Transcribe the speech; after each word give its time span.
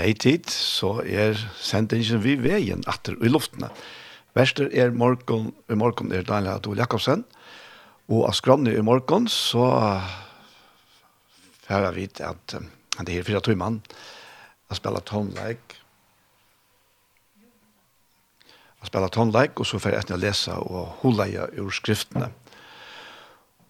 hei 0.00 0.14
tid, 0.16 0.48
så 0.50 1.00
er 1.04 1.38
sendingen 1.60 2.22
vi 2.24 2.36
veien 2.40 2.84
atter 2.90 3.16
i 3.20 3.30
luftene. 3.30 3.70
Verster 4.36 4.70
er 4.72 4.92
morgen, 4.94 5.50
i 5.70 5.76
morgen 5.78 6.12
er 6.14 6.24
Daniel 6.26 6.56
Adol 6.56 6.78
Jakobsen, 6.78 7.24
og 8.10 8.26
av 8.28 8.34
skromne 8.38 8.72
i 8.74 8.82
morgen 8.82 9.28
så 9.30 9.66
får 11.66 11.86
jeg 11.90 12.10
at 12.26 12.56
han 12.98 13.08
er 13.08 13.26
fire 13.26 13.56
mann, 13.56 13.80
jeg 14.70 14.78
spiller 14.78 15.04
tonleik, 15.06 15.76
jeg 18.80 18.88
spiller 18.88 19.12
tonleik, 19.12 19.60
og 19.60 19.66
så 19.66 19.78
får 19.78 19.94
jeg 19.94 20.04
etter 20.04 20.16
å 20.16 20.22
lese 20.22 20.56
og 20.56 21.00
holde 21.02 21.26
jeg 21.30 21.60
ur 21.60 21.74
skriftene. 21.74 22.30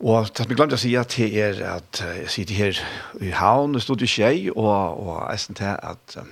Og 0.00 0.30
det 0.32 0.46
som 0.46 0.48
jeg 0.48 0.56
glemte 0.56 0.78
å 0.78 0.80
si 0.80 0.94
at 0.96 1.12
det 1.12 1.26
er 1.36 1.58
at 1.74 2.00
jeg 2.00 2.30
sitter 2.32 2.56
her 2.56 2.78
i 3.20 3.32
havn, 3.36 3.74
det 3.76 3.82
stod 3.84 4.00
i 4.00 4.08
skjei, 4.08 4.36
og, 4.54 4.70
og 4.96 5.18
jeg 5.28 5.42
synes 5.42 5.58
til 5.58 5.74
at 5.74 6.14
um, 6.22 6.30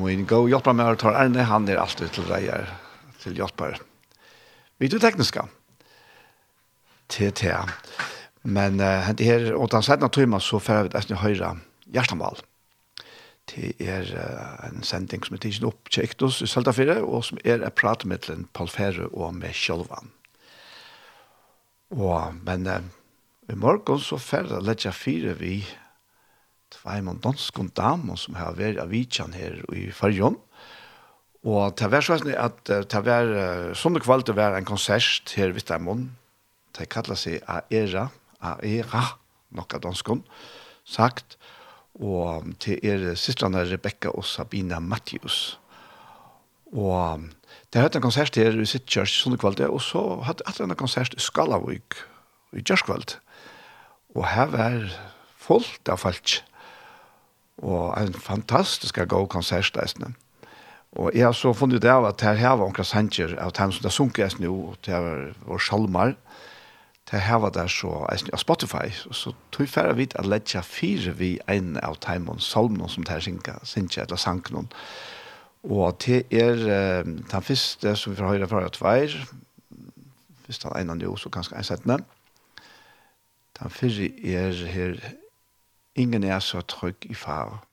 min 0.00 0.24
gå 0.24 0.38
og 0.46 0.48
hjelper 0.48 0.76
meg 0.76 0.94
å 0.94 1.00
ta 1.02 1.12
ærne, 1.12 1.44
han 1.44 1.68
er 1.68 1.82
alltid 1.82 2.14
til 2.16 2.24
reier, 2.30 2.72
til 3.20 3.36
hjelper. 3.36 3.76
Vi 4.80 4.88
er 4.88 4.96
tekniske 4.98 5.44
Til 7.12 7.30
det. 7.36 7.58
Men 8.42 8.80
uh, 8.80 9.12
det 9.12 9.28
her, 9.28 9.52
og 9.52 9.68
den 9.72 9.84
sette 9.84 10.08
timen 10.08 10.40
så 10.40 10.58
får 10.58 10.86
jeg 10.86 10.94
nesten 10.96 11.20
høyre 11.20 11.54
hjertemål. 11.92 12.40
Det 13.52 13.74
er 13.76 14.08
uh, 14.16 14.68
en 14.70 14.80
sending 14.82 15.20
som 15.20 15.36
er 15.36 15.44
tidsen 15.44 15.68
opp 15.68 15.92
til 15.92 16.08
Ektos 16.08 16.40
i 16.40 16.48
Søltafire, 16.48 17.02
og 17.04 17.28
som 17.28 17.44
er 17.44 17.60
et 17.60 17.76
pratmiddelen 17.76 18.48
Paul 18.56 18.72
Ferre 18.72 19.12
og 19.12 19.36
med 19.36 19.52
Kjølvann. 19.52 20.14
Og, 21.94 22.34
men 22.46 22.66
eh, 22.70 22.86
i 23.52 23.56
morgen 23.58 24.00
så 24.02 24.18
færre 24.18 24.62
letja 24.64 24.90
fire 24.94 25.36
vi 25.38 25.60
tveim 26.74 27.12
og 27.12 27.20
danskon 27.22 27.70
damer 27.76 28.18
som 28.18 28.38
har 28.38 28.56
vært 28.58 28.80
av 28.82 28.90
vidtjan 28.90 29.36
her 29.36 29.60
i 29.76 29.86
Farjon. 29.94 30.38
Og 31.44 31.74
til 31.76 31.92
hver 31.92 32.04
sånn 32.06 32.30
at 32.40 32.62
det 32.66 33.00
var, 33.04 33.28
sånne 33.76 34.00
det 34.00 34.06
kvalte 34.06 34.34
var 34.36 34.56
en 34.56 34.66
konsert 34.66 35.34
her 35.36 35.52
i 35.52 35.56
Vittamon, 35.58 36.06
det 36.74 36.88
kaller 36.90 37.18
seg 37.20 37.44
Aera, 37.46 38.08
Aera, 38.40 39.04
nokka 39.54 39.78
danskon, 39.84 40.24
sagt, 40.88 41.36
og 41.94 42.48
til 42.64 42.80
er 42.82 43.12
sistrene 43.20 43.62
Rebecca 43.68 44.10
og 44.10 44.24
Sabina 44.26 44.80
Matthews. 44.82 45.58
Og 46.74 47.28
Det 47.74 47.80
har 47.80 47.88
hatt 47.88 47.96
en 47.98 48.04
konsert 48.04 48.36
her 48.38 48.54
i 48.54 48.64
sitt 48.70 48.84
kjørs 48.86 49.10
sånne 49.10 49.34
sunnekvalt, 49.34 49.60
og 49.66 49.80
så 49.82 50.00
hatt 50.22 50.44
en 50.62 50.76
konsert 50.78 51.16
i 51.18 51.22
Skalavik 51.22 51.96
i 52.54 52.62
kjørskvalt. 52.62 53.16
Og 54.14 54.28
her 54.30 54.52
var 54.52 54.84
fullt 55.42 55.90
av 55.90 55.98
folk. 55.98 56.36
Og 57.66 57.88
en 57.98 58.14
fantastisk 58.14 59.00
god 59.10 59.26
konsert 59.32 59.74
der. 59.74 60.14
Og 60.94 61.10
jeg 61.18 61.26
har 61.26 61.34
så 61.34 61.50
funnet 61.50 61.82
det 61.82 61.90
av 61.90 62.06
at 62.06 62.22
her 62.22 62.38
her 62.38 62.54
var 62.60 62.70
omkring 62.70 62.86
sanger 62.86 63.34
av 63.42 63.50
dem 63.58 63.74
som 63.74 63.82
det 63.82 63.92
sunket 63.92 64.22
jeg 64.22 64.46
nå, 64.46 64.54
og 64.54 64.78
det 64.86 64.94
var 64.94 65.34
vår 65.42 65.66
salmer. 65.66 66.14
Det 67.10 67.26
her 67.26 67.42
var 67.42 67.50
der 67.58 67.66
så 67.66 68.06
jeg 68.12 68.30
av 68.30 68.38
Spotify, 68.38 68.86
og 69.10 69.18
så 69.18 69.34
tog 69.50 69.66
jeg 69.66 69.98
vidt 69.98 70.14
at 70.14 70.30
ledja 70.30 70.62
fire 70.62 71.18
vi 71.18 71.40
en 71.50 71.74
av 71.82 71.98
dem 72.06 72.30
og 72.30 72.38
salmen 72.38 72.86
som 72.88 73.02
det 73.02 73.18
her 73.18 73.26
synger, 73.66 74.06
eller 74.06 74.16
sangen. 74.16 74.70
Og 75.64 75.96
det 76.04 76.26
er 76.32 76.54
den 77.04 77.42
første 77.42 77.96
som 77.96 78.12
vi 78.12 78.16
får 78.16 78.28
høre 78.28 78.48
fra 78.48 78.68
tveir, 78.68 79.16
hvis 80.44 80.58
det 80.60 80.68
er 80.68 80.82
en 80.82 80.90
av 80.92 80.98
de 81.00 81.08
også 81.08 81.32
ganske 81.32 81.56
en 81.56 81.64
settende. 81.64 81.98
Den 83.58 83.70
første 83.70 84.10
er 84.34 84.52
her, 84.68 85.00
ingen 85.94 86.24
er 86.24 86.38
så 86.38 86.60
trygg 86.60 87.06
i 87.08 87.14
far. 87.14 87.64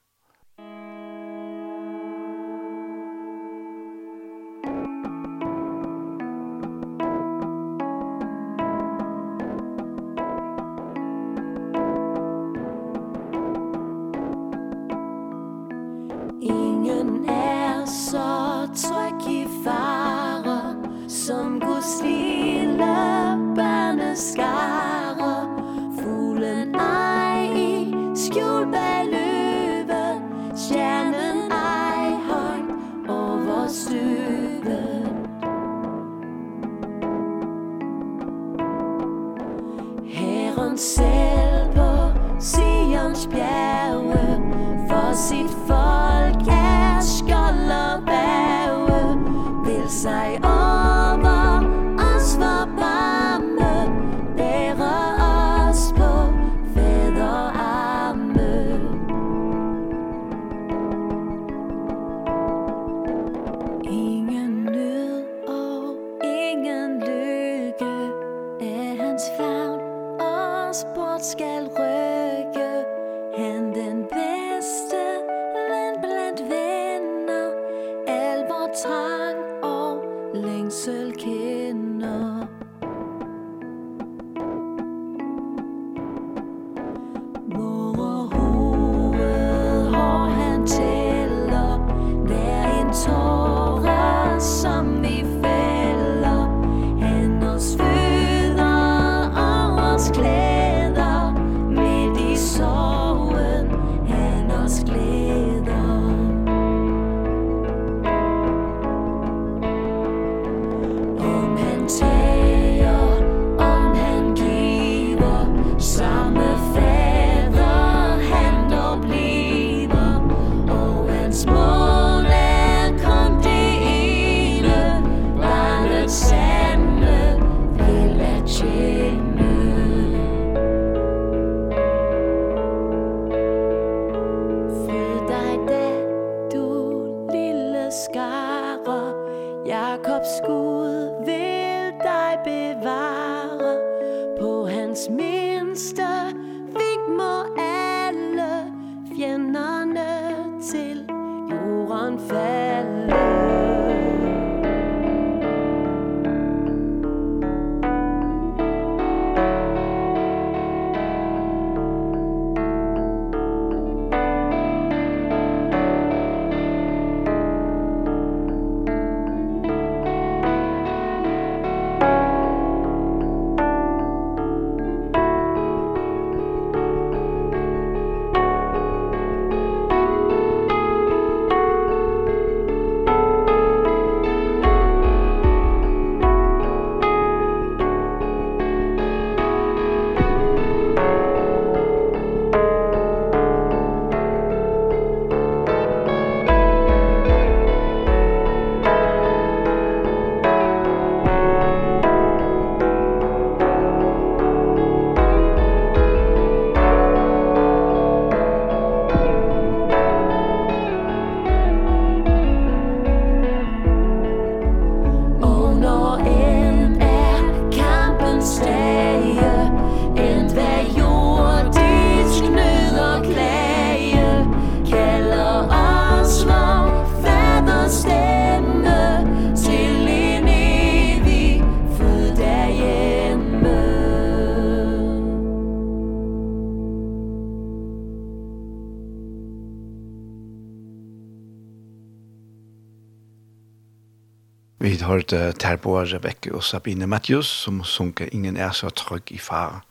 vid 245.01 245.07
hørte 245.09 245.53
Terboa 245.57 246.03
Rebecca 246.05 246.51
og 246.53 246.63
Sabine 246.63 247.07
Matthews 247.07 247.47
som 247.47 247.79
sunker 247.83 248.29
Ingen 248.31 248.57
er 248.57 248.71
så 248.71 248.89
trygg 248.93 249.31
i 249.33 249.39
far. 249.41 249.81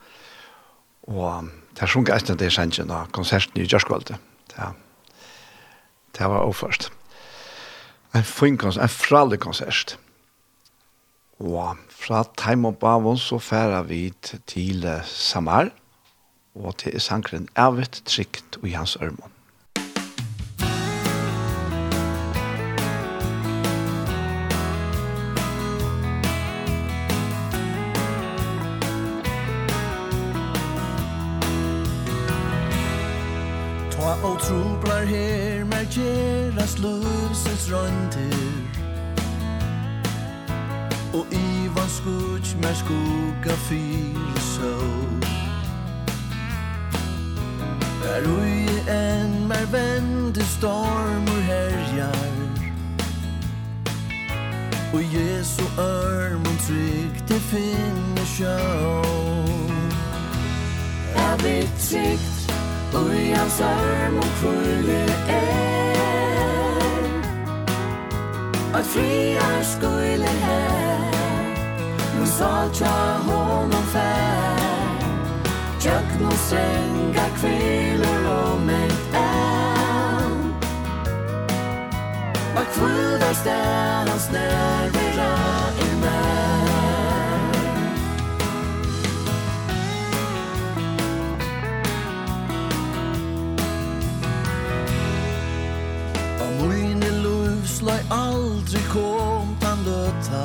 Og 1.03 1.49
der 1.75 1.91
sunker 1.91 2.15
etter 2.15 2.39
det 2.39 2.53
sannsyn 2.55 2.93
av 2.95 3.11
konserten 3.11 3.59
i 3.59 3.67
Gjørskvalde. 3.67 4.21
Ja. 4.55 4.69
Det 6.15 6.29
var 6.31 6.45
overførst. 6.45 6.93
En 8.15 8.23
fin 8.23 8.59
konsert, 8.59 8.87
en 8.87 8.95
fralig 8.95 9.41
konsert. 9.43 9.97
Og 11.41 11.75
fra 11.91 12.23
Time 12.39 12.69
of 12.69 12.79
Bavon 12.79 13.19
så 13.19 13.39
færer 13.43 13.83
vi 13.83 14.13
til 14.47 14.87
Samar 15.05 15.73
og 16.55 16.77
til 16.77 17.01
sankren 17.01 17.49
Ervet 17.57 18.03
trygt 18.07 18.63
og 18.63 18.71
Jans 18.71 18.95
hans 18.95 19.11
ørmån. 19.11 19.40
Trublar 34.51 35.05
her 35.05 35.65
mer 35.65 35.85
gjerast 35.95 36.79
lusens 36.79 37.73
røyndir 37.73 38.81
Og 41.15 41.27
i 41.31 41.69
vann 41.77 41.93
skutsk 41.99 42.57
mer 42.63 42.75
skugga 42.75 43.55
fyr 43.69 44.41
sol 44.57 45.23
Er 48.11 48.27
ui 48.27 48.67
en 48.91 49.49
mer 49.49 49.67
vende 49.73 50.45
stormur 50.45 51.41
herjar. 51.47 52.35
Og 54.95 55.03
Jesu 55.15 55.63
ørmon 55.79 56.59
trygg 56.67 57.23
til 57.27 57.41
finne 57.41 58.27
sjå. 58.35 58.59
Er 61.15 61.37
vi 61.43 61.57
trygt 61.79 62.40
Uians 62.95 63.61
arm 63.61 64.17
og 64.17 64.31
kvulde 64.41 65.03
er 65.29 65.51
At 68.75 68.85
friar 68.85 69.63
skulle 69.63 70.27
her 70.27 71.11
Nu 72.19 72.27
saltja 72.27 72.97
honom 73.29 73.85
fær. 73.93 74.51
Tjøk 75.81 76.21
no 76.21 76.27
og 76.29 77.31
kviler 77.41 78.29
og 78.29 78.53
om 78.53 78.69
er 78.69 78.91
än 79.15 80.55
Vad 82.55 82.67
er 82.67 83.45
där 83.45 84.11
hans 84.11 84.33
nerver 84.33 85.00
Husløy 97.81 98.03
aldri 98.11 98.81
kom 98.93 99.57
tan 99.61 99.79
løta. 99.85 100.45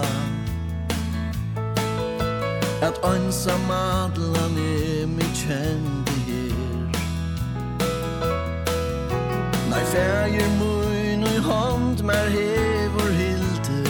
At 2.82 2.96
ansa 3.04 3.52
adlan 3.52 4.56
er 4.58 5.08
mi 5.08 5.28
kjendi 5.36 6.16
her. 6.28 6.56
Nei 9.70 9.84
fægir 9.92 10.48
mun 10.60 11.24
og 11.24 11.42
hånd 11.50 12.04
mer 12.04 12.30
hevor 12.38 13.12
hilde. 13.20 13.84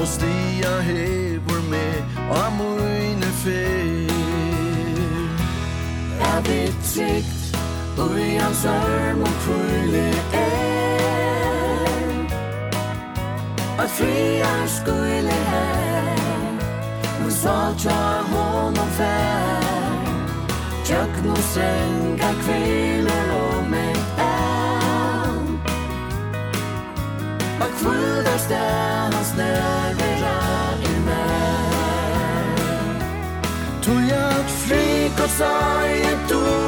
Og 0.00 0.06
stia 0.06 0.74
hevor 0.90 1.64
med 1.70 1.98
av 2.30 2.52
mun 2.60 3.22
fer. 3.40 4.12
Er 6.20 6.40
vi 6.40 6.60
trygg? 6.92 7.37
Börjans 7.98 8.64
arm 8.64 9.22
och 9.22 9.28
kulle 9.44 10.12
är 10.32 10.98
Att 13.78 13.90
friar 13.90 14.66
skulle 14.66 15.30
här 15.30 16.58
Men 17.20 17.30
salt 17.30 17.84
jag 17.84 18.22
honom 18.22 18.88
fär 18.88 19.62
Jag 20.90 21.26
nog 21.26 21.38
sänka 21.38 22.28
kvällor 22.44 23.30
om 23.58 23.74
ett 23.74 24.18
ärn 24.18 25.60
Att 27.60 27.80
kvulda 27.80 28.38
ställas 28.38 29.36
nervera 29.36 30.38
i 30.82 31.00
mig 31.00 31.58
Tog 33.84 34.02
jag 34.10 34.50
frik 34.50 35.12
och 35.24 35.30
sorg 35.30 36.02
ett 36.02 36.32
år 36.32 36.67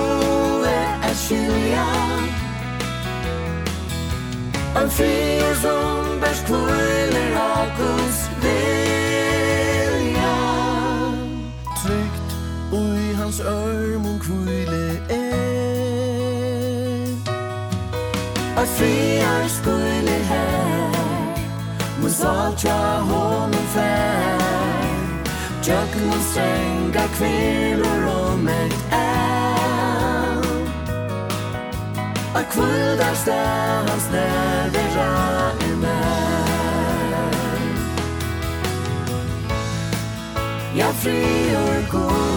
att 1.10 1.16
skilja 1.16 1.86
En 4.76 4.90
fyr 4.90 5.54
som 5.54 6.20
bärs 6.20 6.40
kvöler 6.46 7.36
av 7.36 7.66
Guds 7.78 8.30
vilja. 8.42 9.60
Trygt 11.84 12.36
och 12.72 12.98
i 12.98 13.14
hans 13.14 13.40
örmon 13.40 14.20
kvöle 14.20 15.00
är 15.08 15.40
Ein 18.56 18.66
friar 18.66 19.48
skulle 19.48 20.10
här 20.10 20.90
Men 22.02 22.10
saltra 22.10 23.00
honom 23.00 23.52
fär 23.52 24.40
Jökna 25.62 26.12
sänga 26.34 27.08
kvinnor 27.18 28.06
och 28.06 28.38
män 28.38 28.79
A 32.34 32.42
kvöldar 32.42 33.14
stjärnan 33.14 34.00
snävera 34.00 35.52
i 35.60 35.76
mig 35.76 36.20
Jag 40.74 40.94
friår 40.94 41.90
går 41.92 42.29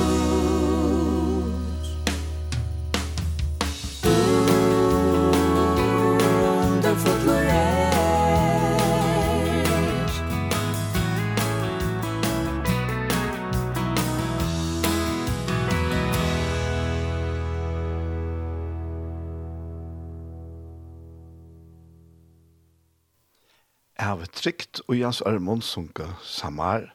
vi 24.23 24.29
trygt 24.31 24.81
og 24.87 24.95
Jans 24.95 25.21
Armon 25.21 25.61
sunke 25.61 26.07
samar. 26.23 26.87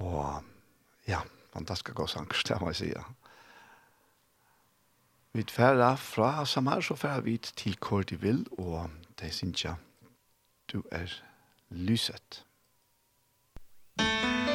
Og 0.00 0.42
ja, 1.08 1.22
fantastisk 1.52 1.94
god 1.94 2.08
sang, 2.08 2.28
det 2.28 2.60
må 2.60 2.68
jeg 2.74 2.76
si. 2.76 2.92
Vi 5.32 5.46
tverra 5.46 5.94
fra 5.94 6.44
samar, 6.44 6.80
så 6.80 6.94
færa 6.94 7.20
vi 7.20 7.38
til 7.38 7.76
hvor 7.80 8.02
de 8.02 8.20
vil, 8.20 8.46
og 8.58 8.90
det 9.20 9.34
synes 9.34 9.64
jeg, 9.64 9.74
du 10.72 10.82
er 10.92 11.08
lyset. 11.70 12.44
Musikk 14.00 14.49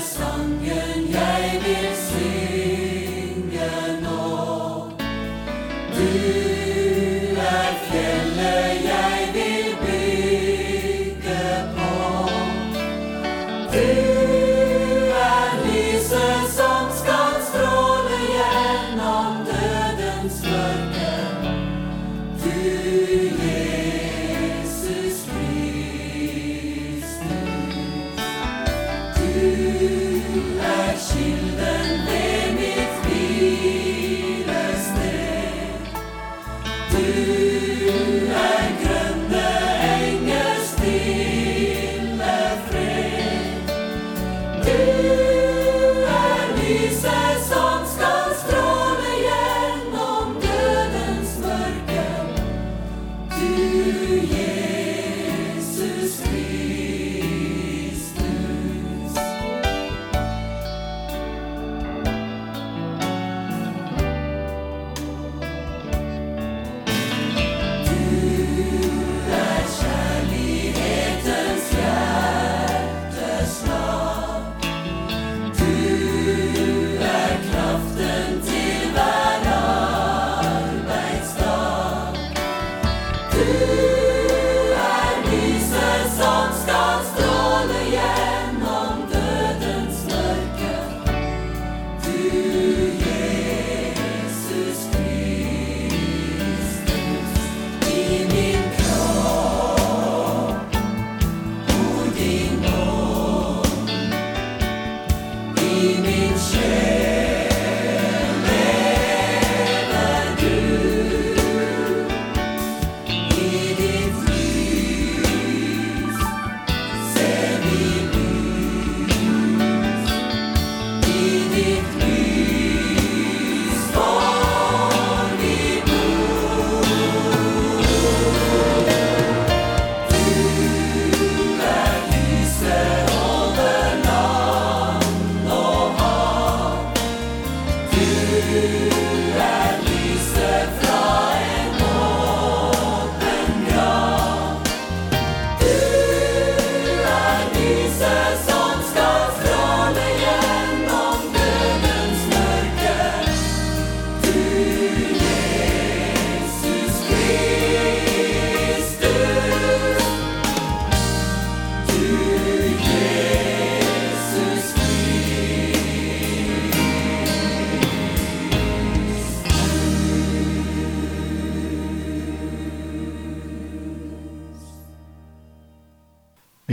sangen 0.00 1.12
jeg 1.12 1.60
vil 1.64 1.96
synge 1.96 2.57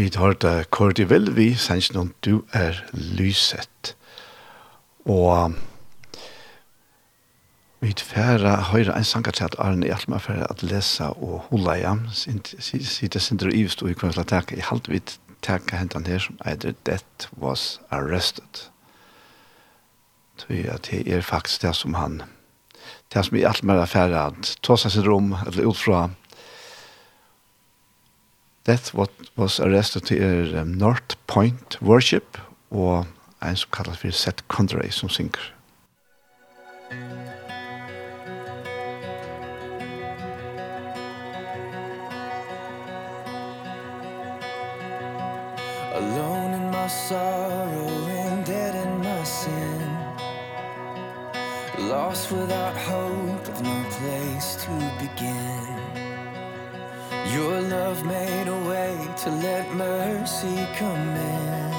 Vi 0.05 0.09
tar 0.13 0.35
det 0.38 0.67
hvor 0.69 0.91
de 0.93 1.07
vil 1.09 1.31
vi 1.33 1.45
sanns 1.57 1.88
noen 1.95 2.12
du 2.21 2.43
er 2.53 2.77
lyset. 2.93 3.95
Og 5.09 5.55
vi 7.81 7.93
færre 7.97 8.51
høyre 8.69 8.93
en 8.93 9.07
sanger 9.09 9.33
til 9.33 9.47
at 9.47 9.55
Arne 9.57 9.89
Hjalmar 9.89 10.21
for 10.21 10.43
at 10.45 10.62
lese 10.62 11.07
og 11.09 11.47
hula 11.47 11.74
jam, 11.79 12.03
sitte 12.13 13.19
sindre 13.19 13.50
og 13.50 13.57
ivst 13.57 13.81
og 13.81 13.89
i 13.89 13.95
kvannsla 13.97 14.27
teka 14.29 14.59
i 14.59 14.62
halvvitt 14.67 15.15
teka 15.41 15.81
hentan 15.81 16.05
her 16.05 16.21
som 16.21 16.38
eider 16.45 16.77
Death 16.85 17.33
was 17.41 17.79
arrested. 17.89 18.67
Så 20.38 20.62
at 20.69 20.91
det 20.91 21.01
er 21.09 21.25
faktisk 21.25 21.65
det 21.65 21.74
som 21.81 21.97
han, 21.97 22.21
det 23.09 23.25
som 23.25 23.41
i 23.41 23.41
Hjalmar 23.41 23.81
affære, 23.88 24.27
at 24.27 24.53
ta 24.62 24.77
seg 24.77 25.00
sitt 25.00 25.09
rom, 25.09 25.33
eller 25.47 25.74
utfra, 25.74 26.12
That's 28.65 28.95
what 28.95 29.12
was 29.36 29.60
arrested 29.60 30.05
to 30.05 30.15
er 30.17 30.60
um, 30.62 30.72
North 30.72 31.15
Point 31.27 31.77
Worship 31.81 32.38
og 32.72 33.05
en 33.43 33.55
som 33.55 33.69
kallas 33.72 33.98
for 34.01 34.12
Seth 34.12 34.43
Condray 34.48 34.89
som 34.89 35.10
synger. 35.10 35.53
Alone 45.93 46.53
in 46.53 46.72
my 46.72 46.88
sorrow 46.88 48.07
and 48.10 48.45
dead 48.45 48.75
in 48.75 48.98
my 49.00 49.24
sin 49.24 49.89
Lost 51.89 52.31
without 52.31 52.75
hope 52.77 53.48
of 53.48 53.62
no 53.62 53.77
place 54.00 54.57
to 54.65 54.72
begin 55.00 55.65
Your 57.36 57.60
love 57.60 58.05
made 58.05 58.44
to 59.25 59.32
let 59.32 59.74
mercy 59.74 60.67
come 60.77 61.10
in. 61.15 61.72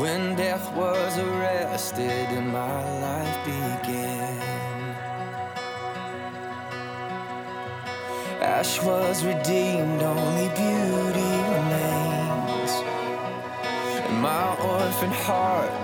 When 0.00 0.34
death 0.34 0.74
was 0.74 1.18
arrested 1.18 2.26
and 2.38 2.48
my 2.50 2.80
life 3.04 3.38
began. 3.44 4.38
Ash 8.40 8.82
was 8.82 9.26
redeemed, 9.26 10.02
only 10.02 10.48
beauty 10.56 11.32
remains. 11.56 12.72
And 14.08 14.16
my 14.22 14.46
orphan 14.72 15.12
heart 15.26 15.74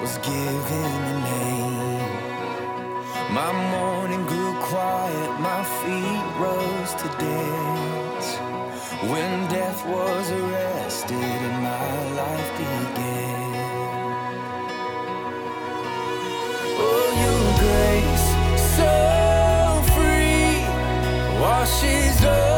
was 0.00 0.18
given 0.18 1.00
a 1.14 1.18
name. 1.32 2.12
My 3.34 3.50
morning 3.74 4.24
grew 4.26 4.54
quiet, 4.70 5.30
my 5.40 5.64
feet 5.80 6.26
rose 6.38 6.94
to 7.02 7.08
dance 7.18 7.79
when 9.08 9.48
death 9.48 9.86
was 9.86 10.30
arrested 10.30 11.16
and 11.16 11.62
my 11.62 12.10
life 12.20 12.50
began. 12.58 13.52
Oh 16.86 17.08
your 17.24 17.46
grace 17.62 18.28
so 18.76 18.92
free 19.94 21.40
washes 21.40 22.24
over 22.24 22.49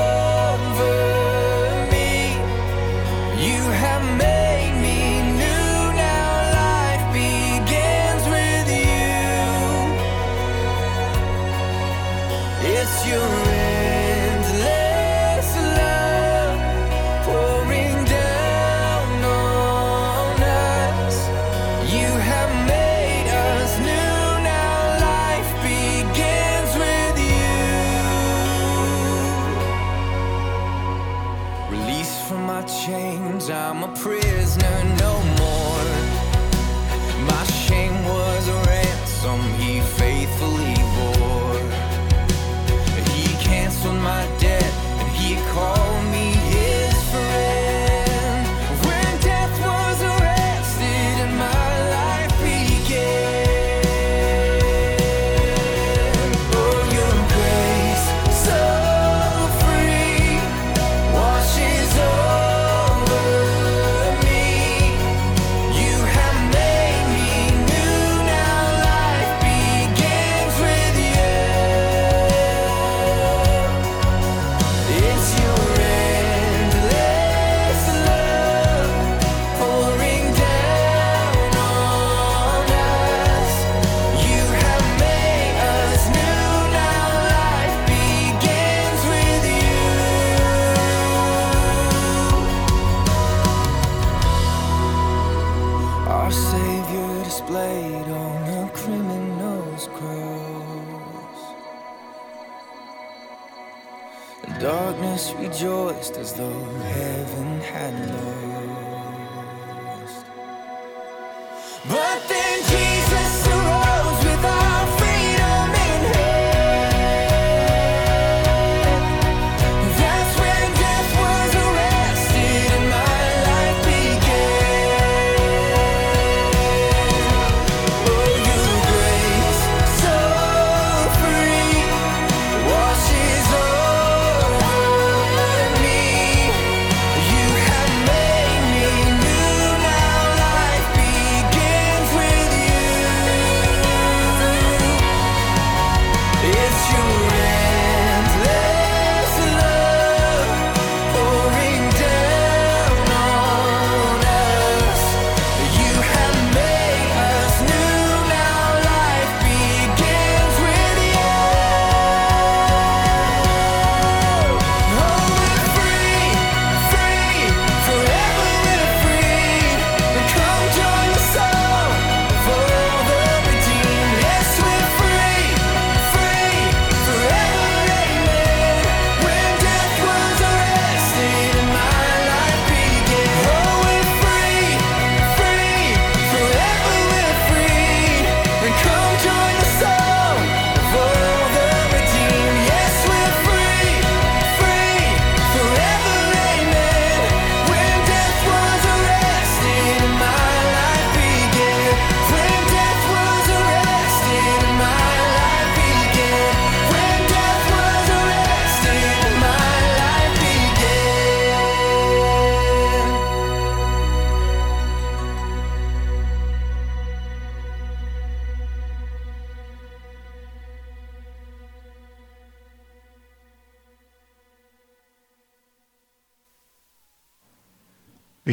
But 111.88 112.28
then 112.28 112.51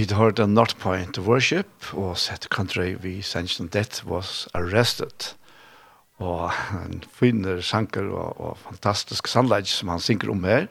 Vi 0.10 0.16
hørte 0.18 0.48
North 0.48 0.74
Point 0.82 1.20
Worship 1.22 1.92
og 1.94 2.16
sett 2.18 2.48
country 2.50 2.96
vi 2.98 3.20
Sanction 3.22 3.68
Death 3.70 4.08
Was 4.10 4.48
Arrested. 4.58 5.36
Og 6.18 6.50
en 6.74 7.04
finner 7.14 7.62
sanker 7.62 8.08
og, 8.10 8.42
og 8.42 8.58
fantastisk 8.64 9.30
sandleid 9.30 9.70
som 9.70 9.94
han 9.94 10.02
synker 10.02 10.32
om 10.34 10.42
her. 10.50 10.66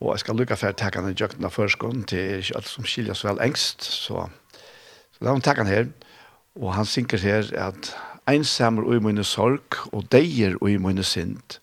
Og 0.00 0.14
jeg 0.14 0.24
skal 0.24 0.40
lukka 0.40 0.56
for 0.56 0.72
å 0.72 0.78
ta 0.80 0.88
han 0.94 1.10
i 1.10 1.18
jøkken 1.20 1.44
av 1.44 1.52
førskånden 1.52 2.08
til 2.08 2.48
alt 2.56 2.72
som 2.72 2.88
skiljer 2.88 3.20
så 3.20 3.28
vel 3.28 3.44
engst. 3.44 3.84
Så, 3.84 4.24
så 5.12 5.26
la 5.26 5.36
han 5.36 5.44
ta 5.44 5.58
han 5.60 5.68
her. 5.68 5.90
Og 6.56 6.72
han 6.78 6.88
synker 6.88 7.20
her 7.20 7.52
at 7.60 7.92
«Einsamer 8.24 8.88
ui 8.88 9.02
mine 9.04 9.26
sorg 9.26 9.82
og 9.92 10.08
deier 10.08 10.56
ui 10.64 10.78
mine 10.80 11.04
synd, 11.04 11.60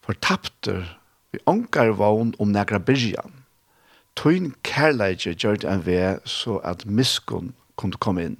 fortapter 0.00 0.86
vi 1.34 1.44
onkar 1.44 1.92
vogn 2.00 2.32
om 2.40 2.56
negra 2.56 2.80
byrjan» 2.80 3.35
Tøyn 4.16 4.52
kærleidje 4.64 5.34
gjør 5.36 5.60
det 5.60 5.70
en 5.70 5.84
ved 5.86 6.24
så 6.24 6.56
at 6.64 6.86
miskun 6.88 7.52
kunne 7.76 8.00
komme 8.00 8.24
inn. 8.24 8.38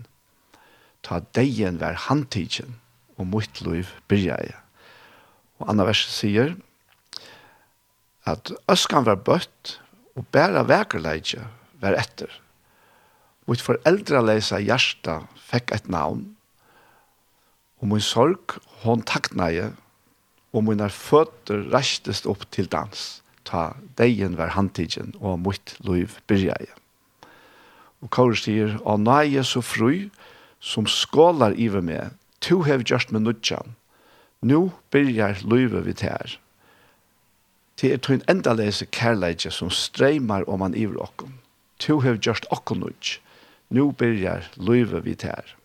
Ta 1.05 1.21
deien 1.37 1.81
var 1.81 1.99
handtidjen, 2.09 2.79
og 3.17 3.29
mot 3.33 3.61
liv 3.65 3.93
byrja 4.09 4.39
jeg. 4.41 4.57
Og 5.61 5.71
Anna 5.71 5.87
verset 5.89 6.13
sier 6.13 6.55
at 8.27 8.51
øskan 8.73 9.07
var 9.07 9.21
bøtt, 9.23 9.77
og 10.17 10.25
bæra 10.33 10.65
vekerleidje 10.67 11.45
var 11.81 11.95
etter. 12.01 12.31
Mitt 13.47 13.63
foreldraleisa 13.63 14.59
hjarta 14.65 15.21
fekk 15.47 15.77
et 15.77 15.91
navn, 15.93 16.25
og 17.79 17.93
min 17.93 18.03
sorg 18.03 18.57
hon 18.83 19.05
taknaje, 19.07 19.71
og 20.57 20.65
mine 20.65 20.89
føtter 20.91 21.67
restest 21.75 22.27
opp 22.27 22.49
til 22.51 22.67
dans 22.73 23.05
ta 23.47 23.77
deien 23.99 24.37
var 24.39 24.55
handtidgen 24.57 25.15
og 25.21 25.41
mot 25.45 25.77
liv 25.87 26.19
byrjeie. 26.27 26.73
Og 28.05 28.11
Kaur 28.13 28.37
sier, 28.37 28.77
«Å 28.85 28.99
nei, 29.01 29.39
så 29.43 29.63
fru, 29.65 30.09
som 30.61 30.87
skålar 30.87 31.57
iver 31.57 31.85
med, 31.85 32.17
to 32.45 32.63
hev 32.67 32.85
gjørst 32.85 33.13
med 33.15 33.25
nudjan, 33.25 33.75
nu 34.43 34.71
byrjar 34.93 35.41
livet 35.43 35.87
vi 35.87 35.95
her. 36.03 36.37
Det 37.81 37.93
er 37.93 38.01
tøyn 38.01 38.23
endalese 38.29 38.87
kærleidje 38.87 39.51
som 39.53 39.73
streymar 39.73 40.47
om 40.49 40.61
man 40.61 40.77
iver 40.77 41.01
okkom. 41.03 41.39
To 41.85 42.01
hev 42.05 42.21
gjørst 42.21 42.49
okkom 42.53 42.85
nudj, 42.85 43.17
nu 43.71 43.93
byrjar 43.93 44.51
livet 44.57 45.05
vi 45.05 45.17
her.» 45.23 45.57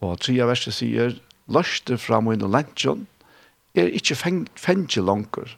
Og 0.00 0.18
tria 0.20 0.48
verset 0.48 0.76
sier, 0.76 1.14
«Løste 1.46 1.96
fra 2.00 2.18
min 2.20 2.42
og 2.42 2.50
lentjon, 2.52 3.06
er 3.76 3.92
ikkje 3.92 4.16
fengt 4.18 4.60
fengt 4.60 4.96
langer, 4.96 5.52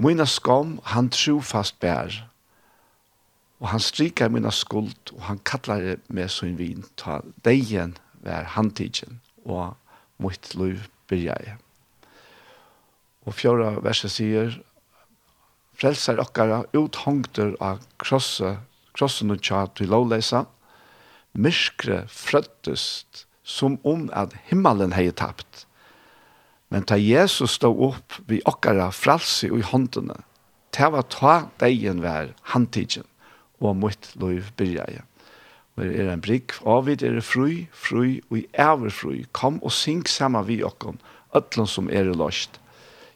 Mina 0.00 0.24
skam 0.26 0.78
han 0.82 1.10
trofast 1.12 1.80
bär. 1.80 2.14
Og 3.60 3.68
han 3.68 3.80
strikar 3.80 4.30
mina 4.32 4.50
skuld, 4.50 5.12
og 5.12 5.22
han 5.22 5.38
kallar 5.44 5.98
med 6.08 6.30
sin 6.32 6.56
vin, 6.56 6.86
ta 6.96 7.18
degen 7.44 7.98
vær 8.24 8.48
handtidgen, 8.56 9.20
og 9.44 9.76
mitt 10.16 10.54
liv 10.54 10.86
byrja 11.08 11.36
jeg. 11.44 11.58
Og 13.28 13.36
fjorda 13.36 13.74
verset 13.84 14.14
sier, 14.14 14.56
frelsar 15.76 16.22
okkara 16.24 16.62
uthongter 16.72 17.52
av 17.60 17.84
krosse, 18.00 18.56
krossen 18.96 19.36
og 19.36 19.44
tja 19.44 19.66
til 19.76 19.92
lovleisa, 19.92 20.46
Myskre 21.30 22.08
frøttest 22.10 23.26
som 23.46 23.76
om 23.86 24.08
at 24.16 24.32
himmelen 24.48 24.96
hei 24.96 25.12
tapt, 25.14 25.66
Men 26.70 26.86
ta 26.86 26.96
Jesus 26.96 27.56
stod 27.58 27.80
opp 27.82 28.20
vi 28.30 28.40
okkara 28.46 28.90
fralse 28.94 29.50
i 29.50 29.62
håndene. 29.66 30.20
Ta 30.70 30.90
var 30.94 31.08
ta 31.10 31.34
degen 31.58 32.02
vær 32.04 32.30
handtidjen, 32.52 33.06
og 33.58 33.76
mot 33.76 34.12
byrja 34.16 34.86
i. 34.86 35.00
Og 35.76 35.86
er 35.86 36.12
en 36.12 36.22
brygg, 36.22 36.54
avvid 36.68 37.02
er 37.02 37.20
fru, 37.24 37.66
fru 37.72 38.20
og 38.30 38.38
i 38.38 38.46
ever 38.54 38.90
fru. 38.94 39.16
Kom 39.32 39.58
og 39.62 39.74
syng 39.74 40.06
saman 40.06 40.46
vi 40.46 40.60
okkon, 40.62 41.00
ötlun 41.34 41.66
som 41.66 41.90
er 41.90 42.12
lost. 42.14 42.60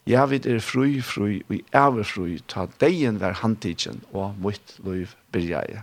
Ja, 0.07 0.27
vi 0.27 0.41
er 0.43 0.61
fru, 0.61 1.01
fru 1.01 1.41
og 1.47 1.55
i 1.55 1.63
ever 1.73 2.03
fru, 2.03 2.27
ta 2.49 2.67
degen 2.81 3.21
vær 3.23 3.39
handtidjen, 3.43 4.03
og 4.13 4.35
mot 4.39 4.79
byrja 5.33 5.65
i. 5.71 5.83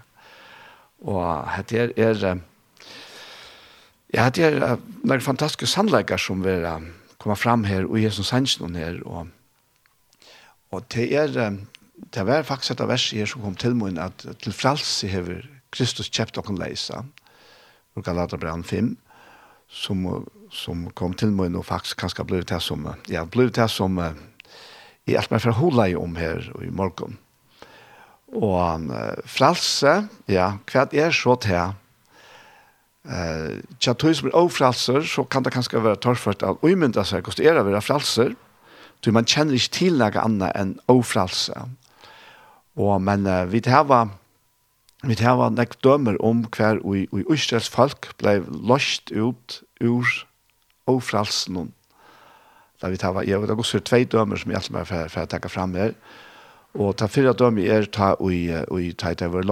Og 1.08 1.24
hette 1.56 1.78
er, 1.78 1.94
er 1.98 2.40
Ja, 4.14 4.30
det 4.30 4.44
er 4.44 4.60
er, 4.60 4.78
er 5.12 5.20
fantastiske 5.20 5.66
sannlegger 5.66 6.18
som 6.18 6.44
vi 6.44 6.50
er 6.50 6.82
komma 7.22 7.38
fram 7.38 7.66
her 7.70 7.86
og 7.86 8.00
Jesus 8.02 8.32
sanns 8.32 8.58
noen 8.62 8.76
her 8.80 8.98
og, 9.06 9.30
og 10.74 10.88
det 10.94 11.12
er 11.14 11.32
det 12.02 12.26
var 12.26 12.48
faktisk 12.48 12.74
et 12.74 12.82
av 12.82 12.90
vers 12.90 13.08
her 13.14 13.30
som 13.30 13.44
kom 13.44 13.56
til 13.60 13.76
min 13.78 14.00
at 14.02 14.26
til 14.42 14.56
frelse 14.56 15.08
hever 15.08 15.46
Kristus 15.72 16.10
kjøpt 16.10 16.38
och 16.38 16.46
kan 16.46 16.58
leise 16.58 17.04
og 17.96 18.04
Galaterbrann 18.04 18.64
5 18.64 18.98
som, 19.70 20.28
som 20.52 20.90
kom 20.96 21.14
til 21.14 21.32
min 21.32 21.56
og 21.56 21.66
faktisk 21.66 22.02
kanskje 22.02 22.26
ble 22.26 22.44
det 22.44 22.62
som 22.62 22.88
ja, 23.08 23.26
ble 23.26 23.50
det 23.50 23.70
som 23.70 24.00
i 25.06 25.16
alt 25.16 25.32
meg 25.32 25.42
fra 25.42 25.52
hola 25.52 25.88
i 25.90 25.96
om 25.96 26.16
her 26.16 26.50
og 26.56 26.66
i 26.66 26.74
morgen 26.74 27.20
og 28.32 28.92
frelse 29.28 30.08
ja, 30.32 30.54
hva 30.72 30.88
er 30.92 31.12
så 31.12 31.36
til 31.36 31.76
Eh, 33.02 33.58
tja 33.82 33.96
tøy 33.98 34.14
som 34.14 34.30
er 34.30 34.38
ofralser, 34.38 35.02
så 35.02 35.24
kan 35.26 35.42
det 35.42 35.56
kanskje 35.56 35.82
være 35.82 35.98
torrført 36.04 36.44
av 36.46 36.60
uimynda 36.62 37.02
seg 37.08 37.26
hvordan 37.26 37.42
det 37.42 37.50
er 37.50 37.58
å 37.58 37.66
være 37.66 37.82
fralser, 37.82 38.36
tøy 39.02 39.14
man 39.16 39.26
kjenner 39.26 39.58
ikke 39.58 39.74
til 39.80 39.98
noe 39.98 40.22
annet 40.22 40.54
enn 40.60 40.76
ofralser. 40.92 41.72
Og, 42.78 42.94
men 43.02 43.26
uh, 43.26 43.44
vi 43.50 43.64
tæva, 43.66 44.06
vi 45.02 45.18
tæva 45.18 45.50
nek 45.50 45.80
dømer 45.82 46.20
om 46.22 46.46
hver 46.54 46.78
og 46.86 47.02
i 47.02 47.26
Østrels 47.26 47.72
folk 47.74 48.14
blei 48.22 48.38
løst 48.46 49.10
ut 49.12 49.58
ur 49.82 50.06
ofralsen. 50.86 51.74
Da 52.82 52.94
vi 52.94 53.02
tæva, 53.02 53.26
jeg 53.26 53.42
vet 53.42 53.50
det 53.50 53.58
er 53.58 53.86
tvei 53.90 54.06
dømer 54.06 54.38
som 54.38 54.54
jeg 54.54 54.62
alltid 54.62 54.78
er 54.78 55.10
for 55.10 55.26
å 55.26 55.32
tenke 55.34 55.50
fram 55.50 55.74
her, 55.74 55.98
og 56.78 56.94
ta 57.02 57.10
fyra 57.10 57.34
dømer 57.34 57.66
er 57.66 57.90
ta 57.90 58.14
og 58.22 58.30
i 58.30 58.94
ta 58.94 59.10
i 59.10 59.18
ta 59.18 59.26
i 59.26 59.34
ta 59.34 59.42
i 59.42 59.50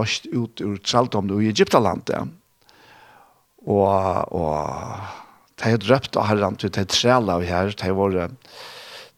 ta 0.78 1.42
i 1.42 1.50
ta 1.50 1.50
i 1.50 1.56
ta 1.66 1.82
ta 1.82 1.96
ta 2.14 2.28
og, 3.66 4.36
og 4.36 5.60
de 5.60 5.74
har 5.74 5.82
drøpt 5.84 6.20
av 6.20 6.30
herren 6.30 6.60
til 6.60 6.72
de 6.76 6.86
trela 6.88 7.40
av 7.40 7.48
her, 7.48 7.74
de 7.76 7.96
var, 7.96 8.20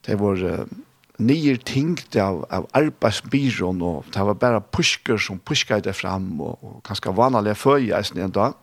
de 0.07 0.17
var 0.17 0.45
nye 1.21 1.57
ting 1.67 1.95
av, 2.17 2.41
av 2.49 2.67
arbeidsbyrån, 2.77 3.81
og 3.85 4.09
det 4.13 4.25
var 4.25 4.39
bare 4.41 4.63
pusker 4.73 5.21
som 5.21 5.41
pusket 5.45 5.85
det 5.85 5.93
fram, 5.97 6.33
og, 6.41 6.57
og 6.61 6.79
ganske 6.87 7.13
vanlige 7.17 7.59
føyeisen 7.59 8.21
en 8.21 8.33
dag. 8.35 8.57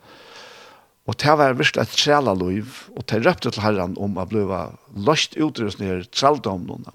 Og 1.09 1.17
det 1.17 1.35
var 1.41 1.57
virkelig 1.57 1.87
et 1.87 1.95
trela 1.97 2.35
liv, 2.37 2.83
og 2.97 3.07
de 3.09 3.21
røpte 3.25 3.53
til 3.55 3.65
herren 3.65 3.95
om 3.97 4.19
å 4.19 4.27
bli 4.29 4.43
løst 5.07 5.39
utrustninger 5.41 6.05
treldomnene. 6.13 6.93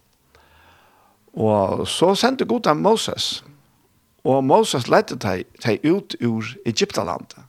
Og 1.33 1.87
så 1.89 2.11
sendte 2.19 2.45
Gud 2.45 2.69
av 2.69 2.77
Moses, 2.77 3.41
og 4.23 4.43
Moses 4.45 4.85
lette 4.87 5.17
de, 5.19 5.41
de 5.65 5.79
ut 5.89 6.13
ur 6.21 6.51
Egyptalandet. 6.69 7.41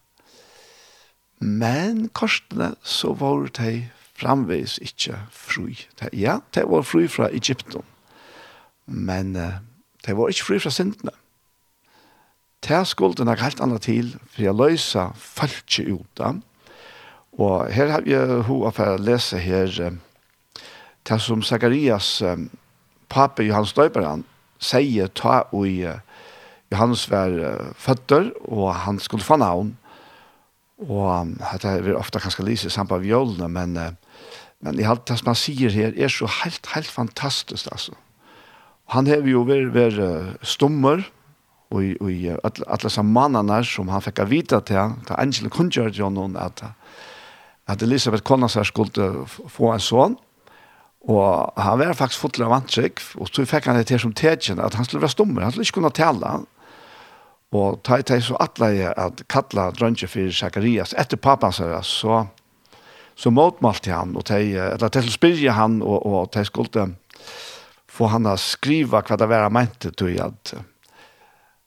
Men 1.45 2.09
korsene 2.17 2.73
så 2.83 3.13
var 3.21 3.51
de 3.59 3.91
framveis 4.17 4.79
ikke 4.81 5.19
fri. 5.35 5.77
De, 6.01 6.09
ja, 6.17 6.39
de 6.55 6.65
var 6.71 6.87
fri 6.89 7.05
fra 7.11 7.29
Egypten. 7.37 7.85
Men 8.87 9.37
uh, 9.37 9.61
de 10.07 10.17
var 10.17 10.33
ikke 10.33 10.47
fri 10.49 10.59
fra 10.63 10.73
syndene. 10.73 11.13
De 12.65 12.81
skulle 12.89 13.25
nok 13.25 13.45
helt 13.45 13.61
annet 13.61 13.85
til 13.85 14.15
for 14.33 14.49
å 14.49 14.57
løse 14.57 15.05
falske 15.21 15.85
ut. 15.85 16.25
Og 17.37 17.69
her 17.75 17.93
har 17.93 18.07
vi 18.07 18.17
hva 18.17 18.73
for 18.73 18.95
å 18.95 19.03
lese 19.05 19.37
her 19.37 19.69
det 21.05 21.21
som 21.21 21.45
Zacharias 21.45 22.23
pape 23.13 23.45
Johannes 23.45 23.75
Døyberen 23.77 24.25
sier 24.65 25.13
ta 25.13 25.43
og 25.53 25.69
Johannes 26.73 27.05
var 27.13 27.37
føtter 27.77 28.31
og 28.49 28.71
han 28.87 29.03
skulle 29.03 29.27
få 29.27 29.37
navn 29.37 29.75
Og 30.83 31.35
dette 31.39 31.75
vil 31.85 31.99
ofte 31.99 32.21
kanskje 32.23 32.47
lise 32.47 32.71
sammen 32.71 32.97
med 32.97 33.07
violene, 33.07 33.49
men, 33.49 33.77
men 34.61 34.81
i 34.81 34.87
alt 34.89 35.07
det 35.09 35.21
som 35.21 35.31
han 35.31 35.39
sier 35.39 35.71
her 35.71 35.95
er 35.95 36.11
så 36.11 36.27
helt, 36.43 36.67
helt 36.75 36.91
fantastisk, 36.91 37.71
altså. 37.71 37.95
Han 38.93 39.07
har 39.09 39.23
jo 39.25 39.47
vært, 39.49 39.71
vært 39.73 40.43
stummer, 40.45 41.07
og 41.73 41.81
i, 41.83 41.95
og 42.03 42.11
i 42.13 42.29
alle, 42.35 42.67
alle 42.69 43.05
mannene 43.07 43.63
som 43.65 43.89
han 43.89 44.03
fikk 44.05 44.21
vite 44.29 44.61
til, 44.69 44.99
til 45.07 45.17
Angela 45.17 45.49
Kunjar, 45.51 45.95
at, 46.43 46.65
at 47.67 47.83
Elisabeth 47.83 48.23
Konasar 48.23 48.69
skulle 48.69 49.25
få 49.31 49.73
en 49.73 49.83
sånn, 49.83 50.19
Og 51.05 51.53
han 51.61 51.79
var 51.79 51.93
faktisk 51.93 52.23
fotler 52.23 52.49
av 52.49 52.55
antrykk, 52.63 53.01
og 53.21 53.29
så 53.29 53.45
fikk 53.45 53.67
han 53.69 53.77
det 53.77 53.89
til 53.91 54.01
som 54.01 54.13
tegjen, 54.17 54.61
at 54.63 54.77
han 54.79 54.87
skulle 54.87 55.03
være 55.03 55.13
stummer, 55.13 55.45
han 55.45 55.53
skulle 55.53 55.67
ikke 55.69 55.77
kunne 55.77 55.93
tale, 55.93 56.31
Og 57.55 57.83
ta 57.87 58.01
i 58.01 58.23
så 58.25 58.37
atla 58.43 58.71
at 58.99 59.23
kalla 59.31 59.69
drønge 59.75 60.09
for 60.11 60.33
Zacharias 60.35 60.95
etter 60.99 61.21
pappa 61.23 61.53
her, 61.55 61.77
så, 61.87 62.25
så 63.15 63.31
motmalte 63.31 63.93
han, 63.95 64.17
og 64.19 64.27
ta 64.27 64.41
eller 64.41 64.91
til 64.91 65.11
spyrje 65.13 65.55
han, 65.55 65.81
og, 65.83 66.01
og 66.03 66.33
ta 66.35 66.43
skulle 66.45 66.89
få 67.95 68.11
han 68.11 68.27
å 68.27 68.35
skriva 68.41 69.05
hva 69.07 69.19
det 69.21 69.29
var 69.31 69.47
han 69.47 69.55
mente 69.55 69.93
til 69.95 70.19
at 70.23 70.57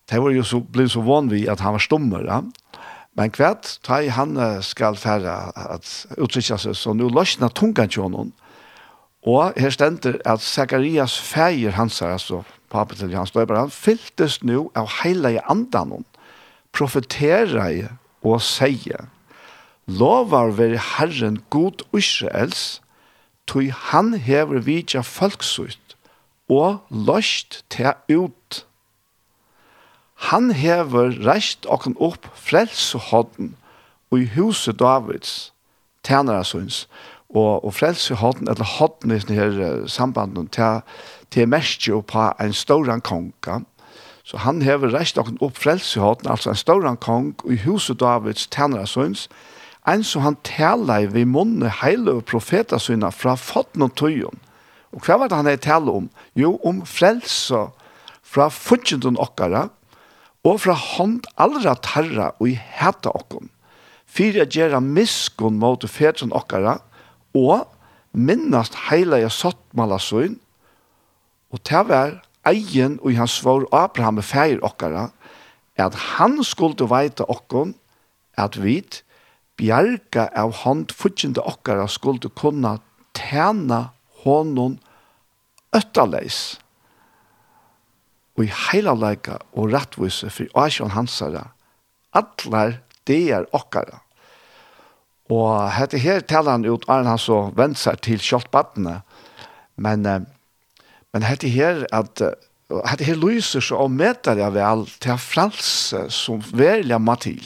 det 0.07 0.19
var 0.23 0.31
jo 0.31 0.43
så, 0.47 0.61
ble 0.63 0.85
så 0.87 1.01
vann 1.03 1.27
vi 1.31 1.45
at 1.51 1.59
han 1.63 1.75
var 1.75 1.83
stummer, 1.83 2.23
ja. 2.23 2.41
Men 3.17 3.31
kvært, 3.33 3.79
ta 3.83 3.97
i 3.99 4.11
han 4.13 4.37
skal 4.63 4.95
fære 4.95 5.33
at 5.57 5.87
uttrykja 6.15 6.59
seg, 6.61 6.75
så 6.77 6.93
nå 6.95 7.09
løsna 7.11 7.49
tungan 7.49 7.89
til 7.91 8.05
honom. 8.05 8.29
Og 9.27 9.57
her 9.59 9.73
stender 9.73 10.19
at 10.23 10.43
Zacharias 10.45 11.17
feir 11.19 11.75
hans, 11.75 11.99
altså 12.05 12.43
pappa 12.69 12.95
til 12.95 13.11
Johan 13.11 13.31
Døyber, 13.33 13.59
han 13.59 13.73
fyltes 13.73 14.41
nå 14.43 14.67
av 14.75 14.89
hele 15.01 15.37
andanon, 15.49 16.05
profetera 16.75 17.67
profeterer 17.67 17.97
og 18.27 18.41
sier, 18.43 19.07
lovar 19.87 20.51
veri 20.57 20.77
Herren 20.77 21.39
god 21.49 21.85
Israels, 21.95 22.81
tog 23.47 23.71
han 23.91 24.13
hever 24.13 24.59
vidja 24.65 25.01
folksutt, 25.01 25.95
og 26.49 26.83
løst 26.91 27.63
til 27.69 27.93
ut. 28.09 28.63
Han 30.31 30.51
hever 30.51 31.15
reist 31.27 31.67
okken 31.69 31.95
opp 31.99 32.27
frelsehånden 32.35 33.55
og 34.11 34.23
i 34.23 34.29
huset 34.35 34.79
Davids, 34.79 35.53
tænere 36.03 36.45
syns, 36.47 36.87
og, 37.29 37.65
og 37.65 37.73
frelse 37.73 38.15
hodden, 38.15 38.47
eller 38.47 38.65
hodden 38.77 39.11
i 39.11 39.19
denne 39.19 39.89
sambanden 39.89 40.47
til, 40.47 40.81
til 41.31 41.49
mest 41.49 41.87
jo 41.87 42.01
på 42.01 42.29
en 42.39 42.53
stor 42.53 42.99
konga. 43.03 43.61
Så 44.23 44.37
han 44.43 44.61
hever 44.61 44.91
reist 44.91 45.17
okken 45.17 45.39
opp 45.41 45.57
frelse 45.57 45.99
hodden, 45.99 46.31
altså 46.31 46.49
en 46.49 46.59
stor 46.59 46.95
kong, 46.95 47.35
i 47.45 47.55
huset 47.63 47.99
Davids 47.99 48.47
tjenere 48.47 48.87
sons 48.87 49.27
en 49.87 50.03
som 50.03 50.25
han 50.25 50.35
taler 50.43 51.05
i 51.05 51.11
vi 51.11 51.23
munne 51.23 51.71
heile 51.81 52.17
og 52.19 52.25
profeter 52.27 52.81
fra 53.15 53.35
fotten 53.39 53.85
og 53.85 53.95
tøyen. 53.95 54.35
Og 54.91 55.03
hva 55.05 55.17
var 55.19 55.29
det 55.29 55.37
han 55.37 55.47
er 55.47 55.59
tale 55.63 55.91
om? 55.91 56.09
Jo, 56.35 56.57
om 56.63 56.83
frelse 56.85 57.69
fra 58.23 58.49
fudgjenden 58.51 59.19
okkara, 59.19 59.69
og 60.43 60.59
fra 60.63 60.73
hånd 60.73 61.25
allra 61.35 61.75
tarra 61.83 62.31
og 62.39 62.49
i 62.49 62.55
heta 62.55 63.11
okkom 63.15 63.49
Fyra 64.07 64.45
gjerra 64.47 64.79
miskun 64.79 65.57
mot 65.59 65.83
fedren 65.91 66.31
okkara, 66.31 66.77
og 67.37 67.67
minnast 68.17 68.75
heila 68.87 69.19
ja 69.21 69.29
sottmala 69.29 69.99
sottmalasøyn, 69.99 70.39
og 71.53 71.59
det 71.69 71.83
var 71.89 72.15
egen 72.49 72.97
og 73.03 73.15
hans 73.17 73.37
svar 73.41 73.65
Abraham 73.71 74.21
feir 74.23 74.59
okkara, 74.65 75.09
at 75.77 75.93
han 76.17 76.39
skulle 76.43 76.89
veita 76.89 77.27
okkon 77.29 77.75
at 78.37 78.57
vit 78.61 79.03
bjerga 79.57 80.27
av 80.37 80.53
hånd 80.63 80.93
futsjende 80.93 81.43
okkara 81.45 81.87
skulle 81.89 82.29
kunna 82.29 82.77
tjena 83.17 83.89
honom 84.23 84.77
öttaleis 85.75 86.57
og 88.37 88.45
i 88.45 88.51
heilalleika 88.53 89.39
og 89.57 89.71
rettvise 89.73 90.29
for 90.29 90.61
Asjon 90.61 90.93
Hansara, 90.93 91.47
atlar 92.13 92.77
det 93.09 93.31
er 93.33 93.47
okkara. 93.55 94.03
Og 95.33 95.71
hette 95.75 95.99
her 95.99 96.21
taler 96.23 96.55
han 96.55 96.65
ut, 96.67 96.85
Arne 96.87 97.15
han 97.15 97.21
så 97.21 97.47
vendt 97.57 97.79
seg 97.81 97.99
til 98.05 98.21
kjøltbattene. 98.23 99.01
Men, 99.75 100.07
men 101.13 101.27
hette 101.27 101.51
her 101.51 101.83
at 101.95 102.21
hette 102.87 103.07
her 103.07 103.19
lyser 103.19 103.63
så 103.63 103.79
og 103.83 103.93
møter 103.95 104.39
jeg 104.39 104.55
vel 104.55 104.85
til 105.03 105.19
frelse 105.21 106.07
som 106.13 106.41
verlig 106.55 106.99
må 106.99 107.15
til. 107.23 107.43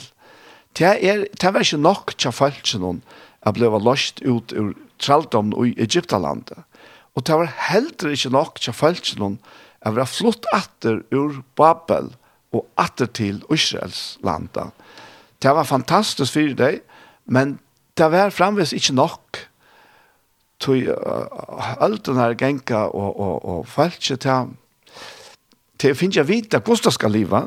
Det 0.78 0.88
er, 0.88 1.26
det 1.28 1.48
er 1.48 1.60
ikke 1.60 1.82
nok 1.82 2.14
til 2.18 2.32
følelsen 2.32 3.02
jeg 3.42 3.54
ble 3.58 3.68
løst 3.82 4.22
ut 4.22 4.54
ur 4.54 4.72
traldommen 5.02 5.54
i 5.66 5.74
Egyptalandet. 5.82 6.62
Og 7.14 7.26
det 7.26 7.36
var 7.36 7.50
heller 7.68 8.14
ikke 8.14 8.32
nok 8.32 8.60
til 8.60 8.72
følelsen 8.72 9.38
jeg 9.82 9.96
ble 9.96 10.06
flott 10.06 10.46
atter 10.54 11.02
ur 11.10 11.42
Babel 11.58 12.12
og 12.54 12.66
atter 12.78 13.10
til 13.10 13.42
Israels 13.50 14.18
landet. 14.22 14.70
Det 15.42 15.50
var 15.50 15.66
fantastisk 15.66 16.36
for 16.36 16.54
deg, 16.56 16.80
men 17.26 17.58
det 17.98 18.08
var 18.12 18.32
framvis 18.32 18.72
ikke 18.76 18.94
nok 18.96 19.42
tog 20.62 20.88
alt 21.82 22.06
den 22.06 22.20
her 22.20 22.34
genka 22.38 22.86
og, 22.88 23.20
og, 23.20 23.44
og 23.44 23.66
falske 23.68 24.16
til 24.16 24.52
til 25.82 25.96
finnes 25.98 26.20
jeg 26.20 26.28
vite 26.28 26.60
hvordan 26.62 26.86
det 26.86 26.94
skal 26.94 27.14
leve 27.16 27.42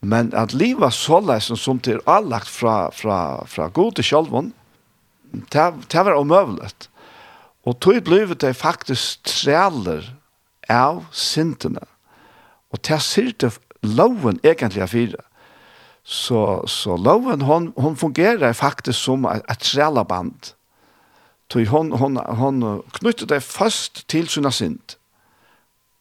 men 0.00 0.30
at 0.38 0.54
livet 0.54 0.94
så 0.94 1.18
lesen 1.20 1.58
som 1.58 1.80
til 1.82 1.98
allagt 2.06 2.48
fra, 2.48 2.88
fra, 2.94 3.44
fra 3.46 3.68
god 3.68 3.98
til 3.98 4.04
sjølven 4.04 4.52
det, 5.52 5.66
det 5.92 6.04
var 6.06 6.16
omøvlet 6.16 6.88
og 7.68 7.80
tog 7.84 8.00
ble 8.06 8.24
det 8.34 8.54
faktisk 8.56 9.26
trealer 9.28 10.06
av 10.72 11.04
syndene 11.12 11.84
og 12.72 12.80
det 12.88 13.00
sier 13.04 13.34
det 13.40 13.52
loven 13.84 14.40
egentlig 14.44 14.84
av 14.84 14.92
fire 14.92 15.27
Så, 16.08 16.64
så 16.66 16.96
loven, 16.96 17.40
hon, 17.40 17.72
hon 17.76 17.96
fungerar 17.96 18.52
faktiskt 18.52 18.98
som 18.98 19.24
ett 19.24 19.60
trälaband. 19.60 20.46
Så 21.52 21.64
hon, 21.64 21.92
hon, 21.92 22.16
hon 22.16 22.82
knyter 22.92 23.26
det 23.26 23.40
fast 23.40 24.06
till 24.06 24.28
sina 24.28 24.50
synd. 24.50 24.96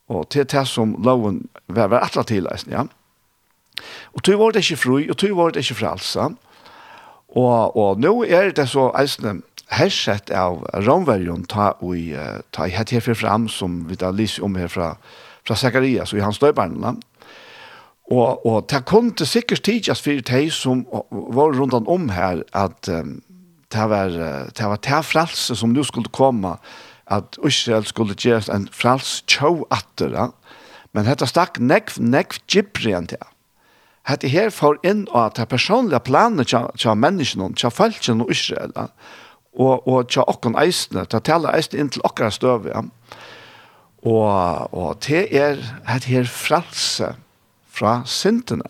Og 0.07 0.29
til 0.29 0.45
det 0.47 0.63
som 0.67 0.95
loven 1.03 1.49
var, 1.67 1.87
var 1.91 2.05
atla 2.07 2.23
til, 2.23 2.47
ja. 2.71 2.85
Og 4.15 4.23
tog 4.23 4.39
var 4.39 4.55
det 4.55 4.63
ikke 4.63 4.79
fri, 4.79 5.09
og 5.09 5.17
tog 5.17 5.35
var 5.35 5.51
det 5.51 5.65
ikke 5.65 5.79
fralsa. 5.81 6.29
Og, 7.35 7.77
og 7.77 7.99
nå 7.99 8.23
er 8.23 8.53
det 8.55 8.69
så 8.71 8.87
eisne 8.95 9.41
hersett 9.75 10.31
av 10.31 10.63
Romverjon 10.87 11.43
ta, 11.51 11.73
og, 11.83 12.15
ta 12.55 12.67
i 12.67 12.71
hett 12.71 12.95
herfra 12.95 13.15
fram, 13.15 13.51
som 13.51 13.83
vi 13.89 13.99
da 13.99 14.13
lyser 14.15 14.47
om 14.47 14.55
her 14.55 14.71
fra, 14.71 14.93
fra 15.43 15.59
Zakarias 15.59 16.15
og 16.15 16.21
i 16.21 16.23
hans 16.23 16.39
døybarnene. 16.39 16.95
Og, 18.11 18.45
og 18.45 18.67
det 18.71 18.85
kom 18.87 19.11
til 19.11 19.27
sikkert 19.27 19.65
tidsast 19.67 20.03
for 20.03 20.21
de 20.29 20.43
som 20.51 20.85
var 21.11 21.57
rundt 21.59 21.75
om 21.75 22.09
her, 22.09 22.43
at 22.55 22.87
um, 22.87 23.17
det 23.73 23.89
var 23.89 24.13
det, 24.57 24.63
var 24.63 24.79
det 24.79 25.05
frelse 25.05 25.55
som 25.55 25.69
nu 25.69 25.83
skulle 25.83 26.09
komme, 26.15 26.55
at 27.07 27.37
Israel 27.45 27.85
skulle 27.85 28.15
gjøre 28.15 28.55
en 28.55 28.67
frels 28.71 29.21
tjå 29.27 29.67
atter. 29.71 30.11
Ja? 30.15 30.27
Men 30.95 31.07
dette 31.07 31.27
stakk 31.27 31.59
nekv, 31.59 31.99
nekv 31.99 32.39
gybrien 32.47 33.07
til. 33.11 33.23
Hette 34.07 34.31
her 34.31 34.51
får 34.55 34.79
inn 34.87 35.05
at 35.15 35.35
det 35.35 35.49
personlige 35.51 35.99
planet 36.07 36.47
til 36.51 36.95
menneskene, 36.95 37.51
til 37.59 37.71
folkene 37.71 38.23
og 38.23 38.31
Israel, 38.31 38.71
ja? 38.75 38.87
og, 39.57 39.87
og 39.87 40.09
til 40.13 40.27
åkken 40.27 40.55
eisene, 40.59 41.03
til 41.05 41.19
å 41.19 41.25
tale 41.27 41.51
eisene 41.55 41.83
inn 41.83 41.91
til 41.91 42.03
åkker 42.07 42.31
støv. 42.31 42.69
Ja? 42.71 42.85
Og, 44.07 44.73
og 44.73 44.99
det 45.07 45.25
er 45.35 45.59
hette 45.87 46.11
her 46.11 46.27
frelse, 46.31 47.15
fra 47.77 48.01
syndene. 48.09 48.67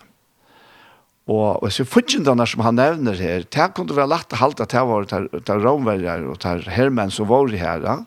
Og 1.27 1.59
hvis 1.63 1.81
vi 1.81 1.87
fortjentene 1.91 2.45
som 2.47 2.63
han 2.63 2.77
nevner 2.79 3.17
her, 3.19 3.43
det 3.43 3.71
kunne 3.75 3.95
være 3.95 4.13
lagt 4.13 4.35
å 4.35 4.39
halte 4.39 4.63
at 4.63 4.71
det 4.71 4.83
var 4.87 5.07
til 5.09 5.63
romverger 5.63 6.23
og 6.31 6.39
til 6.43 6.63
hermenn 6.71 7.11
som 7.11 7.27
var 7.27 7.51
her. 7.51 7.83
Ja. 7.83 7.97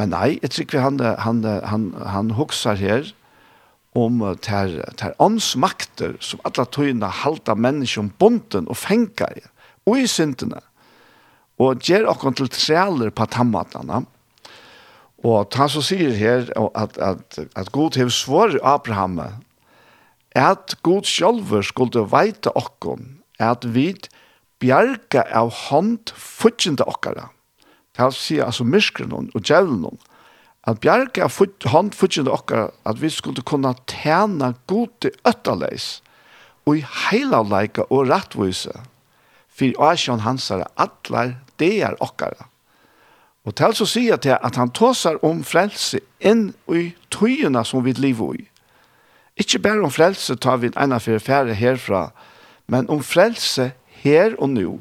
Men 0.00 0.12
nei, 0.12 0.38
jeg 0.42 0.52
tror 0.52 0.66
ikke 0.66 0.84
han, 0.84 1.00
han, 1.00 1.40
han, 1.70 1.86
han 2.04 2.34
hokser 2.36 2.76
her 2.76 3.08
om 3.96 4.20
ter, 4.42 4.76
ter 4.98 5.14
åndsmakter 5.22 6.18
som 6.24 6.42
alle 6.44 6.66
tøyene 6.74 7.08
halte 7.22 7.54
mennesker 7.54 8.02
om 8.02 8.12
bonden 8.18 8.68
og 8.68 8.76
fenger 8.76 9.38
og 9.86 10.00
i 10.02 10.08
syndene. 10.10 10.60
Og 11.62 11.80
gjør 11.86 12.10
dere 12.10 12.34
til 12.34 12.50
trealer 12.50 13.14
på 13.14 13.28
tammatene. 13.30 14.02
Og 15.24 15.54
han 15.56 15.70
så 15.72 15.80
sier 15.86 16.12
her 16.18 16.50
at, 16.58 16.98
at, 16.98 16.98
at, 16.98 17.38
at 17.56 17.72
God 17.72 17.96
har 17.96 18.10
svår 18.12 18.58
Abraham 18.60 19.20
at 20.34 20.74
god 20.82 21.06
sjálfur 21.06 21.62
skulle 21.62 22.04
veita 22.10 22.50
okkon 22.58 23.20
at 23.42 23.64
vi 23.74 23.92
bjerga 24.62 25.24
av 25.34 25.52
hånd 25.68 26.10
futjende 26.14 26.86
okkara. 26.88 27.28
Det 27.94 28.02
vil 28.02 28.16
si 28.18 28.40
altså 28.42 28.66
myskren 28.66 29.12
og 29.14 29.40
djevlenon. 29.40 29.98
At 30.66 30.80
bjerga 30.82 31.28
av 31.28 31.38
hånd 31.70 31.94
futjende 31.94 32.32
okkara 32.34 32.70
at 32.88 33.02
vi 33.02 33.10
skulle 33.12 33.44
kunna 33.46 33.74
tjena 33.90 34.54
gode 34.70 35.12
öttaleis 35.28 36.00
og 36.64 36.80
i 36.80 36.86
heilavleika 37.08 37.84
og 37.90 38.08
rattvise 38.08 38.72
for 39.54 39.86
Asjan 39.86 40.24
hansare 40.24 40.66
atlar 40.80 41.36
er 41.62 41.94
okkara. 42.02 42.48
Og 43.44 43.54
til 43.54 43.74
så 43.76 43.86
sier 43.86 44.16
til 44.16 44.34
at 44.34 44.56
han 44.56 44.72
tåsar 44.74 45.20
om 45.22 45.44
frelse 45.44 46.00
inn 46.18 46.48
i 46.72 46.88
tøyene 47.12 47.62
som 47.64 47.84
vi 47.84 47.92
lever 47.92 48.40
i 48.40 48.48
Ikke 49.36 49.58
bare 49.58 49.82
om 49.82 49.90
frelse 49.90 50.36
tar 50.36 50.60
vi 50.62 50.70
en 50.76 50.94
av 50.94 51.02
fire 51.02 51.54
herfra, 51.54 52.10
men 52.66 52.88
om 52.90 53.02
frelse 53.02 53.72
her 54.04 54.36
og 54.38 54.52
nå, 54.54 54.78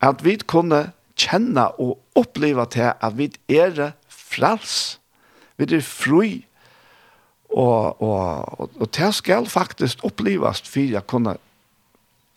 at 0.00 0.22
vi 0.24 0.36
kunne 0.46 0.90
kjenne 1.16 1.66
og 1.80 1.98
oppleve 2.14 2.66
til 2.70 2.92
at 2.92 3.16
vi 3.16 3.30
er 3.48 3.92
frels. 4.08 5.00
Vi 5.56 5.66
er 5.74 5.82
fri. 5.82 6.44
Og, 7.50 8.02
og, 8.02 8.60
og, 8.60 8.70
og 8.80 8.88
det 8.94 9.14
skal 9.14 9.46
faktisk 9.48 10.04
oppleves 10.04 10.60
for 10.66 10.82
jeg 10.82 11.06
kunne 11.06 11.36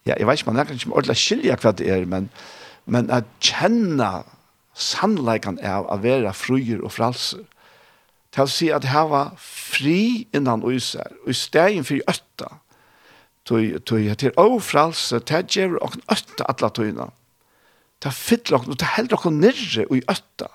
ja, 0.06 0.14
jeg 0.16 0.28
vet 0.28 0.40
ikke, 0.40 0.52
man 0.52 0.62
er 0.62 0.70
kanskje 0.70 0.92
ordentlig 0.92 1.18
skilje 1.20 1.56
hva 1.60 1.72
det 1.76 1.90
er, 1.92 2.06
men, 2.08 2.30
men 2.86 3.10
at 3.14 3.28
kjenne 3.44 4.24
sannleikene 4.80 5.62
av 5.66 5.90
å 5.92 5.98
være 6.02 6.32
fruer 6.34 6.80
og 6.86 6.94
frelser 6.96 7.44
til 8.34 8.46
å 8.46 8.52
si 8.52 8.70
at 8.74 8.88
her 8.90 9.08
var 9.10 9.32
fri 9.42 10.28
innan 10.36 10.64
uiser, 10.66 11.16
og 11.24 11.32
i 11.34 11.38
stegen 11.38 11.86
for 11.88 12.12
øtta, 12.12 12.52
tog, 13.46 13.80
tog 13.90 14.12
til 14.22 14.36
ofralse, 14.38 15.20
til 15.26 15.48
djever 15.48 15.82
og 15.82 15.98
øtta 16.12 16.46
alle 16.46 16.70
atla 16.70 17.10
til 18.00 18.12
å 18.12 18.16
fyller 18.16 18.64
og 18.64 18.78
til 18.78 18.88
å 18.88 18.94
helder 18.96 19.26
og 19.28 19.36
nirre 19.36 19.86
og 19.90 19.98
i 19.98 20.06
øtta. 20.08 20.48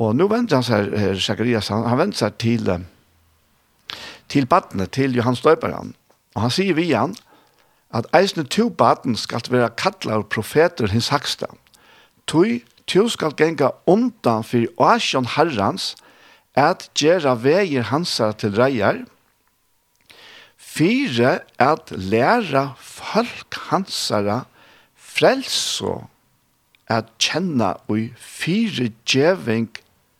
Og 0.00 0.14
nå 0.16 0.28
vender 0.32 0.56
han 0.56 0.64
seg, 0.64 0.94
her, 0.96 1.18
Zacharias, 1.20 1.68
han, 1.68 1.84
han 1.84 2.00
vender 2.00 2.16
seg 2.16 2.38
til, 2.40 2.70
til 4.32 4.46
badene, 4.48 4.86
til 4.88 5.16
Johan 5.18 5.36
Støyperen, 5.36 5.94
Og 6.34 6.44
han 6.46 6.52
sier 6.54 6.76
vi 6.78 6.86
igjen, 6.88 7.16
at 7.90 8.06
eisne 8.14 8.46
to 8.46 8.68
baden 8.70 9.16
skal 9.18 9.42
være 9.50 9.72
kattler 9.76 10.22
profeter 10.22 10.88
hins 10.88 11.10
haksta. 11.10 11.50
Tøy 12.30 12.62
Tu 12.90 13.08
skal 13.08 13.36
genga 13.38 13.68
undan 13.86 14.42
fyrir 14.42 14.72
asjon 14.82 15.28
herrans, 15.36 15.92
at 16.58 16.88
gjerra 16.98 17.36
veier 17.38 17.86
hansar 17.86 18.32
til 18.34 18.56
reier, 18.58 19.04
fire 20.58 21.36
at 21.62 21.92
læra 21.94 22.72
folk 22.82 23.60
hansara 23.68 24.40
frelso 24.98 26.00
at 26.90 27.14
kjenna 27.22 27.76
ui 27.86 28.08
fire 28.18 28.90
djeving 29.06 29.70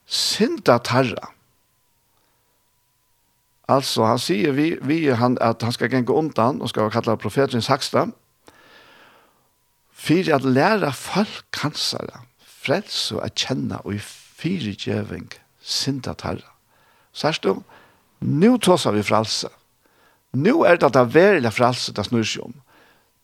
syndatarra. 0.07 1.35
Altså, 3.67 4.07
han 4.07 4.23
sier 4.23 4.55
vi, 4.55 4.77
vi 4.83 5.03
han, 5.11 5.39
at 5.43 5.63
han 5.63 5.75
skal 5.75 5.91
genge 5.91 6.15
undan, 6.15 6.63
og 6.63 6.71
skal 6.71 6.91
kalla 6.95 7.19
profetens 7.19 7.71
haksta, 7.71 8.07
fire 9.91 10.39
at 10.39 10.47
læra 10.47 10.95
folk 10.95 11.65
hansara 11.67 12.30
frels 12.71 13.11
og 13.17 13.27
kjenne 13.35 13.81
og 13.83 13.99
i 13.99 14.75
djeving 14.79 15.29
synda 15.61 16.15
tarra. 16.15 16.55
Sørst 17.13 17.47
om, 17.47 17.65
nu 18.21 18.57
tåsar 18.59 18.95
vi 18.95 19.03
frelse. 19.03 19.49
Nu 20.33 20.63
er 20.63 20.79
det 20.79 20.95
det 20.95 21.15
verilige 21.15 21.51
frelse 21.51 21.93
det 21.93 22.07
snur 22.07 22.23
seg 22.25 22.45
om. 22.47 22.55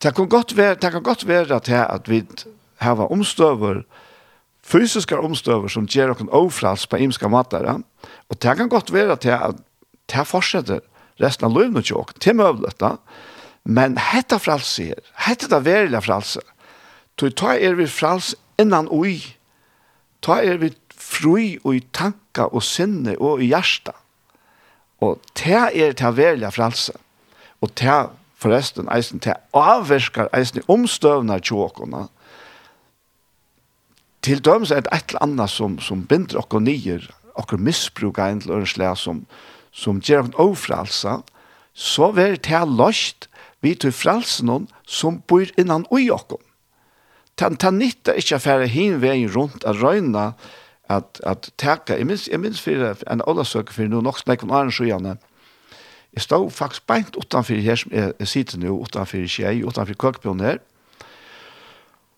Det 0.02 0.14
kan 0.14 0.28
godt 0.28 0.56
være, 0.56 0.74
det 0.74 0.90
kan 0.92 1.02
godt 1.02 1.26
være 1.28 1.60
til 1.60 1.78
at 1.78 2.08
vi 2.08 2.24
har 2.82 3.06
omstøver, 3.06 3.84
fysiske 4.62 5.16
omstøver 5.16 5.68
som 5.68 5.86
gjør 5.86 6.12
noen 6.12 6.32
overfrals 6.34 6.86
på 6.86 6.98
imska 6.98 7.28
matere, 7.28 7.80
og 8.28 8.42
det 8.42 8.56
kan 8.56 8.68
godt 8.68 8.92
være 8.92 9.16
til 9.16 9.30
at 9.30 9.62
det 10.10 10.26
fortsetter 10.26 10.82
resten 11.22 11.46
av 11.46 11.54
løvene 11.54 11.82
til 11.82 11.96
åk, 11.96 12.12
til 12.20 12.36
møvlet 12.36 12.76
da, 12.80 12.96
men 13.64 13.96
hette 13.96 14.38
frelse 14.42 14.90
her, 14.90 15.00
hette 15.26 15.48
det 15.48 15.64
verilige 15.64 16.02
frelse, 16.02 16.42
tog 17.16 17.32
ta 17.38 17.54
er 17.56 17.78
vi 17.78 17.86
frals 17.86 18.34
innan 18.60 18.90
ui, 18.90 19.35
ta 20.24 20.40
er 20.42 20.60
vi 20.62 20.72
fri 20.96 21.56
og 21.64 21.76
i 21.76 21.82
tanka 21.92 22.48
og 22.50 22.64
sinne 22.64 23.16
og 23.20 23.42
i 23.42 23.50
hjärsta. 23.52 23.94
Og 25.04 25.20
ta 25.36 25.68
er 25.72 25.92
ta 25.96 26.12
velja 26.16 26.50
fralse. 26.50 26.94
Og 27.60 27.74
ta 27.76 28.06
forresten 28.40 28.88
eisen 28.92 29.20
ta 29.20 29.38
avverskar 29.56 30.30
eisen 30.36 30.64
omstøvnar 30.68 31.44
tjåkona. 31.44 32.06
Til 34.26 34.42
dømes 34.42 34.72
er 34.74 34.82
det 34.84 34.92
et 34.92 35.12
eller 35.12 35.22
annet 35.22 35.52
som, 35.52 35.78
som 35.78 36.02
binder 36.08 36.40
okkur 36.40 36.64
nyer, 36.64 37.04
okkur 37.38 37.62
misbruk 37.62 38.18
ein 38.18 38.40
til 38.42 38.66
slag 38.66 38.98
som, 38.98 39.22
som 39.70 40.00
gjør 40.00 40.26
okkur 40.26 40.50
ofralsa, 40.50 41.20
så 41.72 42.10
ver 42.16 42.36
ta 42.40 42.64
løst 42.64 43.28
vi 43.62 43.74
til 43.76 43.92
fralsen 43.92 44.66
som 44.86 45.20
bor 45.28 45.46
innan 45.60 45.86
ui 45.92 46.08
okkur 46.10 46.40
tan 47.36 47.56
tan 47.56 47.78
nytta 47.78 48.16
ikkje 48.16 48.36
affære 48.38 48.68
hin 48.72 49.00
vegin 49.02 49.32
rundt 49.34 49.64
at 49.64 49.80
røyna 49.82 50.32
at 50.88 51.20
at 51.26 51.50
taka 51.58 51.96
eg 51.98 52.06
minns 52.06 52.28
eg 52.28 52.40
minns 52.40 52.62
fyrir 52.62 53.02
en 53.10 53.24
olasøk 53.26 53.72
fyrir 53.74 53.90
no 53.92 54.00
nok 54.00 54.18
snakk 54.22 54.44
om 54.46 54.52
annan 54.54 54.72
sjøane. 54.72 55.16
Jeg 56.16 56.22
stod 56.22 56.50
faktisk 56.50 56.86
beint 56.88 57.16
utanfor 57.16 57.60
her 57.60 57.76
som 57.76 57.92
jeg, 57.92 58.12
jeg 58.18 58.28
sitter 58.28 58.58
nå, 58.58 58.72
utanfor 58.86 59.26
Skjei, 59.28 59.60
utanfor 59.68 59.98
Køkbjørn 60.00 60.40
her. 60.40 60.62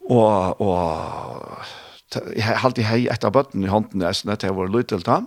Og, 0.06 0.60
og 0.60 2.22
jeg 2.36 2.60
halte 2.62 2.86
hei 2.86 3.08
etter 3.10 3.34
bøtten 3.34 3.64
i 3.66 3.72
hånden 3.72 4.04
nesten 4.04 4.30
etter 4.30 4.52
jeg 4.52 4.56
var 4.56 4.70
lytel 4.70 5.02
til 5.02 5.16
ham. 5.16 5.26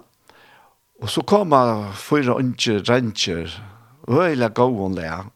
Og 1.03 1.11
så 1.11 1.23
kom 1.27 1.51
jeg 1.51 1.91
fyra 1.99 2.37
unge 2.39 2.77
rentjer, 2.87 3.57
øyla 4.07 4.47
gåen 4.55 4.95
lær, 4.95 5.27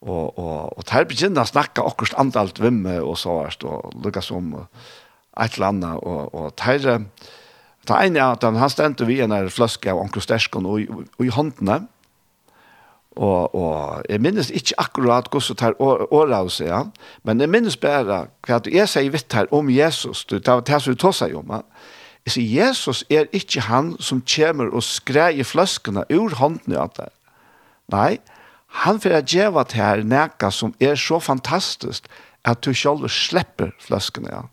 og 0.00 0.38
og 0.38 0.78
og 0.78 0.84
tær 0.88 1.04
begynna 1.04 1.44
snakka 1.44 1.84
okkurst 1.84 2.16
andalt 2.18 2.60
vimme 2.62 3.00
og 3.02 3.18
så 3.18 3.36
vart 3.42 3.64
og 3.64 3.92
lukka 4.04 4.22
som 4.24 4.54
eit 5.36 5.54
eller 5.54 5.68
anna 5.68 5.94
og 5.98 6.34
og 6.34 6.56
tær 6.56 7.04
ta 7.86 8.00
ein 8.00 8.16
ja 8.16 8.32
at 8.32 8.42
han 8.42 8.70
stendur 8.70 9.06
við 9.06 9.22
einar 9.22 9.48
fløske 9.48 9.90
av 9.90 10.00
onkel 10.00 10.22
Steskon 10.22 10.66
og 10.66 10.80
og 11.18 11.24
i 11.26 11.30
handna 11.30 11.82
og 13.16 13.54
og 13.54 14.02
eg 14.08 14.20
minnist 14.20 14.50
ikkje 14.50 14.78
akkurat 14.78 15.30
kos 15.30 15.50
og 15.50 15.58
tær 15.58 15.74
åra 15.80 16.42
og 16.42 16.60
ja. 16.60 16.84
Men 17.24 17.40
eg 17.40 17.48
minnist 17.50 17.80
bæra 17.80 18.28
kvat 18.42 18.66
eg 18.66 18.88
seier 18.88 19.12
vitt 19.12 19.32
her 19.32 19.52
om 19.52 19.68
Jesus 19.68 20.24
du 20.24 20.38
ta 20.38 20.60
ta 20.60 20.78
så 20.78 20.94
tossa 20.94 21.28
jo 21.28 21.42
man 21.42 21.64
Jeg 22.26 22.32
sier 22.32 22.66
Jesus 22.66 23.04
er 23.08 23.28
ikke 23.32 23.60
han 23.60 23.96
som 23.98 24.20
kommer 24.20 24.68
og 24.68 24.82
skreier 24.84 25.44
fløskene 25.44 26.04
ur 26.12 26.34
hånden 26.36 26.76
av 26.76 26.92
det. 26.98 27.08
Nei, 27.88 28.18
han 28.70 29.00
får 29.02 29.16
jeg 29.18 29.30
gjøre 29.34 29.64
til 29.68 29.82
her 29.82 30.02
neka 30.06 30.50
som 30.54 30.74
er 30.80 30.98
så 30.98 31.18
fantastisk 31.22 32.06
at 32.46 32.62
du 32.64 32.72
selv 32.74 33.08
slipper 33.12 33.72
fløskene 33.82 34.30
igjen. 34.30 34.50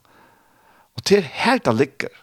Og 0.97 1.03
til 1.06 1.21
her 1.21 1.62
det 1.63 1.75
ligger. 1.77 2.15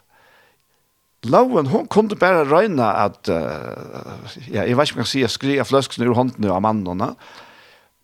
Loven, 1.25 1.71
hun 1.71 1.87
kunne 1.87 2.17
bare 2.19 2.43
røyne 2.45 2.85
at, 2.85 3.29
uh, 3.29 4.35
ja, 4.51 4.67
jeg 4.67 4.77
vet 4.77 4.91
ikke 4.91 4.99
om 4.99 5.01
jeg 5.01 5.07
kan 5.07 5.09
si, 5.09 5.23
jeg 5.49 5.63
av 5.63 5.71
fløskene 5.71 6.09
ur 6.11 6.17
hånden 6.19 6.51
av 6.51 6.61
mannene, 6.61 7.15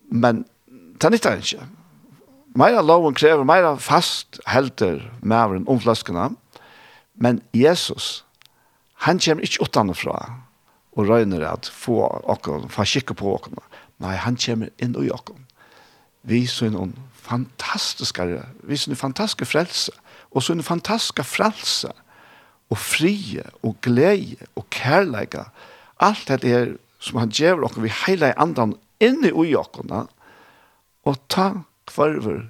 men 0.09 0.45
det 1.01 1.11
nytter 1.11 1.35
han 1.35 1.43
ikke. 1.43 1.67
Meira 2.57 2.81
loven 2.81 3.13
krever, 3.15 3.45
meira 3.47 3.75
fast 3.79 4.41
helter 4.49 5.03
maveren 5.21 5.67
om 5.69 5.79
fløskene, 5.79 6.31
men 7.21 7.43
Jesus, 7.53 8.23
han 9.05 9.21
kommer 9.21 9.45
ikke 9.45 9.67
utanfra 9.67 10.17
og 10.97 11.07
røyner 11.07 11.45
at 11.47 11.69
få 11.69 12.01
okken, 12.29 12.67
få 12.73 12.87
kikke 12.89 13.15
på 13.15 13.35
okken. 13.35 13.61
Nei, 14.01 14.15
han 14.17 14.37
kommer 14.41 14.71
inn 14.81 14.95
i 14.97 15.11
okken. 15.13 15.45
Vi 16.27 16.45
så 16.49 16.67
en 16.69 16.95
fantastiske, 17.21 18.25
vi 18.65 18.77
så 18.77 18.91
en 18.91 18.97
fantastiske 18.97 19.45
frelse, 19.45 19.93
og 20.31 20.43
så 20.43 20.53
en 20.53 20.61
noen 20.61 20.67
fantastiske 20.67 21.25
frelse, 21.27 21.91
og 22.71 22.79
frie, 22.79 23.43
og 23.67 23.75
glede, 23.83 24.47
og 24.55 24.69
kærleika. 24.71 25.49
Alt 25.99 26.31
det 26.31 26.53
er 26.55 26.73
som 27.01 27.19
han 27.19 27.33
gjør 27.33 27.65
okken, 27.65 27.83
vi 27.83 27.93
heiler 28.05 28.37
andan 28.39 28.77
inn 29.01 29.25
i 29.25 29.55
okken, 29.57 29.91
og 31.03 31.21
ta 31.33 31.49
kvarver 31.89 32.45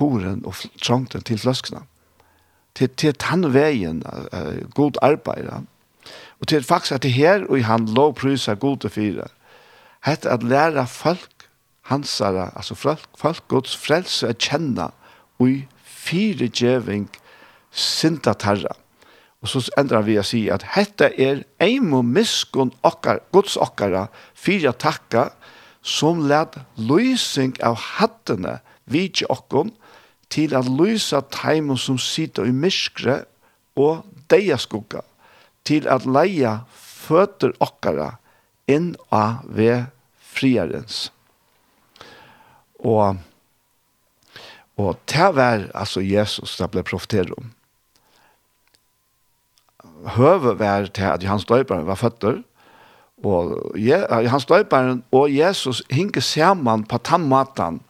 horen 0.00 0.42
og 0.44 0.60
trångten 0.82 1.24
til 1.24 1.40
fløskene. 1.40 1.84
Til, 2.74 2.90
til 2.98 3.14
den 3.14 3.46
veien, 3.54 4.02
uh, 4.04 4.58
god 4.74 4.98
arbeid. 5.02 5.46
Og 6.42 6.48
til 6.50 6.64
faktisk 6.66 6.96
at 6.96 7.02
det 7.02 7.12
her, 7.14 7.46
og 7.48 7.64
han 7.64 7.86
lovpryser 7.86 8.58
god 8.58 8.82
til 8.82 8.90
fire, 8.90 9.28
hette 10.04 10.30
at 10.30 10.44
læra 10.44 10.84
folk 10.90 11.48
hansara, 11.88 12.50
altså 12.56 12.74
folk, 12.74 13.08
folk 13.18 13.44
gods 13.48 13.74
frelse 13.76 14.28
å 14.28 14.36
kjenne 14.36 14.90
ui 15.42 15.64
fire 15.84 16.48
djeving 16.48 17.08
synda 17.74 18.34
tarra. 18.38 18.76
Og 19.44 19.50
så 19.52 19.60
endrar 19.76 20.06
vi 20.06 20.16
å 20.16 20.24
si 20.24 20.46
at 20.52 20.64
hetta 20.72 21.10
er 21.20 21.42
eimo 21.60 22.00
miskun 22.04 22.72
okkar, 22.86 23.20
gods 23.32 23.58
okkara, 23.60 24.06
fire 24.32 24.72
takka, 24.72 25.28
som 25.84 26.22
led 26.30 26.56
lysing 26.80 27.52
av 27.60 27.76
hattene 27.76 28.58
vidje 28.88 29.28
okkon, 29.28 29.74
til 30.32 30.56
at 30.56 30.68
lysa 30.68 31.20
teimen 31.28 31.76
som 31.78 31.98
sitter 32.00 32.48
i 32.48 32.54
myskre 32.56 33.20
og 33.76 34.06
deia 34.32 34.56
skugga, 34.58 35.04
til 35.68 35.84
at 35.92 36.08
leia 36.08 36.62
føtter 36.72 37.52
okkara 37.60 38.14
inn 38.70 38.94
av 39.12 39.44
ved 39.44 39.92
friarens. 40.34 41.08
Og, 42.84 43.20
og 44.76 44.96
det 45.10 45.28
var 45.36 45.68
altså 45.74 46.02
Jesus 46.04 46.56
det 46.60 46.70
ble 46.72 46.84
profeter 46.86 47.32
om. 47.38 47.52
Høve 50.14 50.58
var 50.60 50.90
til 50.92 51.06
at 51.08 51.22
Johannes 51.24 51.46
Døyperen 51.48 51.86
var 51.88 51.96
føtter, 51.96 52.42
og 53.24 53.54
Johannes 53.80 54.46
Døyperen 54.50 55.04
og 55.16 55.30
Jesus 55.32 55.82
hinke 55.90 56.20
sammen 56.20 56.84
på 56.84 56.98
tannmaten, 56.98 57.80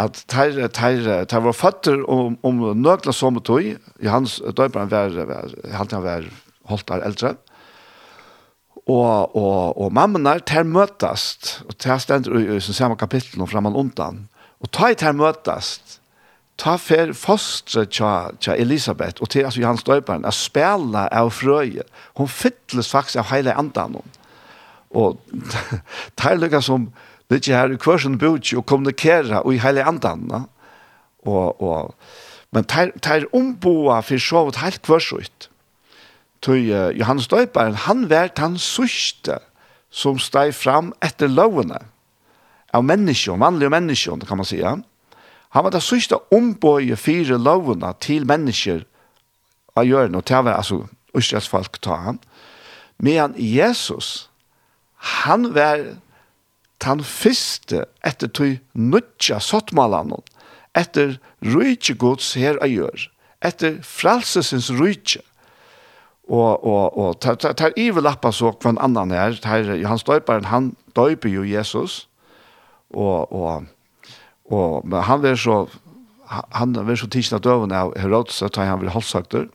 at 0.00 0.24
teire, 0.26 0.68
teire, 0.74 1.20
teire 1.28 1.44
var 1.44 1.54
føtter 1.54 2.00
om, 2.10 2.38
om 2.42 2.62
nøkla 2.80 3.12
som 3.12 3.36
tog, 3.44 3.74
Johannes 4.02 4.40
Døyperen 4.56 4.90
var, 4.90 5.12
var, 5.28 5.52
han 5.74 5.92
var 6.02 6.30
holdt 6.70 6.88
der 6.88 7.04
eldre, 7.04 7.34
og 7.34 7.53
og, 8.86 9.36
og, 9.36 9.80
og 9.80 9.92
mammene 9.96 10.36
ter 10.44 10.66
møtast, 10.68 11.62
og 11.68 11.76
ter 11.80 12.00
stender 12.02 12.36
i, 12.36 12.46
i, 12.56 12.60
som 12.60 12.76
samme 12.76 12.96
kapittel 13.00 13.40
og 13.40 13.48
framan 13.52 13.76
undan, 13.80 14.24
og 14.60 14.70
ta 14.76 14.90
i 14.92 14.98
ter 14.98 15.16
møtast, 15.16 15.98
ta 16.60 16.76
fer 16.78 17.14
fostre 17.16 17.86
tja, 17.90 18.30
tja 18.40 18.54
Elisabeth, 18.60 19.22
og 19.22 19.32
til 19.32 19.48
altså 19.48 19.62
Johannes 19.62 19.86
Døyperen, 19.88 20.26
er 20.28 20.36
spela 20.36 21.08
av 21.10 21.32
frøye, 21.34 21.86
hun 22.20 22.30
fytles 22.30 22.92
faktisk 22.92 23.22
av 23.24 23.32
heile 23.32 23.56
andan 23.58 23.96
hun. 23.98 24.20
Og 24.94 25.18
tar 26.20 26.38
lukka 26.38 26.60
som, 26.62 26.90
det 27.30 27.40
ikke 27.40 27.56
her 27.56 27.72
i 27.72 27.80
kvarsen 27.80 28.20
budje, 28.20 28.60
og 28.60 28.68
kommunikera 28.68 29.40
og 29.42 29.56
i 29.56 29.62
heile 29.64 29.86
andan, 29.88 30.28
og, 31.24 31.62
og, 31.64 31.94
men 32.52 32.68
tar, 32.68 32.92
tar 33.02 33.24
omboa 33.34 34.02
for 34.04 34.20
så 34.20 34.44
vidt 34.46 34.60
helt 34.60 34.84
kvarsutt, 34.84 35.48
Tøy 36.44 36.68
Johannes 36.98 37.28
Døyparen, 37.32 37.76
han 37.86 38.08
var 38.10 38.28
den 38.36 38.58
sørste 38.60 39.38
som 39.94 40.18
steg 40.20 40.52
fram 40.56 40.92
etter 41.04 41.30
lovene 41.30 41.78
av 42.74 42.84
mennesker, 42.84 43.38
vanlige 43.40 43.72
mennesker, 43.72 44.18
kan 44.28 44.40
man 44.40 44.48
si. 44.48 44.60
Han 44.60 44.84
var 45.64 45.72
den 45.72 45.84
sørste 45.84 46.18
ombøye 46.34 46.98
fire 47.00 47.38
lovene 47.40 47.94
til 48.02 48.26
mennesker 48.28 48.84
av 49.78 49.88
hjørnet, 49.88 50.20
og 50.20 50.26
til 50.28 50.44
var 50.44 50.58
altså 50.58 50.82
Østres 51.14 51.48
folk 51.48 51.78
ta 51.80 51.96
han. 52.08 52.18
Men 52.98 53.36
Jesus, 53.38 54.28
han 55.24 55.52
var 55.54 55.84
den 56.84 57.04
første 57.06 57.84
etter 58.04 58.28
tog 58.28 58.58
nødja 58.74 59.38
sottmalene, 59.40 60.18
etter 60.74 61.16
rydtjegods 61.46 62.34
her 62.34 62.58
av 62.60 62.68
gjør, 62.74 63.06
etter 63.46 63.78
frelsesens 63.86 64.72
rydtjegods 64.74 65.30
og 66.28 66.64
og 66.64 66.98
og 66.98 67.20
tar 67.20 67.34
tar, 67.34 67.52
tar 67.52 67.72
ivelappa 67.76 68.32
så 68.32 68.52
kvann 68.52 68.78
annan 68.80 69.10
her 69.10 69.36
tar 69.42 69.64
han 69.64 69.98
Støyparen 69.98 70.44
han 70.44 70.76
døyper 70.96 71.28
jo 71.28 71.44
Jesus. 71.44 72.08
Og 72.90 73.32
og 73.32 73.64
og 74.50 74.86
men 74.86 75.02
han 75.02 75.24
er 75.24 75.36
så 75.36 75.68
han 76.28 76.76
er 76.76 76.96
så 76.96 77.06
tisna 77.06 77.38
døven 77.38 77.72
av 77.72 77.92
Herodes 77.96 78.42
at 78.42 78.56
han 78.56 78.80
vil 78.80 78.90
halshøgter 78.90 79.48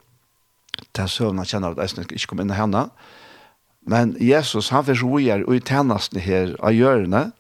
det 0.94 1.04
er 1.04 1.08
søvn 1.08 1.38
han 1.38 1.46
kjenner 1.46 1.74
at 1.74 1.82
eisen 1.84 2.06
ikke 2.06 2.28
kom 2.28 2.40
inn 2.40 2.54
i 2.54 2.58
henne 2.58 2.90
men 3.90 4.16
Jesus 4.22 4.70
han 4.70 4.86
vil 4.88 5.02
roer 5.02 5.44
og 5.48 5.66
tennast 5.66 6.14
ni 6.14 6.22
her 6.22 6.56
av 6.62 6.74
hjørne 6.74 7.32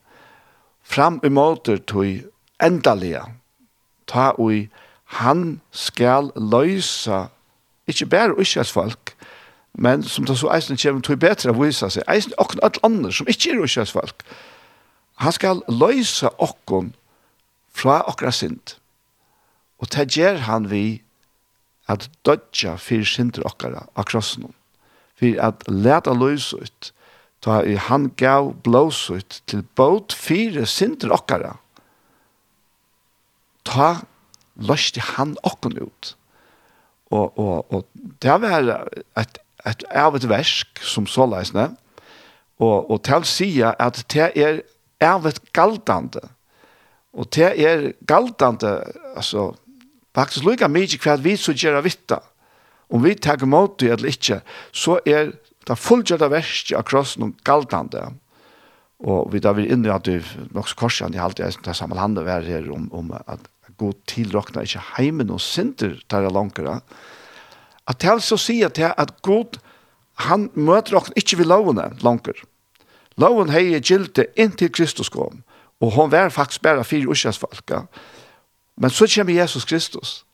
fram 0.84 1.20
i 1.24 1.30
måter 1.30 1.78
til 1.78 2.26
endelige 2.60 3.22
ta 4.10 4.32
og 4.38 4.70
han 5.22 5.60
skal 5.72 6.32
løysa 6.36 7.28
ikkje 7.90 8.10
bare 8.10 8.36
ikke 8.38 8.64
folk, 8.64 9.14
men 9.74 10.04
som 10.04 10.26
det 10.26 10.38
så 10.38 10.50
eisen 10.54 10.78
kommer 10.78 11.02
til 11.06 11.20
bedre 11.20 11.54
å 11.54 11.60
vise 11.60 11.90
seg, 11.90 12.06
eisen 12.08 12.34
okken 12.42 12.62
alt 12.64 12.80
andre 12.84 13.12
som 13.16 13.30
ikke 13.30 13.54
er 13.54 13.64
ukjøs 13.64 13.94
folk, 13.96 14.24
han 15.20 15.36
skal 15.36 15.64
løse 15.68 16.30
okken 16.40 16.94
fra 17.76 18.02
okra 18.08 18.32
sint. 18.32 18.78
Og 19.80 19.92
det 19.94 20.10
gjør 20.16 20.44
han 20.48 20.70
vi 20.72 21.02
at 21.90 22.10
dødja 22.28 22.76
fyrir 22.80 23.08
sinter 23.08 23.46
okkara 23.48 23.86
av 23.96 24.08
krossen. 24.10 24.52
For 25.20 25.40
at 25.44 25.66
leta 25.68 26.14
løs 26.16 26.52
ut, 26.54 26.92
ta 27.44 27.62
i 27.64 27.76
han 27.80 28.10
gav 28.20 28.54
blås 28.64 29.08
ut 29.12 29.42
til 29.48 29.64
båt 29.76 30.16
fire 30.16 30.66
sinter 30.68 31.12
okkara. 31.16 31.56
Ta 33.68 33.90
løste 34.60 35.04
han 35.16 35.36
okken 35.48 35.80
ut. 35.80 36.16
Og, 37.10 37.40
og, 37.40 37.74
og 37.74 37.86
det 38.22 38.36
var 38.44 38.90
et 39.18 39.40
et 39.68 39.86
av 39.96 40.16
et 40.16 40.28
versk 40.30 40.82
som 40.86 41.08
så 41.10 41.28
leisne, 41.30 41.70
og, 42.60 42.90
og 42.92 43.02
til 43.08 43.26
sier 43.28 43.76
at 43.80 44.02
det 44.12 44.30
er 44.36 44.62
av 45.04 45.28
et 45.30 45.40
galtande, 45.56 46.22
og 47.16 47.30
det 47.36 47.52
er 47.56 47.92
galtande, 48.08 48.74
altså, 49.16 49.54
faktisk 50.16 50.46
lukka 50.46 50.70
mykje 50.72 51.00
hva 51.04 51.18
vi 51.24 51.36
så 51.40 51.56
gjør 51.56 51.82
vitta, 51.86 52.20
om 52.90 53.04
vi 53.04 53.16
tar 53.16 53.42
imot 53.44 53.80
det 53.82 53.94
eller 53.94 54.12
ikke, 54.12 54.42
så 54.72 55.00
er 55.06 55.32
det 55.68 55.78
fullgjørte 55.78 56.32
verset 56.32 56.74
av 56.78 56.88
krossen 56.90 57.28
og 57.28 57.46
galtande, 57.46 58.08
og 59.00 59.30
vi 59.32 59.40
da 59.40 59.54
vil 59.56 59.70
inne 59.72 59.94
at 59.94 60.08
du 60.08 60.20
nok 60.52 60.68
så 60.68 60.76
korsen, 60.80 61.16
jeg 61.16 61.24
alltid 61.24 61.46
er 61.46 61.78
sammenhandet 61.78 62.28
her 62.28 62.68
om, 62.74 62.90
om 62.92 63.14
at 63.16 63.48
god 63.80 63.96
tilrokna 64.12 64.66
ikke 64.66 64.84
heimen 64.98 65.32
og 65.32 65.40
sinter 65.44 65.96
tar 66.12 66.26
jeg 66.26 66.36
langere, 66.36 66.80
At 67.90 68.02
det 68.02 68.12
er 68.12 68.22
så 68.22 68.38
sier 68.38 68.70
til 68.70 68.94
at 68.94 69.16
Gud, 69.26 69.58
han 70.30 70.50
møter 70.54 71.00
oss 71.00 71.12
ikke 71.18 71.40
ved 71.42 71.50
lovene 71.50 71.90
langer. 72.06 72.38
Loven 73.20 73.52
heier 73.52 73.82
gilte 73.84 74.28
inntil 74.40 74.72
Kristus 74.72 75.10
kom, 75.10 75.44
og 75.82 75.96
hon 75.96 76.12
var 76.12 76.30
faktisk 76.30 76.62
bare 76.62 76.84
fire 76.88 77.10
uskjøsfolka. 77.10 77.86
Men 78.80 78.90
så 78.94 79.08
kommer 79.12 79.34
Jesus 79.34 79.66
Kristus, 79.66 80.26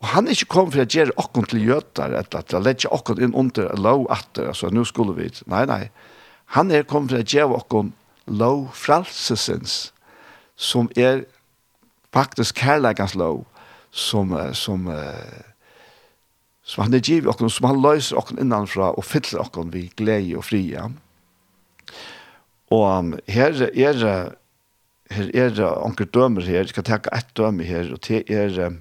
og 0.00 0.08
han 0.12 0.26
er 0.26 0.36
ikke 0.36 0.52
kommet 0.52 0.74
for 0.74 0.84
å 0.84 0.90
gjøre 0.90 1.14
oss 1.16 1.48
til 1.50 1.64
gjøter, 1.64 2.12
eller 2.12 2.40
at 2.40 2.54
å 2.54 2.62
legge 2.62 2.90
oss 2.92 3.18
inn 3.18 3.34
under 3.34 3.72
lov 3.76 4.06
atter, 4.12 4.50
altså 4.52 4.70
nå 4.70 4.84
skulle 4.84 5.16
vi, 5.16 5.30
nei, 5.46 5.64
nei. 5.66 5.88
Han 6.56 6.70
er 6.70 6.86
kommet 6.88 7.12
for 7.12 7.22
å 7.22 7.26
gjøre 7.26 7.58
oss 7.58 7.92
lov 8.28 8.68
fralsesens, 8.76 9.92
som 10.56 10.90
er 10.96 11.24
faktisk 12.12 12.58
kærleggans 12.60 13.14
lov, 13.14 13.44
som, 13.90 14.34
som 14.52 14.86
uh, 14.92 15.48
som 16.68 16.84
han 16.84 16.94
er 16.94 17.04
giv 17.04 17.28
okken, 17.30 17.50
som 17.50 17.70
han 17.70 17.80
løyser 17.80 18.18
okken 18.20 18.40
innanfra 18.42 18.92
og 18.92 19.06
fyller 19.08 19.40
okken 19.46 19.72
vi 19.72 19.86
glede 19.96 20.36
og 20.36 20.44
fria. 20.44 20.88
Og 22.74 23.14
her 23.28 23.62
er 23.72 24.34
her 25.08 25.30
er 25.32 25.54
det 25.56 25.64
onker 25.64 26.04
dømer 26.04 26.44
her, 26.44 26.66
jeg 26.66 26.74
skal 26.74 26.84
teka 26.84 27.10
ett 27.16 27.30
dømer 27.36 27.64
her, 27.64 27.88
og 27.92 28.02
det 28.04 28.28
er 28.28 28.76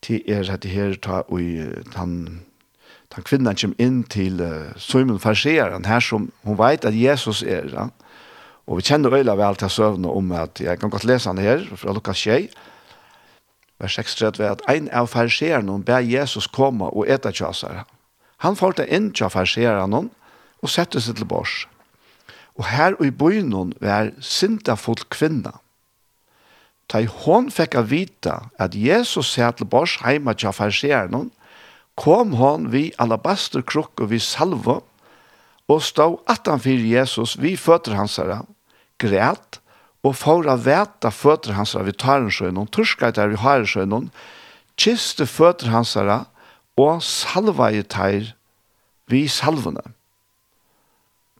til 0.00 0.22
er 0.28 0.50
at 0.52 0.62
det 0.62 0.70
her 0.70 0.96
ta 0.96 1.20
og 1.28 1.40
han 1.96 2.40
han 3.14 3.22
kvinnan 3.22 3.54
kom 3.54 3.74
inn 3.78 4.00
til 4.10 4.40
uh, 4.42 4.72
Simon 4.80 5.20
Farseeren, 5.22 5.84
her 5.86 6.02
som 6.02 6.32
hun 6.42 6.58
vet 6.58 6.84
at 6.84 6.96
Jesus 6.98 7.44
er. 7.46 7.68
Ja? 7.70 7.88
Og 8.66 8.80
vi 8.80 8.86
kjenner 8.88 9.14
øyla 9.14 9.36
vel 9.38 9.58
til 9.60 9.70
søvn 9.70 10.08
om 10.08 10.32
at, 10.34 10.60
jeg 10.60 10.80
kan 10.80 10.90
godt 10.90 11.06
lese 11.06 11.30
han 11.30 11.38
her, 11.38 11.62
fra 11.76 11.94
Lukas 11.94 12.24
6, 12.26 12.56
vers 13.80 13.94
6 13.98 14.22
er 14.22 14.50
at 14.50 14.62
ein 14.70 14.88
av 14.92 15.10
farseerne 15.12 15.80
ber 15.84 16.04
Jesus 16.04 16.46
komme 16.46 16.90
og 16.92 17.08
eta 17.10 17.32
kjøsere. 17.34 17.84
Han 18.44 18.56
får 18.56 18.78
det 18.78 18.88
inn 18.92 19.10
til 19.12 19.30
farseerne 19.30 20.08
og 20.62 20.70
sette 20.70 21.00
seg 21.00 21.18
til 21.18 21.28
bors. 21.28 21.64
Og 22.54 22.68
her 22.70 22.94
og 22.98 23.06
i 23.06 23.10
byen 23.10 23.74
var 23.80 24.12
folk 24.76 25.08
kvinna. 25.10 25.58
Da 26.92 27.00
hon 27.24 27.50
fikk 27.50 27.74
av 27.74 27.88
vita 27.90 28.50
at 28.60 28.74
Jesus 28.74 29.32
sette 29.32 29.62
til 29.62 29.70
bors 29.70 29.96
hjemme 30.04 30.34
til 30.34 30.52
farseerne, 30.52 31.30
kom 31.96 32.34
hon 32.34 32.70
vi 32.72 32.92
alabasterkrukk 32.98 34.00
og 34.00 34.10
vi 34.10 34.18
salvo, 34.18 34.82
og 35.68 35.82
stå 35.82 36.20
atan 36.28 36.60
fyrir 36.60 36.84
Jesus 37.00 37.38
vi 37.40 37.56
føtter 37.56 37.96
hans 37.96 38.18
herre, 38.20 38.42
græt 39.00 39.60
og 40.04 40.16
for 40.20 40.44
å 40.44 40.56
vete 40.60 41.10
føtter 41.10 41.56
hans 41.56 41.74
av 41.78 41.88
vitarensjøen, 41.88 42.60
og 42.60 42.70
turska 42.76 43.08
etter 43.08 43.32
vitarensjøen, 43.32 44.10
kiste 44.76 45.26
føtter 45.26 45.72
hans 45.72 45.96
og 45.96 47.02
salva 47.02 47.70
i 47.72 47.82
teir 47.82 48.34
vi 49.08 49.24
salvene. 49.28 49.84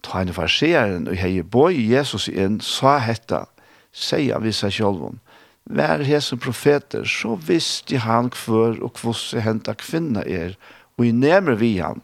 Ta 0.04 0.20
en 0.20 0.32
farseeren 0.36 1.08
og 1.08 1.16
hei 1.16 1.42
boi 1.42 1.74
Jesus 1.76 2.28
inn, 2.28 2.60
sa 2.60 2.98
hetta, 3.00 3.46
seia 3.92 4.40
vi 4.42 4.52
seg 4.52 4.74
sjølvun, 4.76 5.20
vær 5.64 6.04
hese 6.04 6.36
profeter, 6.36 7.04
så 7.08 7.38
visste 7.40 8.02
han 8.04 8.30
kvør 8.32 8.82
og 8.84 8.96
kvosse 8.98 9.40
henta 9.40 9.74
kvinna 9.80 10.24
er, 10.24 10.58
og 10.98 11.08
i 11.08 11.12
nemer 11.12 11.56
vi 11.60 11.78
han, 11.80 12.02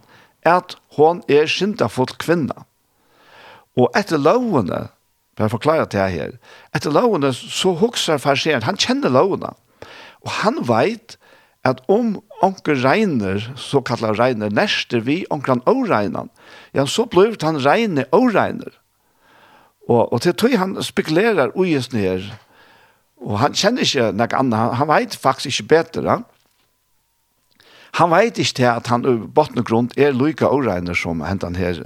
at 0.49 0.77
hon 0.97 1.21
er 1.29 1.51
syndafull 1.51 2.11
kvinna. 2.19 2.65
Og 3.77 3.93
etter 3.97 4.19
lovene, 4.19 4.89
Bare 5.41 5.49
forklare 5.49 5.89
det 5.89 6.07
her. 6.13 6.37
Etter 6.77 6.93
lovene 6.93 7.33
så 7.33 7.73
hokser 7.81 8.21
farseren, 8.21 8.67
han 8.67 8.77
kjenner 8.77 9.13
lovene. 9.15 9.55
Og 10.21 10.35
han 10.43 10.61
vet 10.69 11.17
at 11.65 11.81
om 11.89 12.19
onker 12.45 12.77
regner, 12.85 13.41
så 13.57 13.81
kallar 13.85 14.19
regner, 14.21 14.53
nærste 14.53 15.01
vi 15.05 15.23
onker 15.33 15.57
han 15.57 15.65
åregner, 15.69 16.29
ja, 16.77 16.85
så 16.87 17.07
blir 17.09 17.37
han 17.43 17.61
regner 17.65 18.09
åregner. 18.13 18.77
Og, 19.89 20.13
og 20.13 20.21
til 20.21 20.37
tog 20.37 20.57
han 20.61 20.77
spekulerer 20.85 21.57
uges 21.57 21.91
ned, 21.93 22.31
og 23.21 23.41
han 23.41 23.57
kjenner 23.57 23.85
ikke 23.85 24.13
noe 24.17 24.37
annet, 24.37 24.77
han 24.77 24.89
vet 24.89 25.17
faktisk 25.17 25.61
ikke 25.61 25.73
bedre. 25.75 26.21
Han 27.99 28.13
vet 28.13 28.39
ikke 28.39 28.61
til 28.61 28.71
at 28.71 28.89
han 28.93 29.05
i 29.05 29.17
botten 29.25 29.61
og 29.61 29.69
grunn 29.69 29.91
er 29.97 30.17
lykke 30.17 30.49
åregner 30.49 30.97
som 30.97 31.25
hentan 31.25 31.59
her 31.59 31.81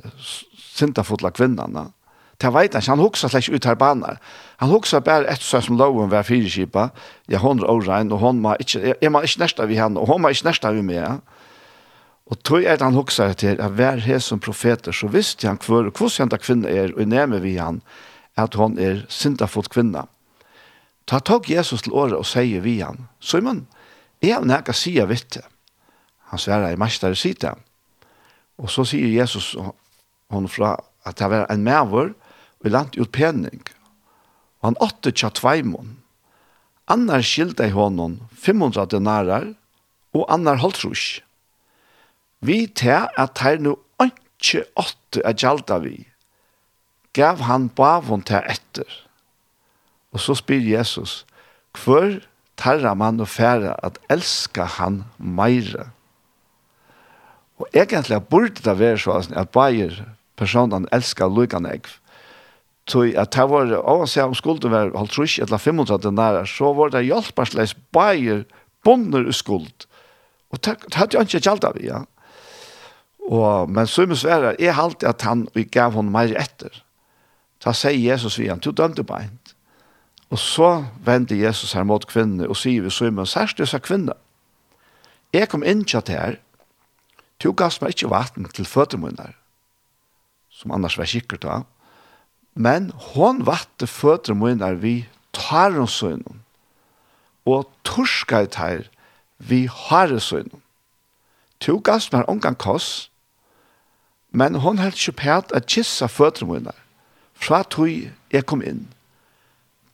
sintafotla 0.59 1.31
kvinnerne. 1.35 1.89
Det 2.41 2.51
vet 2.51 2.75
han 2.75 2.83
ikke, 2.83 2.91
han 2.91 3.03
hokser 3.03 3.31
slett 3.31 3.49
ut 3.49 3.67
her 3.69 3.77
baner. 3.79 4.19
Han 4.63 4.73
hokser 4.73 5.03
bare 5.05 5.29
etter 5.31 5.47
seg 5.47 5.67
som 5.67 5.79
loven 5.79 6.11
var 6.11 6.27
fyrirskipa, 6.27 6.89
ja, 7.31 7.39
hon 7.39 7.63
er 7.63 7.71
årein, 7.71 8.13
og 8.13 8.23
hun 8.23 8.41
må 8.43 8.57
ikke, 8.61 8.81
jeg, 8.81 8.99
jeg 9.03 9.13
må 9.13 9.23
ikke 9.23 9.43
nærsta 9.45 9.67
vi 9.71 9.79
henne, 9.79 10.01
og 10.01 10.11
hun 10.11 10.23
må 10.23 10.33
ikke 10.35 10.49
nærsta 10.49 10.73
vi 10.75 10.83
med. 10.83 11.21
Og 12.27 12.41
tog 12.43 12.65
er 12.65 12.81
han 12.81 12.97
hokser 12.97 13.37
til, 13.39 13.61
at 13.61 13.77
hver 13.77 14.01
her 14.03 14.19
som 14.19 14.41
profeter, 14.41 14.93
så 14.93 15.11
visste 15.13 15.47
han 15.49 15.61
hvor, 15.63 15.91
hvordan 15.91 16.25
henne 16.25 16.41
kvinne 16.41 16.73
er, 16.73 16.95
og 16.97 17.09
nærmer 17.09 17.45
vi 17.45 17.57
han, 17.61 17.83
at 18.37 18.55
hun 18.59 18.79
er 18.79 19.05
sindafot 19.09 19.69
kvinna. 19.71 20.09
Ta 21.07 21.21
tog 21.21 21.51
Jesus 21.51 21.85
til 21.85 21.93
året 21.93 22.17
og 22.17 22.27
sier 22.27 22.65
vi 22.65 22.79
han, 22.81 23.07
Simon, 23.21 23.67
jeg 24.23 24.35
har 24.35 24.47
nækka 24.49 24.73
sida 24.73 25.05
vitte. 25.05 25.43
Han 26.33 26.41
sverar 26.41 26.73
i 26.73 26.81
mestare 26.81 27.17
sida. 27.17 27.53
Og 28.59 28.71
så 28.71 28.87
sier 28.89 29.13
Jesus 29.21 29.53
hon 30.33 30.49
fra 30.49 30.79
at 31.05 31.19
det 31.19 31.29
var 31.31 31.47
en 31.53 31.65
mævur, 31.65 32.15
vi 32.65 32.73
lant 32.73 32.97
ut 32.97 33.13
pening. 33.13 33.61
Og 34.61 34.71
han 34.71 34.81
åtte 34.81 35.13
tja 35.13 35.29
tveimon. 35.37 35.99
Annar 36.91 37.25
skilde 37.25 37.69
i 37.69 37.75
honom 37.75 38.19
500 38.41 38.89
denarar 38.93 39.51
og 40.17 40.27
annar 40.33 40.61
holdtrus. 40.63 41.21
Vi 42.45 42.65
te 42.69 42.97
at 43.21 43.41
her 43.45 43.61
nu 43.61 43.77
ikke 44.03 44.65
åtte 44.81 45.23
er 45.25 45.37
gjalda 45.37 45.79
vi. 45.85 45.97
Gav 47.17 47.45
han 47.47 47.71
bavon 47.73 48.25
til 48.27 48.45
etter. 48.51 48.89
Og 50.13 50.21
så 50.21 50.37
spyr 50.39 50.65
Jesus, 50.65 51.23
hvor 51.85 52.21
tarra 52.61 52.95
man 52.95 53.21
og 53.21 53.29
færa 53.29 53.75
at 53.83 53.99
elska 54.13 54.67
han 54.79 55.05
meire. 55.19 55.91
Og 57.59 57.69
egentlig 57.73 58.21
burde 58.31 58.63
det 58.65 58.79
være 58.79 59.01
sånn 59.01 59.35
at 59.39 59.53
bare 59.55 60.05
personen 60.39 60.89
elsker 60.93 61.31
lukkane 61.31 61.77
ekv. 61.79 61.93
Så 62.89 63.07
at 63.17 63.33
det 63.33 63.45
var, 63.49 63.71
og 63.81 64.05
å 64.05 64.09
se 64.11 64.21
om 64.21 64.35
skulden 64.37 64.73
var 64.75 64.93
halvtrus 64.93 65.39
eller 65.41 65.61
500 65.61 66.03
denarer, 66.05 66.49
så 66.49 66.75
var 66.77 66.93
det 66.93 67.07
hjelpersleis 67.07 67.73
bæger 67.97 68.45
bonner 68.85 69.31
skuld. 69.33 69.87
Og 70.53 70.61
det 70.65 70.77
hadde 70.93 71.17
jeg 71.17 71.31
ikke 71.31 71.47
gjaldt 71.49 71.65
av, 71.65 71.79
ja. 71.81 72.03
Og, 73.25 73.71
men 73.73 73.89
så 73.89 74.05
må 74.07 74.19
svære, 74.21 74.53
jeg 74.61 74.77
halte 74.77 75.09
at 75.09 75.25
han 75.25 75.47
gav 75.73 75.97
henne 75.97 76.13
mer 76.13 76.35
etter. 76.37 76.77
Da 77.65 77.73
sier 77.73 77.97
Jesus 77.97 78.37
vi 78.39 78.51
han, 78.51 78.61
du 78.61 78.71
dømte 78.71 79.07
beint. 79.09 79.55
Og 80.29 80.39
så 80.41 80.85
vendte 81.05 81.39
Jesus 81.39 81.73
her 81.73 81.87
mot 81.89 82.05
kvinnene 82.11 82.51
og 82.51 82.59
sier 82.59 82.85
vi 82.85 82.93
så 82.93 83.09
må 83.15 83.25
særst 83.29 83.61
disse 83.61 83.81
kvinner. 83.81 84.19
Jeg 85.33 85.49
kom 85.51 85.65
inn 85.67 85.85
til 85.89 86.05
her, 86.09 86.37
du 87.43 87.51
gav 87.53 87.75
meg 87.83 87.97
ikke 87.97 88.13
vatten 88.13 88.47
til 88.55 88.69
føtermunner, 88.69 89.33
som 90.53 90.73
annars 90.77 90.99
var 90.99 91.09
sikkert 91.11 91.45
av. 91.49 91.65
Men 92.55 92.93
hon 92.95 93.43
vatte 93.47 93.87
føtter 93.91 94.35
munnar 94.39 94.79
vi 94.79 95.09
tar 95.35 95.75
hon 95.75 95.91
søgnen, 95.91 96.43
og 97.45 97.67
torskar 97.85 98.47
teir 98.47 98.87
vi 99.39 99.67
har 99.67 100.15
søgnen. 100.19 100.63
To 101.61 101.81
gavst 101.83 102.13
meg 102.15 102.29
omgang 102.31 102.57
koss, 102.59 103.11
men 104.31 104.55
hon 104.63 104.79
held 104.79 104.95
ikke 104.95 105.19
pæt 105.19 105.53
at 105.55 105.67
kissa 105.67 106.07
føtter 106.07 106.47
munnar, 106.47 106.79
fra 107.35 107.63
tog 107.63 107.91
jeg 108.31 108.47
kom 108.47 108.63
inn. 108.63 108.87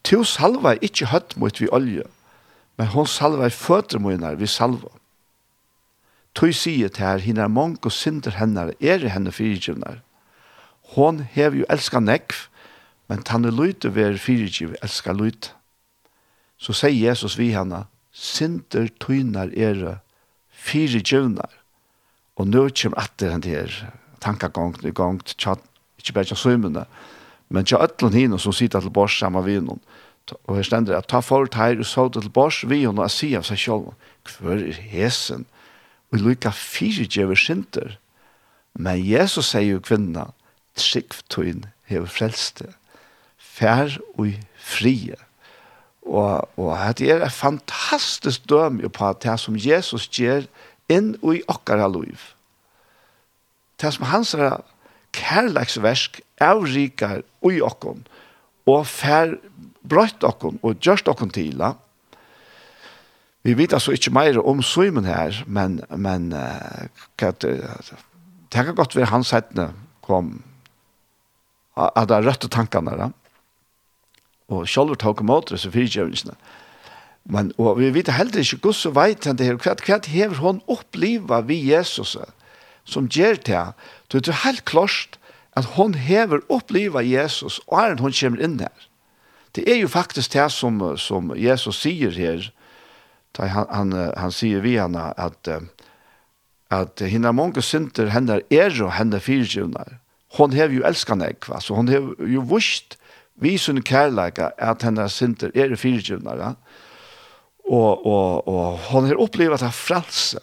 To 0.05 0.25
salva 0.25 0.77
ikkje 0.81 1.11
høtt 1.13 1.37
mot 1.41 1.61
vi 1.61 1.69
olje, 1.73 2.05
men 2.77 2.93
hon 2.93 3.09
salva 3.09 3.49
i 3.49 3.55
føtter 3.55 4.01
munnar 4.01 4.37
vi 4.41 4.49
salva. 4.49 4.93
Tog 6.37 6.53
sier 6.55 6.89
til 6.89 7.05
her, 7.05 7.25
hinner 7.25 7.49
mong 7.49 7.81
og 7.85 7.93
synder 7.93 8.37
hennar, 8.37 8.73
er 8.81 9.09
henne 9.09 9.33
fyrtjevnar. 9.33 10.01
Hon 10.95 11.21
hev 11.21 11.57
jo 11.61 11.67
elska 11.71 12.01
nekv, 12.01 12.50
Men 13.11 13.25
tanne 13.27 13.51
er 13.51 13.91
ver 13.91 14.17
fyrtjiv, 14.17 14.77
elska 14.83 15.13
løyte. 15.13 15.51
Så 16.61 16.73
sier 16.73 17.11
Jesus 17.11 17.39
vi 17.39 17.51
henne, 17.51 17.87
synder 18.13 18.87
tøynar 19.03 19.51
ere, 19.57 19.99
fyrtjivnar, 20.53 21.51
og 22.39 22.47
nå 22.47 22.69
kommer 22.71 23.03
atter 23.03 23.33
han 23.33 23.43
her, 23.43 23.73
tankagongt, 24.21 24.85
i 24.85 24.93
gongt, 24.95 25.35
ikke 25.35 26.13
bare 26.13 26.31
til 26.31 26.37
søymene, 26.37 26.87
men 27.49 27.67
til 27.67 27.83
øtlen 27.83 28.15
henne 28.15 28.39
som 28.39 28.55
sitter 28.55 28.81
til 28.81 28.95
bors 28.95 29.19
sammen 29.19 29.45
vi 29.45 29.59
henne. 29.59 29.81
Og 30.47 30.61
her 30.61 30.63
stender 30.63 30.95
at 30.95 31.09
ta 31.11 31.19
fort 31.21 31.57
her 31.59 31.81
og 31.81 31.87
så 31.87 32.07
til 32.09 32.31
bors, 32.31 32.63
vi 32.63 32.85
henne 32.85 33.03
og 33.03 33.11
sier 33.11 33.41
av 33.41 33.49
seg 33.49 33.59
selv, 33.59 33.95
hver 34.39 34.63
er 34.63 34.79
hesen? 34.93 35.49
Og 36.13 36.23
lykka 36.23 36.53
djever 37.11 37.35
sinter, 37.35 37.99
Men 38.75 39.05
Jesus 39.05 39.51
sier 39.51 39.75
jo 39.75 39.81
kvinna, 39.81 40.33
trygg 40.77 41.11
tøyn 41.29 41.65
hever 41.87 42.07
frelste 42.07 42.80
fær 43.61 43.99
og 44.19 44.33
frie. 44.57 45.19
Og, 46.03 46.49
og 46.59 46.99
det 46.99 47.11
er 47.13 47.25
et 47.25 47.33
fantastisk 47.33 48.49
døm 48.49 48.81
på 48.91 49.13
det 49.23 49.37
som 49.41 49.59
Jesus 49.59 50.09
gjør 50.09 50.49
inn 50.91 51.15
i 51.21 51.43
okkara 51.49 51.89
liv. 51.93 52.19
Det 53.81 53.93
som 53.95 54.09
hans 54.11 54.35
er 54.35 54.61
kærleksversk 55.17 56.21
avrikar 56.41 57.23
i 57.47 57.61
okkon 57.65 58.03
og 58.69 58.83
fær 58.87 59.37
brøtt 59.87 60.25
okkon 60.27 60.61
og 60.63 60.81
gjørst 60.83 61.09
okkon 61.09 61.33
til. 61.35 61.63
Vi 63.43 63.57
vet 63.57 63.73
altså 63.73 63.95
ikke 63.97 64.13
mer 64.13 64.39
om 64.45 64.61
søymen 64.63 65.09
her, 65.09 65.43
men, 65.47 65.81
men 65.97 66.33
uh, 66.37 66.85
det, 67.21 67.57
det 68.53 68.65
kan 68.67 68.77
godt 68.77 68.97
være 68.97 69.13
hans 69.13 69.33
hettene 69.35 69.71
kom 70.05 70.39
at 71.81 72.09
det 72.11 72.17
er 72.19 72.27
røtte 72.27 72.49
tankene 72.53 72.93
der 72.99 73.13
og 74.51 74.69
selv 74.69 74.97
tok 74.99 75.23
imot 75.23 75.53
oss 75.55 75.67
og 75.69 75.77
fyrtjøvningene. 75.77 76.37
Men, 77.31 77.53
og 77.61 77.79
vi 77.79 77.91
vet 77.95 78.11
heller 78.17 78.43
ikke 78.43 78.59
hvordan 78.59 78.81
så 78.81 78.91
vet 78.97 79.27
han 79.29 79.39
det 79.39 79.47
her, 79.47 79.59
hva, 79.61 79.77
hva 79.87 79.99
hever 80.09 80.41
hun 80.41 80.63
opplivet 80.73 81.47
vi 81.49 81.61
Jesus 81.71 82.17
som 82.85 83.09
gjør 83.09 83.39
til 83.45 83.73
Så 84.11 84.19
det 84.19 84.29
er 84.29 84.45
helt 84.45 84.65
klart 84.65 85.19
at 85.57 85.77
hun 85.77 85.95
hever 85.95 86.41
oppliva 86.49 87.03
Jesus 87.05 87.61
og 87.67 87.79
er 87.79 88.01
hun 88.01 88.13
kommer 88.13 88.43
inn 88.43 88.59
her. 88.61 88.87
Det 89.55 89.67
er 89.69 89.81
jo 89.81 89.89
faktisk 89.89 90.33
det 90.33 90.51
som, 90.53 90.81
som 90.97 91.33
Jesus 91.37 91.83
sier 91.83 92.11
her, 92.11 92.51
da 93.37 93.47
han, 93.47 93.67
han, 93.71 93.93
han 94.17 94.33
sier 94.33 94.63
vi 94.63 94.77
henne 94.79 95.11
at, 95.19 95.49
at 96.71 97.03
henne 97.03 97.33
mange 97.33 97.63
synder 97.63 98.11
henne 98.15 98.41
er 98.51 98.83
og 98.83 98.95
henne 98.95 99.21
fyrtjøvner. 99.21 99.99
Hon 100.39 100.55
hever 100.55 100.75
jo 100.75 100.87
elsket 100.87 101.19
henne, 101.19 101.61
så 101.61 101.75
hon 101.75 101.91
hever 101.91 102.15
jo 102.31 102.47
vust 102.47 102.97
vi 103.37 103.57
sin 103.59 103.83
kærleika 103.83 104.51
at 104.59 104.83
hennar 104.83 105.09
synder 105.09 105.51
er 105.55 105.77
fyrtjuvnare, 105.77 106.55
og, 107.71 108.07
og, 108.07 108.49
og 108.49 108.79
hon 108.91 109.07
har 109.07 109.21
opplevd 109.23 109.63
at 109.63 109.75
fralse, 109.75 110.41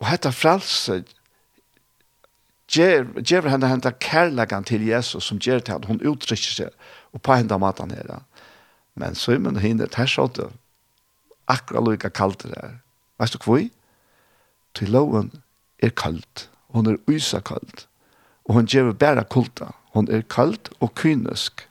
og 0.00 0.08
hetta 0.10 0.32
fralse 0.34 1.02
gjev 2.72 3.48
henne 3.50 3.68
henne 3.68 3.92
kærleikan 4.00 4.64
til 4.64 4.86
Jesus 4.88 5.28
som 5.28 5.38
gjør 5.38 5.60
til 5.60 5.76
at 5.76 5.86
hon 5.86 6.00
uttrykker 6.00 6.56
seg 6.56 6.70
og 7.12 7.22
på 7.22 7.36
henne 7.36 7.58
matan 7.60 7.92
her. 7.92 8.22
Men 8.94 9.14
så 9.14 9.36
er 9.36 9.44
man 9.44 9.60
hinner 9.60 9.90
tersåte 9.92 10.48
akkurat 11.50 11.84
lukka 11.84 12.08
kaldt 12.08 12.46
det 12.46 12.56
her. 12.56 12.78
Veist 13.20 13.36
du 13.36 13.44
hva? 13.44 13.60
Til 14.74 14.92
loven 14.92 15.30
er 15.82 15.92
kaldt. 15.92 16.48
Hon 16.72 16.88
er 16.88 16.98
ysa 17.10 17.42
kaldt. 17.44 17.86
Og 18.48 18.56
hun 18.56 18.66
gjør 18.66 18.92
bæra 18.96 19.24
kulta. 19.28 19.72
Hon 19.92 20.08
er 20.08 20.24
kaldt 20.24 20.72
og 20.80 20.94
kynisk 20.96 21.66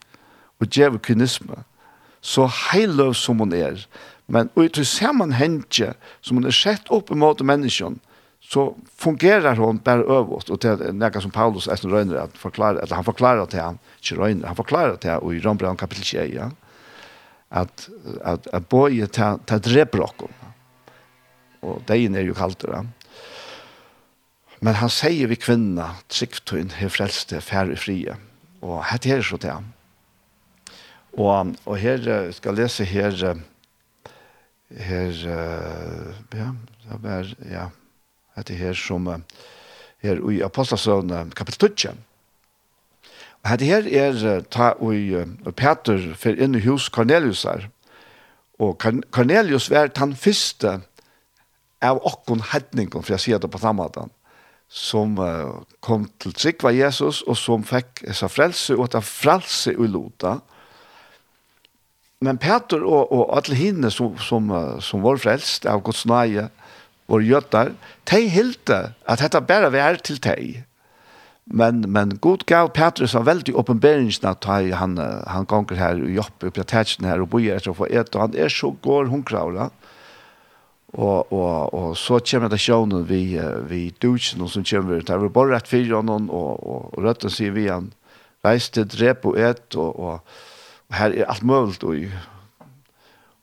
og 0.62 0.70
djeve 0.70 1.02
kynisme. 1.02 1.64
Så 2.22 2.46
heiløv 2.70 3.14
som 3.18 3.42
hun 3.42 3.52
er, 3.52 3.82
men 4.26 4.50
og 4.54 4.78
i 4.78 4.84
sammenhenge 4.86 5.92
som 6.20 6.38
hun 6.38 6.46
er 6.46 6.54
sett 6.54 6.90
opp 6.90 7.10
imot 7.10 7.42
menneskene, 7.42 7.98
så 8.42 8.74
fungerar 8.96 9.56
hon 9.56 9.78
bara 9.78 10.02
överst 10.02 10.50
och 10.50 10.58
det 10.58 10.68
är 10.68 10.92
något 10.92 11.22
som 11.22 11.30
Paulus 11.30 11.68
är 11.68 11.76
röjner 11.76 12.14
att 12.14 12.38
förklara 12.38 12.80
eller 12.82 12.94
han 12.94 13.04
förklarar 13.04 13.46
till 13.46 13.60
han 13.60 13.78
inte 13.96 14.22
röjner 14.22 14.46
han 14.46 14.56
förklarar 14.56 14.96
till 14.96 15.10
och 15.10 15.34
i 15.34 15.40
Rombrand 15.40 15.78
kapitel 15.78 16.04
3 16.04 16.34
ja 16.34 16.50
att 17.48 17.88
att 18.24 18.46
att 18.46 18.68
boje 18.68 19.06
ta 19.06 19.38
ta 19.38 19.58
drepbrock 19.58 20.16
och 21.60 21.82
det 21.86 21.92
är 21.92 22.20
ju 22.20 22.34
kallt 22.34 22.58
det 22.58 22.86
men 24.58 24.74
han 24.74 24.90
säger 24.90 25.26
vi 25.26 25.36
kvinna 25.36 25.90
tryckt 26.08 26.48
hon 26.48 26.70
är 26.78 26.88
frälste 26.88 27.36
i 27.72 27.76
fria 27.76 28.16
och 28.60 28.84
här 28.84 29.06
är 29.06 29.22
så 29.22 29.38
till 29.38 29.50
han 29.50 29.72
Og, 31.12 31.54
og 31.66 31.76
her 31.76 32.30
skal 32.32 32.54
jeg 32.54 32.58
lese 32.62 32.84
her, 32.88 33.34
her, 34.70 35.18
ja, 36.32 36.48
det 36.88 37.02
var, 37.02 37.34
ja, 37.50 37.66
dette 38.36 38.56
her 38.56 38.72
som, 38.72 39.10
her 40.02 40.22
i 40.30 40.40
Apostelsøvn, 40.42 41.32
kapittel 41.36 41.76
12. 41.76 41.98
Og 43.42 43.58
det 43.58 43.68
her 43.68 43.88
er 43.90 44.40
ta 44.50 44.72
og, 44.78 44.94
og 45.44 45.54
Peter 45.58 46.14
for 46.16 46.38
inn 46.38 46.54
i 46.54 46.62
hus 46.64 46.88
Cornelius 46.94 47.42
her. 47.42 47.66
Og 48.62 48.78
Cornelius 49.10 49.68
var 49.70 49.90
den 49.90 50.14
første 50.16 50.78
av 51.82 51.98
okkon 52.06 52.44
hedningen, 52.52 53.02
for 53.02 53.16
jeg 53.16 53.24
sier 53.24 53.42
det 53.42 53.50
på 53.50 53.58
samme 53.58 53.82
måte, 53.82 54.06
som 54.72 55.18
kom 55.84 56.06
til 56.22 56.32
trygg 56.32 56.62
var 56.64 56.72
Jesus, 56.72 57.20
og 57.26 57.36
som 57.36 57.66
fikk 57.66 58.04
seg 58.14 58.30
frelse, 58.30 58.78
og 58.78 58.86
at 58.94 59.04
frelse 59.04 59.74
i 59.74 59.90
Lota, 59.90 60.38
og 60.38 60.61
men 62.22 62.38
Peter 62.38 62.82
och 62.82 63.12
och 63.12 63.36
alla 63.36 63.54
hinne 63.54 63.90
som 63.90 64.18
som 64.18 64.76
som 64.80 65.02
var 65.02 65.16
frälst 65.16 65.66
av 65.66 65.82
Guds 65.82 66.06
nåde 66.06 66.48
var 67.06 67.20
gjøttar, 67.20 67.72
de 68.04 68.28
hilde 68.28 68.92
att 69.04 69.18
dette 69.18 69.40
bare 69.40 69.70
var 69.70 69.94
till 69.94 70.20
de. 70.20 70.64
men 71.44 71.80
men 71.92 72.18
god 72.18 72.46
gav 72.46 72.68
Petrus 72.68 73.14
en 73.14 73.24
veldig 73.24 73.54
uppenbarelse 73.54 74.28
at 74.28 74.44
han 74.44 74.98
han 75.26 75.44
gånger 75.44 75.74
här 75.74 76.02
och 76.02 76.10
jobber 76.10 76.50
på 76.50 76.62
tätchen 76.62 77.04
här 77.04 77.20
och 77.20 77.28
bojer 77.28 77.58
så 77.58 77.74
får 77.74 77.92
ett 77.92 78.14
og 78.14 78.20
han 78.20 78.34
är 78.36 78.48
så 78.48 78.76
går 78.82 79.04
hon 79.04 79.22
kraula 79.22 79.70
och 80.92 81.32
och 81.32 81.74
och 81.74 81.98
så 81.98 82.20
kommer 82.20 82.48
det 82.48 82.58
sjånen 82.58 83.04
vi 83.04 83.40
vi 83.68 83.94
duschen 83.98 84.40
och 84.42 84.50
så 84.50 84.62
kommer 84.62 84.94
det 84.94 85.06
där 85.06 85.28
bara 85.28 85.56
rätt 85.56 85.68
för 85.68 85.94
honom 85.94 86.30
och 86.30 86.94
och 86.94 87.02
rötten 87.02 87.30
ser 87.30 87.50
vi 87.50 87.68
han 87.68 87.92
reiste 88.44 88.84
drepo 88.84 89.36
ett 89.36 89.74
og, 89.74 89.96
och 89.96 90.26
her 90.92 91.10
er 91.16 91.28
alt 91.30 91.42
mulig 91.42 92.12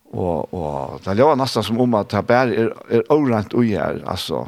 og 0.09 0.53
og 0.53 0.53
og 0.53 1.01
det 1.05 1.17
låg 1.17 1.37
nesten 1.37 1.63
som 1.63 1.81
om 1.81 1.93
at 1.95 2.11
det 2.11 2.25
bare 2.27 2.55
er 2.55 2.69
er 2.89 3.01
orent 3.09 3.53
och 3.53 3.65
her 3.65 4.01
altså 4.05 4.47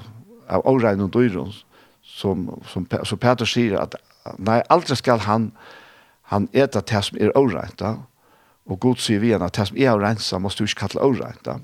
av 0.49 0.61
orent 0.65 1.01
og 1.01 1.13
dyron 1.13 1.53
som 2.03 2.61
som 2.67 2.87
så 3.03 3.15
Peter 3.15 3.45
sier 3.45 3.79
at 3.79 3.95
nei 4.37 4.61
aldrig 4.69 4.97
skal 4.97 5.19
han 5.19 5.51
han 6.31 6.47
äta 6.53 6.81
det 6.81 7.03
som 7.03 7.17
er 7.19 7.31
orent 7.35 7.79
da. 7.79 7.95
Og 8.65 8.79
Gud 8.79 8.95
sier 9.03 9.19
vi 9.19 9.33
at 9.33 9.41
det 9.55 9.67
som 9.67 9.77
er 9.77 9.91
orent 9.91 10.21
så 10.21 10.39
måste 10.39 10.63
du 10.63 10.69
ikke 10.69 10.87
kalle 10.87 11.03
orent 11.03 11.45
da. 11.45 11.57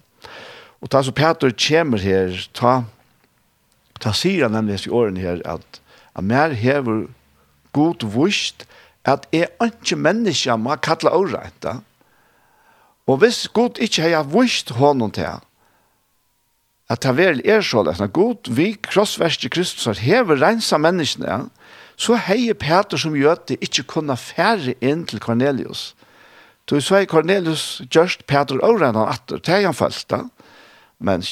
Og 0.81 0.91
da 0.91 1.01
så 1.03 1.11
Peter 1.11 1.53
kommer 1.67 1.97
her 1.97 2.49
ta 2.53 2.83
ta 3.99 4.13
sier 4.13 4.43
han 4.43 4.51
nemlig 4.51 4.85
i 4.85 4.89
årene 4.89 5.19
her 5.19 5.41
at 5.45 5.81
at 6.15 6.23
mer 6.23 6.49
hever 6.49 7.07
god 7.73 8.03
vurst 8.03 8.65
at 9.07 9.27
er 9.31 9.47
ikke 9.63 9.95
menneske 9.95 10.57
må 10.59 10.75
kalla 10.83 11.15
året 11.15 11.53
da. 11.63 11.79
Og 13.07 13.21
hvis 13.21 13.47
Gud 13.55 13.79
ikke 13.79 14.09
har 14.11 14.27
vist 14.27 14.75
hånden 14.75 15.11
til 15.15 15.39
at 16.89 17.03
det 17.03 17.13
vel 17.17 17.41
er 17.43 17.61
så 17.61 17.83
løsne, 17.83 18.07
Gud 18.07 18.51
vi 18.55 18.73
krossverste 18.83 19.49
Kristus 19.51 19.99
hever 19.99 20.39
rensa 20.39 20.77
menneskene, 20.79 21.47
så 21.97 22.15
heier 22.27 22.53
Peter 22.53 22.99
som 22.99 23.15
gjør 23.15 23.39
det 23.49 23.57
ikke 23.63 23.87
kunne 23.95 24.15
færre 24.17 24.75
inn 24.81 25.05
til 25.07 25.19
Cornelius. 25.19 25.95
Så 26.69 26.81
så 26.81 26.95
er 26.95 27.05
Cornelius 27.05 27.81
just 27.95 28.27
Peter 28.27 28.59
året 28.63 28.95
han 28.95 29.07
atter, 29.07 29.37
det 29.37 29.53
er 29.53 29.65
han 29.65 29.73
følt 29.73 30.05
da. 30.09 30.21
Men 30.99 31.23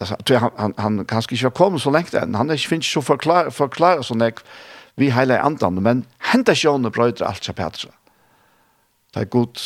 altså, 0.00 0.16
han, 0.28 0.50
han, 0.58 0.74
han 0.78 1.04
kanskje 1.04 1.34
ikke 1.34 1.44
har 1.44 1.56
kommet 1.56 1.82
så 1.82 1.90
lengt 1.90 2.14
enn, 2.14 2.34
han 2.34 2.50
er 2.50 2.60
ikke 2.60 2.74
finnes 2.74 2.92
så 2.92 3.00
forklare, 3.00 3.50
forklare 3.50 4.04
så 4.04 4.16
jeg, 4.20 4.44
vi 4.96 5.10
heila 5.10 5.40
andan, 5.40 5.80
men 5.82 6.04
henta 6.32 6.54
sjóna 6.56 6.92
brøyder 6.92 7.26
alt 7.26 7.44
seg 7.44 7.56
Petra. 7.58 7.92
Det 9.12 9.26
er 9.26 9.32
gott 9.32 9.60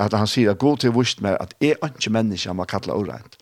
at 0.00 0.12
han 0.12 0.28
sier 0.28 0.52
at 0.52 0.60
god 0.60 0.82
til 0.82 0.92
vust 0.96 1.22
med 1.24 1.38
at 1.40 1.54
er 1.64 1.80
anki 1.84 2.12
menneske 2.12 2.52
man 2.52 2.68
kallar 2.68 3.00
orent. 3.00 3.38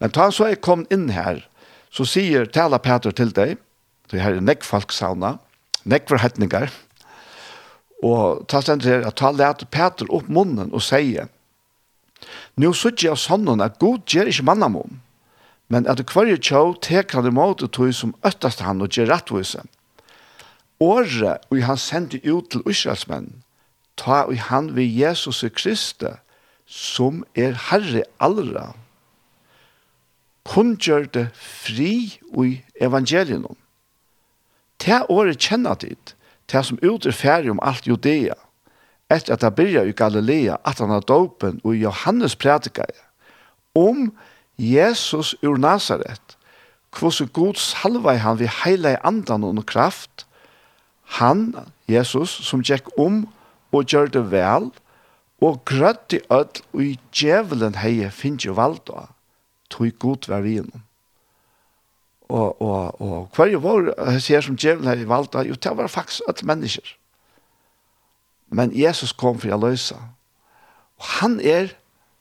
Men 0.00 0.12
ta 0.12 0.28
så 0.32 0.50
jeg 0.50 0.60
kom 0.64 0.84
inn 0.92 1.08
her, 1.14 1.44
så 1.90 2.04
sier 2.08 2.48
tala 2.50 2.80
Petra 2.82 3.12
til 3.12 3.32
deg, 3.32 3.56
det 4.12 4.20
her 4.20 4.36
er 4.36 4.44
nekk 4.44 4.66
folksauna, 4.66 5.38
nekk 5.88 6.10
forhetningar, 6.10 6.72
og 8.04 8.44
ta 8.52 8.60
stendt 8.60 8.84
her 8.84 9.06
at 9.08 9.16
ta 9.16 9.30
lete 9.32 9.68
Petra 9.72 10.08
opp 10.12 10.28
munnen 10.28 10.72
og 10.72 10.84
sier, 10.84 11.30
Nå 12.56 12.70
sitter 12.76 13.10
jeg 13.10 13.20
sånn 13.20 13.60
at 13.60 13.80
god 13.82 14.04
gjør 14.08 14.30
ikke 14.30 14.46
mannamom, 14.48 15.00
men 15.68 15.88
at 15.90 16.00
hver 16.06 16.30
tjå 16.36 16.62
teker 16.84 17.20
han 17.20 17.28
imot 17.28 17.64
og 17.64 17.72
tog 17.74 17.92
som 17.96 18.14
øttast 18.24 18.62
han 18.64 18.82
og 18.84 18.92
gjør 18.92 19.10
rettvise. 19.10 19.64
Åre, 20.80 21.38
og 21.50 21.62
han 21.64 21.78
sendte 21.78 22.20
ut 22.26 22.50
til 22.50 22.62
Israelsmenn, 22.66 23.42
ta 23.96 24.24
og 24.26 24.38
han 24.50 24.74
ved 24.76 24.90
Jesus 24.90 25.44
Kristi, 25.54 26.10
som 26.66 27.22
er 27.36 27.54
Herre 27.70 28.02
allra, 28.20 28.72
kunngjør 30.44 31.06
det 31.14 31.28
fri 31.34 32.18
i 32.20 32.50
evangelium. 32.80 33.56
Ta 34.78 35.04
året 35.08 35.40
kjenner 35.40 35.78
dit, 35.80 36.14
ta 36.48 36.62
som 36.62 36.80
ut 36.82 37.06
er 37.06 37.16
ferdig 37.16 37.54
om 37.54 37.62
alt 37.62 37.86
Judea, 37.88 38.36
etter 39.12 39.36
at 39.36 39.44
han 39.46 39.54
byrja 39.54 39.84
i 39.86 39.96
Galilea, 39.96 40.58
at 40.64 40.78
han 40.82 40.92
har 40.92 41.04
dopen 41.06 41.60
og 41.64 41.76
Johannes 41.76 42.36
prædikar, 42.36 42.92
om 43.74 44.12
Jesus 44.58 45.34
ur 45.42 45.56
Nazaret, 45.56 46.36
hvordan 46.98 47.28
god 47.32 47.54
salva 47.58 48.14
han 48.16 48.38
ved 48.38 48.50
heila 48.62 48.94
i 48.94 49.02
andan 49.04 49.44
og 49.44 49.66
kraft, 49.66 50.26
Han, 51.04 51.52
Jesus, 51.88 52.30
som 52.46 52.62
gikk 52.64 52.88
om 52.98 53.24
og 53.74 53.90
gjør 53.90 54.10
det 54.14 54.24
vel, 54.32 54.70
og 55.44 55.60
grøtt 55.68 56.14
i 56.16 56.20
ødel 56.32 56.62
og 56.72 56.82
i 56.82 56.94
djevelen 57.12 57.76
heie 57.82 58.10
finnes 58.14 58.46
jo 58.46 58.54
valgt 58.56 58.90
av, 58.94 59.10
tog 59.70 59.90
god 60.00 60.28
vær 60.30 60.44
vi 60.44 60.58
innom. 60.62 60.82
Og, 62.32 62.62
og, 62.62 63.00
og 63.04 63.36
hver 63.36 63.52
jo 63.52 63.60
var, 63.60 63.90
jeg 64.14 64.22
ser 64.24 64.46
som 64.46 64.56
djevelen 64.56 64.88
heie 64.88 65.08
valgt 65.08 65.36
av, 65.36 65.44
jo, 65.46 65.58
det 65.58 65.76
var 65.76 65.92
faktisk 65.92 66.24
ødel 66.30 66.48
mennesker. 66.48 66.94
Men 68.54 68.72
Jesus 68.72 69.12
kom 69.12 69.38
for 69.42 69.52
å 69.52 69.60
løse. 69.60 69.98
Og 71.00 71.10
han 71.20 71.40
er 71.42 71.74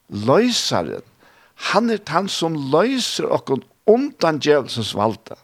løseren. 0.09 1.05
Han 1.71 1.89
er 1.93 2.01
han 2.09 2.27
som 2.27 2.57
løser 2.73 3.29
okken 3.31 3.63
undan 3.87 4.39
djevelens 4.41 4.93
valgte. 4.97 5.37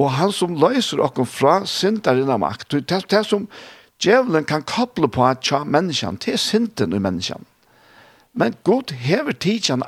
Og 0.00 0.14
han 0.16 0.32
som 0.32 0.56
løser 0.56 1.02
okken 1.04 1.28
fra 1.28 1.60
synderen 1.68 2.32
av 2.32 2.40
makt, 2.40 2.72
det 2.72 2.96
er 2.96 3.04
det 3.10 3.24
som 3.28 3.48
djevelen 4.00 4.46
kan 4.48 4.64
koble 4.64 5.10
på 5.12 5.26
at 5.28 5.42
tja 5.44 5.60
menneskene, 5.68 6.20
til 6.22 6.38
synden 6.40 6.96
i 6.96 7.02
menneskene. 7.02 7.44
Men 8.32 8.56
Gud 8.64 8.94
hever 8.94 9.36
tidsene 9.36 9.84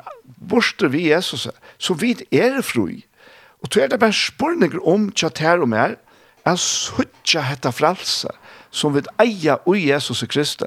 borster 0.50 0.90
vi 0.92 1.08
Jesus, 1.08 1.46
så 1.78 1.94
vidt 1.94 2.24
er 2.34 2.58
det 2.58 2.66
fri. 2.66 3.04
Og 3.62 3.70
det 3.72 3.84
er 3.84 3.92
det 3.92 4.00
bare 4.02 4.12
spørninger 4.12 4.82
om 4.88 5.08
tja 5.14 5.30
ter 5.30 5.62
og 5.62 5.70
mer, 5.72 5.96
er 6.44 6.58
suttja 6.58 7.44
hetta 7.46 7.70
fralse, 7.70 8.28
som 8.74 8.96
vi 8.96 9.04
eier 9.22 9.62
i 9.70 9.86
Jesus 9.86 10.24
Kristi. 10.28 10.66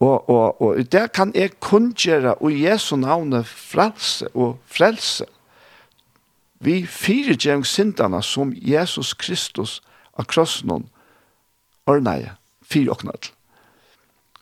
Og, 0.00 0.28
og, 0.28 0.62
og 0.62 0.92
det 0.92 1.10
kan 1.12 1.32
jeg 1.36 1.58
kunngjøre 1.60 2.34
i 2.50 2.64
Jesu 2.64 2.96
navne 2.96 3.44
frelse 3.44 4.28
og 4.34 4.58
frelse. 4.66 5.28
Vi 6.60 6.84
fire 6.86 7.36
gjeng 7.40 7.64
sindana 7.64 8.20
som 8.22 8.52
Jesus 8.52 9.14
Kristus 9.16 9.78
av 10.12 10.26
krossen 10.28 10.90
ordneie, 11.88 12.34
fire 12.62 12.92
åknad. 12.92 13.30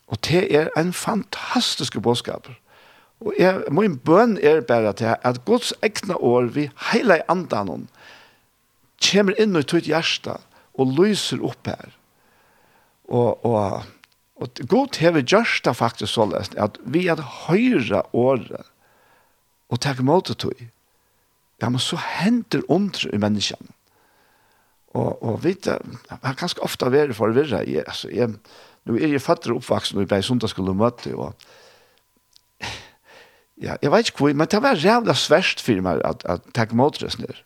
Og 0.08 0.18
det 0.26 0.48
er 0.54 0.70
en 0.76 0.92
fantastisk 0.92 1.98
bådskap. 2.02 2.48
Og 3.20 3.34
jeg, 3.38 3.62
min 3.70 3.98
bøn 3.98 4.38
er 4.42 4.60
bare 4.66 4.92
til 4.92 5.14
at 5.22 5.44
Guds 5.44 5.72
egne 5.82 6.16
år 6.16 6.50
vi 6.54 6.68
heile 6.90 7.20
i 7.20 7.26
andan 7.28 7.88
kommer 9.02 9.36
inn 9.38 9.56
i 9.58 9.62
tøyt 9.62 9.86
hjärsta 9.86 10.38
og 10.78 10.94
lyser 10.98 11.42
opp 11.46 11.70
her. 11.70 11.92
Og, 13.08 13.44
og, 13.46 13.84
og 14.38 14.62
Gud 14.70 14.98
hever 14.98 15.22
hjärsta 15.22 15.74
faktisk 15.74 16.14
så 16.14 16.26
lest 16.30 16.54
at 16.58 16.78
vi 16.82 17.06
er 17.06 17.22
høyre 17.46 18.02
året 18.12 18.66
og 19.68 19.80
takk 19.84 20.02
måte 20.02 20.34
tøyt 20.34 20.70
Ja, 21.62 21.68
men 21.68 21.82
så 21.82 21.98
henter 21.98 22.62
ondre 22.70 23.10
i 23.14 23.20
menneskene. 23.20 23.74
Og, 24.96 25.22
og 25.22 25.42
vet 25.44 25.66
du, 25.66 25.70
jeg 25.70 26.18
har 26.22 26.36
ganske 26.38 26.62
ofte 26.64 26.88
vært 26.90 27.16
for 27.16 27.30
å 27.30 27.36
være, 27.36 27.64
jeg, 27.68 27.84
altså, 27.84 28.08
jeg, 28.14 28.32
nå 28.88 28.96
er 28.96 29.12
jeg 29.12 29.22
fattere 29.22 29.58
oppvaksen, 29.58 29.98
og 29.98 30.04
jeg 30.04 30.10
ble 30.10 30.20
i 30.22 30.26
sundagsskole 30.26 30.72
og 30.72 30.80
møte, 30.80 31.12
og 31.14 31.34
ja, 33.64 33.74
jeg 33.82 33.92
vet 33.92 34.08
ikke 34.08 34.22
hvor, 34.22 34.38
men 34.38 34.48
det 34.50 34.62
var 34.62 34.78
rævlig 34.78 35.16
sverst 35.18 35.62
for 35.64 35.82
meg 35.84 36.00
at, 36.06 36.24
at 36.30 36.46
takk 36.56 36.72
mot 36.78 36.96
det 37.02 37.10
snir. 37.14 37.42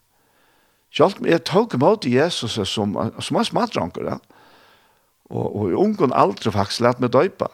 Selv 0.93 1.19
om 1.19 1.27
jeg 1.27 1.45
tok 1.49 1.79
mot 1.81 2.05
Jesus 2.05 2.59
som, 2.69 2.95
som 3.19 3.41
en 3.41 3.49
smadranker, 3.49 4.11
ja. 4.13 4.19
og, 5.33 5.47
og 5.49 5.73
i 5.73 5.79
ungen 5.81 6.13
aldri 6.13 6.53
faktisk 6.53 6.85
lett 6.85 7.01
meg 7.01 7.15
døypa, 7.17 7.49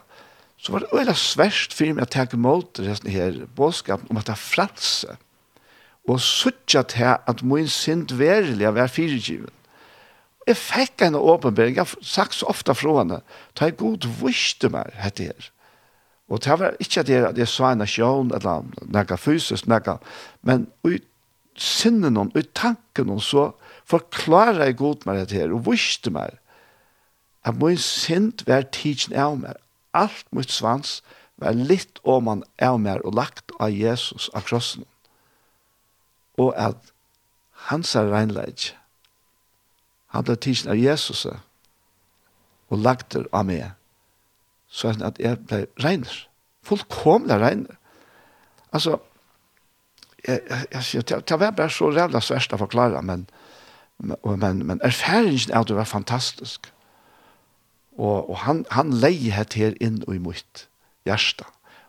så 0.59 0.75
var 0.75 0.83
det 0.83 0.91
veldig 0.91 1.15
sverst 1.15 1.77
for 1.79 1.95
meg 1.95 2.09
at 2.09 2.17
takk 2.17 2.35
mot 2.35 2.81
det 2.83 2.99
her 3.15 3.45
bådskapen 3.57 4.11
om 4.11 4.19
at 4.19 4.27
det 4.27 4.35
er 4.35 4.43
frelse 4.43 5.15
og 6.09 6.21
suttja 6.25 6.83
til 6.89 7.17
at 7.29 7.43
min 7.45 7.69
synd 7.69 8.15
verilig 8.17 8.65
er 8.67 8.75
vær 8.77 8.91
fyrirgiven. 8.93 9.53
Jeg 10.49 10.57
fikk 10.57 11.05
en 11.05 11.19
åpenbering, 11.21 11.77
jeg 11.77 11.85
har 11.85 12.05
sagt 12.05 12.39
så 12.39 12.49
ofte 12.49 12.73
fra 12.75 12.95
henne, 13.03 13.21
ta 13.55 13.69
jeg 13.69 13.77
god 13.83 14.07
viste 14.23 14.71
meg 14.73 14.95
dette 14.97 15.29
her. 15.29 15.51
Og 16.29 16.41
det 16.45 16.57
var 16.61 16.77
ikke 16.81 17.05
det 17.09 17.21
at 17.25 17.39
jeg 17.41 17.49
sa 17.49 17.73
en 17.73 17.85
sjøen, 17.89 18.33
eller 18.37 18.65
noe 18.89 19.21
fysisk, 19.21 19.69
noe, 19.69 19.99
men 20.45 20.67
i 20.89 21.01
sinnen 21.59 22.17
og 22.21 22.37
i 22.39 22.45
tanken 22.57 23.13
og 23.13 23.23
så 23.25 23.51
forklarer 23.89 24.69
jeg 24.69 24.81
god 24.81 25.05
meg 25.09 25.23
dette 25.23 25.37
her, 25.37 25.53
og 25.53 25.67
viste 25.69 26.13
meg 26.15 26.39
at 27.45 27.57
min 27.61 27.81
synd 27.81 28.45
var 28.49 28.69
tidsen 28.73 29.17
av 29.17 29.39
meg. 29.41 29.57
Alt 29.97 30.27
mot 30.33 30.49
svans 30.53 31.01
var 31.41 31.57
litt 31.57 32.01
om 32.05 32.29
han 32.29 32.45
av 32.61 32.81
meg 32.81 33.05
og 33.05 33.17
lagt 33.17 33.53
av 33.61 33.73
Jesus 33.73 34.29
av 34.37 34.49
krossen 34.49 34.85
og 36.39 36.55
at 36.57 36.93
hans 37.69 37.95
er 37.95 38.11
regnleid 38.13 38.73
Han 40.09 40.25
ble 40.25 40.37
tidsen 40.41 40.71
av 40.73 40.79
Jesus 40.81 41.27
og 42.69 42.79
lagt 42.79 43.13
det 43.13 43.27
av 43.33 43.45
meg. 43.45 43.75
Så 44.69 44.95
at 45.05 45.19
jeg 45.21 45.37
ble 45.49 45.67
regner. 45.85 46.15
Fullkomlig 46.65 47.37
regner. 47.41 47.77
Altså, 48.73 48.99
jeg, 50.27 50.41
jeg, 50.49 50.67
jeg 50.73 50.85
sier, 50.85 51.03
det 51.03 51.41
var 51.41 51.51
bare 51.51 51.73
så 51.73 51.91
rævla 51.93 52.21
sverst 52.25 52.53
å 52.53 52.61
forklare, 52.61 53.03
men, 53.03 53.27
men, 53.99 54.65
men 54.65 54.81
erfaringen 54.85 55.53
av 55.57 55.69
det 55.69 55.77
var 55.77 55.89
fantastisk. 55.89 56.73
Og, 57.99 58.31
og 58.31 58.37
han, 58.45 58.65
han 58.71 58.93
leier 58.93 59.37
het 59.37 59.57
her 59.59 59.77
inn 59.81 60.03
og 60.07 60.15
i 60.15 60.23
mitt 60.23 60.69
hjerte. 61.09 61.45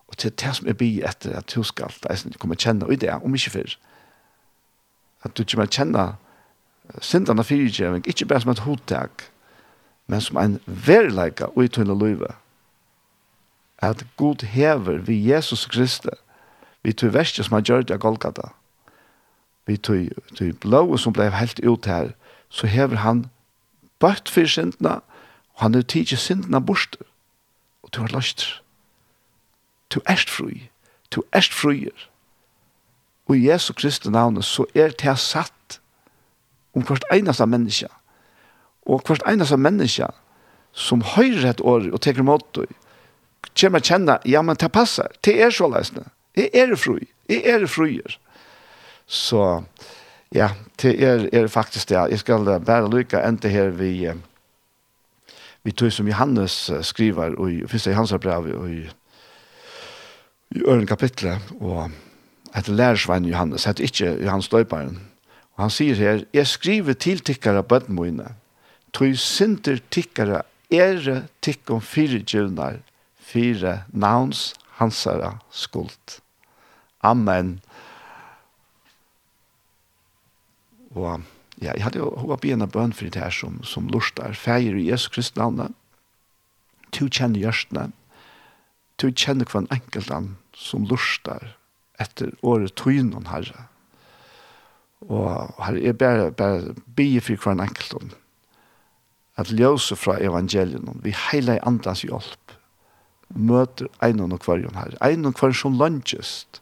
Og 0.10 0.18
til 0.18 0.34
det 0.42 0.56
som 0.58 0.68
jeg 0.68 0.78
blir 0.80 1.06
etter 1.06 1.36
at 1.38 1.52
du 1.54 1.64
skal, 1.64 1.94
komme 2.02 2.40
kommer 2.42 2.60
kjenne 2.60 2.88
i 2.90 2.98
det, 2.98 3.12
om 3.14 3.36
ikke 3.36 3.60
før 3.60 3.76
at 5.24 5.38
du 5.38 5.44
ikke 5.44 5.60
må 5.60 5.68
kjenne 5.68 6.14
syndene 7.02 7.44
fyrtjøving, 7.44 8.08
ikke 8.08 8.26
bare 8.26 8.42
som 8.42 8.52
et 8.52 8.64
hodtak, 8.66 9.30
men 10.08 10.22
som 10.22 10.38
en 10.42 10.60
verleika 10.66 11.52
og 11.56 11.64
i 11.64 11.68
tunne 11.68 11.98
løyve. 11.98 12.32
At 13.80 14.06
god 14.18 14.46
hever 14.46 14.98
vi 14.98 15.20
Jesus 15.30 15.66
Kristus, 15.66 16.18
vi 16.84 16.92
tog 16.92 17.14
verste 17.14 17.44
som 17.44 17.54
han 17.54 17.64
gjør 17.64 17.84
det 17.84 17.98
av 17.98 18.00
Golgata, 18.00 18.50
vi 19.68 19.78
tog, 19.78 20.10
tog 20.36 20.56
blå 20.64 20.98
som 20.98 21.14
ble 21.14 21.30
helt 21.30 21.60
ut 21.60 21.86
her, 21.86 22.14
så 22.50 22.68
hever 22.68 23.04
han 23.04 23.28
bøtt 24.00 24.32
for 24.32 24.48
syndene, 24.50 25.00
og 25.54 25.66
han 25.66 25.76
er 25.76 25.82
tidlig 25.82 26.18
syndene 26.18 26.62
bort, 26.62 26.98
og 27.84 27.94
du 27.94 28.02
har 28.02 28.14
løst. 28.16 28.62
Du 29.94 30.00
erst 30.10 30.30
fri, 30.30 30.70
du 31.12 31.22
erst 31.36 31.54
frier 31.54 32.08
og 33.30 33.38
i 33.38 33.46
Jesu 33.46 33.74
Kristi 33.78 34.10
navnet 34.10 34.46
så 34.46 34.66
er 34.74 34.96
det 34.98 35.14
satt 35.22 35.80
om 36.74 36.82
hvert 36.86 37.06
eneste 37.14 37.46
menneske. 37.46 37.90
Og 38.90 39.04
hvert 39.06 39.26
eneste 39.30 39.58
menneske 39.58 40.08
som 40.74 41.04
høyrer 41.16 41.52
et 41.52 41.62
år 41.62 41.92
og 41.94 42.02
teker 42.02 42.26
mot 42.26 42.46
deg, 42.58 42.72
kommer 43.60 43.82
å 43.82 43.86
kjenne, 43.86 44.18
ja, 44.26 44.42
men 44.46 44.58
det 44.60 44.72
passer, 44.74 45.14
det 45.26 45.36
er 45.42 45.54
så 45.54 45.70
løsende. 45.70 46.10
Jeg 46.38 46.50
er 46.54 46.76
fri, 46.80 47.06
jeg 47.30 47.46
er 47.50 47.66
frier. 47.70 48.18
Så, 49.10 49.64
ja, 50.34 50.52
det 50.82 50.96
er, 51.04 51.26
er 51.34 51.50
faktisk 51.52 51.90
det. 51.90 52.02
Jeg 52.14 52.22
skal 52.24 52.50
bare 52.66 52.90
lykke 52.90 53.22
enda 53.26 53.50
her 53.50 53.74
vi, 53.78 53.94
vi 55.66 55.72
tog 55.72 55.94
som 55.94 56.10
Johannes 56.10 56.58
skriver, 56.88 57.38
og 57.38 57.52
i 57.52 57.64
første 57.68 57.94
Johannes 57.94 58.14
brev, 58.22 58.52
og 58.58 58.70
i, 58.70 58.84
i 60.56 60.62
øren 60.66 60.88
kapitlet, 60.88 61.42
og 61.60 61.90
etter 62.56 62.74
lærersvein 62.74 63.28
Johannes, 63.30 63.68
etter 63.68 63.84
ikke 63.84 64.16
Johannes 64.24 64.50
Døyparen. 64.50 65.00
Og 65.58 65.66
han 65.66 65.74
sier 65.74 65.98
her, 66.00 66.24
jeg 66.34 66.48
skriver 66.48 66.94
til 66.94 67.20
tikkere 67.20 67.64
bøtten 67.64 67.98
mine, 67.98 68.34
tog 68.96 69.18
synder 69.20 69.82
tikkere 69.92 70.44
ere 70.72 71.28
tikkum 71.42 71.82
fire 71.82 72.22
djurnar, 72.24 72.80
fire 73.20 73.84
navns 73.92 74.54
hansara 74.80 75.38
skuld. 75.52 76.20
Amen. 77.04 77.60
Og 80.96 81.22
ja, 81.62 81.74
jeg 81.76 81.84
hadde 81.84 82.00
jo 82.00 82.10
hva 82.24 82.40
bjena 82.40 82.68
bøn 82.70 82.96
for 82.96 83.12
det 83.12 83.22
her 83.22 83.34
som, 83.36 83.60
som 83.68 83.90
lustar, 83.92 84.34
feir 84.34 84.78
i 84.80 84.88
Jesu 84.90 85.10
Kristi 85.14 85.40
navnet, 85.40 85.76
to 86.96 87.10
kjenner 87.12 87.44
hjørstene, 87.44 87.90
to 88.98 89.12
kjenner 89.12 89.48
hver 89.50 89.68
enkelt 89.76 90.10
han 90.12 90.36
som 90.56 90.88
lustar, 90.90 91.59
etter 92.00 92.32
året 92.46 92.76
tøynen 92.80 93.28
herre. 93.30 93.68
Og 95.08 95.28
herre, 95.64 95.84
jeg 95.84 95.98
bare, 95.98 96.32
bare 96.32 96.76
bier 96.96 97.24
for 97.24 97.36
hver 97.36 97.64
enkelt 97.64 97.96
om 98.00 98.12
at 99.40 99.52
ljøse 99.56 99.96
fra 99.96 100.18
evangelien 100.20 101.00
vi 101.04 101.14
heile 101.16 101.56
i 101.56 101.64
andras 101.68 102.04
hjelp 102.04 102.56
møter 103.30 103.88
en 104.04 104.26
og 104.26 104.42
hver 104.44 104.66
her. 104.76 104.98
En 105.06 105.30
og 105.30 105.40
hver 105.40 105.54
som 105.56 105.78
lønnsest 105.80 106.62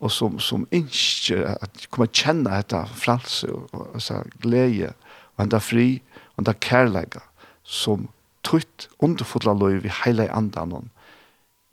og 0.00 0.12
som, 0.12 0.40
som 0.40 0.66
ønsker 0.76 1.44
at 1.54 1.86
kommer 1.90 2.10
kjenne 2.12 2.52
dette 2.52 2.82
fralse, 3.00 3.48
og 3.48 3.96
så 4.02 4.20
glede 4.42 4.92
og 5.36 5.46
enda 5.46 5.60
fri 5.62 6.02
og 6.34 6.42
enda 6.42 6.52
kærlegge 6.52 7.22
som 7.64 8.08
trutt 8.46 8.88
underfotla 9.02 9.54
løy 9.56 9.80
vi 9.84 9.92
heile 10.02 10.28
andan 10.32 10.74
og 10.76 10.90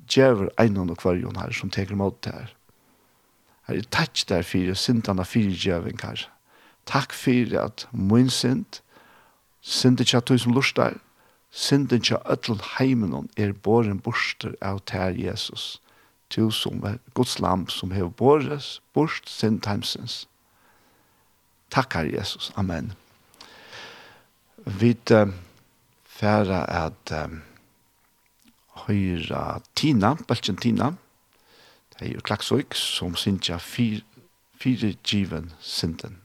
djever 0.09 0.51
en 0.59 0.79
og 0.83 0.97
kvarjon 0.99 1.39
her 1.39 1.53
som 1.55 1.71
teker 1.71 1.99
mot 1.99 2.15
det 2.23 2.33
her. 2.33 2.53
Her 3.67 3.79
er 3.79 3.89
takk 3.91 4.23
der 4.29 4.43
for 4.43 4.73
sintene 4.75 5.25
for 5.25 5.39
djøven, 5.55 5.99
her. 6.03 6.27
Takk 6.85 7.13
fyrir 7.13 7.59
at 7.61 7.87
mun 7.91 8.29
sint, 8.29 8.81
sintet 9.61 10.07
tja 10.11 10.19
tui 10.19 10.37
som 10.37 10.53
lustar, 10.53 10.99
der, 11.53 11.99
tja 11.99 12.17
ikke 12.33 12.57
heimenon 12.77 13.29
heimen 13.29 13.29
er 13.37 13.53
boren 13.53 13.99
borster 13.99 14.55
av 14.61 14.81
ter 14.85 15.15
Jesus. 15.15 15.79
Tu 16.29 16.49
som 16.51 16.83
er 16.83 16.97
Guds 17.13 17.39
lam 17.39 17.67
som 17.69 17.91
hev 17.91 18.11
båres, 18.11 18.81
borst 18.93 19.29
sint 19.29 19.65
heimsins. 19.65 20.27
Takk 21.69 21.93
her 21.93 22.05
Jesus, 22.05 22.51
Amen. 22.55 22.93
Vi 24.65 24.95
uh, 25.11 25.29
færa 26.05 26.65
at 26.85 27.11
uh, 27.11 27.37
høyra 28.85 29.61
Tina, 29.75 30.15
Belgen 30.27 30.57
Tina, 30.57 30.93
Det 32.03 32.09
er 32.09 32.15
jo 32.15 32.21
klaksøyk 32.23 32.73
som 32.75 33.15
synes 33.15 33.49
jeg 33.49 33.61
fire 33.61 34.93
given 35.03 35.51
synden. 35.59 36.22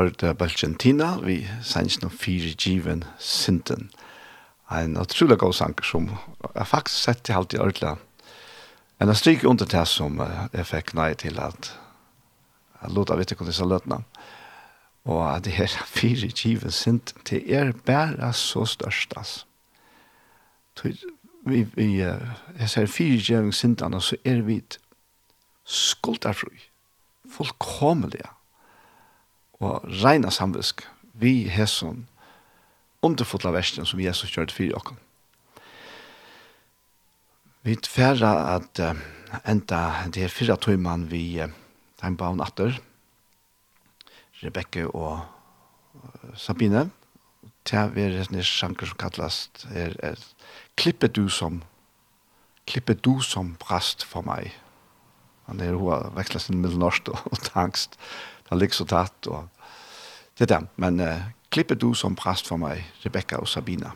hørte 0.00 0.34
Belgentina, 0.34 1.18
vi 1.20 1.42
sannsyn 1.62 2.06
noen 2.06 2.16
fire 2.16 2.54
given 2.56 3.04
synden. 3.20 3.90
En 4.72 4.96
utrolig 5.00 5.38
god 5.38 5.52
sang 5.58 5.74
som 5.84 6.08
jeg 6.54 6.66
faktisk 6.70 7.04
sett 7.04 7.22
til 7.26 7.36
alt 7.36 7.54
i 7.54 7.60
ordentlig. 7.60 7.96
En 9.00 9.12
av 9.12 9.18
stryk 9.18 9.44
under 9.44 9.68
det 9.68 9.82
som 9.88 10.20
jeg 10.22 10.66
fikk 10.68 10.94
nei 10.96 11.12
til 11.20 11.40
at 11.42 11.72
jeg 12.80 12.94
lot 12.96 13.12
av 13.12 13.20
ikke 13.20 13.36
hvordan 13.36 13.52
disse 13.52 13.68
løtene. 13.68 14.00
Og 15.10 15.20
at 15.26 15.44
det 15.44 15.56
her 15.56 15.68
fire 15.88 16.32
given 16.32 16.72
synden 16.72 17.24
til 17.28 17.44
er 17.52 17.72
bare 17.84 18.32
så 18.32 18.64
størst, 18.64 19.16
altså. 19.16 19.46
Vi, 21.46 21.66
vi, 21.74 21.86
jeg 22.00 22.68
ser 22.68 22.86
fire 22.86 23.20
given 23.20 23.52
synden, 23.52 23.94
og 23.94 24.02
så 24.02 24.16
er 24.24 24.42
vi 24.44 24.60
skuldafrøy, 25.64 26.60
fullkomlige, 27.32 28.28
og 29.60 29.84
reina 30.02 30.30
samvisk 30.32 30.86
vi 31.20 31.44
hesson 31.52 32.06
underfotla 33.04 33.52
versen 33.52 33.86
som 33.88 34.00
Jesus 34.00 34.32
gjør 34.32 34.48
det 34.48 34.56
for 34.56 34.76
oss. 34.80 34.94
Vi 37.62 37.76
tverra 37.76 38.32
at 38.56 38.80
uh, 38.80 38.96
enda 39.44 39.80
det 40.08 40.24
er 40.24 40.32
fyrra 40.32 40.56
tøyman 40.56 41.10
vi 41.10 41.42
uh, 41.44 41.52
den 42.00 42.16
baun 42.16 42.40
natter, 42.40 42.78
Rebecca 44.40 44.86
og 44.88 45.20
uh, 45.20 46.32
Sabine. 46.36 46.88
Til 47.68 47.92
vi 47.92 48.06
er 48.06 48.22
en 48.22 48.40
sjanker 48.40 48.88
som 48.88 48.96
kallast 48.96 49.66
er, 49.76 49.92
er 50.00 50.16
klippe 50.80 51.08
du 51.12 51.28
som 51.28 51.60
klippe 52.70 52.94
du 52.94 53.20
som 53.24 53.54
brast 53.60 54.04
for 54.06 54.24
meg. 54.24 54.54
Han 55.48 55.60
er 55.60 55.74
hun 55.74 55.90
har 55.90 56.12
vekslet 56.14 56.46
sin 56.46 56.60
middelnorsk 56.62 57.10
og, 57.12 57.24
og 57.32 57.42
tangst 57.44 57.98
han 58.50 58.58
ligger 58.58 58.80
så 58.80 58.86
tatt, 58.90 59.30
og 59.30 59.48
det 60.38 60.48
er 60.48 60.52
det. 60.56 60.60
Men 60.82 61.00
uh, 61.00 61.30
klippet 61.54 61.80
du 61.80 61.94
som 61.94 62.16
präst 62.18 62.50
for 62.50 62.58
meg, 62.58 62.82
Rebecca 63.04 63.38
og 63.38 63.48
Sabina. 63.48 63.94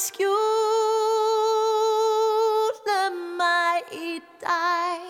skjule 0.00 0.30
meg 3.40 3.80
i 3.92 4.20
deg 4.42 5.00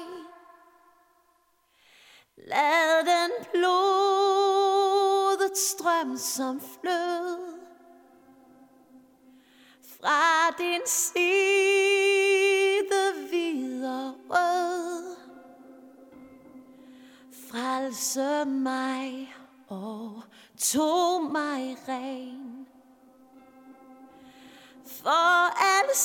Lad 2.51 3.07
den 3.07 3.31
blodet 3.53 5.59
strøm 5.59 6.17
som 6.17 6.61
flød. 6.61 7.59
Fra 9.93 10.51
din 10.59 10.87
side 10.87 11.41
videre 13.31 14.15
rød. 14.31 15.17
Frelse 17.51 18.45
mig 18.45 19.35
og 19.69 20.23
tog 20.59 21.33
mig 21.33 21.77
ren. 21.89 22.40
For 25.03 25.09
alle 25.09 25.97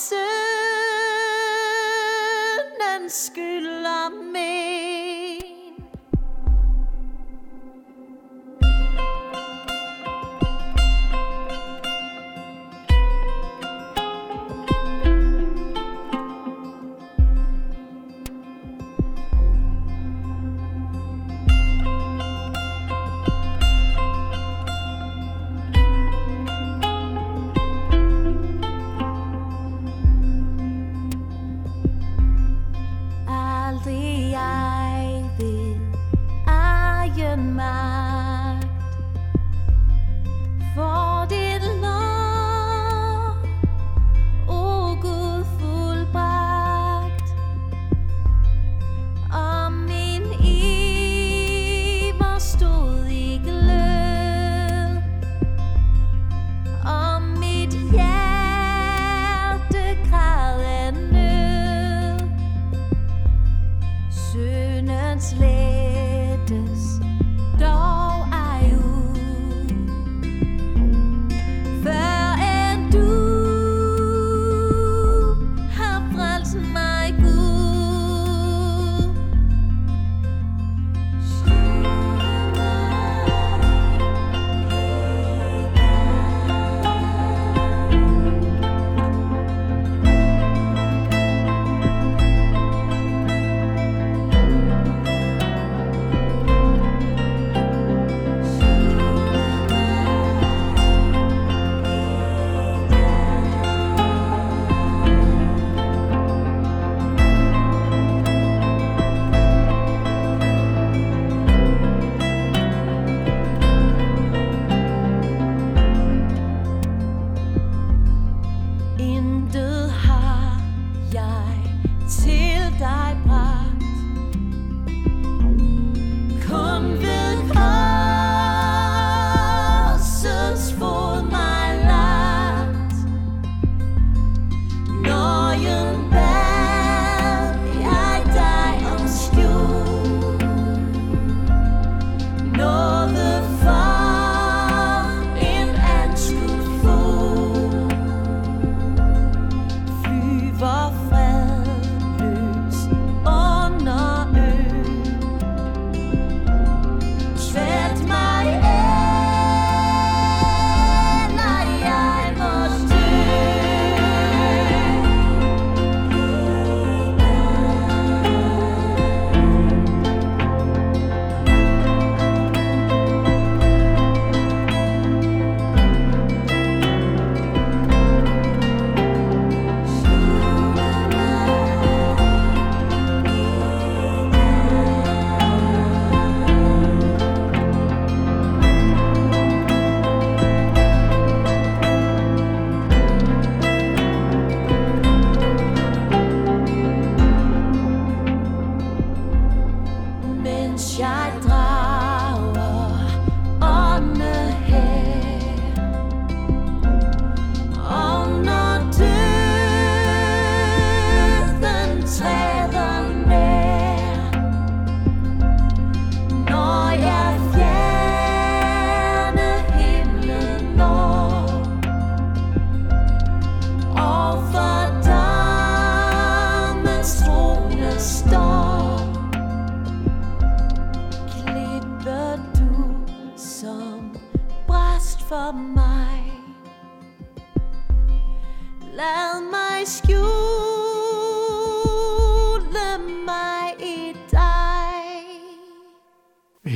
syndens 2.72 3.14
skylder 3.14 4.10
mig 4.10 4.95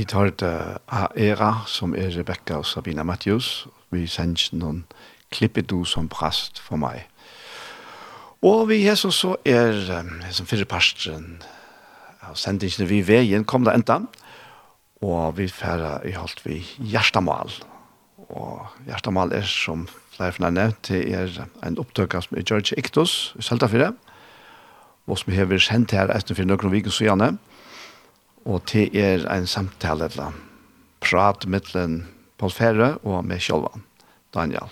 vidt 0.09 0.43
av 0.43 1.13
Era, 1.15 1.65
som 1.67 1.93
er 1.93 2.09
Rebecca 2.15 2.57
og 2.57 2.65
Sabina 2.65 3.03
Matthews. 3.03 3.67
Vi 3.93 4.07
sendte 4.09 4.57
noen 4.57 4.83
klippet 5.33 5.69
du 5.69 5.83
som 5.85 6.09
prast 6.09 6.59
for 6.61 6.81
meg. 6.81 7.05
Og 8.41 8.69
vi 8.69 8.85
er 8.87 8.95
så 8.95 9.35
er 9.45 9.75
som 10.31 10.47
fyrre 10.47 10.65
parstren 10.65 11.41
av 12.23 12.37
sendingene 12.39 12.87
vi 12.89 13.01
veien 13.05 13.45
kom 13.45 13.65
det 13.67 13.75
enda. 13.75 13.99
Og 15.05 15.37
vi 15.37 15.47
færre 15.47 15.99
i 16.07 16.15
holdt 16.15 16.41
vi 16.45 16.63
hjertemål. 16.79 17.51
Og 18.29 18.65
hjertemål 18.87 19.33
er 19.37 19.45
som 19.47 19.87
flere 20.15 20.35
fra 20.35 20.49
nevnt, 20.51 20.89
det 20.89 21.05
er 21.15 21.31
en 21.63 21.79
opptøk 21.79 22.17
som 22.19 22.37
er 22.37 22.43
George 22.43 22.75
Iktos, 22.77 23.35
i 23.39 23.45
Søltafire, 23.45 23.93
Og 25.07 25.17
som 25.17 25.33
vi 25.33 25.59
sendt 25.59 25.91
her 25.91 26.11
etter 26.13 26.35
for 26.35 26.45
noen 26.45 26.71
viker 26.71 26.93
så 26.93 27.07
gjerne 27.07 27.37
og 28.49 28.63
det 28.71 28.89
er 28.97 29.25
en 29.29 29.45
samtale 29.47 30.07
eller 30.09 30.37
prat 31.05 31.45
mittlen 31.45 32.01
Paul 32.41 32.53
Ferre 32.53 32.95
og 33.05 33.21
med 33.27 33.41
Kjolvan, 33.43 33.83
Daniel. 34.33 34.71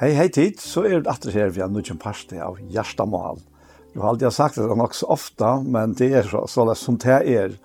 Hei, 0.00 0.14
hei 0.16 0.28
tid, 0.32 0.60
så 0.62 0.86
er 0.86 1.00
det 1.00 1.10
atter 1.12 1.34
her 1.34 1.50
vi 1.52 1.60
har 1.60 1.72
nødt 1.72 1.90
parste 2.00 2.38
av 2.40 2.60
Gjerstamal. 2.72 3.42
Jeg 3.90 4.00
har 4.00 4.12
alltid 4.12 4.32
sagt 4.32 4.60
det 4.60 4.78
nok 4.78 4.94
så 4.94 5.10
ofte, 5.12 5.50
men 5.66 5.96
det 5.98 6.12
er 6.14 6.30
så, 6.30 6.46
så 6.48 6.64
det 6.68 6.78
som 6.78 6.96
det 7.02 7.18
er. 7.26 7.58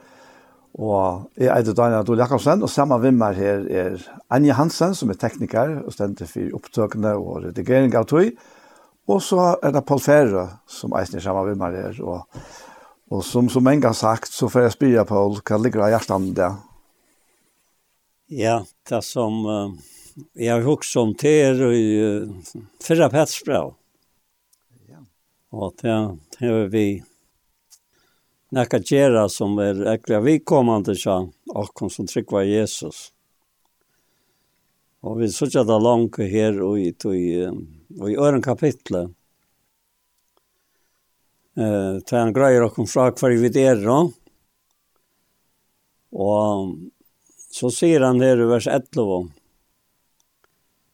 Og 0.75 1.29
jeg 1.39 1.47
er 1.47 1.71
Daniel 1.71 2.01
Adol 2.01 2.19
Jakobsen, 2.19 2.63
og 2.65 2.69
sammen 2.69 2.99
med 2.99 3.15
meg 3.15 3.37
her 3.39 3.63
er 3.71 4.01
Anja 4.33 4.57
Hansen, 4.57 4.95
som 4.95 5.11
er 5.11 5.19
tekniker 5.19 5.77
og 5.85 5.93
stendte 5.95 6.27
for 6.27 6.57
opptøkene 6.57 7.13
og 7.15 7.45
redigering 7.45 7.95
av 7.95 8.07
tog. 8.11 8.33
Og 9.07 9.21
så 9.23 9.53
er 9.63 9.71
det 9.71 9.85
Paul 9.87 10.01
Ferre, 10.03 10.45
som 10.67 10.95
eisner 10.99 11.23
sammen 11.23 11.53
med 11.53 11.61
meg 11.61 11.77
her. 11.79 12.01
Og, 12.03 12.43
og 13.13 13.23
som, 13.23 13.47
som 13.53 13.67
en 13.71 13.83
gang 13.85 13.95
sagt, 13.95 14.33
så 14.33 14.49
får 14.51 14.65
jeg 14.65 14.75
spyrre, 14.75 15.07
Paul, 15.07 15.39
hva 15.39 15.61
ligger 15.61 15.85
av 15.85 15.93
hjertet 15.93 16.29
der? 16.41 16.59
Ja, 18.33 18.59
det 18.89 19.03
som 19.05 19.43
uh, 19.45 19.71
jeg 20.33 20.51
har 20.57 20.65
hukket 20.65 20.95
om 20.99 21.15
til 21.15 21.43
er 21.45 21.65
i 21.71 21.83
uh, 22.01 22.61
fyrre 22.83 23.07
petsbrev. 23.13 23.75
Ja. 24.89 25.03
Og 25.53 25.75
det 25.79 25.99
har 26.41 26.71
vi 26.73 26.87
nekka 28.55 28.79
gjera 28.79 29.25
som 29.31 29.57
er 29.59 29.81
ekkert 29.95 30.23
vikommande 30.23 30.95
tja, 30.95 31.19
akkon 31.55 31.91
som 31.91 32.07
tryggva 32.07 32.45
Jesus. 32.47 33.09
Og 35.05 35.19
vi 35.19 35.29
sutja 35.29 35.65
da 35.67 35.77
langt 35.77 36.17
her 36.17 36.57
og 36.63 36.79
i, 36.81 36.91
og 37.99 38.07
i 38.09 38.15
øren 38.17 38.41
kapitlet. 38.41 39.11
Eh, 41.55 41.99
Til 42.03 42.17
han 42.17 42.33
greier 42.35 42.65
okkom 42.65 42.87
fra 42.89 43.11
hver 43.11 43.35
vi 43.39 43.51
der, 43.53 43.79
no? 43.83 44.09
Og 46.15 46.73
så 47.51 47.69
sier 47.71 48.03
han 48.03 48.23
her 48.23 48.39
i 48.39 48.47
vers 48.49 48.67
11. 48.71 49.29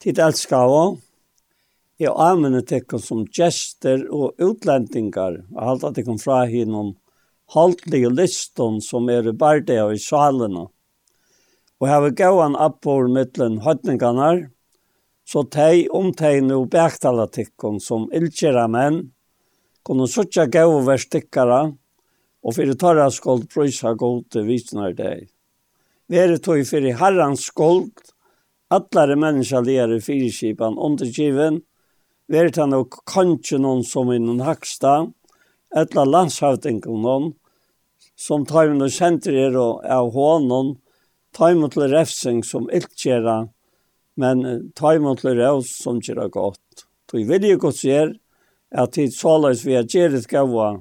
Tid 0.02 0.20
elskar 0.22 0.66
av, 0.66 0.98
jeg 2.02 2.14
anvender 2.18 2.66
tekken 2.66 3.02
som 3.02 3.24
gester 3.30 4.08
og 4.10 4.42
utlendingar, 4.42 5.44
og 5.54 5.62
alt 5.62 5.86
at 5.86 6.00
tekken 6.00 6.18
fra 6.22 6.44
hinnom, 6.50 6.96
holdlige 7.54 8.10
liston 8.10 8.80
som 8.82 9.10
er 9.10 9.28
i 9.28 9.34
bardea 9.36 9.90
i 9.92 10.00
salene. 10.00 10.68
Og 11.82 11.88
hava 11.90 12.12
an 12.46 12.56
appor 12.56 13.10
mittlen 13.10 13.60
høytningarnar, 13.66 14.50
så 15.26 15.44
tei 15.44 15.88
om 15.90 16.12
tei 16.14 16.42
nu 16.42 16.66
bæktalatikon 16.66 17.80
som 17.80 18.08
ilgjera 18.14 18.68
menn, 18.68 19.12
kunne 19.84 20.08
suttja 20.08 20.46
gau 20.46 20.82
verstikkara, 20.86 21.72
og 22.42 22.56
fyrir 22.56 22.78
tarra 22.78 23.10
skuld 23.14 23.48
prøysa 23.50 23.94
gode 23.98 24.44
visnar 24.46 24.94
deg. 24.98 25.30
Vere 26.10 26.38
tog 26.44 26.62
fyrir 26.68 26.98
herrans 27.00 27.46
skuld, 27.48 27.94
allare 28.72 29.16
menneska 29.16 29.62
lere 29.64 30.00
fyrirskipan 30.04 30.78
undergiven, 30.78 31.62
vere 32.32 32.52
tann 32.54 32.74
og 32.76 32.98
kanskje 33.08 33.60
noen 33.62 33.84
som 33.88 34.12
innan 34.12 34.42
haksta, 34.44 35.06
etla 35.76 36.06
landshøvdingen 36.08 37.06
noen, 37.06 37.32
som 38.22 38.46
tajmen 38.46 38.84
og 38.86 38.94
kjenter 38.94 39.38
er 39.48 39.58
og 39.58 39.82
av 39.82 40.12
hånden, 40.14 40.76
tajmen 41.38 41.72
til 41.74 41.88
refsing 41.90 42.44
som 42.46 42.70
iltkjera, 42.70 43.48
men 44.22 44.44
tajmen 44.78 45.18
til 45.18 45.40
revs 45.40 45.72
som 45.82 46.02
kjera 46.04 46.28
godt. 46.30 46.86
Tog 47.10 47.26
vilje 47.28 47.58
godt 47.62 47.80
sier 47.82 48.14
at 48.72 48.94
tid 48.96 49.16
såleis 49.16 49.66
vi 49.66 49.76
er 49.80 49.90
kjerit 49.90 50.30
gaua 50.32 50.76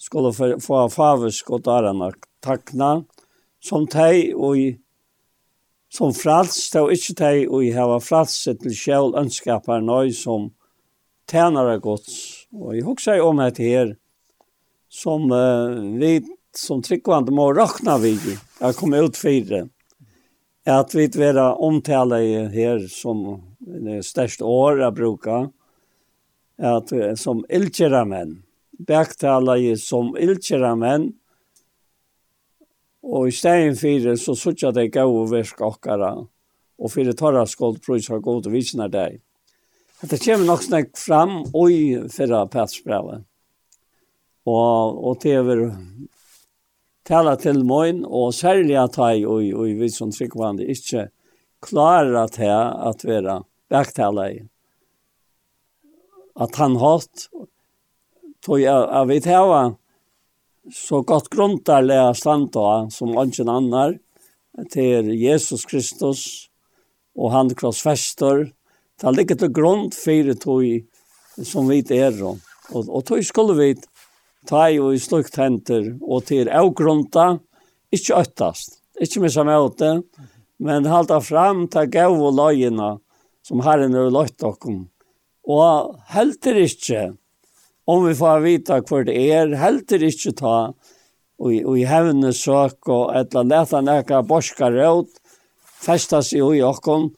skulle 0.00 0.32
få 0.32 0.84
favisk 0.92 1.50
og 1.52 1.64
darana 1.66 2.12
takna, 2.44 3.02
som 3.60 3.84
teg 3.90 4.30
og 4.36 4.56
i 4.56 4.68
som 5.90 6.12
frals, 6.14 6.68
det 6.70 6.80
var 6.84 6.92
ikke 6.94 7.14
de 7.18 7.46
og 7.50 7.64
jeg 7.66 7.74
har 7.74 8.02
fralset 8.04 8.60
til 8.62 8.74
sjøl 8.78 9.16
ønskaper 9.18 9.82
nøy 9.82 10.12
som 10.14 10.52
tjener 11.26 11.80
gods. 11.82 12.46
Og 12.54 12.76
jeg 12.76 12.86
husker 12.86 13.22
om 13.24 13.42
dette 13.42 13.66
her, 13.66 13.96
som 14.86 15.26
uh, 15.34 15.98
vi 15.98 16.20
som 16.56 16.82
tryggvande 16.82 17.32
må 17.32 17.50
råkna 17.54 17.98
vi 17.98 18.16
jeg 18.60 18.76
kom 18.76 18.94
ut 18.94 19.16
fyra. 19.16 19.68
at 20.66 20.94
vi 20.94 21.06
vil 21.06 21.34
vara 21.34 21.54
omtalade 21.54 22.48
her 22.52 22.88
som 22.88 23.42
største 24.02 24.44
år 24.44 24.82
att 24.82 24.94
bruka. 24.94 25.50
at 26.58 27.18
som 27.18 27.44
ilkjera 27.48 28.04
menn, 28.04 28.42
Bäktalade 28.78 29.76
som 29.76 30.16
ilkjera 30.16 30.74
menn, 30.76 31.12
og 33.02 33.28
i 33.28 33.32
stegen 33.32 33.76
fyra 33.76 34.16
så 34.16 34.34
suttar 34.36 34.72
det 34.72 34.88
gav 34.88 35.16
och 35.16 35.32
värsk 35.32 35.60
åkara. 35.60 36.26
Och 36.78 36.92
fyra 36.92 37.46
skuld 37.46 37.82
prøys 37.82 38.08
har 38.08 38.18
gått 38.18 38.46
og 38.46 38.52
visnar 38.52 38.88
deg. 38.88 39.20
Det 40.02 40.18
kommer 40.24 40.46
nok 40.46 40.62
snakk 40.62 40.96
fram 40.96 41.42
og 41.54 41.72
i 41.72 42.08
fyrra 42.08 42.46
patsbrevet. 42.46 43.24
Og, 44.46 45.04
og 45.04 45.18
det 45.22 45.34
er 45.36 45.76
tala 47.06 47.36
til 47.40 47.64
moin, 47.64 48.04
og 48.04 48.34
særlig 48.34 48.76
at 48.80 48.98
jeg 48.98 49.26
og, 49.26 49.42
og 49.56 49.80
vi 49.80 49.88
som 49.92 50.12
tryggvande 50.12 50.66
ikke 50.66 51.08
klarer 51.64 52.16
at 52.24 52.38
jeg 52.38 52.64
at 52.90 53.04
være 53.04 53.40
vekttala 53.70 54.28
i. 54.30 54.40
At 56.40 56.56
han 56.56 56.76
hatt, 56.80 57.28
tog 58.44 58.60
jeg, 58.62 58.72
jeg 58.72 59.08
vet 59.10 59.28
hva, 59.28 59.64
så 60.72 61.00
godt 61.02 61.28
gruntar 61.32 61.82
lea 61.82 62.12
standa 62.14 62.86
som 62.92 63.16
ønsken 63.18 63.48
annar 63.50 63.96
til 64.72 65.10
Jesus 65.16 65.64
Kristus 65.68 66.22
og 67.16 67.32
han 67.34 67.50
krossfester. 67.56 68.46
Det 69.00 69.12
ligger 69.16 69.38
til 69.40 69.52
grunn 69.56 69.88
fyrir 69.94 70.38
tog 70.40 70.64
som 71.46 71.68
vi 71.70 71.80
er. 71.96 72.16
Og, 72.22 72.84
og 72.86 73.04
tog 73.08 73.24
skulle 73.26 73.56
vi 73.58 73.70
ta 74.48 74.68
i 74.70 74.78
og 74.80 74.94
i 74.96 75.00
slukt 75.02 75.36
henter, 75.40 75.94
og 76.00 76.26
til 76.30 76.50
avgrunta, 76.52 77.38
ikke 77.92 78.20
øttast, 78.22 78.80
ikke 79.02 79.24
missa 79.24 79.44
møte, 79.46 80.00
men 80.60 80.88
halda 80.88 81.20
fram 81.24 81.66
ta 81.72 81.86
gav 81.90 82.14
og 82.14 82.36
løgina, 82.36 82.94
som 83.46 83.62
Herren 83.64 83.96
har 83.96 84.10
løgt 84.12 84.44
okkom. 84.44 84.84
Og 85.50 85.94
helter 86.12 86.60
ikke, 86.60 87.04
om 87.90 88.04
vi 88.06 88.14
får 88.14 88.42
vita 88.44 88.80
hvor 88.86 89.06
det 89.08 89.16
er, 89.32 89.56
helter 89.58 90.04
ikke 90.06 90.34
ta, 90.38 90.56
og, 91.40 91.50
og 91.50 91.78
i 91.80 91.86
hevne 91.88 92.34
søk, 92.36 92.84
og 92.92 93.14
etla 93.16 93.44
leta 93.48 93.80
nekka 93.82 94.20
borska 94.28 94.68
råd, 94.74 95.08
festa 95.80 96.20
seg 96.22 96.60
i 96.60 96.62
okkom, 96.64 97.08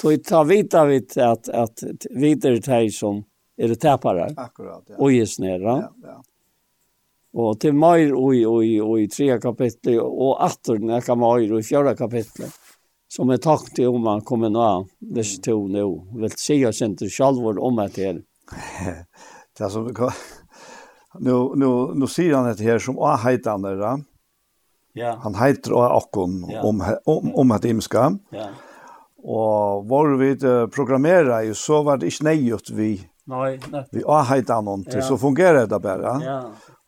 tog 0.00 0.24
ta 0.28 0.42
vita 0.44 0.84
vit 0.88 1.16
at, 1.16 1.48
at 1.48 1.84
videre 2.10 2.60
teg 2.62 2.92
som 2.94 3.22
er 3.56 3.74
tapare. 3.80 4.28
Akkurat, 4.36 4.84
ja. 4.88 4.98
Og 4.98 5.14
gisnera. 5.14 5.78
Ja, 5.86 6.12
ja. 6.12 6.20
Og 7.32 7.56
til 7.60 7.72
meir 7.72 8.12
oi, 8.12 8.42
oi, 8.44 8.76
oi, 8.84 9.06
tre 9.08 9.38
kapitlet, 9.40 9.96
og 10.00 10.36
atter 10.44 10.82
nekka 10.84 11.16
og 11.16 11.56
i 11.56 11.62
fjara 11.64 11.94
kapitlet, 11.96 12.52
som 13.08 13.30
er 13.32 13.40
takk 13.40 13.70
til 13.76 13.88
om 13.88 14.04
man 14.04 14.20
kommer 14.20 14.52
nå, 14.52 14.86
hvis 15.14 15.38
to 15.40 15.56
nå, 15.68 15.86
vil 16.20 16.32
si 16.36 16.60
sin 16.72 16.96
til 16.96 17.08
sjalvor 17.08 17.58
om 17.58 17.80
et 17.80 17.96
her. 17.96 18.20
det 19.56 19.64
er 19.64 19.68
som, 19.72 19.88
nu, 21.20 21.54
nu, 21.56 21.94
nu 21.94 22.06
sier 22.06 22.36
han 22.36 22.50
dette 22.50 22.64
her 22.64 22.78
som 22.78 23.00
å 23.00 23.16
heiter 23.16 23.56
han 23.56 23.80
da. 23.80 23.96
Ja. 24.92 25.14
Han 25.24 25.34
heiter 25.34 25.72
også 25.72 26.02
akkon 26.02 26.36
ja. 26.50 26.60
om, 26.68 26.84
om, 27.08 27.32
om 27.34 27.56
et 27.56 27.64
imska. 27.64 28.10
Ja. 28.36 28.50
Og 29.22 29.88
var 29.88 30.12
vi 30.20 30.34
programmera 30.74 31.40
jo, 31.46 31.56
så 31.56 31.80
var 31.86 32.00
det 32.00 32.12
ikke 32.12 32.28
nøyot 32.28 32.74
vi 32.76 32.92
Nei, 33.30 33.52
nei. 33.70 33.84
Vi 33.94 34.02
har 34.02 34.24
heit 34.26 34.48
til, 34.48 34.98
ja. 34.98 35.02
så 35.06 35.14
fungerer 35.16 35.68
det 35.70 35.78
bare. 35.78 36.16
Ja, 36.24 36.38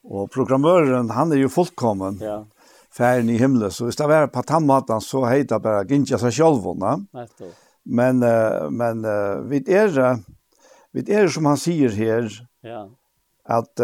Och 0.05 0.31
programmøren, 0.31 1.11
han 1.11 1.33
är 1.33 1.37
ju 1.37 1.49
fullkommen. 1.49 2.19
Ja. 2.21 2.47
Færen 2.93 3.31
i 3.31 3.39
himlen 3.39 3.71
så 3.71 3.85
hvis 3.89 3.97
det 3.97 4.07
var 4.07 4.27
på 4.31 4.43
tammatan 4.43 5.01
så 5.01 5.25
heter 5.27 5.59
bara 5.59 5.83
seg 5.89 6.21
sig 6.21 6.33
själva. 6.33 7.01
Men 7.85 8.19
men 8.71 9.03
vid 9.49 9.69
är 9.69 10.19
vid 10.93 11.09
är 11.09 11.29
som 11.29 11.47
han 11.47 11.57
säger 11.57 11.89
här. 11.89 12.31
Ja. 12.63 12.89
Att 13.45 13.81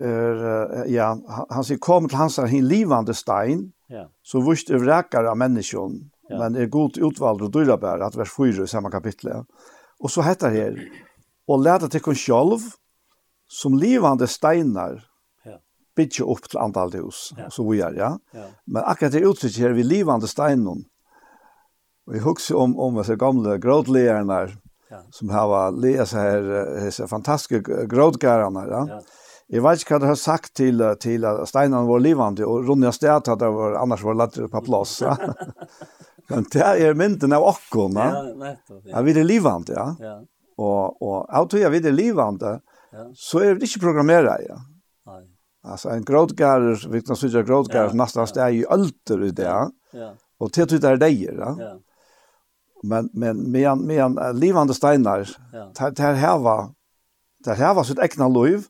er, 0.00 0.86
ja, 0.90 1.12
han 1.50 1.64
sier, 1.64 1.78
kom 1.82 2.08
til 2.08 2.18
hans 2.18 2.38
hin 2.50 2.66
livande 2.68 3.14
stein, 3.14 3.70
ja. 3.92 4.06
så 4.22 4.42
vurst 4.44 4.72
øvrekar 4.72 5.28
av 5.28 5.38
menneskjon, 5.38 5.98
ja. 6.30 6.38
men 6.40 6.56
er 6.56 6.70
godt 6.72 6.98
utvalgt 6.98 7.46
og 7.46 7.52
dyrabær, 7.54 8.02
at 8.06 8.16
vers 8.18 8.32
4 8.34 8.66
i 8.66 8.70
samme 8.70 8.90
kapitlet. 8.90 9.46
Og 10.02 10.10
så 10.10 10.24
heter 10.26 10.54
her, 10.54 10.78
og 11.48 11.62
leta 11.62 11.90
til 11.90 12.02
kun 12.02 12.18
sjolv, 12.18 12.64
som 13.52 13.76
livande 13.76 14.26
steinar, 14.26 15.02
bytje 15.96 16.24
opp 16.24 16.48
til 16.48 16.60
antall 16.62 16.92
hus, 16.96 17.30
ja. 17.38 17.50
så 17.52 17.64
vi 17.68 17.80
er, 17.84 17.96
ja. 17.98 18.14
ja. 18.34 18.48
Men 18.66 18.86
akkurat 18.86 19.14
det 19.14 19.24
uttrykket 19.28 19.62
her, 19.62 19.76
vi 19.76 19.86
livande 19.86 20.30
steinen, 20.30 20.84
og 22.06 22.16
jeg 22.16 22.24
husker 22.24 22.58
om, 22.58 22.74
om 22.80 22.98
disse 22.98 23.16
gamle 23.20 23.58
grådleerne, 23.62 24.38
ja. 24.90 25.02
som 25.14 25.32
har 25.32 25.74
lest 25.78 26.16
her, 26.18 26.48
disse 26.82 27.06
fantastiske 27.08 27.86
grådgærene, 27.90 28.64
ja. 28.70 28.86
ja. 28.96 29.02
Jeg 29.52 29.60
vet 29.60 29.82
ikke 29.82 29.98
hva 29.98 30.00
du 30.00 30.06
har 30.08 30.16
sagt 30.16 30.54
til, 30.56 30.80
til 31.02 31.26
at 31.28 31.42
steinene 31.50 31.84
var 31.84 32.00
livande, 32.00 32.46
og 32.48 32.68
rundt 32.70 32.86
jeg 32.86 32.96
stedet 32.96 33.48
var, 33.52 33.76
annars 33.82 34.04
var 34.06 34.16
lett 34.16 34.38
på 34.48 34.62
plass. 34.64 34.94
Ja. 35.04 35.16
Men 36.30 36.46
det 36.54 36.62
er 36.64 36.96
mynden 36.96 37.34
av 37.36 37.44
åkken, 37.50 37.98
ja. 37.98 38.22
Nettopp, 38.38 38.86
ja, 38.88 39.02
vi 39.04 39.12
er 39.12 39.26
livande, 39.26 39.74
ja. 39.76 39.88
ja. 40.00 40.14
Og, 40.62 41.02
og 41.02 41.16
av 41.28 41.48
tog 41.50 41.60
jeg 41.60 41.72
vi 41.74 41.82
er 41.84 41.96
livande, 41.96 42.54
ja. 42.94 43.04
så 43.18 43.42
er 43.44 43.58
det 43.58 43.68
ikke 43.68 43.84
programmeret, 43.88 44.46
ja. 44.48 44.56
Alltså 45.64 45.88
en 45.88 46.04
grådgärder, 46.04 46.88
vi 46.88 47.02
kan 47.02 47.16
jag 47.20 47.46
grådgärder 47.46 47.88
ja, 47.88 47.94
nästan 47.94 48.26
ja. 48.34 48.42
är 48.42 48.48
ju 48.48 48.66
alter 48.66 49.24
i 49.24 49.30
det. 49.30 49.70
Ja. 49.92 50.14
Och 50.38 50.52
till 50.52 50.66
det 50.66 50.78
där 50.78 50.96
det 50.96 51.08
ja. 51.10 51.56
ja. 51.58 51.78
Men 52.82 53.10
men 53.12 53.50
med 53.50 53.68
en, 53.70 53.86
med 53.86 54.18
uh, 54.18 54.34
livande 54.34 54.74
steinar, 54.74 55.28
Ja. 55.52 55.90
det 55.90 56.02
här 56.02 56.38
var 56.38 56.70
det 57.44 57.54
här 57.54 57.74
var 57.74 57.84
sitt 57.84 57.98
egna 57.98 58.28
liv, 58.28 58.66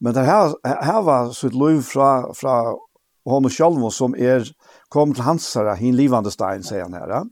men 0.00 0.14
det 0.14 0.20
här 0.20 0.54
här 0.64 1.02
var 1.02 1.30
sitt 1.30 1.54
liv 1.54 1.80
från 1.80 2.34
från 2.34 2.78
honom 3.24 3.50
själv 3.50 3.90
som 3.90 4.14
är 4.14 4.48
kom 4.88 5.14
till 5.14 5.22
hans 5.22 5.54
här 5.56 5.74
hin 5.74 5.96
livande 5.96 6.30
stein 6.30 6.62
säger 6.62 6.82
han 6.82 6.94
här. 6.94 7.08
Ja. 7.08 7.26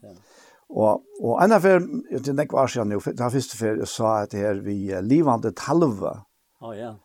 Och 0.69 1.03
och 1.21 1.43
en 1.43 1.53
affär 1.53 1.81
det 2.19 2.33
näck 2.33 2.53
var 2.53 2.71
jag 2.75 2.87
nu, 2.87 2.99
där 2.99 3.31
första 3.31 3.57
för 3.57 3.67
jag 3.67 3.89
sa 3.89 4.19
att 4.19 4.31
det 4.31 4.39
här 4.39 4.55
vi 4.55 4.95
uh, 4.95 5.03
levande 5.03 5.53
talva. 5.53 6.23
Ja 6.61 6.69
oh, 6.69 6.79
ja. 6.79 6.97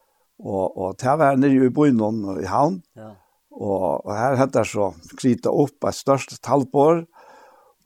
Og, 0.41 0.77
og 0.77 0.95
det 1.01 1.17
var 1.21 1.37
nere 1.37 1.67
i 1.67 1.73
byen 1.73 2.39
i 2.41 2.47
havn. 2.49 2.81
Ja. 2.97 3.13
Og, 3.51 4.05
og 4.05 4.13
her 4.15 4.37
hentet 4.39 4.69
så 4.71 4.91
krita 5.19 5.51
opp 5.53 5.85
et 5.87 5.97
størst 5.97 6.39
talbor. 6.43 7.03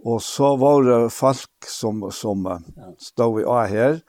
Og 0.05 0.21
så 0.21 0.53
var 0.61 0.83
det 0.85 0.99
folk 1.13 1.67
som, 1.67 2.05
som 2.13 2.45
ja. 2.45 2.91
stod 3.01 3.41
i 3.41 3.47
A 3.49 3.65
her. 3.69 3.99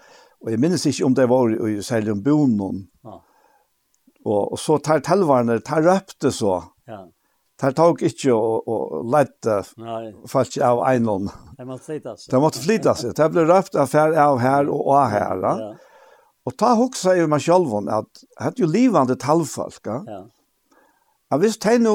Og 0.45 0.53
jeg 0.53 0.61
minnes 0.61 0.85
ikke 0.87 1.07
om 1.09 1.17
det 1.17 1.29
var 1.31 1.51
i 1.67 1.81
særlig 1.83 2.13
om 2.13 2.23
bonen. 2.23 2.87
Ja. 3.05 3.19
Og, 4.27 4.53
og 4.53 4.59
så 4.61 4.79
tar 4.83 5.03
talvarene, 5.07 5.59
tar 5.65 5.87
røpte 5.87 6.31
så. 6.35 6.61
Ja. 6.87 7.07
Tar 7.57 7.73
tog 7.73 8.03
ikke 8.05 8.35
og, 8.35 8.67
og 8.69 9.07
lette 9.15 9.63
folk 10.29 10.59
av 10.61 10.83
einon. 10.91 11.31
Det 11.57 11.65
måtte 11.65 11.87
flytas. 11.89 12.27
Det 12.29 12.41
måtte 12.43 12.61
flytas. 12.61 13.05
Det 13.17 13.29
ble 13.33 13.47
røpt 13.49 13.79
affær 13.81 14.13
av 14.21 14.43
her 14.43 14.69
og 14.69 14.91
A 14.99 15.07
her. 15.15 15.41
Ja. 15.41 15.55
ja. 15.63 15.71
Og 16.47 16.55
ta 16.55 16.77
hugsa 16.79 17.17
i 17.19 17.27
meg 17.27 17.43
sjálvun 17.43 17.91
at 17.91 18.25
hatt 18.39 18.61
jo 18.63 18.69
livande 18.71 19.17
talfalka. 19.19 20.01
Ja. 20.07 20.23
Jeg 21.27 21.43
visst 21.43 21.65
hei 21.67 21.81
nu, 21.83 21.91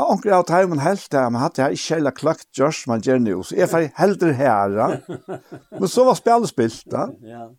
onker 0.00 0.32
av 0.32 0.46
teimen 0.48 0.80
helt 0.80 1.04
det, 1.12 1.22
men 1.28 1.42
hatt 1.42 1.58
jeg 1.60 1.76
ikke 1.76 1.98
heller 1.98 2.14
klagt 2.16 2.46
Josh 2.56 2.88
man 2.88 3.02
gjør 3.04 3.18
nu, 3.20 3.34
så 3.44 3.58
jeg 3.58 3.90
heldre 3.98 4.30
her, 4.32 4.72
ja. 4.78 4.86
Men 5.80 5.90
så 5.92 6.06
var 6.08 6.16
spjallet 6.16 6.48
spilt. 6.48 6.88
Ja. 6.88 7.50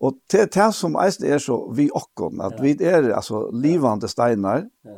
Og 0.00 0.16
det 0.32 0.46
er 0.46 0.48
det 0.54 0.70
som 0.78 0.96
eisen 0.96 1.28
er 1.28 1.42
så 1.44 1.58
vi 1.76 1.90
okkon, 1.92 2.40
at 2.40 2.56
vi 2.64 2.72
er 2.72 3.10
altså 3.12 3.50
livande 3.52 4.08
steinar, 4.08 4.64
ja. 4.88 4.96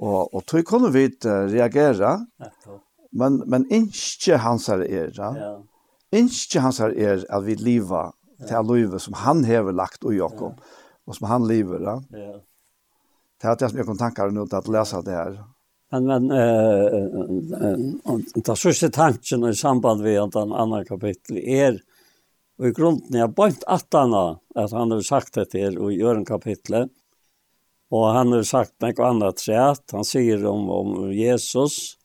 og, 0.00 0.32
og 0.32 0.46
tog 0.48 0.64
kunne 0.64 0.88
vi 0.96 1.10
reagera, 1.28 2.16
men, 3.12 3.42
men 3.44 3.68
ikke 3.68 4.40
hans 4.40 4.72
her 4.72 4.80
er, 4.88 5.12
ja. 5.12 5.54
Ikke 6.14 6.64
hans 6.64 6.80
her 6.80 6.96
er 6.96 7.20
at 7.28 7.44
vi 7.44 7.60
liva 7.60 8.08
till 8.38 8.74
livet 8.74 9.02
som 9.02 9.14
han 9.14 9.44
hever 9.44 9.72
lagt 9.72 10.04
och 10.04 10.14
Jakob 10.14 10.60
och 11.04 11.16
som 11.16 11.26
han 11.26 11.48
lever. 11.48 11.80
Ja. 11.80 12.02
ja. 12.10 12.40
Det 13.40 13.46
har 13.46 13.56
jag 13.60 13.70
som 13.70 13.78
jag 13.78 13.86
kom 13.86 13.98
tankar 13.98 14.30
nu 14.30 14.46
att 14.50 14.68
läsa 14.68 15.02
det 15.02 15.10
här. 15.10 15.44
Men 15.90 16.04
men 16.06 16.30
eh 16.30 16.86
det 18.34 18.56
sista 18.56 18.88
tanken 18.88 19.44
i 19.44 19.54
samband 19.54 20.02
med 20.02 20.20
at 20.20 20.32
den 20.32 20.52
andra 20.52 20.84
kapitel 20.84 21.36
är 21.36 21.80
och 22.58 22.68
i 22.68 22.72
grunden 22.72 23.14
er 23.14 23.26
bønt 23.26 23.64
at 23.66 23.86
han 23.92 24.14
att 24.54 24.72
han 24.72 24.90
har 24.90 25.00
sagt 25.00 25.34
det 25.34 25.50
til 25.50 25.78
i 25.78 25.94
gör 25.94 26.16
en 26.16 26.24
kapitel. 26.24 26.88
Och 27.90 28.06
han 28.06 28.32
har 28.32 28.42
sagt 28.42 28.80
något 28.80 28.98
annat 28.98 29.38
sätt. 29.38 29.90
Han 29.92 30.04
sier 30.04 30.46
om 30.46 30.70
om 30.70 31.12
Jesus. 31.12 31.96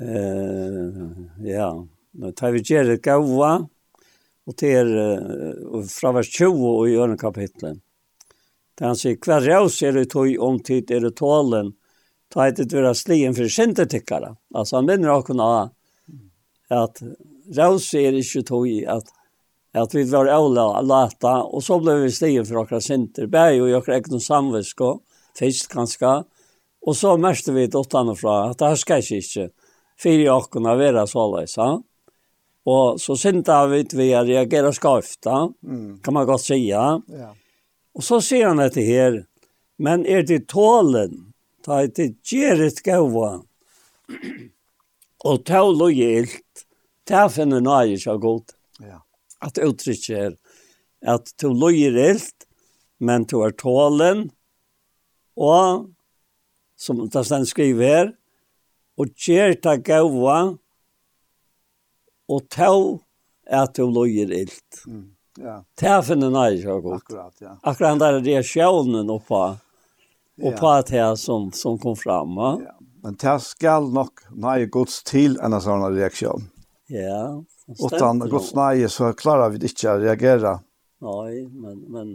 Eh 0.00 1.46
ja, 1.46 1.86
nu 2.10 2.32
tar 2.32 2.50
vi 2.50 2.60
det 2.60 3.02
Gawa 3.02 3.68
Og 4.50 4.56
det 4.58 4.70
er 4.80 4.88
uh, 4.90 5.84
fra 5.86 6.10
vers 6.16 6.30
20 6.34 6.64
og 6.66 6.88
i 6.90 6.96
øren 6.98 7.18
kapitlet. 7.18 7.78
Det 8.74 8.88
han 8.88 8.98
sier, 8.98 9.18
hver 9.22 9.44
raus 9.46 9.76
er 9.84 9.94
det 9.94 10.08
tog 10.10 10.32
om 10.42 10.58
tid 10.64 10.90
er 10.90 11.04
det 11.04 11.14
tålen, 11.20 11.74
ta 12.32 12.48
et 12.48 12.58
et 12.62 12.74
vera 12.74 12.94
slien 12.94 13.34
for 13.36 13.50
sindetikkere. 13.50 14.34
Altså 14.54 14.80
han 14.80 14.88
minner 14.88 15.12
åkken 15.14 15.42
av 15.44 15.70
at 16.70 17.02
raus 17.56 17.90
er 17.94 18.18
ikke 18.18 18.42
tog 18.48 18.68
at 18.90 19.14
at 19.72 19.94
vi 19.94 20.02
var 20.10 20.26
ævla 20.26 20.80
lata, 20.82 21.44
og 21.46 21.62
så 21.62 21.78
ble 21.78 21.94
vi 22.02 22.10
slien 22.10 22.46
for 22.46 22.64
okra 22.64 22.80
sinter, 22.82 23.28
bæg 23.30 23.60
og 23.62 23.76
okra 23.78 24.00
egnu 24.00 24.18
samvisko, 24.18 24.96
fisk 25.38 25.70
kanska, 25.76 26.24
og 26.80 26.96
så 26.96 27.14
mørste 27.20 27.54
vi 27.54 27.68
dottan 27.70 28.10
fra, 28.18 28.50
at 28.50 28.58
det 28.58 28.72
her 28.72 28.80
skal 28.80 29.04
ikke 29.04 29.20
ikke, 29.22 29.46
fyrir 30.00 30.32
okken 30.34 30.66
å 30.66 30.74
være 30.80 31.06
så 31.06 31.28
han. 31.36 31.46
Ja? 31.54 31.70
Og 32.66 33.00
så 33.00 33.16
synda 33.16 33.66
vi 33.66 33.80
att 33.80 33.94
vi 33.94 34.14
reagerar 34.14 34.72
skarfta, 34.72 35.52
mm. 35.64 35.98
kan 35.98 36.14
man 36.14 36.26
godt 36.26 36.40
si. 36.40 36.68
Ja. 36.68 37.02
Och 37.94 38.04
så 38.04 38.20
ser 38.20 38.46
han 38.46 38.56
det 38.56 38.80
här, 38.80 39.26
men 39.76 40.06
är 40.06 40.22
det 40.22 40.48
tålen, 40.48 41.32
ta 41.64 41.86
det 41.86 42.32
ger 42.32 42.62
ett 42.62 42.82
gåva. 42.82 43.42
och 45.24 45.44
tål 45.44 45.82
och 45.82 45.92
gilt, 45.92 46.66
ta 47.04 47.28
finner 47.28 47.60
nöje 47.60 47.98
så 47.98 48.18
godt. 48.18 48.54
Ja. 48.78 49.04
Att 49.38 49.58
uttrycka 49.58 50.12
er, 50.12 50.36
att 51.06 51.36
tål 51.36 51.62
och 51.62 51.72
gilt, 51.72 52.46
men 52.98 53.24
tål 53.24 53.46
er 53.46 53.50
tålen, 53.50 54.30
och 55.34 55.86
som 56.76 57.08
det 57.08 57.24
sen 57.24 57.46
skriver, 57.46 58.12
og 58.96 59.08
gjerret 59.16 59.62
det 59.62 59.76
gåva, 59.84 60.56
og 62.30 62.46
tå 62.52 62.74
at 63.50 63.74
du 63.74 63.88
løyer 63.90 64.30
ilt. 64.42 64.84
Mm. 64.86 65.08
Ja. 65.40 65.56
Det 65.80 65.96
finner 66.06 66.34
jeg 66.34 66.62
så 66.62 66.76
godt. 66.80 67.02
Akkurat, 67.02 67.34
ja. 67.40 67.56
Akkurat 67.62 67.90
den 67.90 68.02
der 68.02 68.20
reaksjonen 68.20 69.10
oppa, 69.10 69.44
oppa 70.42 70.74
ja. 70.76 70.86
det 70.90 71.10
som, 71.22 71.50
som 71.52 71.78
kom 71.78 71.96
fram. 71.96 72.36
Ja. 72.36 72.52
ja. 72.68 72.76
Men 73.02 73.16
det 73.20 73.36
skal 73.46 73.88
nok 73.94 74.26
nei 74.36 74.64
gods 74.68 75.00
til 75.08 75.38
en 75.40 75.56
sånn 75.62 75.86
reaksjon. 75.94 76.50
Ja. 76.92 77.40
Utan 77.78 78.20
gods 78.28 78.52
nei 78.58 78.88
så 78.92 79.14
klarar 79.16 79.54
vi 79.54 79.62
ikke 79.70 79.94
å 79.94 80.00
reagere. 80.02 80.58
Nei, 81.00 81.46
men, 81.48 81.78
men 81.88 82.10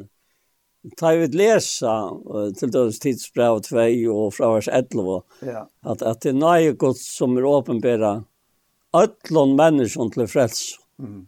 ta 0.99 1.15
vi 1.17 1.27
läsa 1.33 2.11
till 2.59 2.71
dess 2.71 2.99
tidsbrev 2.99 3.59
2 3.59 3.77
och 4.11 4.33
fra 4.33 4.53
vers 4.53 4.67
11 4.67 5.21
ja. 5.39 5.69
att 5.81 6.01
att 6.01 6.21
det 6.21 6.29
är 6.29 6.33
något 6.33 6.97
som 6.97 7.37
er 7.37 7.45
åpenbæra 7.45 8.23
öllon 8.95 9.55
människan 9.55 10.11
till 10.11 10.27
frälsa. 10.27 10.76
Mm. 10.99 11.27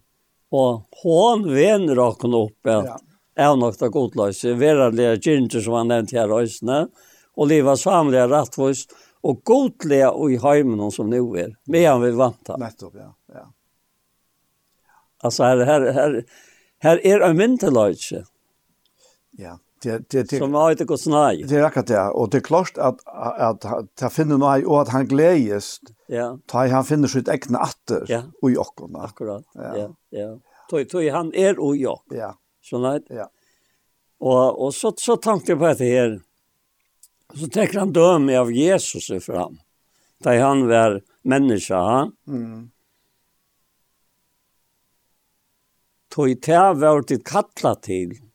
Och 0.49 0.88
hon 1.03 1.53
vänner 1.53 1.99
och 1.99 2.45
upp 2.45 2.60
ja. 2.61 2.99
är 3.35 3.56
något 3.56 3.80
det 3.80 3.89
godlösa. 3.89 4.53
Verarliga 4.53 5.14
gynnter 5.14 5.60
som 5.60 5.73
han 5.73 5.88
nämnt 5.88 6.11
här 6.11 6.27
röjsna. 6.27 6.88
Och 7.34 7.48
leva 7.48 7.77
samliga 7.77 8.27
rättvist. 8.27 8.95
Och 9.22 9.41
godliga 9.44 10.11
och 10.11 10.31
i 10.31 10.35
hajmen 10.35 10.91
som 10.91 11.10
nu 11.10 11.18
är. 11.18 11.56
Medan 11.65 12.02
vi 12.02 12.11
väntar. 12.11 12.57
Nettopp, 12.57 12.94
ja. 12.95 13.15
ja. 13.34 13.53
Alltså 15.19 15.44
här, 15.44 15.57
här, 15.57 15.81
här, 15.94 16.26
här 16.80 17.06
är 17.06 17.19
en 17.19 17.38
myndelöjtse. 17.38 18.23
Ja. 19.31 19.60
Det, 19.82 20.10
det, 20.10 20.30
det, 20.30 20.38
som 20.38 20.54
har 20.54 20.72
inte 20.72 20.86
gått 20.86 21.02
snaj. 21.02 21.44
Det 21.44 21.56
är 21.56 21.64
akkurat 21.64 21.88
det. 21.88 22.02
Och 22.02 22.30
det 22.30 22.38
är 22.38 22.41
klart 22.41 22.78
att, 22.78 22.99
att, 23.06 23.66
att 23.66 23.90
finna 23.98 24.10
finner 24.10 24.38
något 24.38 24.66
och 24.66 24.82
att 24.82 24.90
han 24.90 25.08
glädjes. 25.08 25.80
Ja. 26.08 26.40
Ta 26.45 26.68
han 26.68 26.86
finner 26.86 27.08
sitt 27.08 27.28
egna 27.28 27.60
åter 27.60 28.06
ja. 28.08 28.24
och 28.41 28.52
jockorna. 28.52 28.99
Akkurat, 28.99 29.44
ja. 29.54 29.78
ja. 29.78 29.95
ja. 30.10 30.40
Tog, 30.70 30.90
tog, 30.90 31.08
han 31.08 31.34
är 31.34 31.60
och 31.60 31.78
jag. 31.78 32.02
Ja. 32.10 32.38
Sånär. 32.62 33.02
Ja. 33.10 33.30
Och, 34.18 34.66
och 34.66 34.76
så, 34.76 34.94
så 34.98 35.18
tänkte 35.18 35.52
jag 35.52 35.60
på 35.60 35.66
det 35.66 35.86
här. 35.86 36.22
Så 37.36 37.48
tänker 37.48 37.80
han 37.80 37.94
döme 37.94 38.38
av 38.38 38.52
Jesus 38.52 39.26
fram. 39.26 39.58
Där 40.18 40.41
han 40.41 40.68
var 40.68 41.02
människa. 41.22 41.76
Ha? 41.76 42.12
Mm. 42.28 42.72
Tog 46.10 46.41
det 46.41 46.74
var 46.74 47.04
det 47.08 47.24
kallat 47.24 47.84
till. 47.84 48.27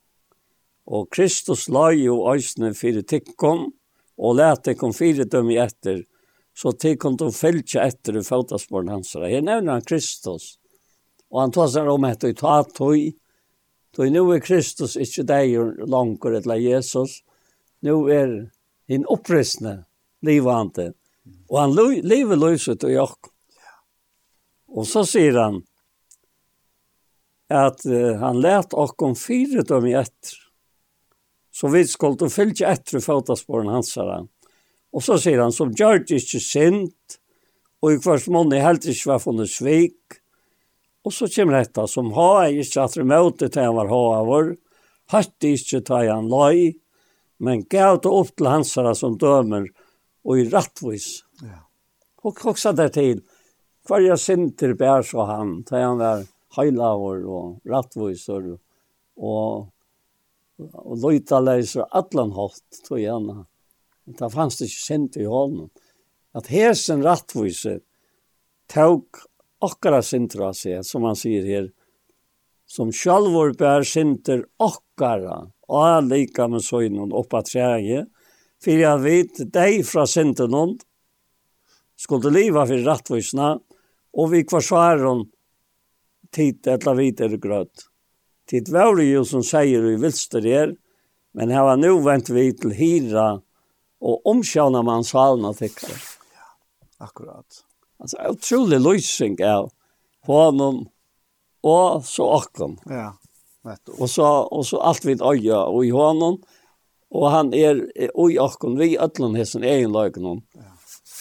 Og 0.92 1.08
Kristus 1.10 1.68
la 1.72 1.88
jo 1.96 2.18
øysene 2.28 2.74
fire 2.76 3.02
tikkum, 3.02 3.70
og 4.18 4.36
kom 4.36 4.62
tikkum 4.62 4.92
fire 4.92 5.24
i 5.24 5.56
etter, 5.56 6.02
så 6.54 6.72
tikkum 6.72 7.16
du 7.16 7.30
fylkje 7.32 7.80
etter 7.80 8.18
i 8.18 8.22
fotasporen 8.22 8.88
hans. 8.88 9.14
Her 9.14 9.40
nevner 9.40 9.72
han 9.72 9.88
Kristus, 9.88 10.58
og 11.30 11.40
han 11.40 11.52
tar 11.52 11.68
seg 11.72 11.88
om 11.88 12.04
etter 12.04 12.28
i 12.28 12.36
tatøy, 12.36 13.12
Då 13.96 14.02
nu 14.02 14.34
är 14.34 14.40
Kristus 14.40 14.96
inte 14.96 15.22
dig 15.22 15.56
långt 15.86 16.24
eller 16.24 16.56
Jesus. 16.56 17.10
Nu 17.80 17.92
är 17.92 18.50
en 18.86 19.06
uppristne 19.06 19.84
livande. 20.20 20.92
Och 21.48 21.60
han 21.60 21.74
lever 22.02 22.36
löset 22.36 22.84
och 22.84 22.92
jag. 22.92 23.16
Och 24.66 24.86
så 24.86 25.06
säger 25.06 25.32
han 25.32 25.62
att 27.48 27.86
uh, 27.86 28.14
han 28.14 28.40
lät 28.40 28.72
och 28.72 29.02
om 29.02 29.16
fyra 29.16 29.62
dem 29.62 29.86
i 29.86 29.92
ett 29.92 30.30
så 31.52 31.68
vi 31.68 31.84
skulle 31.88 32.30
fylgja 32.32 32.72
etter 32.72 33.02
fotasporen 33.04 33.70
hansara. 33.72 34.22
Og 34.92 35.04
så 35.04 35.18
sier 35.20 35.40
han, 35.40 35.52
som 35.52 35.72
gjør 35.76 36.02
det 36.04 36.20
ikke 36.22 36.40
sint, 36.42 37.18
og 37.82 37.94
i 37.94 38.00
hvert 38.02 38.28
måned 38.32 38.62
helt 38.62 38.86
ikke 38.88 39.12
var 39.12 39.22
funnet 39.22 39.50
svik. 39.50 40.20
Og 41.02 41.14
så 41.14 41.26
kommer 41.34 41.58
dette, 41.58 41.86
som 41.90 42.12
har 42.16 42.44
jeg 42.46 42.66
ikke 42.66 42.84
at 42.84 42.96
det 42.98 43.08
møte 43.10 43.48
til 43.50 43.66
han 43.66 43.78
var 43.78 43.90
haver, 43.90 44.52
hatt 45.12 45.48
ikke 45.48 45.82
til 45.82 46.10
han 46.12 46.30
løy, 46.30 46.72
men 47.42 47.64
gav 47.66 47.98
det 48.04 48.12
opp 48.12 48.36
til 48.36 48.48
hansara 48.52 48.94
som 48.94 49.18
dømer, 49.18 49.66
og 50.22 50.38
i 50.38 50.46
rattvis. 50.52 51.24
Ja. 51.42 51.64
Og 52.22 52.36
koksa 52.38 52.70
det 52.78 52.92
til, 52.94 53.24
hver 53.88 54.04
jeg 54.04 54.22
sinter 54.22 54.76
bær 54.78 55.02
så 55.02 55.26
han, 55.26 55.56
til 55.66 55.82
han 55.82 55.98
var 55.98 56.22
heilaver 56.54 57.24
og 57.26 57.58
rattvis 57.66 58.28
og, 58.30 58.52
og 59.18 59.71
og 60.60 60.98
løyta 61.02 61.40
leis 61.40 61.74
og 61.78 61.88
allan 61.96 62.34
hatt, 62.36 62.82
tog 62.86 63.00
gjerne. 63.00 63.44
Det 64.06 64.30
fanns 64.32 64.58
det 64.58 64.68
ikke 64.68 64.84
sint 64.84 65.16
i 65.20 65.28
hånden. 65.28 65.70
At 66.36 66.48
hesen 66.52 67.04
rattvise 67.04 67.78
tåg 68.72 69.20
akkara 69.62 70.02
sintra 70.02 70.50
seg, 70.56 70.82
som 70.86 71.06
han 71.06 71.18
sier 71.18 71.46
her, 71.46 71.68
som 72.66 72.92
sjalvor 72.94 73.52
bær 73.58 73.84
sinter 73.86 74.46
okkara, 74.62 75.42
og 75.68 75.84
er 75.86 76.08
lika 76.08 76.48
med 76.48 76.64
søgnen 76.64 77.12
oppa 77.14 77.42
træge, 77.46 78.06
for 78.62 78.80
jeg 78.80 79.02
vet 79.02 79.42
deg 79.52 79.82
fra 79.86 80.06
sinten 80.08 80.54
hon, 80.56 80.74
skulle 81.98 82.32
liva 82.32 82.64
for 82.66 82.86
rattvisna, 82.86 83.54
og 84.12 84.32
vi 84.32 84.42
kvarsvaron 84.48 85.26
tid 86.32 86.66
etla 86.68 86.94
er 86.96 87.36
grøtt. 87.36 87.91
Tid 88.50 88.68
var 88.72 88.98
jo 89.00 89.24
som 89.24 89.44
sier 89.46 89.84
i 89.92 89.98
vilster 90.00 90.46
er, 90.46 90.74
men 91.32 91.52
her 91.54 91.64
var 91.64 91.78
nu 91.80 91.94
vent 92.04 92.30
vi 92.32 92.50
til 92.52 92.74
hira 92.76 93.26
og 94.02 94.26
omkjønne 94.28 94.82
man 94.84 95.06
salen 95.06 95.46
av. 95.48 95.60
Ja, 95.62 96.48
akkurat. 97.00 97.62
Altså, 98.02 98.18
utrolig 98.32 98.80
løsning 98.82 99.38
av 99.46 99.70
honom 100.26 100.88
og 101.62 102.02
så 102.06 102.26
akkom. 102.40 102.76
Ja, 102.90 103.12
nettopp. 103.66 104.00
Og 104.00 104.10
så, 104.10 104.26
og 104.50 104.66
så 104.66 104.82
alt 104.82 105.06
vid 105.06 105.22
øya 105.22 105.62
og 105.70 105.86
i 105.86 105.92
honom, 105.94 106.40
og 107.12 107.28
han 107.30 107.52
er 107.54 107.84
og 108.10 108.32
i 108.32 108.40
akkom, 108.42 108.76
vi 108.80 108.96
øtlen 108.98 109.38
hessen 109.38 109.64
egen 109.68 109.94
løgnen. 109.94 110.42
Ja. 110.58 110.72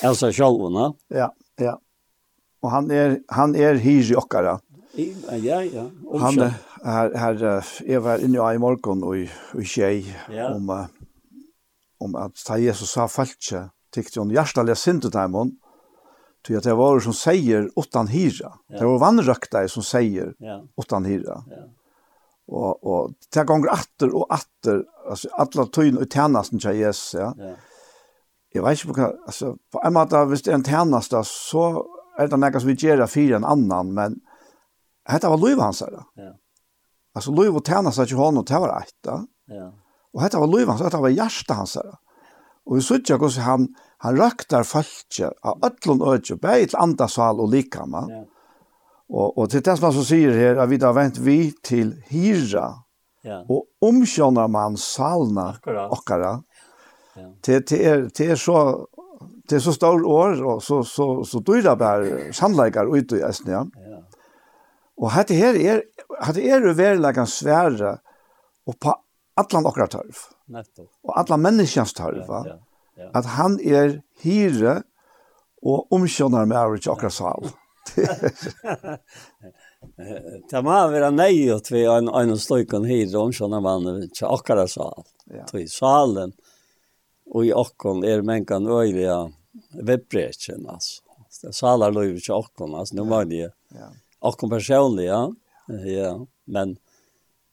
Elsa 0.10 0.32
Kjolvene. 0.34 0.92
Ja, 1.14 1.30
ja. 1.62 1.78
Og 2.62 2.74
han 2.74 2.90
er, 2.94 3.20
han 3.30 3.56
er 3.58 3.78
hyr 3.82 4.14
i 4.14 4.18
okkara. 4.18 4.58
Ja, 4.98 5.62
ja. 5.62 5.86
Omkjønne. 6.08 6.22
Han 6.26 6.40
er, 6.48 6.60
her, 6.86 7.12
her 7.18 7.44
jeg 7.88 8.04
var 8.04 8.24
inne 8.24 8.54
i 8.54 8.62
morgen 8.62 9.04
og, 9.04 9.28
og 9.54 9.66
tjej 9.66 10.04
ja. 10.32 10.50
om, 10.54 10.70
om 12.02 12.16
at 12.20 12.44
da 12.48 12.58
Jesus 12.62 12.96
sa 12.96 13.08
falskje, 13.12 13.68
tykte 13.92 14.22
hun 14.22 14.32
hjertelig 14.34 14.78
sinte 14.80 15.12
dem 15.14 15.36
hon, 15.38 15.52
til 16.46 16.58
at 16.58 16.66
det 16.66 16.74
var 16.78 17.02
som 17.04 17.14
sier 17.14 17.68
utan 17.78 18.10
hyra. 18.10 18.56
Ja. 18.72 18.80
Det 18.80 18.88
var 18.88 19.02
vannrøkta 19.04 19.62
som 19.70 19.86
sier 19.86 20.34
ja. 20.42 20.58
utan 20.80 21.06
hyra. 21.06 21.42
Ja. 21.52 21.68
Og, 22.52 22.72
og 22.84 23.14
det 23.32 23.46
ganger 23.48 23.72
atter 23.76 24.16
og 24.18 24.26
atter, 24.34 24.82
altså 25.06 25.30
alle 25.40 25.68
tøyene 25.72 26.02
og 26.04 26.10
tjenesten 26.12 26.60
til 26.60 26.82
Jesus, 26.82 27.14
ja. 27.20 27.30
ja. 27.38 27.54
Jeg 28.52 28.66
vet 28.66 28.82
ikke 28.82 28.92
på 28.92 28.98
hva, 28.98 29.12
altså, 29.30 29.54
på 29.72 29.80
en 29.88 29.94
måte, 29.96 30.26
hvis 30.28 30.42
det 30.44 30.52
er 30.52 30.58
en 30.58 30.66
tjeneste, 30.68 31.22
så 31.24 31.68
er 32.20 32.28
det 32.28 32.40
noe 32.42 32.60
som 32.60 32.68
vi 32.68 32.76
gjør 32.76 33.06
fire 33.08 33.38
en 33.38 33.48
annan, 33.48 33.94
men 33.96 34.18
dette 35.08 35.30
var 35.32 35.40
livet 35.40 35.64
hans 35.64 35.80
her. 35.86 36.02
Ja. 36.20 36.34
Alltså 37.14 37.32
Louis 37.32 37.50
och 37.50 37.66
Tärna 37.66 37.92
sa 37.92 38.04
ju 38.04 38.16
honom, 38.16 38.46
det 38.48 38.54
var 38.54 38.78
ett. 38.80 39.08
Ja. 39.48 39.74
Och 40.14 40.22
detta 40.22 40.40
var 40.40 40.48
Louis, 40.48 40.78
så 40.78 40.84
detta 40.84 41.02
var 41.02 41.10
hjärsta 41.10 41.54
hans. 41.54 41.78
Och 42.66 42.78
vi 42.78 42.82
såg 42.82 43.00
ju 43.10 43.42
han, 43.42 43.68
han 43.98 44.18
röktar 44.18 44.64
falskjer 44.64 45.34
av 45.42 45.66
ötlån 45.66 46.14
ödje, 46.14 46.36
bäg 46.36 46.70
till 46.70 46.78
andasal 46.78 47.40
och 47.40 47.50
likama. 47.50 48.06
Ja. 48.10 48.26
Och, 49.10 49.38
och 49.38 49.50
till 49.50 49.62
det 49.62 49.78
som 49.78 49.94
han 49.94 50.04
säger 50.04 50.32
här, 50.32 50.56
att 50.56 50.70
vi 50.70 50.86
har 50.86 50.94
vänt 50.94 51.18
vi 51.18 51.54
till 51.64 52.04
hyra. 52.08 52.74
Ja. 53.22 53.46
Och 53.50 53.66
omkörna 53.82 54.48
man 54.48 54.78
salna 54.78 55.56
åkara. 55.92 56.44
Ja. 57.16 57.34
Det, 57.42 57.68
det, 57.68 57.86
är, 57.88 58.10
det 58.18 58.26
är 58.26 58.36
så 58.36 58.88
det 59.50 59.56
är 59.56 59.60
så 59.60 59.74
stor 59.74 60.04
år 60.06 60.44
och 60.44 60.64
så 60.64 60.84
så 60.84 61.24
så 61.24 61.40
dyra 61.40 61.76
bär 61.76 62.32
sannleikar 62.32 62.98
ut 62.98 63.12
i 63.12 63.22
Estnia. 63.22 63.68
Ja. 63.76 63.91
Og 65.02 65.10
hette 65.16 65.34
her 65.38 65.58
er, 65.58 65.82
hette 66.22 66.44
er 66.46 66.62
jo 66.62 66.76
verilegan 66.78 67.30
svære 67.30 67.96
og 68.70 68.78
på 68.78 68.94
allan 69.42 69.66
okra 69.70 69.88
tarv. 69.90 70.28
Nettopp. 70.52 70.90
Og 71.08 71.16
allan 71.24 71.42
menneskjans 71.42 71.96
tarv. 71.98 72.22
Ja, 72.22 72.42
ja, 72.52 72.58
ja. 73.02 73.10
At 73.18 73.26
han 73.38 73.58
er 73.66 73.98
hyre 74.22 74.82
og 75.62 75.94
omkjønner 75.94 76.46
med 76.50 76.58
average 76.60 76.92
okra 76.92 77.10
sal. 77.14 77.50
Det 80.52 80.62
må 80.62 80.76
være 80.94 81.10
nøyot 81.16 81.72
ved 81.74 81.88
en, 81.90 82.10
en 82.14 82.38
sløyken 82.38 82.86
hyre 82.86 83.16
og 83.18 83.30
omkjønner 83.30 83.62
med 83.66 84.22
okra 84.30 84.68
sal. 84.70 85.06
Ja. 85.32 85.46
Så 85.50 85.66
salen 85.74 86.36
og 87.32 87.48
i 87.48 87.54
okkon 87.56 88.04
er 88.06 88.22
mengan 88.28 88.68
øyliga 88.68 89.24
vebrechen, 89.72 90.68
altså. 90.70 91.02
Salar 91.56 91.94
løyver 91.96 92.20
ikke 92.20 92.36
okkon, 92.36 92.76
altså. 92.78 92.98
Nå 93.00 93.06
var 93.10 93.26
det 93.30 93.48
ja. 93.48 93.88
Och 94.22 94.50
personlig, 94.50 95.06
ja. 95.06 95.34
Ja, 95.86 96.28
men 96.46 96.78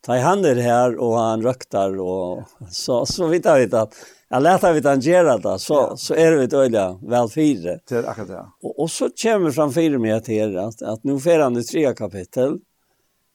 ta 0.01 0.19
han 0.19 0.45
er 0.45 0.57
här 0.57 0.97
och 0.97 1.19
han 1.19 1.43
röktar 1.43 2.01
och 2.01 2.43
så 2.71 3.07
så 3.07 3.27
vet 3.27 3.45
jag 3.45 3.59
vet 3.59 3.75
att 3.75 3.95
jag 4.29 4.43
läser 4.43 4.73
vi 4.73 4.89
han 4.89 5.01
gör 5.01 5.39
det 5.39 5.59
så 5.59 5.75
ja. 5.75 5.97
så 5.97 6.15
är 6.15 6.31
det 6.31 6.57
öliga 6.57 6.99
väl 7.03 7.29
fyra. 7.29 7.79
Det 7.89 7.95
är 7.95 8.05
akkurat 8.05 8.29
ja. 8.29 8.53
Och, 8.63 8.81
och 8.81 8.91
så 8.91 9.09
kommer 9.23 9.51
fram 9.51 9.73
fyra 9.73 9.99
med 9.99 10.25
till 10.25 10.59
att 10.59 10.83
att 10.83 11.05
nu 11.05 11.21
får 11.21 11.39
han 11.39 11.59
i 11.59 11.63
tre 11.63 11.95
kapitel 11.95 12.59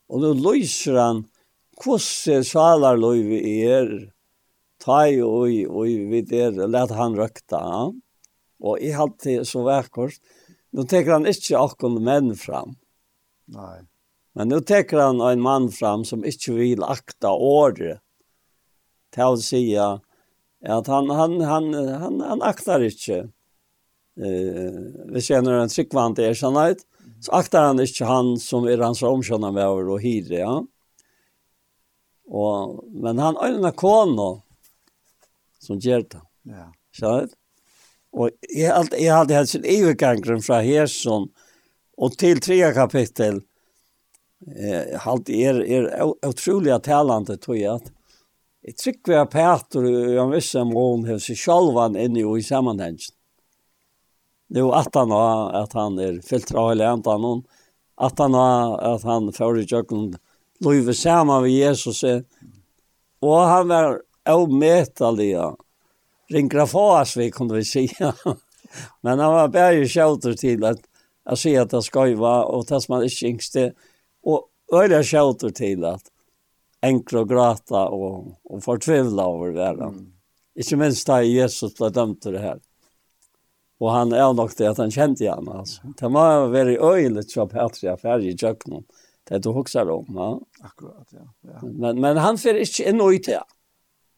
och 0.08 0.22
nu 0.22 0.34
lyser 0.34 0.94
han 0.94 1.26
hur 1.86 2.44
salar 2.44 2.98
löv 2.98 3.32
er 3.34 4.14
taj 4.86 5.24
och 5.24 5.88
i 5.88 5.98
vid 5.98 6.28
det 6.30 6.68
lät 6.68 6.92
han 6.92 7.16
rökta. 7.16 7.94
Och 8.60 8.80
i 8.80 8.94
allt 8.94 9.24
så 9.44 9.64
verkar 9.64 10.12
Nu 10.74 10.84
teker 10.84 11.12
han 11.12 11.28
ikke 11.30 11.58
akkurat 11.58 12.02
menn 12.02 12.32
fram. 12.36 12.76
Nei. 13.46 13.80
Men 14.34 14.48
nu 14.50 14.62
teker 14.62 14.98
han 14.98 15.22
en 15.22 15.42
mann 15.42 15.70
fram 15.72 16.06
som 16.06 16.26
ikke 16.26 16.56
vil 16.58 16.84
akta 16.84 17.30
året 17.34 18.02
til 19.14 19.36
å 19.36 19.42
si 19.42 19.62
at 19.78 20.90
han, 20.90 21.10
han, 21.14 21.38
han, 21.42 21.70
han, 21.74 22.22
han 22.24 22.42
aktar 22.42 22.82
ikke. 22.88 23.28
Eh, 24.18 24.80
vi 25.14 25.22
känner 25.22 25.54
en 25.54 25.70
tryggvant 25.70 26.20
erkännhet. 26.20 26.86
Så 27.22 27.32
aktar 27.32 27.64
han 27.64 27.80
inte 27.80 28.06
han 28.06 28.38
som 28.40 28.66
är 28.66 28.78
hans 28.78 29.04
omkänna 29.04 29.52
med 29.52 29.68
och 29.68 30.02
hyre. 30.02 30.36
Ja? 30.36 30.66
Och, 32.26 32.84
men 32.88 33.18
han 33.18 33.36
har 33.36 33.48
en 33.48 33.72
kono 33.72 34.42
som 35.60 35.80
gör 35.80 36.00
det. 36.00 36.22
Ja. 36.44 36.74
Så 36.92 37.28
Och 38.12 38.30
jag, 38.50 38.88
jag 39.00 39.14
hade 39.14 39.48
sin 39.48 39.64
övergången 39.66 40.42
från 40.42 40.64
Hersson. 40.66 41.22
Mm 41.22 41.43
Och 41.98 42.18
till 42.18 42.40
tredje 42.40 42.74
kapitel 42.74 43.42
eh 44.56 45.00
halt 45.00 45.30
er 45.30 45.62
er 45.64 46.04
otroliga 46.26 46.80
talande 46.80 47.38
tror 47.38 47.58
jag. 47.58 47.82
jeg 48.64 48.76
trykker 48.78 49.12
vi 49.12 49.18
av 49.18 49.26
Peter 49.26 49.84
jag 50.14 50.32
visste 50.32 50.60
om 50.60 50.72
hon 50.72 51.06
har 51.06 51.20
seg 51.20 51.38
självan 51.38 51.96
inne 51.96 52.40
i 52.40 52.44
sammanhanget. 52.44 53.12
Nu 54.50 54.72
att 54.72 54.96
han 54.96 55.12
har 55.12 55.52
att 55.52 55.74
han 55.74 56.00
är 56.00 56.22
av 56.56 56.72
eller 56.72 56.94
inte 56.94 57.10
någon 57.10 57.44
att 57.96 58.20
han 58.20 58.34
har 58.34 58.78
att 58.78 59.04
han 59.04 59.34
får 59.34 59.60
i 59.60 59.66
jöken 59.66 60.16
løyve 60.60 60.94
sammen 60.94 61.42
med 61.42 61.52
Jesus 61.52 62.04
och 63.20 63.40
han 63.40 63.68
var 63.68 64.02
omätlig. 64.30 65.38
Ringra 66.30 66.68
fas 66.68 67.18
vi 67.18 67.32
kunde 67.32 67.56
vi 67.56 67.66
si. 67.66 67.90
Men 69.02 69.20
han 69.20 69.34
var 69.34 69.48
bare 69.48 69.88
skjuter 69.88 70.34
til 70.34 70.66
at 70.66 70.80
Jag 71.26 71.38
ser 71.38 71.62
att 71.62 71.70
det 71.70 71.82
skojva 71.82 72.44
och 72.44 72.68
tas 72.68 72.90
man 72.90 73.04
inte 73.04 73.26
yngste. 73.26 73.74
Och 74.24 74.50
öliga 74.74 75.04
tjauter 75.04 75.50
till 75.50 75.86
att 75.86 76.04
enkla 76.82 77.20
och 77.20 77.30
grata 77.30 77.88
och, 77.88 78.40
och 78.44 78.64
förtvivla 78.64 79.24
över 79.24 79.52
världen. 79.52 79.90
Mm. 79.90 80.14
Inte 80.56 80.76
minst 80.76 81.08
där 81.08 81.22
Jesus 81.22 81.76
blev 81.76 81.92
dömd 81.92 82.22
till 82.22 82.32
det 82.32 82.40
här. 82.40 82.60
Och 83.78 83.92
han 83.92 84.12
är 84.12 84.34
nog 84.34 84.52
det 84.58 84.68
att 84.68 84.78
han 84.78 84.92
kände 84.92 85.24
igen. 85.24 85.50
Alltså. 85.50 85.82
Det 85.98 86.08
var 86.08 86.48
väldigt 86.48 86.82
öjligt 86.82 87.32
så 87.32 87.48
Patria 87.48 87.98
färg 87.98 88.28
i 88.28 88.38
köknen. 88.38 88.84
Det 89.24 89.38
du 89.38 89.50
huxar 89.50 89.90
om. 89.90 90.06
Ja. 90.16 90.42
Akkurat, 90.62 91.08
ja. 91.12 91.34
ja. 91.42 91.60
Men, 91.62 92.02
men 92.02 92.18
han 92.18 92.38
får 92.38 92.58
inte 92.58 92.90
in 92.90 93.02
och 93.02 93.08
ut 93.08 93.26
det. 93.26 93.44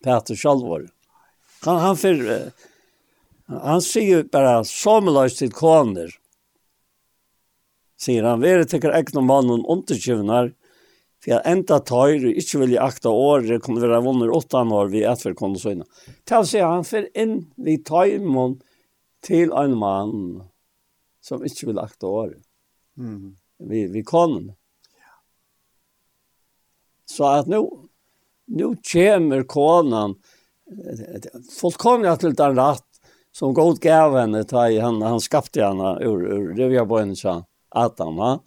Peter 0.03 0.35
själv 0.35 0.87
Han, 1.61 1.79
han 1.79 1.97
får... 1.97 2.21
Uh, 2.21 2.41
han 3.47 3.81
säger 3.81 4.23
bara 4.23 4.63
samelöst 4.63 5.37
till 5.37 5.51
koner 5.51 6.09
sier 7.99 8.27
han, 8.27 8.43
«Vere 8.43 8.67
tekker 8.67 8.93
egn 8.95 9.25
mannen 9.25 9.65
underkjøvnar, 9.71 10.51
for 11.23 11.31
jeg 11.31 11.41
enda 11.49 11.79
tar 11.81 12.13
og 12.19 12.39
ikke 12.41 12.61
vil 12.61 12.75
jeg 12.75 12.83
akta 12.83 13.09
året, 13.09 13.63
kunne 13.63 13.81
være 13.81 14.03
vunner 14.05 14.33
åtte 14.35 14.61
år 14.61 14.91
vi 14.91 15.05
etter 15.07 15.33
kunne 15.37 15.61
søgne. 15.61 15.87
Til 16.27 16.43
å 16.43 16.47
si 16.47 16.61
han 16.61 16.85
fer 16.85 17.07
inn 17.17 17.39
vi 17.57 17.79
taimon 17.81 18.59
til 19.25 19.55
en 19.57 19.73
mann 19.79 20.19
som 21.25 21.41
ikke 21.45 21.71
vil 21.71 21.81
akta 21.81 22.11
år, 22.11 22.35
Mm. 22.95 23.35
Vi, 23.59 23.87
vi 23.91 24.03
konen. 24.07 24.53
Så 27.05 27.25
at 27.27 27.49
nå, 27.51 27.59
nå 28.55 28.69
kommer 28.91 29.43
konen 29.43 30.15
fullkomlig 31.51 32.13
til 32.21 32.35
den 32.39 32.55
rett 32.57 32.87
som 33.35 33.53
god 33.53 33.81
gav 33.83 34.15
henne, 34.15 34.45
ta 34.47 34.69
i 34.71 34.79
henne, 34.79 35.03
han 35.11 35.19
skapte 35.19 35.59
henne 35.59 35.97
ur, 35.99 36.23
ur, 36.23 36.53
det 36.55 36.69
vi 36.71 36.79
har 36.79 36.87
på 36.87 37.01
henne, 37.01 37.17
sa 37.19 37.39
han. 37.39 37.45
Atama, 37.75 38.37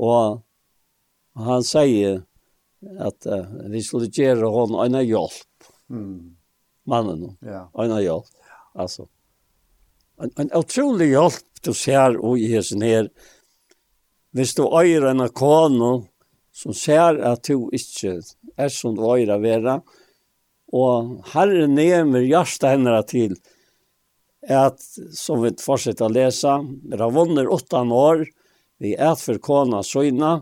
og 0.00 0.40
han 1.40 1.64
sier 1.66 2.22
at 3.00 3.26
uh, 3.28 3.46
vi 3.70 3.82
skulle 3.84 4.10
gjøre 4.10 4.50
henne 4.54 4.86
en 4.86 5.00
hjelp. 5.04 5.70
Mm. 5.92 6.36
Mannen, 6.90 7.36
ja. 7.44 7.66
en 7.78 7.96
hjelp. 8.00 8.30
Altså, 8.74 9.06
en, 10.20 10.32
en 10.40 10.52
utrolig 10.56 11.10
hjelp 11.12 11.64
du 11.64 11.72
ser 11.76 12.16
og 12.18 12.40
i 12.40 12.48
hessen 12.54 12.82
her. 12.84 13.10
Hvis 14.36 14.54
du 14.56 14.64
øyer 14.64 15.10
en 15.10 15.26
kone 15.34 15.92
som 16.54 16.74
ser 16.76 17.20
at 17.26 17.48
du 17.48 17.68
ikke 17.74 18.20
er 18.56 18.70
som 18.72 18.94
du 18.96 19.04
øyer 19.06 19.34
å 19.34 19.40
være, 19.42 19.80
og 20.70 21.30
herre 21.32 21.66
nemer 21.66 22.22
hjertet 22.22 22.68
henne 22.76 22.98
til 23.10 23.34
at, 24.46 24.78
som 25.16 25.42
vi 25.42 25.50
fortsetter 25.60 26.06
å 26.06 26.14
lese, 26.14 26.52
Ravonner 27.00 27.50
åttan 27.50 27.90
år, 27.92 28.24
vi 28.80 28.94
er 28.96 29.16
for 29.20 29.38
kona 29.38 29.82
søgna, 29.84 30.40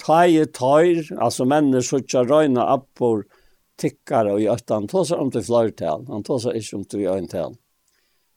tøye 0.00 0.46
tøyr, 0.56 1.04
altså 1.20 1.44
mennene 1.48 1.82
söker 1.84 2.28
røyna 2.28 2.64
appor 2.74 3.26
tikkare 3.78 4.34
og 4.34 4.42
hjärtan 4.42 4.88
tar 4.90 5.04
sig 5.04 5.18
om 5.18 5.30
til 5.30 5.44
flörtal. 5.46 6.06
Han 6.08 6.24
tar 6.26 6.38
ikke 6.54 6.58
inte 6.58 6.76
om 6.76 6.84
till 6.84 7.06
en 7.06 7.28
tal. 7.28 7.56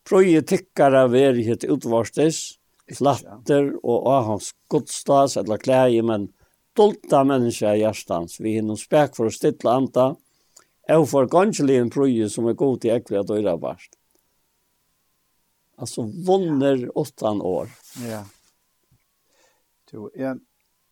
Proje 0.08 0.42
tickare 0.42 1.32
hitt 1.42 1.64
utvarstes, 1.64 2.58
flatter 2.92 3.72
og 3.82 4.06
av 4.06 4.24
hans 4.24 4.52
godstas 4.68 5.36
eller 5.36 5.56
kläje 5.56 6.02
men 6.02 6.28
dolta 6.76 7.24
menneska 7.24 7.74
i 7.74 7.80
hjertans, 7.80 8.40
Vi 8.40 8.54
hinner 8.54 8.76
spek 8.76 9.16
for 9.16 9.26
å 9.26 9.30
stilla 9.30 9.76
anta 9.76 10.16
og 10.90 11.08
for 11.08 11.26
ganskelig 11.26 11.78
en 11.78 11.90
prøye 11.90 12.28
som 12.28 12.48
er 12.48 12.54
god 12.54 12.80
till 12.80 12.90
at 12.90 13.06
dörrar 13.06 13.60
vart. 13.60 13.96
Altså, 15.78 16.02
vunner 16.02 16.90
åttan 16.98 17.40
år. 17.42 17.68
Ja. 18.08 18.24
Jo, 19.92 20.08
jeg, 20.16 20.38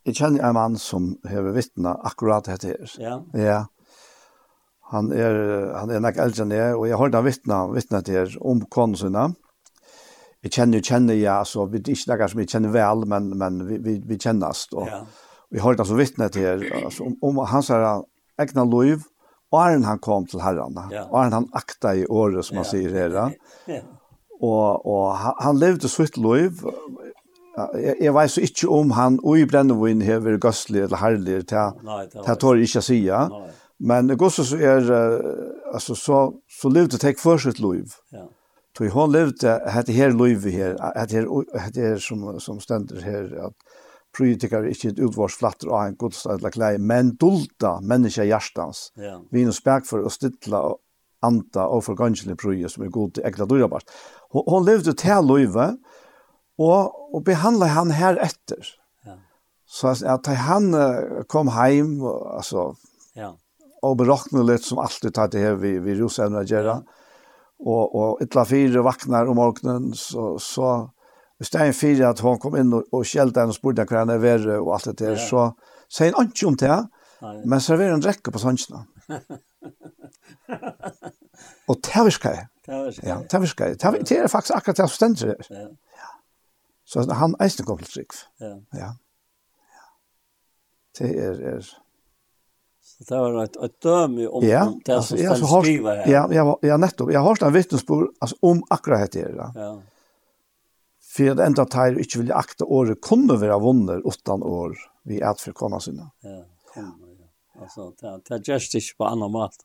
jeg 0.05 0.17
kjenner 0.19 0.45
en 0.45 0.57
mann 0.57 0.79
som 0.81 1.13
har 1.29 1.47
vittna 1.57 1.95
akkurat 2.05 2.49
dette 2.51 2.75
her. 2.75 2.97
Ja. 3.01 3.21
Ja. 3.37 3.61
Han 4.91 5.13
er, 5.15 5.37
han 5.77 5.93
er 5.95 6.03
nok 6.03 6.19
eldre 6.19 6.45
enn 6.45 6.53
jeg, 6.55 6.75
og 6.75 6.89
jeg 6.89 6.99
har 6.99 7.13
han 7.15 7.25
vittna, 7.27 7.61
vittna 7.71 8.01
til 8.05 8.19
her 8.19 8.35
om 8.43 8.65
konusene. 8.67 9.29
Jeg 10.43 10.55
kjenner, 10.57 10.83
kjenner 10.83 11.19
ja, 11.19 11.39
altså, 11.45 11.67
vi 11.71 11.79
er 11.79 11.93
ikke 11.95 12.17
noe 12.17 12.29
som 12.33 12.43
jeg 12.43 12.51
kjenner 12.51 12.75
vel, 12.75 13.05
men, 13.13 13.29
men 13.39 13.61
vi, 13.69 13.79
vi, 13.85 13.97
vi 14.09 14.19
kjennes. 14.21 14.65
Og, 14.75 14.89
ja. 14.89 15.01
Vi 15.51 15.63
har 15.63 15.79
han 15.79 15.87
så 15.87 15.97
vittna 15.99 16.29
til 16.33 16.47
her, 16.49 16.67
altså, 16.81 17.07
om, 17.07 17.17
om 17.29 17.41
hans 17.51 17.71
her 17.73 17.87
egna 18.41 18.67
liv, 18.69 19.07
Arn 19.51 19.83
han 19.83 19.99
kom 19.99 20.29
til 20.31 20.43
herran. 20.45 20.77
Ja. 20.95 21.09
Arn 21.11 21.35
han 21.35 21.49
akta 21.59 21.97
i 21.99 22.05
året, 22.07 22.45
som 22.47 22.61
man 22.61 22.67
ja. 22.67 22.71
sier 22.71 22.93
her. 22.95 23.17
Ja. 23.67 23.81
Og, 24.41 24.87
og 24.87 25.07
han, 25.19 25.35
han 25.43 25.59
levde 25.59 25.91
sitt 25.91 26.17
liv 26.21 26.63
jeg, 27.57 27.97
jeg 28.01 28.15
vet 28.15 28.33
så 28.33 28.45
ikke 28.47 28.69
om 28.75 28.93
han 28.97 29.19
og 29.23 29.41
i 29.41 29.47
Brennevin 29.49 30.05
vært 30.07 30.43
gøstlig 30.45 30.85
eller 30.87 31.03
herlig 31.03 31.41
til 31.51 31.81
jeg 32.27 32.39
tår 32.43 32.63
ikke 32.65 32.83
å 32.83 32.87
si. 32.87 33.01
Men 33.81 34.13
Gossus 34.21 34.53
er, 34.53 34.91
altså, 35.73 35.97
så, 35.97 36.19
så 36.53 36.69
levde 36.69 37.01
det 37.01 37.17
for 37.19 37.41
sitt 37.41 37.63
liv. 37.65 37.97
Ja. 38.13 38.27
Så 38.77 38.89
hon 38.95 39.13
levde 39.13 39.59
hette 39.69 39.93
her 39.93 40.15
liv 40.17 40.45
her, 40.49 40.77
hette 40.97 41.19
her, 41.19 41.27
hette 41.59 41.81
her 41.85 41.99
som, 42.01 42.23
som 42.41 42.61
stender 42.63 43.03
her, 43.05 43.27
at 43.51 43.81
politikere 44.17 44.71
ikke 44.73 44.93
et 44.93 45.03
utvarsflatter 45.05 45.71
av 45.71 45.89
en 45.89 45.99
godstad 45.99 46.39
eller 46.39 46.55
klei, 46.55 46.71
men 46.79 47.13
dulta 47.21 47.77
menneska 47.85 48.25
hjertans. 48.27 48.89
Ja. 48.99 49.19
Vi 49.31 49.43
er 49.43 49.51
noe 49.51 49.57
spek 49.57 49.87
for 49.89 50.07
å 50.07 50.13
stilla 50.13 50.63
anta 51.27 51.67
og 51.69 51.85
forganselig 51.85 52.39
prøye 52.41 52.71
som 52.73 52.87
er 52.87 52.95
god 52.95 53.19
til 53.19 53.29
ekla 53.29 53.47
dyrabart. 53.51 53.93
Hon, 54.33 54.47
hon 54.49 54.67
levde 54.67 54.97
til 54.99 55.29
livet, 55.29 55.77
og, 56.61 56.93
og 57.15 57.25
behandla 57.25 57.71
han 57.73 57.93
her 57.97 58.21
etter. 58.21 58.69
Ja. 59.07 59.17
Så 59.67 59.95
at 60.05 60.29
han 60.47 60.71
kom 61.31 61.53
heim, 61.57 61.99
altså, 62.05 62.75
ja. 63.17 63.33
og 63.83 63.99
berokne 64.01 64.45
litt 64.45 64.67
som 64.67 64.83
alltid 64.83 65.15
tatt 65.17 65.33
det 65.35 65.45
her 65.45 65.57
vi, 65.61 65.79
vi 65.81 65.97
rosevner 65.99 66.49
gjøre, 66.49 66.77
ja. 66.83 67.05
og, 67.65 67.85
og 67.97 68.25
ytla 68.25 68.45
fire 68.49 68.85
vaknar 68.85 69.31
om 69.31 69.41
morgenen, 69.41 69.93
så, 69.97 70.35
så 70.43 70.75
i 71.41 71.49
stedet 71.49 71.77
fire 71.77 72.11
at 72.13 72.21
hun 72.21 72.39
kom 72.41 72.57
inn 72.61 72.73
og, 72.77 72.89
og 72.93 73.07
skjelte 73.09 73.41
henne 73.41 73.55
og 73.55 73.57
spurte 73.57 73.87
hva 73.89 74.03
han 74.03 74.13
er 74.13 74.21
verre 74.21 74.61
og 74.61 74.75
alt 74.77 74.91
det 74.91 74.99
der, 75.01 75.17
ja. 75.17 75.25
så 75.25 75.49
sier 75.91 76.17
han 76.17 76.29
ikke 76.29 76.51
om 76.51 76.59
det, 76.61 76.81
men 77.21 77.61
serverer 77.61 77.97
en 77.97 78.05
drekke 78.05 78.33
på 78.33 78.41
sannsene. 78.41 78.85
og 81.71 81.81
det 81.87 82.05
virker 82.07 82.37
jeg. 82.37 82.47
Det 83.33 83.41
virker 83.43 83.73
jeg. 83.73 83.79
Det 84.09 84.19
er 84.19 84.29
faktisk 84.31 84.57
akkurat 84.57 84.77
det 84.77 84.87
som 84.89 84.97
stender 84.97 85.33
her. 85.33 85.49
Ja. 85.51 85.69
Så 86.91 87.05
han 87.13 87.37
eisen 87.45 87.67
kom 87.67 87.79
til 87.79 87.93
trygg. 87.93 88.17
Ja. 88.43 88.57
ja. 88.75 88.89
ja. 89.77 89.85
Det 90.99 91.13
er... 91.15 91.45
er 91.55 91.71
Så 92.81 93.05
det 93.09 93.19
var 93.19 93.45
ett 93.45 93.57
ett 93.57 93.81
döme 93.83 94.27
om 94.27 94.45
ja, 94.45 94.67
om 94.67 94.81
det 94.85 94.93
som 94.93 94.97
alltså, 94.97 95.17
jag 95.17 95.65
skriva 95.65 95.95
här. 95.95 96.09
Ja, 96.13 96.33
jag 96.33 96.59
ja 96.63 96.77
nettopp. 96.77 97.13
Jag 97.13 97.21
har 97.21 97.35
sån 97.37 97.53
vittnesbord 97.53 98.09
alltså 98.19 98.37
om 98.41 98.63
akkurat 98.71 99.13
det 99.13 99.23
där. 99.23 99.53
Ja. 99.55 99.83
För 101.01 101.35
det 101.35 101.45
enda 101.45 101.65
tar 101.65 101.99
inte 101.99 102.19
vill 102.19 102.33
akta 102.33 102.65
året 102.65 103.01
kunde 103.03 103.37
vara 103.37 103.59
vunner 103.59 104.07
åttan 104.07 104.43
år 104.43 104.77
vi 105.03 105.21
är 105.21 105.31
att 105.31 105.41
förkomma 105.41 105.81
sina. 105.81 106.11
Ja, 106.21 106.45
kommer. 106.75 107.17
Ja. 107.55 107.61
Alltså 107.63 107.93
det 108.01 108.21
det 108.29 108.49
just 108.49 108.75
inte 108.75 108.97
på 108.99 109.05
annan 109.05 109.33
mat 109.33 109.57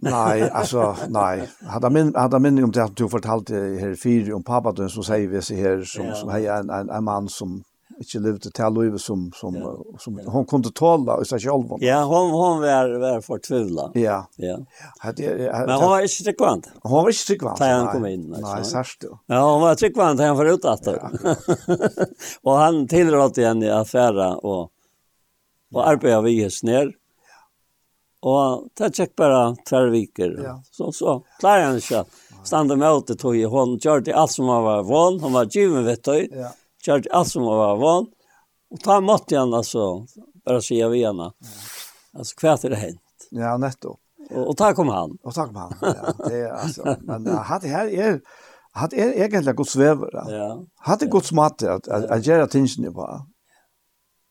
nei, 0.00 0.42
altså, 0.48 0.96
nei. 1.08 1.48
Hadde 1.68 1.90
min 1.90 2.14
hade 2.14 2.38
min 2.40 2.64
om 2.64 2.72
det 2.72 2.84
att 2.84 2.96
du 2.96 3.08
fortalte 3.08 3.54
her 3.54 3.94
fire 3.94 4.32
om 4.34 4.42
pappa 4.42 4.72
då 4.72 4.88
som 4.88 5.04
säger 5.04 5.28
vi 5.28 5.42
så 5.42 5.54
her, 5.54 5.84
som 5.84 6.06
ja. 6.06 6.14
som 6.14 6.30
heja 6.30 6.56
en, 6.56 6.70
en 6.70 6.90
en 6.90 7.04
mann 7.04 7.28
som 7.28 7.64
ikke 8.00 8.18
levde 8.18 8.50
till 8.50 8.74
livet 8.74 9.00
som 9.00 9.32
som 9.34 9.54
ja. 9.54 9.74
som 9.98 10.20
hon 10.26 10.46
kunde 10.46 10.70
tala 10.72 11.18
i 11.20 11.24
seg 11.24 11.42
selv. 11.42 11.76
Ja, 11.84 12.02
hon 12.04 12.30
hon 12.30 12.60
var 12.60 12.94
var 13.00 13.20
förtvivlad. 13.20 13.92
Ja. 13.94 14.26
Ja. 14.36 14.58
Hade 14.98 15.36
Men 15.66 15.76
hon 15.76 15.90
var 15.90 16.00
ikke 16.00 16.24
tryggvant. 16.24 16.70
Hon 16.82 17.04
var 17.04 17.10
ikke 17.10 17.26
tryggvant. 17.26 17.58
Da 17.58 17.72
han 17.74 17.90
kom 17.92 18.06
inn. 18.06 18.28
Nei, 18.30 18.40
nei 18.40 18.62
særst 18.64 19.04
jo. 19.04 19.18
Ja, 19.28 19.42
hon 19.44 19.60
var 19.60 19.74
tryggvant 19.74 20.20
han 20.20 20.36
var 20.36 20.46
att. 20.46 20.86
Ja. 20.86 21.10
og 22.48 22.58
han 22.58 22.88
tilrådde 22.88 23.46
henne 23.46 23.66
i 23.66 23.74
affæra 23.74 24.32
og, 24.36 24.70
og 25.74 25.84
arbeta 25.84 26.22
vi 26.24 26.40
ner 26.62 26.94
Og 28.20 28.66
det 28.76 28.90
tjekk 28.96 29.14
bare 29.16 29.42
tvær 29.68 29.88
viker. 29.94 30.34
Ja. 30.44 30.56
Så, 30.72 30.90
så 30.92 31.20
klarer 31.40 31.70
han 31.70 31.80
ikke 31.80 32.04
standa 32.44 32.76
med 32.76 32.92
åter 32.92 33.16
tog 33.20 33.36
i 33.36 33.46
hånd. 33.48 33.78
Gjør 33.80 34.04
alt 34.12 34.34
som 34.34 34.48
han 34.52 34.64
var 34.64 34.84
vann. 34.88 35.20
Han 35.24 35.36
var 35.36 35.48
givet 35.48 35.86
ved 35.86 36.02
tøy. 36.04 36.26
Ja. 36.28 36.52
Gjør 36.84 37.08
alt 37.16 37.32
som 37.32 37.48
han 37.48 37.60
var 37.60 37.80
vann. 37.80 38.10
Og 38.70 38.82
ta 38.84 39.00
mått 39.02 39.32
igjen, 39.32 39.54
altså. 39.56 39.86
Bare 40.46 40.60
sier 40.64 40.92
vi 40.92 41.00
igjen. 41.00 41.24
Ja. 41.24 41.32
Altså, 42.20 42.36
hva 42.42 42.54
er 42.54 42.74
det 42.74 42.82
hent? 42.84 43.26
Ja, 43.30 43.56
nettopp. 43.60 43.98
Og, 44.30 44.52
og 44.52 44.54
takk 44.58 44.76
kom 44.78 44.92
han. 44.92 45.16
Og 45.26 45.34
takk 45.34 45.50
om 45.50 45.58
han, 45.64 45.74
ja. 45.82 46.14
Det, 46.20 46.40
altså, 46.54 46.94
men 47.06 47.26
hatt 47.48 47.64
det 47.64 47.72
her 47.72 47.90
er, 47.90 48.20
hatt 48.78 48.94
er 48.94 49.16
egentlig 49.16 49.56
gods 49.58 49.74
vever. 49.80 50.20
Ja. 50.30 50.52
Hatt 50.86 51.02
det 51.02 51.10
gods 51.10 51.32
mat 51.36 51.64
at, 51.64 51.88
at, 51.88 52.06
at 52.06 52.26
gjøre 52.26 52.46
tingene 52.52 52.92
på. 52.94 53.08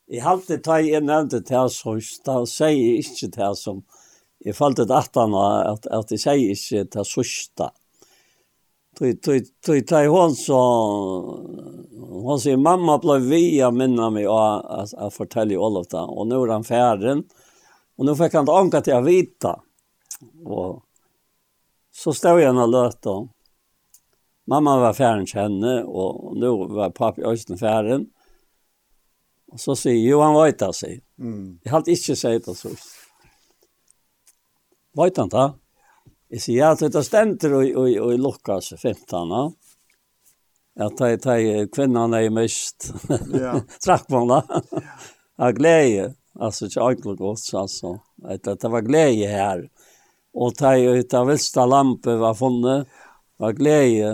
Jeg 0.09 0.23
halte 0.25 0.57
ta 0.65 0.79
jeg 0.81 1.05
nevnte 1.05 1.43
til 1.45 1.59
hans 1.59 1.83
hus, 1.85 2.15
da 2.25 2.41
sier 2.49 2.73
jeg 2.73 3.03
ikke 3.03 3.27
til 3.29 3.43
hans 3.45 3.61
som, 3.67 3.83
jeg 4.41 4.55
falt 4.57 4.81
et 4.81 4.89
atan 4.95 5.35
at, 5.37 5.85
at 5.85 6.13
jeg 6.15 6.23
sier 6.23 6.53
ikke 6.55 6.87
til 6.89 7.01
hans 7.03 7.13
hus 7.19 7.33
da. 7.59 7.69
Tui 8.99 9.79
ta 9.87 10.01
hon 10.09 10.33
så, 10.35 10.59
hon 12.25 12.41
sier, 12.41 12.57
mamma 12.57 12.97
ble 12.99 13.19
via 13.29 13.69
minna 13.71 14.09
meg 14.11 14.25
av 14.33 14.89
å 14.97 15.11
fortelle 15.13 15.55
all 15.55 15.77
of 15.79 15.87
det, 15.93 16.01
og 16.01 16.27
nå 16.27 16.41
er 16.41 16.55
han 16.57 16.67
færen, 16.67 17.23
og 17.95 18.07
nå 18.07 18.15
fikk 18.17 18.39
han 18.41 18.49
anka 18.51 18.81
til 18.83 18.97
å 18.97 19.05
vita. 19.05 19.53
Og 20.49 20.81
så 21.95 22.15
stod 22.17 22.41
jeg 22.41 22.51
og 22.57 22.73
da. 22.73 23.17
mamma 24.49 24.79
var 24.81 24.97
færen 24.97 25.29
kjenne, 25.29 25.83
og 25.85 26.33
nå 26.39 26.55
var 26.73 26.97
pappa 26.97 27.21
i 27.21 27.29
Øysten 27.29 27.61
færen, 27.61 28.09
Og 29.49 29.61
så 29.61 29.75
sier 29.77 30.01
jo, 30.03 30.19
han 30.21 30.37
vet 30.37 30.59
det, 30.61 30.73
sier. 30.77 30.99
Mm. 31.17 31.59
Jeg 31.65 31.73
har 31.73 31.89
ikke 31.95 32.15
sagt 32.19 32.49
det 32.49 32.55
så. 32.59 32.73
Vet 34.99 35.21
han 35.21 35.31
da? 35.33 35.47
Jeg 36.29 36.43
sier, 36.43 36.59
ja, 36.61 36.89
det 36.93 37.03
stender 37.05 37.55
i, 37.63 37.71
i, 37.73 37.95
i 37.97 38.19
Lukas 38.21 38.73
15, 38.77 39.33
ja. 39.33 39.47
At 40.79 41.01
de, 41.01 41.15
de 41.19 41.65
kvinnan 41.73 42.13
er 42.15 42.29
mest 42.31 42.91
ja. 43.33 43.57
trakkvående. 43.83 44.39
Av 45.39 45.55
glede. 45.57 46.13
Altså, 46.39 46.69
ikke 46.69 46.85
egentlig 46.85 47.17
godt, 47.19 47.49
altså. 47.57 47.97
Det 48.39 48.71
var 48.71 48.85
glede 48.85 49.27
her. 49.27 49.65
Og 50.35 50.55
de, 50.59 51.01
de 51.03 51.21
vilste 51.27 51.65
lampe 51.67 52.15
var 52.21 52.37
funnet. 52.37 52.87
Var 53.39 53.57
glede 53.57 54.13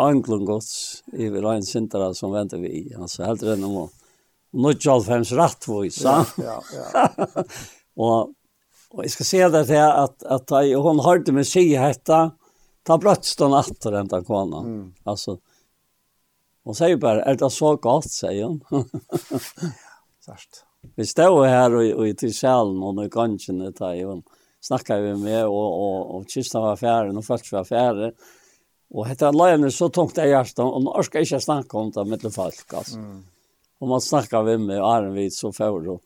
anglun 0.00 0.44
gods 0.48 1.02
i 1.12 1.28
vi 1.28 1.40
rein 1.42 1.64
sintara 1.66 2.12
som 2.14 2.32
venter 2.32 2.60
vi 2.62 2.70
i. 2.80 2.84
Altså 2.96 3.26
helt 3.26 3.42
renn 3.44 3.64
om 3.68 3.76
å 3.84 3.88
nødja 4.52 4.94
alfems 4.96 5.32
rattvois. 5.36 6.00
Ja, 6.04 6.22
ja, 6.40 6.58
ja. 6.72 7.06
og, 8.04 8.32
og 8.92 9.04
jeg 9.04 9.14
skal 9.16 9.28
se 9.28 9.44
det 9.56 9.64
til 9.70 9.84
at, 9.84 10.16
at 10.24 10.56
jeg, 10.58 10.80
hun 10.80 11.04
hørte 11.04 11.36
meg 11.36 11.48
si 11.48 11.68
hetta, 11.76 12.24
ta 12.86 12.98
brøtst 13.00 13.40
og 13.40 13.50
hon 13.50 13.60
atter 13.60 14.00
enda 14.00 14.22
kona. 14.26 14.64
Mm. 14.66 14.84
Altså, 15.08 15.38
hun 16.66 16.78
sier 16.78 17.00
bare, 17.02 17.24
er 17.26 17.38
det 17.38 17.50
så 17.52 17.74
godt, 17.82 18.10
sier 18.12 18.48
hon. 18.48 18.60
Sørst. 20.22 20.64
Vi 20.98 21.06
stod 21.06 21.44
her 21.46 21.74
og, 21.78 21.88
og 22.02 22.16
til 22.18 22.32
sjælen 22.34 22.80
og 22.82 23.04
i 23.04 23.10
gangen, 23.12 23.68
ta, 23.76 23.92
hun 24.02 24.24
snakket 24.62 25.02
vi 25.04 25.12
med, 25.18 25.44
og, 25.46 25.68
og, 25.82 25.98
og 26.16 26.30
kista 26.30 26.62
var 26.62 26.78
færen, 26.78 27.18
og 27.18 27.26
folk 27.26 27.46
var 27.54 27.66
færen, 27.66 28.10
og 28.10 28.40
Och 28.94 29.08
heter 29.08 29.32
Lion 29.32 29.72
så 29.72 29.88
tungt 29.88 30.18
i 30.18 30.34
og 30.34 30.38
och 30.38 31.04
skal 31.04 31.20
orkar 31.20 31.20
inte 31.20 31.40
snacka 31.40 31.78
om 31.78 31.90
det 31.90 32.04
med 32.04 32.34
folk 32.34 32.74
altså. 32.74 32.98
Mm. 32.98 33.24
Og 33.80 33.88
man 33.88 34.00
snackar 34.00 34.42
vem 34.42 34.66
med 34.66 34.82
Arnvid 34.84 35.32
så 35.32 35.52
får 35.52 35.88
og 35.88 36.00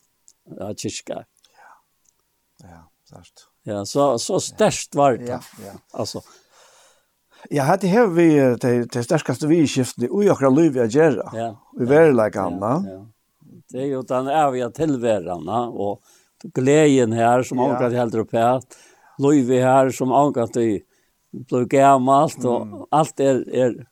ja 0.59 0.75
kyrka. 0.75 1.25
Ja. 1.59 1.73
Ja, 2.63 2.83
sagt. 3.11 3.49
Ja, 3.63 3.85
så 3.85 4.19
så 4.19 4.41
störst 4.41 4.95
var 4.95 5.17
det. 5.17 5.27
Ja, 5.27 5.41
ja. 5.65 5.73
Alltså 5.93 6.21
Ja, 7.51 7.63
hade 7.63 7.87
här 7.87 8.07
vi 8.07 8.57
det 8.61 8.93
det 8.93 9.05
starkaste 9.05 9.47
vi 9.47 9.67
skiftet 9.67 10.11
och 10.11 10.25
jag 10.25 10.39
kan 10.39 10.55
lova 10.55 10.83
att. 10.83 11.35
Ja. 11.35 11.61
Vi 11.79 11.85
var 11.85 12.25
lika 12.25 12.41
anna. 12.41 12.85
Ja. 12.87 13.07
Det 13.69 13.79
är 13.79 13.87
ju 13.87 14.03
den 14.03 14.29
eviga 14.29 14.71
tillvaron 14.71 15.49
och 15.49 16.03
glädjen 16.55 17.13
här 17.13 17.43
som 17.43 17.59
ankat 17.59 17.93
helt 17.93 18.15
upp 18.15 18.33
här. 18.33 18.63
Här 19.63 19.91
som 19.91 20.13
ankat 20.13 20.57
i 20.57 20.83
blir 21.49 21.65
gammalt 21.65 22.45
och 22.45 22.63
mm. 22.63 22.85
allt 22.91 23.21
är 23.21 23.55
är 23.55 23.87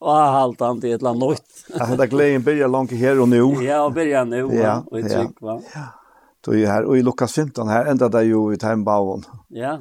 avhaltande 0.00 0.88
i 0.88 0.92
ett 0.92 1.02
land 1.02 1.18
nytt. 1.18 1.66
ja, 1.78 1.96
det 1.96 2.06
glädjen 2.06 2.42
börjar 2.42 2.68
långt 2.68 2.92
här 2.92 3.20
och 3.20 3.28
nu. 3.28 3.64
Ja, 3.64 3.84
och 3.84 3.92
börjar 3.92 4.24
nu 4.24 4.36
ja, 4.36 4.52
ja, 4.52 4.84
och 4.86 4.98
ett 4.98 5.12
tryck 5.12 5.40
va. 5.40 5.60
Då 6.40 6.52
är 6.52 6.56
ju 6.56 6.66
här 6.66 6.84
och 6.84 6.98
i 6.98 7.02
Lukas 7.02 7.32
15 7.32 7.68
här 7.68 7.84
ända 7.84 8.08
där 8.08 8.22
ju 8.22 8.54
i 8.54 8.56
Timebawon. 8.56 9.22
Ja. 9.48 9.78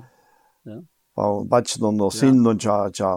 Ja. 0.64 0.82
Og 1.18 1.48
badgen 1.50 2.02
og 2.02 2.12
sinnen 2.14 2.60
tja, 2.62 2.76
tja, 2.94 3.10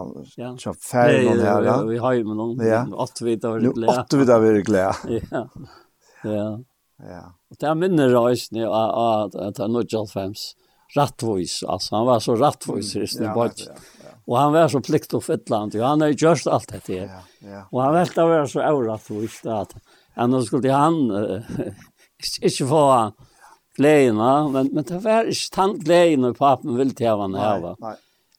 tja 0.57 0.71
færen 0.73 1.27
og 1.35 1.43
her, 1.45 1.67
ja. 1.67 1.75
Vi 1.85 1.97
har 2.01 2.13
ju 2.13 2.23
med 2.25 2.35
någon, 2.35 2.65
ja. 2.65 2.85
åtte 2.93 3.25
vidt 3.25 3.45
av 3.45 3.59
det 3.59 3.73
glede. 3.75 3.93
Åtte 3.93 4.17
vidt 4.17 4.29
av 4.29 4.41
det 4.41 4.61
glede. 4.61 4.93
Ja, 5.31 5.43
ja. 6.23 6.47
Ja. 7.01 7.21
Og 7.49 7.57
det 7.59 7.67
er 7.69 7.77
minne 7.77 8.07
røysene 8.09 8.65
av 8.65 9.29
at 9.33 9.55
det 9.57 9.63
er 9.65 9.69
95 9.69 10.41
rattvois. 10.95 11.63
altså, 11.67 11.95
han 11.95 12.05
var 12.05 12.19
så 12.19 12.35
rattvois 12.35 12.95
mm. 12.95 13.03
i 13.03 13.07
ja, 13.23 13.33
ja, 13.35 13.51
ja. 13.57 13.73
Och 14.25 14.37
han 14.37 14.53
var 14.53 14.67
så 14.67 14.81
plikt 14.81 15.13
og 15.13 15.23
fytland, 15.23 15.75
og 15.75 15.87
Han 15.87 16.01
har 16.01 16.09
gjort 16.09 16.47
allt 16.47 16.73
det. 16.87 16.95
Ja, 16.95 17.21
ja. 17.39 17.63
Och 17.71 17.81
han 17.81 17.93
vet 17.93 18.17
å 18.17 18.27
være 18.27 18.47
så 18.47 18.61
orattvois 18.61 19.41
at 19.45 19.73
han 20.15 20.35
skulle 20.45 20.71
han 20.71 21.11
uh, 21.11 21.41
ikke 22.47 22.67
få 22.67 22.83
glädjerna. 23.77 24.49
Men, 24.49 24.69
men 24.73 24.83
det 24.83 24.99
var 25.03 25.29
ikke 25.31 25.55
tant 25.55 25.83
glädjen 25.83 26.25
och 26.25 26.41
man 26.41 26.77
ville 26.77 26.93
till 26.93 27.09
honom 27.09 27.33
här. 27.33 27.75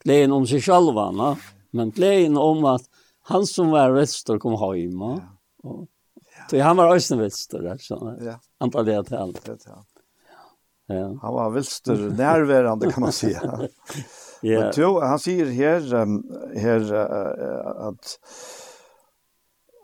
Glädjen 0.04 0.32
om 0.32 0.46
sig 0.46 0.60
selv, 0.62 0.94
No? 0.94 1.36
Men 1.70 1.90
glädjen 1.90 2.36
om 2.36 2.64
at 2.64 2.82
han 3.22 3.46
som 3.46 3.70
var 3.70 3.90
vester 3.90 4.38
kom 4.38 4.52
hem. 4.52 5.00
Ja. 5.00 5.20
Och, 5.62 5.88
ja. 6.14 6.48
Så 6.50 6.60
han 6.60 6.76
var 6.76 6.96
ösnevester. 6.96 7.64
Alltså, 7.64 8.16
ja. 8.20 8.40
Antagligen 8.58 9.04
till 9.04 9.16
allt. 9.16 9.48
Ja, 9.48 9.56
ja. 9.66 9.84
Ja. 10.86 11.18
Han 11.22 11.34
var 11.34 11.50
vilster 11.50 11.96
närvarande 11.96 12.92
kan 12.92 13.00
man 13.00 13.12
säga. 13.12 13.40
ja. 14.40 14.60
Men 14.60 14.72
då, 14.76 15.00
han 15.00 15.18
säger 15.18 15.46
här, 15.46 15.94
um, 15.94 16.24
här 16.56 16.92
uh, 16.92 17.86
att 17.88 18.18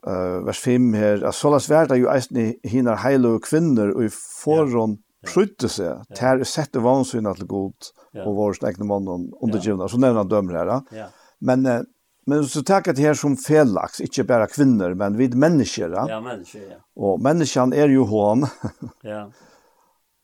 uh, 0.06 0.44
vers 0.44 0.60
5 0.60 0.94
här, 0.94 1.24
att 1.24 1.34
sålas 1.34 1.70
värda 1.70 1.96
ju 1.96 2.08
eisne 2.08 2.54
hinar 2.62 2.96
heile 2.96 3.38
kvinnor 3.42 3.88
och 3.88 4.04
i 4.04 4.08
förrån 4.44 4.90
ja. 4.90 5.04
Prutte 5.34 5.68
seg, 5.68 6.04
ter 6.14 6.44
sette 6.46 6.78
vansynet 6.78 7.40
til 7.40 7.48
god, 7.50 7.86
og 8.22 8.36
vår 8.36 8.52
stekne 8.54 8.86
mann 8.86 9.08
undergivna, 9.42 9.88
så 9.90 9.98
nevner 9.98 10.22
han 10.22 10.28
dømmer 10.30 10.54
her. 10.54 10.70
Ja. 10.94 11.08
Men 11.42 11.66
uh, 11.66 11.80
Men 12.28 12.44
så 12.44 12.62
tackar 12.62 12.92
det 12.92 13.02
här 13.02 13.14
som 13.14 13.36
felaks, 13.36 14.00
inte 14.00 14.24
bara 14.24 14.46
kvinnor, 14.46 14.94
men 14.94 15.16
vid 15.16 15.34
människor. 15.34 15.92
Ja, 15.92 16.20
människor, 16.20 16.60
ja. 16.70 16.76
Och 17.02 17.20
människan 17.20 17.72
är 17.72 17.88
ju 17.88 17.98
hon. 17.98 18.46
ja 19.02 19.30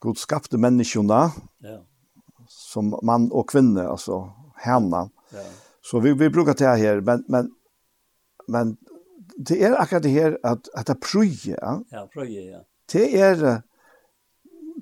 god 0.04 0.18
skapte 0.18 0.58
människorna 0.58 1.32
ja. 1.58 1.86
som 2.48 2.98
man 3.02 3.32
och 3.32 3.50
kvinna 3.50 3.88
alltså 3.88 4.32
henne. 4.54 5.10
Ja. 5.32 5.38
Så 5.82 6.00
vi 6.00 6.12
vi 6.12 6.30
brukar 6.30 6.54
det 6.54 6.66
här 6.66 7.00
men 7.00 7.24
men 7.28 7.50
men 8.48 8.76
det 9.36 9.62
är 9.62 9.80
akkurat 9.80 10.02
det 10.02 10.08
här 10.08 10.38
att 10.42 10.74
att 10.74 10.86
det 10.86 10.94
pröje, 10.94 11.58
ja. 11.60 11.82
Ja, 11.90 12.08
pröje, 12.12 12.40
ja. 12.40 12.58
Det 12.92 13.20
är 13.20 13.62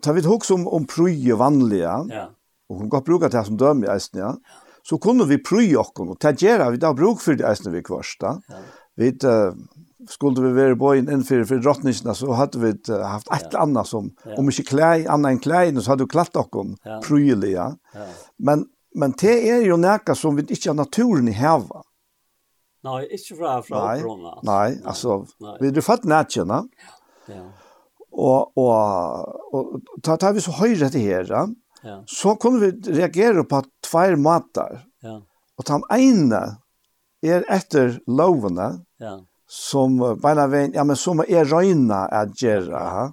tar 0.02 0.12
vi 0.12 0.20
ett 0.20 0.50
om 0.50 0.68
om 0.68 0.86
pröje 0.86 1.34
vanliga. 1.34 2.06
Ja. 2.08 2.30
Och 2.68 2.76
hon 2.76 2.88
går 2.88 3.00
brukar 3.00 3.30
det 3.30 3.36
här 3.36 3.44
som 3.44 3.56
döm 3.56 3.84
i 3.84 3.86
ästen, 3.86 4.20
ja. 4.20 4.36
Så 4.82 4.98
kunde 4.98 5.26
vi 5.26 5.38
pröje 5.38 5.76
och 5.76 6.00
och 6.00 6.20
ta 6.20 6.32
gera 6.32 6.70
vi 6.70 6.76
då 6.76 6.94
bruk 6.94 7.20
för 7.20 7.34
det 7.34 7.46
ästen 7.46 7.72
vi 7.72 7.82
kvarsta. 7.82 8.42
Ja. 8.48 8.54
Vi 8.94 9.10
uh, 9.10 9.54
skulle 10.08 10.42
vi 10.42 10.52
være 10.56 10.76
på 10.78 10.92
en 10.96 11.10
innfyrir 11.12 11.46
for 11.48 11.62
drottningene, 11.62 12.14
så 12.16 12.34
hadde 12.36 12.60
vi 12.62 12.72
haft 13.02 13.30
et 13.32 13.48
eller 13.50 13.62
annet 13.64 13.88
som, 13.88 14.10
ja. 14.26 14.36
om 14.40 14.50
ikke 14.50 14.66
klei, 14.72 14.96
annet 15.10 15.36
enn 15.36 15.40
klei, 15.42 15.64
så 15.78 15.92
hadde 15.92 16.06
vi 16.06 16.14
klatt 16.14 16.36
okkom, 16.38 16.74
ja. 16.86 16.98
prylig, 17.04 17.54
ja. 17.54 17.70
Men, 18.38 18.66
men 18.98 19.16
det 19.20 19.34
er 19.50 19.64
jo 19.66 19.78
näka 19.80 20.16
som 20.18 20.38
vi 20.38 20.46
ikke 20.48 20.72
har 20.72 20.78
naturen 20.78 21.30
i 21.30 21.36
heva. 21.36 21.84
Nei, 22.82 23.00
ikke 23.14 23.38
fra, 23.38 23.56
fra 23.62 23.82
nei, 23.86 23.96
opprona. 24.00 24.30
Altså. 24.34 24.46
Nei, 24.48 24.68
altså, 24.92 25.18
nei. 25.46 25.56
vi 25.62 25.70
er 25.70 25.86
fatt 25.86 26.06
nætjena, 26.10 26.62
ja. 27.30 27.42
og, 28.10 28.58
og, 28.58 29.52
og 29.54 29.74
ta, 30.02 30.16
ta 30.18 30.32
vi 30.34 30.42
så 30.42 30.56
høyre 30.58 30.90
til 30.90 31.06
her, 31.06 31.30
ja. 31.82 31.98
så 32.10 32.34
kunne 32.42 32.62
vi 32.64 32.96
reagere 32.98 33.46
på 33.48 33.62
tvær 33.86 34.18
matar, 34.20 34.82
ja. 35.04 35.20
og 35.58 35.68
den 35.70 35.86
ene 35.94 36.42
er 37.22 37.46
etter 37.54 38.00
lovene, 38.10 38.72
ja 39.02 39.20
som 39.52 39.98
beina 40.22 40.46
veien, 40.48 40.72
ja, 40.72 40.84
men 40.84 40.96
som 40.96 41.20
er 41.20 41.44
røyna 41.44 42.06
att 42.06 42.42
göra 42.42 42.78
Ha? 42.78 43.12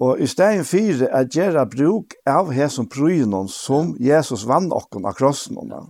Og 0.00 0.20
i 0.20 0.26
stedet 0.26 0.64
for 0.64 1.02
at 1.12 1.34
gjøre 1.34 1.66
bruk 1.68 2.14
av 2.24 2.52
hesen 2.54 2.86
prynon 2.88 3.48
som 3.48 3.96
Jesus 4.00 4.46
vann 4.48 4.70
okken 4.72 5.04
av 5.04 5.18
krossen. 5.18 5.58
Ha? 5.74 5.82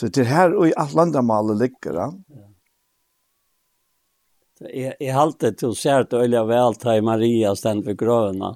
Så 0.00 0.08
til 0.08 0.26
her 0.26 0.56
og 0.56 0.70
i 0.70 0.72
alt 0.80 0.96
landamalet 0.96 1.60
ligger. 1.60 2.00
Ja. 2.00 2.08
Jeg, 4.64 4.96
jeg 4.98 5.12
halte 5.12 5.52
til 5.52 5.74
å 5.74 5.78
se 5.78 5.92
at 5.92 6.16
øyla 6.16 6.42
vel 6.48 6.80
til 6.80 7.04
Maria 7.04 7.52
stand 7.58 7.84
ved 7.84 8.00
grøna 8.00 8.54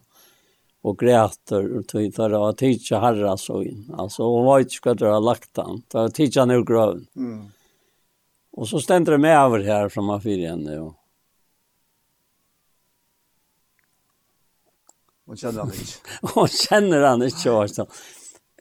og 0.89 0.98
græter 0.98 1.68
til 1.90 2.09
for 2.16 2.32
å 2.39 2.48
tidsje 2.56 2.98
herra 3.02 3.36
så 3.36 3.60
inn. 3.66 3.85
Altså, 3.93 4.24
hun 4.24 4.48
var 4.48 4.64
ikke 4.64 4.89
hva 4.89 4.97
det 4.97 5.09
var 5.12 5.22
lagt 5.26 5.60
han. 5.60 5.85
Det 5.85 6.01
var 6.01 6.16
tidsje 6.16 6.43
han 6.47 6.56
ur 6.56 6.64
grøven. 6.64 7.06
Mm. 7.14 7.40
Og 8.59 8.68
så 8.68 8.80
ständer 8.80 9.12
det 9.12 9.18
med 9.18 9.39
över 9.39 9.59
här 9.59 9.89
från 9.89 10.05
Mafirien 10.05 10.59
nu. 10.59 10.74
Ja. 10.74 10.94
Hon 15.26 15.36
känner 15.36 15.59
han 15.59 15.68
inte. 15.68 15.93
og 16.40 16.48
kjenner 16.48 17.02
han 17.02 17.22
inte 17.22 17.51
också. 17.51 17.86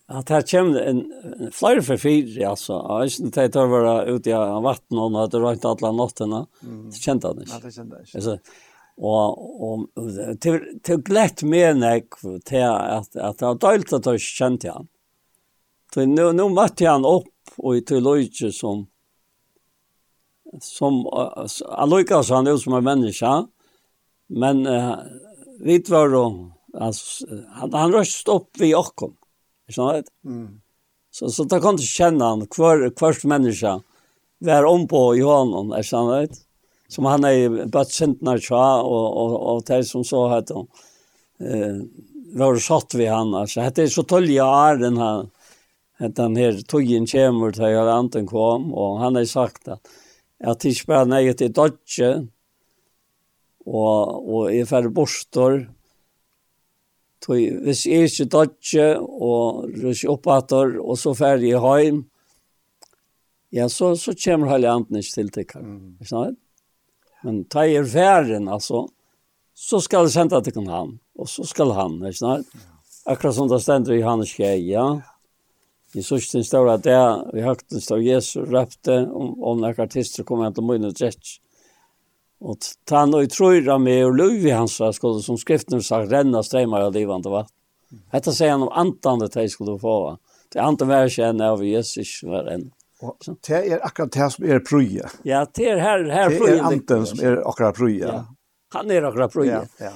At 0.07 0.29
her 0.29 0.41
kommer 0.41 0.81
en, 0.81 0.99
en 1.39 1.51
flere 1.51 1.81
for 1.81 1.97
fire, 1.97 2.49
altså. 2.49 2.73
Jeg 2.73 3.03
visste 3.03 3.27
ikke 3.27 3.45
att 3.45 3.55
jag 3.55 3.67
var 3.67 4.05
ute 4.05 4.29
i 4.29 4.33
vatten 4.63 4.99
og 4.99 5.17
hadde 5.17 5.41
røynt 5.41 5.65
alle 5.65 5.91
nätterna. 5.91 6.41
Mm. 6.63 6.83
Det 6.91 7.01
kjente 7.01 7.27
han 7.27 7.39
inte. 7.41 7.53
Ja, 7.53 7.59
det 7.63 7.71
kände 7.71 7.95
han 7.95 8.05
inte. 8.05 8.17
Altså, 8.17 8.37
og 8.97 9.61
og 9.61 9.87
til 10.41 10.59
til 10.83 11.01
glett 11.03 11.43
med 11.43 11.77
när 11.77 12.01
till 12.45 12.63
att 12.63 13.15
att 13.15 13.41
jag 13.41 13.59
döljt 13.59 13.93
att 13.93 14.05
jag 14.05 14.19
kjente 14.19 14.71
han. 14.71 14.87
Så 15.93 16.05
nå 16.05 16.31
nu 16.31 16.49
mötte 16.49 16.85
han 16.87 17.05
opp 17.05 17.57
og 17.57 17.77
i 17.77 17.81
till 17.81 18.03
Lojje 18.03 18.51
som 18.51 18.87
som 20.61 21.07
allukar 21.69 22.33
han 22.33 22.47
ut 22.47 22.61
som 22.61 22.73
en 22.73 22.83
människa. 22.83 23.47
Men 24.29 24.67
uh, 24.67 24.95
vi 25.59 25.83
var 25.87 26.09
då, 26.09 26.51
alltså, 26.73 27.25
han, 27.49 27.73
han 27.73 27.91
röst 27.91 28.27
upp 28.27 28.49
vi 28.57 28.71
Jakob. 28.71 29.13
Förstår 29.65 29.93
du? 29.93 30.29
Mm. 30.29 30.61
Så, 31.11 31.29
så 31.29 31.43
det 31.43 31.59
kan 31.59 31.75
du 31.75 31.83
känna 31.83 32.25
han, 32.25 32.47
kvar, 32.47 32.93
kvart 32.95 33.23
människa 33.23 33.81
var 34.39 34.63
om 34.63 34.87
på 34.87 35.15
i 35.15 35.21
honom, 35.21 35.73
förstår 35.77 36.21
du? 36.21 36.27
Som 36.87 37.05
han 37.05 37.23
är 37.23 37.65
bött 37.65 37.91
sintna 37.91 38.39
tja 38.39 38.81
och, 38.81 39.17
och, 39.17 39.55
och 39.55 39.63
det 39.67 39.83
som 39.83 40.03
så 40.03 40.35
heter. 40.35 40.65
Eh, 41.39 41.75
var 42.33 42.57
satt 42.57 42.93
vi 42.93 43.05
han, 43.05 43.33
alltså. 43.33 43.71
Det 43.75 43.83
är 43.83 43.87
så 43.87 44.03
tölja 44.03 44.45
är 44.45 44.77
den 44.77 44.97
här. 44.97 45.27
Den 45.99 46.35
här 46.35 46.61
togjen 46.67 47.07
kommer 47.07 47.51
till 47.51 47.63
jag 47.63 47.89
anten 47.89 48.27
kom 48.27 48.73
och 48.73 48.99
han 48.99 49.15
har 49.15 49.25
sagt 49.25 49.67
att 49.67 49.87
at 50.39 50.63
jeg 50.63 50.75
ikke 50.75 50.91
bare 50.91 51.09
nøye 51.09 51.33
til 51.33 51.53
dodge, 51.53 52.11
og, 53.65 54.27
og 54.27 54.55
jeg 54.55 54.67
færre 54.69 54.93
borster, 54.93 55.65
Tui, 57.21 57.49
hvis 57.65 57.85
jeg 57.89 58.05
ikke 58.07 58.27
dodge, 58.29 58.85
og 58.99 59.65
rusje 59.81 60.09
oppater, 60.09 60.77
og 60.79 60.97
så 61.01 61.15
færre 61.17 61.41
jeg 61.41 61.61
heim, 61.63 62.03
ja, 63.51 63.67
så, 63.67 63.95
så 63.97 64.13
kommer 64.23 64.51
hele 64.53 64.69
anden 64.69 65.01
ikke 65.01 65.15
til 65.15 65.31
tikkere. 65.33 65.63
Mm. 65.63 65.97
Ikke 65.97 66.11
sant? 66.11 66.39
Men 67.25 67.41
ta 67.49 67.65
i 67.65 67.75
er 67.75 67.87
færen, 67.89 68.47
altså, 68.47 68.85
så 69.57 69.81
skal 69.81 70.05
jeg 70.05 70.13
sende 70.13 70.41
til 70.45 70.69
han, 70.69 70.99
og 71.17 71.29
så 71.29 71.43
skal 71.49 71.73
han, 71.73 71.97
ikke 72.05 72.21
sant? 72.21 72.57
Akkurat 73.07 73.35
som 73.35 73.49
det 73.49 73.61
stender 73.63 73.95
i 73.95 74.03
hans 74.05 74.35
kjei, 74.35 74.59
ja. 74.69 74.85
ja 75.01 75.16
i 75.97 76.05
sørste 76.05 76.43
stål 76.45 76.69
at 76.75 76.87
jeg, 76.87 77.25
vi 77.33 77.43
høgten 77.45 77.81
stå 77.81 77.97
Jesus, 78.03 78.47
røpte 78.51 78.99
om, 79.07 79.33
om 79.41 79.61
noen 79.63 79.81
artister 79.81 80.25
kom 80.27 80.43
hen 80.45 80.55
til 80.55 80.65
munnen 80.67 80.91
og 80.91 80.97
tjets. 80.97 81.37
Og 82.37 82.61
tann 82.85 83.15
og 83.17 83.31
trøyra 83.33 83.79
med 83.81 84.03
og 84.05 84.17
løv 84.19 84.45
i 84.45 84.53
hans 84.53 84.77
skulle 84.77 85.23
som 85.25 85.39
skriften 85.41 85.79
har 85.79 85.85
sagt, 85.85 86.11
renna 86.13 86.43
strømmer 86.45 86.85
av 86.85 86.93
livande 86.93 87.31
vatt. 87.33 87.49
Hetta 88.13 88.33
sier 88.35 88.53
han 88.53 88.65
om 88.67 88.73
antan 88.75 89.23
det 89.23 89.31
jeg 89.33 89.53
skulle 89.55 89.77
få. 89.81 90.17
Det 90.51 90.59
er 90.59 90.67
antan 90.67 90.91
vær 90.91 91.09
kjenne 91.09 91.47
av 91.55 91.63
Jesus 91.65 92.19
var 92.27 92.51
en. 92.51 92.67
Og 93.01 93.15
det 93.45 93.57
er 93.57 93.81
akkurat 93.85 94.13
det 94.13 94.29
som 94.33 94.45
er 94.45 94.61
prøye. 94.65 95.09
Ja, 95.25 95.45
det 95.45 95.71
er 95.71 95.81
her, 95.81 96.05
her 96.11 96.29
prøye. 96.35 96.51
Det 96.51 96.59
er 96.59 96.69
antan 96.69 97.09
som 97.09 97.23
er 97.25 97.41
akkurat 97.41 97.79
prøye. 97.79 98.03
Ja. 98.03 98.21
Han 98.75 98.93
er 98.93 99.09
akkurat 99.09 99.33
prøye. 99.33 99.49
Ja, 99.49 99.89
ja. 99.89 99.95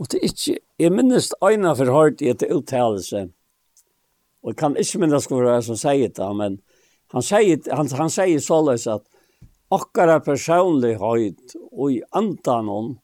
Og 0.00 0.08
det 0.08 0.22
er 0.22 0.30
ikke, 0.30 0.58
jeg 0.80 0.92
minnes 0.96 1.28
øyne 1.44 1.76
for 1.76 1.92
hørt 1.92 2.24
i 2.24 2.32
et 2.32 2.44
uttalelse. 2.48 3.26
Ja 3.26 3.30
Og 4.42 4.52
jeg 4.52 4.58
kan 4.58 4.76
ikke 4.78 5.02
minnes 5.02 5.28
hva 5.30 5.40
det 5.44 5.54
er 5.54 5.64
som 5.66 5.78
sier 5.78 6.12
det, 6.12 6.28
men 6.38 6.58
han 7.12 7.24
sier, 7.24 7.60
han, 7.70 7.90
han 7.98 8.10
sier 8.10 8.40
såleis 8.42 8.88
at 8.90 9.04
akkara 9.72 10.18
personlig 10.24 10.96
høyt 11.00 11.56
og 11.70 11.92
i 11.94 12.00
antanon 12.18 12.96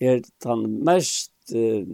er 0.00 0.22
den 0.44 0.66
mest 0.86 1.32
uh, 1.54 1.86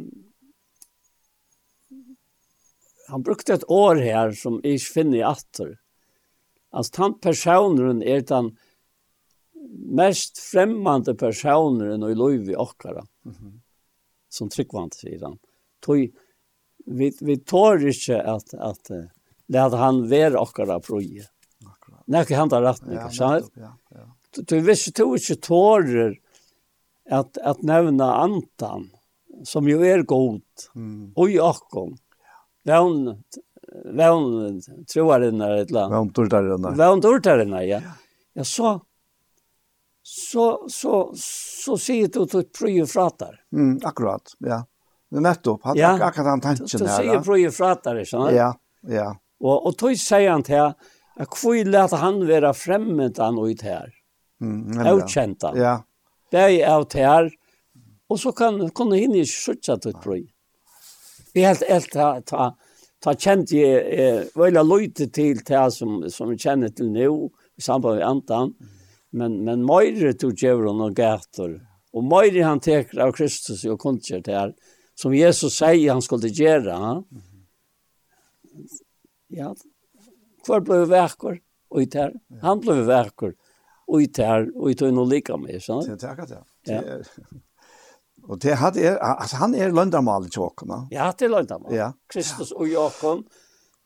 han 3.06 3.22
brukte 3.22 3.54
et 3.54 3.66
år 3.70 4.00
her 4.02 4.32
som 4.34 4.58
jeg 4.64 4.80
ikke 4.80 4.92
finner 4.96 5.20
i 5.20 5.26
atter. 5.26 5.76
Altså, 6.74 6.92
den 6.98 7.14
personen 7.22 8.02
er 8.02 8.24
den 8.26 8.50
mest 9.96 10.40
fremmande 10.42 11.14
personen 11.18 12.02
i 12.02 12.14
Løyvi 12.14 12.52
i 12.52 12.56
mm 12.56 13.32
-hmm. 13.32 13.60
som 14.28 14.48
tryggvant, 14.48 14.94
sier 14.94 15.24
han. 15.24 15.38
Tog 15.80 16.08
vi, 16.86 17.10
vi 17.20 17.36
tar 17.42 17.82
ikke 17.82 18.20
at, 18.22 18.54
at 18.54 18.90
det 19.46 19.64
han 19.78 20.02
være 20.10 20.40
akkurat 20.40 20.84
proje. 20.84 21.26
Akkurat. 21.66 22.02
Nei, 22.10 22.24
han 22.38 22.50
tar 22.50 22.64
rett, 22.66 22.82
ikke 22.86 23.12
sant? 23.14 23.50
Ja, 23.58 23.72
ja. 23.94 24.06
Du 24.36 24.58
visste 24.60 24.92
du 24.98 25.14
ikke 25.16 25.38
tårer 25.40 26.16
at, 27.08 27.38
at 27.38 27.62
nevna 27.64 28.10
antan, 28.24 28.90
som 29.46 29.68
jo 29.68 29.80
er 29.86 30.02
god, 30.08 30.42
mm. 30.74 31.14
og 31.16 31.32
i 31.32 31.38
akkom. 31.40 31.94
Vevn, 32.66 33.14
vevn 33.96 34.58
er 34.58 35.62
et 35.62 35.70
eller 35.70 35.86
annet. 35.86 35.94
Vevn 35.94 36.12
tortarinnar. 36.18 36.76
Vevn 36.80 37.04
tortarinnar, 37.04 37.64
ja. 37.68 37.80
Ja, 38.36 38.44
så, 38.44 38.74
så, 40.02 40.46
så, 40.68 41.02
så 41.16 41.78
sier 41.80 42.10
du 42.12 42.24
til 42.28 42.44
prøy 42.52 42.82
og 42.82 42.90
fratar. 42.90 43.38
Mm, 43.54 43.78
akkurat, 43.86 44.34
ja. 44.44 44.64
Det 45.12 45.22
nettopp, 45.22 45.62
han 45.68 45.78
ja. 45.78 45.92
akkurat 45.94 46.32
han 46.34 46.42
tanken 46.42 46.66
her. 46.66 46.82
Du 46.82 46.90
sier 46.90 47.22
brøy 47.22 47.46
fratar, 47.54 48.00
ikke 48.00 48.10
sant? 48.10 48.34
Ja, 48.34 48.50
ja. 48.90 49.12
Og, 49.42 49.68
og 49.68 49.76
tog 49.78 49.94
sier 50.00 50.32
han 50.32 50.44
til 50.46 50.72
at 51.16 51.36
hvor 51.40 51.56
lette 51.70 52.00
han 52.00 52.20
være 52.28 52.52
fremmed 52.56 53.20
han 53.22 53.38
ut 53.38 53.62
her. 53.64 53.92
Mm, 54.42 54.80
Avkjent 54.84 55.46
han. 55.46 55.58
Ja. 55.60 55.74
Det 56.32 56.42
er 56.42 56.72
av 56.72 56.88
her, 56.92 57.30
og 58.10 58.18
så 58.20 58.32
kan 58.36 58.58
kunne 58.74 58.98
henne 58.98 59.22
ikke 59.22 59.32
sørge 59.32 59.78
til 59.78 59.94
et 59.94 60.02
brøy. 60.02 60.24
Vi 61.36 61.44
helt, 61.44 61.62
helt 61.68 61.90
ta, 61.92 62.08
ta, 62.26 62.50
ta 63.04 63.14
kjent 63.14 63.52
jeg, 63.54 63.80
eh, 63.92 64.22
vel 64.36 64.58
løyte 64.64 65.08
til 65.12 65.42
det 65.46 65.64
som, 65.74 66.00
som 66.12 66.32
vi 66.32 66.38
kjenner 66.40 66.72
til 66.74 66.90
nå, 66.92 67.10
i 67.56 67.64
samband 67.64 68.00
med 68.00 68.06
Antan, 68.08 68.54
men, 69.16 69.40
men 69.46 69.64
Møyre 69.64 70.12
tog 70.18 70.34
djevron 70.36 70.82
og 70.84 70.96
gator, 70.96 71.54
og 71.96 72.04
Møyre 72.04 72.44
han 72.44 72.60
teker 72.60 73.04
av 73.06 73.14
Kristus 73.16 73.64
og 73.68 73.78
kundt 73.80 74.08
til 74.08 74.24
her, 74.26 74.52
som 74.96 75.14
Jesus 75.14 75.58
sier 75.58 75.92
han 75.92 76.04
skulle 76.04 76.30
gjøre, 76.32 76.76
ja, 79.36 79.50
hvor 80.46 80.62
ble 80.64 80.84
vi 80.84 80.92
vekker 80.94 81.40
og 81.72 81.82
i 81.82 81.88
tær. 81.90 82.14
Han 82.42 82.62
ble 82.62 82.78
vi 82.80 82.86
vekker 82.88 83.34
og 83.86 84.02
i 84.02 84.08
tær, 84.10 84.48
og 84.56 84.70
i 84.70 84.76
tog 84.78 84.94
noe 84.94 85.08
like 85.10 85.36
med, 85.38 85.58
sånn? 85.62 85.84
Det 85.86 86.00
er 86.00 86.14
akkurat 86.14 86.32
det. 86.32 86.44
Ja. 86.70 86.80
Og 88.26 88.40
det 88.42 88.56
hadde 88.58 88.82
er, 88.82 88.96
altså 88.98 89.38
han 89.38 89.52
er 89.54 89.70
løndamal 89.70 90.24
i 90.26 90.30
tjåken, 90.34 90.70
da. 90.72 90.78
Ja, 90.90 91.04
det 91.14 91.28
er 91.28 91.30
løndamal. 91.30 91.70
Ja. 91.70 91.92
Kristus 92.10 92.50
og 92.56 92.66
Jakob, 92.66 93.20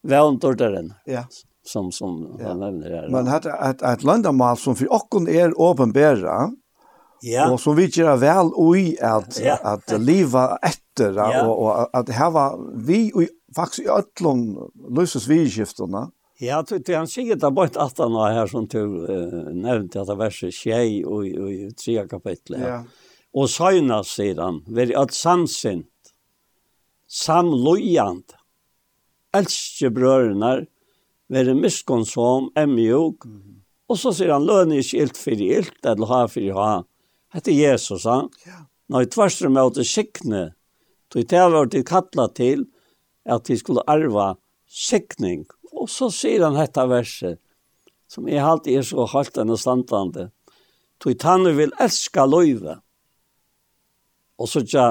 vevndorderen. 0.00 0.94
Ja. 1.04 1.26
Som, 1.66 1.90
som 1.92 2.22
ja. 2.38 2.46
han 2.48 2.62
nevner 2.62 2.94
her. 2.94 3.10
Men 3.12 3.28
at, 3.28 3.44
at, 3.44 3.84
at 3.84 4.04
løndamal 4.06 4.56
som 4.56 4.78
for 4.78 4.88
åkken 4.96 5.28
er 5.28 5.52
åpenbæra, 5.60 6.38
Ja. 7.22 7.52
Och 7.52 7.60
som 7.60 7.76
vi 7.76 7.86
gör 7.86 8.16
väl 8.16 8.50
oj 8.54 8.98
att 9.00 9.40
ja. 9.44 9.58
att 9.62 10.00
leva 10.00 10.58
efter 10.62 11.12
ja. 11.14 11.46
och, 11.46 11.62
och 11.62 11.98
att 11.98 12.08
här 12.08 12.30
var 12.30 12.76
vi 12.86 13.12
och 13.14 13.22
faktiskt 13.56 13.80
i 13.80 13.88
öllon 13.88 14.70
löses 14.90 15.28
vi 15.28 15.50
skiftena. 15.50 16.10
Ja, 16.38 16.64
det 16.86 16.94
han 16.94 17.08
säger 17.08 17.36
där 17.36 17.50
bort 17.50 17.76
att 17.76 17.98
han 17.98 18.12
här 18.12 18.46
som 18.46 18.66
du 18.66 19.04
eh, 19.04 19.54
nämnde 19.54 20.00
att 20.00 20.06
det 20.06 20.14
verset 20.14 20.54
tjej 20.54 21.04
och 21.04 21.26
i 21.26 21.70
tre 21.84 22.08
kapitlet. 22.08 22.60
Ja. 22.66 22.84
Och 23.32 23.50
sajna 23.50 24.04
sedan, 24.04 24.64
veri 24.66 24.94
att 24.94 25.12
samsint, 25.12 25.86
samlojant, 27.08 28.34
älske 29.32 29.90
brörnar, 29.90 30.66
veri 31.28 31.54
miskonsom, 31.54 32.52
emjog, 32.54 33.26
mm. 33.26 33.62
och 33.86 33.98
så 33.98 34.14
säger 34.14 34.32
han 34.32 34.44
löne 34.44 34.82
skilt 34.82 35.16
för 35.16 35.42
ilt, 35.42 35.86
eller 35.86 36.06
ha 36.06 36.28
för 36.28 36.50
ha, 36.50 36.84
hette 37.34 37.54
Jesus, 37.54 38.04
han. 38.04 38.30
Ja. 38.46 38.64
Når 38.90 39.04
jeg 39.04 39.12
tvarser 39.14 39.52
med 39.52 39.78
å 39.78 39.86
sikne, 39.86 40.42
tog 41.10 41.26
det 41.30 41.46
var 41.52 41.70
det 41.70 41.86
kattlet 41.86 42.34
til 42.38 42.66
at 43.30 43.46
de 43.46 43.56
skulle 43.58 43.86
arva 43.90 44.34
sikning. 44.66 45.46
Og 45.70 45.88
så 45.90 46.10
sier 46.14 46.44
han 46.46 46.58
dette 46.58 46.84
verset, 46.90 47.38
som 48.10 48.26
jeg 48.28 48.42
alltid 48.42 48.80
er 48.80 48.86
så 48.86 49.06
holdt 49.12 49.38
enn 49.38 49.54
og 49.54 49.60
standande. 49.62 50.30
Tog 51.00 51.18
tanne 51.22 51.54
vil 51.56 51.74
elska 51.80 52.26
løyve. 52.26 52.80
Og 54.40 54.48
så 54.50 54.64
tja, 54.66 54.86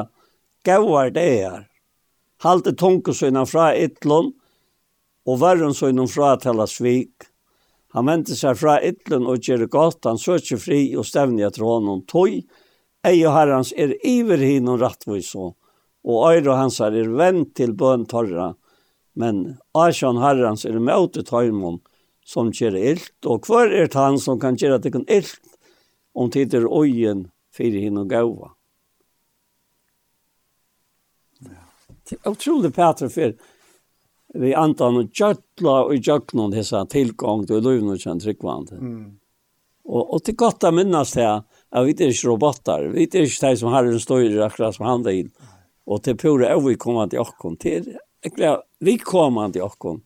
gauar 0.66 1.11
det 1.14 1.26
er. 1.44 1.66
Halte 2.45 2.72
tunke 2.78 3.14
søgna 3.14 3.44
fra 3.49 3.72
ytlån, 3.76 4.32
og 5.28 5.41
verren 5.41 5.76
søgna 5.76 6.07
fra 6.07 6.36
tala 6.41 6.66
svik. 6.70 7.29
Han 7.98 8.06
venter 8.06 8.38
seg 8.38 8.57
fra 8.60 8.78
ytlen 8.86 9.26
og 9.26 9.41
gjør 9.41 9.66
godt, 9.72 10.06
han 10.06 10.20
søker 10.22 10.61
fri 10.61 10.82
og 10.95 11.07
stevner 11.10 11.48
etter 11.48 11.66
honom 11.66 12.03
tøy. 12.10 12.44
Ei 13.07 13.24
og 13.26 13.34
herrens 13.34 13.72
er 13.74 13.95
iver 14.06 14.41
hin 14.44 14.70
og 14.70 14.82
rattvis 14.84 15.32
og 15.40 15.56
øyre 16.06 16.56
hans 16.56 16.80
er 16.82 17.10
vent 17.10 17.56
til 17.57 17.74
bøn 17.74 18.06
torra, 18.10 18.53
men 19.16 19.57
asjan 19.76 20.22
herrens 20.22 20.66
er 20.66 20.80
møtet 20.80 21.32
høymon 21.34 21.80
som 22.26 22.52
gjør 22.53 22.78
ilt, 22.78 23.16
og 23.26 23.48
hver 23.48 23.74
er 23.74 23.90
han 23.98 24.20
som 24.22 24.40
kan 24.40 24.57
gjøre 24.60 24.80
det 24.84 24.94
kan 24.94 25.07
ilt, 25.10 25.41
om 26.14 26.30
tid 26.30 26.53
er 26.53 26.68
øyen 26.70 27.28
fyrir 27.53 27.82
hin 27.82 27.98
og 27.98 28.10
gaua. 28.10 28.52
Ja. 31.41 31.64
Utrolig 32.30 32.74
Petra 32.74 33.10
for 33.10 33.34
vi 34.34 34.54
antar 34.54 34.98
och 34.98 35.10
kjöttla 35.14 35.84
och 35.84 35.96
jöknon 35.96 36.52
dessa 36.52 36.86
tillgång 36.86 37.48
till 37.48 37.64
lövn 37.64 37.90
och 37.90 38.00
känns 38.00 38.26
rikvande. 38.26 38.76
Mm. 38.76 39.20
Och, 39.84 40.14
och 40.14 40.24
till 40.24 40.36
gott 40.36 40.64
att 40.64 40.74
minnas 40.74 41.14
det 41.14 41.44
att 41.70 41.86
vi 41.86 41.90
är 41.90 42.08
inte 42.08 42.28
robotar. 42.28 42.84
Vi 42.84 43.00
är 43.00 43.04
inte 43.04 43.48
det 43.48 43.58
som 43.58 43.70
har 43.70 43.84
en 43.84 44.00
större 44.00 44.46
akkurat 44.46 44.76
som 44.76 44.86
han 44.86 45.10
in. 45.10 45.32
Och 45.86 46.04
till 46.04 46.18
pura 46.18 46.50
är 46.50 46.60
vi 46.60 46.76
kommande 46.76 47.16
i 47.16 47.20
åkken. 47.20 47.58
Till, 47.58 47.98
vi 48.80 48.98
kommande 48.98 49.60
i 49.60 49.62
åkken. 49.62 50.02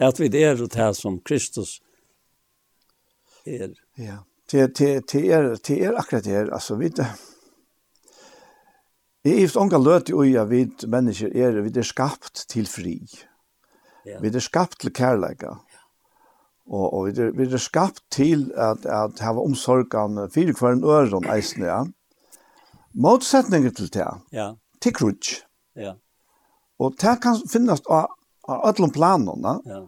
Att 0.00 0.20
vi 0.20 0.42
är 0.42 0.56
det 0.56 0.74
här 0.74 0.92
som 0.92 1.20
Kristus 1.20 1.82
är. 3.44 3.74
Ja, 3.94 4.24
Det 4.50 4.78
det 4.78 5.06
till, 5.06 5.24
er, 5.24 5.56
till 5.56 5.78
er 5.78 5.92
akkurat 5.92 6.24
det 6.24 6.32
er. 6.32 6.52
Alltså 6.52 6.74
vi 6.74 6.88
det 6.88 7.06
Jeg 9.24 9.34
er 9.34 9.44
ikke 9.44 9.60
ångan 9.60 9.82
löt 9.82 10.08
ju 10.08 10.36
at 10.38 10.50
vi 10.50 10.70
människor 10.86 11.36
är 11.36 11.60
vi 11.60 11.78
er 11.78 11.82
skapt 11.82 12.48
till 12.48 12.66
fri. 12.66 13.06
Ja. 14.08 14.20
Vi 14.22 14.30
er 14.32 14.44
skapt 14.44 14.80
til 14.80 14.92
kærleika. 14.94 15.54
Og, 16.68 16.86
og 16.94 17.06
vi, 17.06 17.14
er, 17.20 17.30
vi 17.36 17.46
er 17.46 17.60
skapt 17.60 18.02
til 18.12 18.50
at, 18.56 18.84
at 18.84 19.20
ha 19.24 19.32
omsorgan 19.40 20.28
fyrir 20.32 20.56
kvar 20.56 20.76
en 20.76 20.84
øron 20.84 21.28
eisne, 21.32 21.66
ja. 21.66 21.84
Motsetninger 22.94 23.70
til 23.70 23.92
det, 23.94 24.06
ja. 24.32 24.52
til 24.82 24.94
krutsk. 24.94 25.44
Ja. 25.76 25.92
Og 26.78 26.94
det 27.00 27.14
kan 27.22 27.38
finnes 27.50 27.82
av, 27.90 28.08
av 28.48 28.64
alle 28.68 28.88
planene. 28.94 29.54
Ja. 29.66 29.84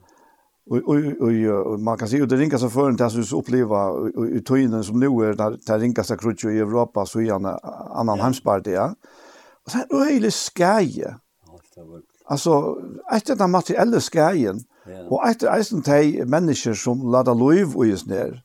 Og, 0.71 0.85
og, 0.87 1.07
og, 1.21 1.39
og 1.67 1.81
man 1.83 1.99
kan 1.99 2.09
si, 2.09 2.21
og 2.23 2.29
det 2.31 2.39
ringas 2.39 2.63
av 2.63 2.71
føren 2.71 2.99
til 2.99 3.19
jeg 3.19 3.33
uppleva 3.35 3.81
oppleva 3.91 4.37
i 4.39 4.43
tøyene 4.47 4.83
som 4.87 5.01
nå 5.03 5.09
er, 5.27 5.35
der, 5.39 5.57
det 5.59 5.79
ringas 5.83 6.13
av 6.15 6.21
krutsk 6.21 6.47
i 6.47 6.61
Europa, 6.63 7.05
så 7.09 7.25
er 7.25 7.33
han 7.33 7.49
annan 7.49 8.19
ja. 8.19 8.29
Och 8.29 8.67
ja. 8.67 8.87
Og 9.65 9.73
det 9.73 9.81
er 9.81 9.97
øyelig 10.05 10.33
skæje. 10.33 11.11
Ja, 11.47 11.57
det 11.75 11.83
var 11.89 12.01
Alltså 12.31 12.77
etter 13.13 13.37
den 13.37 13.51
materielle 13.51 14.01
skärgen 14.01 14.61
ja. 14.87 15.03
och 15.11 15.29
etter 15.29 15.51
eisen 15.57 15.81
de 15.81 16.25
människor 16.25 16.75
som 16.75 17.11
laddar 17.13 17.35
lov 17.35 17.77
og 17.77 17.87
just 17.87 18.07
ner 18.07 18.43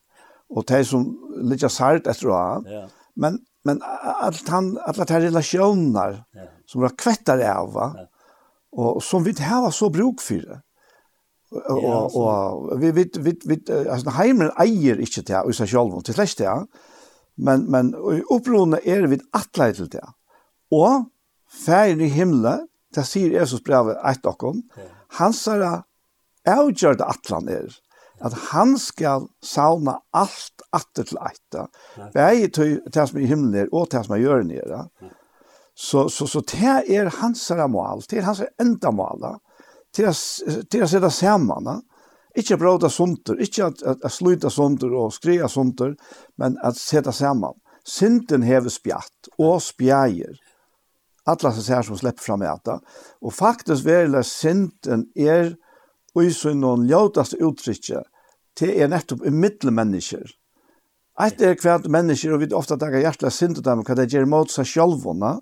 och 0.49 0.66
te 0.68 0.84
som 0.86 1.06
ligger 1.41 1.70
sært 1.70 2.07
etter 2.07 2.30
å 2.30 2.34
ha, 2.34 2.62
ja. 2.66 2.88
Men 3.16 3.40
men 3.66 3.82
alt 4.22 4.49
han 4.49 4.78
alle 4.78 5.06
de 5.06 5.20
relationer 5.22 6.24
ja. 6.34 6.48
som 6.66 6.82
var 6.82 6.98
kvettar 6.98 7.41
av 7.49 7.74
va. 7.74 7.88
og 8.72 9.03
som 9.03 9.24
vi 9.24 9.34
har 9.40 9.72
så 9.72 9.90
bruk 9.90 10.22
för 10.22 10.36
det. 10.36 10.62
Och 11.52 12.16
og, 12.16 12.72
och 12.72 12.84
vi 12.84 12.91
vi 12.91 13.10
vi, 13.20 13.40
vi 13.45 13.74
altså, 13.90 14.10
heimen 14.10 14.52
äger 14.57 14.99
inte 14.99 15.22
det 15.22 15.41
och 15.41 15.56
seg 15.56 15.70
selv, 15.70 16.02
till 16.02 16.14
släkt 16.14 16.38
det. 16.38 16.66
Men 17.38 17.72
men 17.72 17.95
opprørende 18.30 18.80
är 18.84 19.07
vi 19.07 19.20
att 19.32 19.53
til 19.53 19.90
det. 19.90 20.07
Och 20.72 21.06
ferien 21.66 22.02
i 22.02 22.07
himmelen, 22.07 22.68
det 22.96 23.06
sier 23.08 23.34
Jesus 23.36 23.64
brevet 23.66 24.00
eit 24.08 24.26
okkom, 24.28 24.64
han 25.20 25.36
sier 25.36 25.84
avgjør 26.46 26.98
det 27.00 27.10
atlan 27.10 27.50
er, 27.52 27.74
at 28.24 28.36
han 28.52 28.76
skal 28.80 29.28
sauna 29.44 29.98
alt 30.16 30.64
atter 30.76 31.08
til 31.10 31.20
eita, 31.20 31.68
vei 32.16 32.48
til 32.54 32.78
det 32.86 33.08
som 33.10 33.20
er 33.20 33.26
i 33.26 33.30
himmelen 33.30 33.66
er, 33.66 33.72
og 33.76 33.90
det 33.92 34.06
som 34.06 34.16
er 34.16 34.24
gjør 34.24 34.46
jøren. 34.56 34.92
Så, 35.76 36.08
så, 36.08 36.28
så 36.28 36.40
det 36.48 36.86
er 36.96 37.12
hans 37.20 37.50
mål, 37.52 38.06
det 38.08 38.22
er 38.22 38.30
hans 38.30 38.46
enda 38.62 38.92
mål, 38.96 39.28
det 39.96 40.08
er 40.08 40.86
å 40.86 40.88
sette 40.88 41.12
sammen, 41.12 41.84
ikke 42.36 42.58
bråta 42.60 42.90
sunter, 42.92 43.40
ikke 43.40 43.70
at, 43.70 43.84
at, 43.84 44.02
at 44.04 44.12
sluta 44.12 44.52
sunter 44.52 44.92
og 44.96 45.14
skria 45.16 45.48
sunter, 45.52 45.96
men 46.40 46.58
at 46.64 46.80
sette 46.80 47.14
sammen. 47.16 47.56
Sinten 47.86 48.44
hever 48.44 48.72
spjatt 48.74 49.30
og 49.38 49.62
spjæger, 49.64 50.40
alla 51.26 51.52
som 51.52 51.64
ser 51.64 51.82
som 51.82 51.98
släpper 51.98 52.24
fram 52.24 52.42
äta. 52.42 52.80
Och 53.22 53.34
faktiskt 53.34 53.86
väl 53.86 54.24
synden 54.24 55.06
är 55.16 55.56
i 56.24 56.32
så 56.32 56.54
någon 56.54 56.88
ljotast 56.88 57.34
uttrycke 57.34 58.04
till 58.58 58.70
er 58.70 58.88
nettopp 58.88 59.26
i 59.26 59.30
mittelmänniskor. 59.30 60.26
Att 61.18 61.38
det 61.38 61.46
är 61.46 61.56
kvärt 61.56 61.86
människor 61.86 62.34
och 62.34 62.42
vi 62.42 62.54
ofta 62.54 62.78
tagar 62.78 63.00
hjärtliga 63.00 63.32
synd 63.32 63.58
och 63.58 63.64
dem 63.64 63.84
kan 63.84 63.96
det 63.96 64.14
ge 64.14 64.26
mot 64.26 64.52
sig 64.52 64.66
själva. 64.66 65.40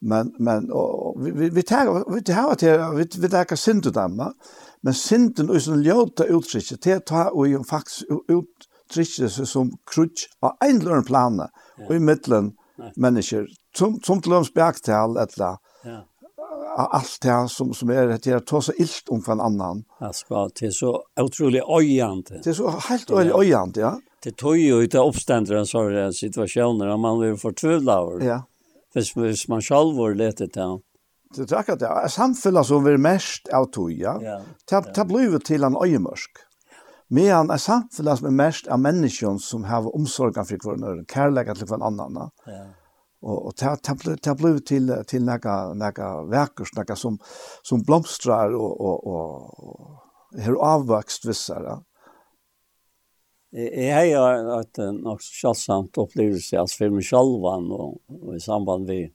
Men 0.00 0.34
men 0.38 0.72
och, 0.72 1.26
vi 1.26 1.30
vi 1.30 1.50
vi 1.50 1.62
tar 1.62 2.14
vi 2.14 2.22
tar 2.22 2.54
till 2.54 2.78
vi 2.96 3.20
vi 3.22 3.28
tagar 3.28 3.56
synd 3.56 3.86
och 3.86 3.92
dem. 3.92 4.34
Men 4.80 4.94
synden 4.94 5.50
och 5.50 5.62
så 5.62 5.76
ljota 5.76 6.24
uttrycke 6.24 6.76
till 6.76 7.00
ta 7.00 7.30
och 7.30 7.66
faktiskt 7.66 8.02
ut 8.28 8.54
tricks 8.94 9.16
som 9.50 9.70
krutch 9.94 10.26
av 10.40 10.56
en 10.60 11.04
plan 11.04 11.48
och 11.88 11.94
i 11.94 11.98
mitten 11.98 12.52
människor 12.96 13.46
som, 13.78 13.98
som 14.04 14.22
til 14.22 14.34
løms 14.34 14.50
bæktal, 14.54 15.16
eller 15.16 15.58
ja. 15.86 16.02
Allt 16.78 17.22
det 17.22 17.50
som, 17.50 17.72
som 17.74 17.90
er 17.90 18.12
det 18.12 18.30
er 18.30 18.42
ta 18.46 18.60
så 18.62 18.72
ilt 18.78 19.10
om 19.10 19.22
for 19.24 19.34
en 19.34 19.40
annan. 19.42 19.80
Ja, 20.00 20.12
ska 20.12 20.48
till 20.54 20.72
så 20.72 20.92
otroligt 21.20 21.64
ojande. 21.66 22.38
Det 22.44 22.50
er 22.50 22.54
så 22.54 22.70
helt 22.88 23.10
øyelig 23.10 23.34
øyende, 23.34 23.80
ja. 23.80 23.96
Det 24.22 24.36
tog 24.36 24.58
ju 24.58 24.74
ut 24.74 24.94
uppständer 24.94 25.08
oppstendere 25.08 25.58
en 25.58 25.66
sånn 25.66 26.12
situasjon, 26.14 26.82
og 26.82 27.00
man 27.00 27.20
vil 27.20 27.36
fortvivle 27.38 27.94
over. 27.94 28.22
Ja. 28.22 28.38
Hvis, 28.94 29.12
hvis 29.14 29.48
man 29.48 29.62
selv 29.62 29.98
var 29.98 30.14
lete 30.14 30.46
til 30.46 30.78
Det 31.34 31.52
er 31.52 31.58
akkurat 31.58 31.80
det. 31.80 32.10
Samfunnet 32.10 32.66
som 32.66 32.84
vi 32.84 32.92
er 32.92 32.98
mest 32.98 33.48
av 33.52 33.70
tog, 33.70 33.92
ja. 33.92 34.14
Det, 34.70 34.82
det 34.94 35.06
blir 35.06 35.32
jo 35.32 35.38
til 35.38 35.64
en 35.64 35.76
øyemørsk. 35.76 36.44
Men 37.10 37.50
er 37.50 37.56
samfunnet 37.56 38.18
som 38.18 38.26
er 38.26 38.38
mest 38.38 38.68
av 38.68 38.78
menneskene 38.78 39.40
som 39.40 39.64
har 39.64 39.86
omsorgen 39.94 40.46
for 40.46 40.56
hverandre, 40.62 41.04
kærlighet 41.10 41.58
til 41.58 41.66
hverandre. 41.66 42.30
Ja 42.46 42.66
och 43.20 43.46
och 43.46 43.56
ta 43.56 43.76
ta 43.76 43.96
ta 44.22 44.34
blev 44.34 44.58
till 44.58 45.04
till 45.06 45.24
några 45.24 45.74
några 45.74 46.24
verkers 46.24 46.76
några 46.76 46.96
som 46.96 47.18
som 47.62 47.82
blomstrar 47.82 48.54
och 48.54 48.80
och 48.80 49.06
och 49.06 50.02
hur 50.36 50.56
avväxt 50.56 51.24
vissar. 51.24 51.82
Jag 53.50 54.20
har 54.20 54.34
en 54.88 54.96
något 54.96 55.22
självsamt 55.22 55.98
upplevelse 55.98 56.58
alltså 56.58 56.76
för 56.76 56.90
mig 56.90 57.04
og, 57.12 58.00
och 58.08 58.36
i 58.36 58.40
samband 58.40 58.86
med 58.86 59.10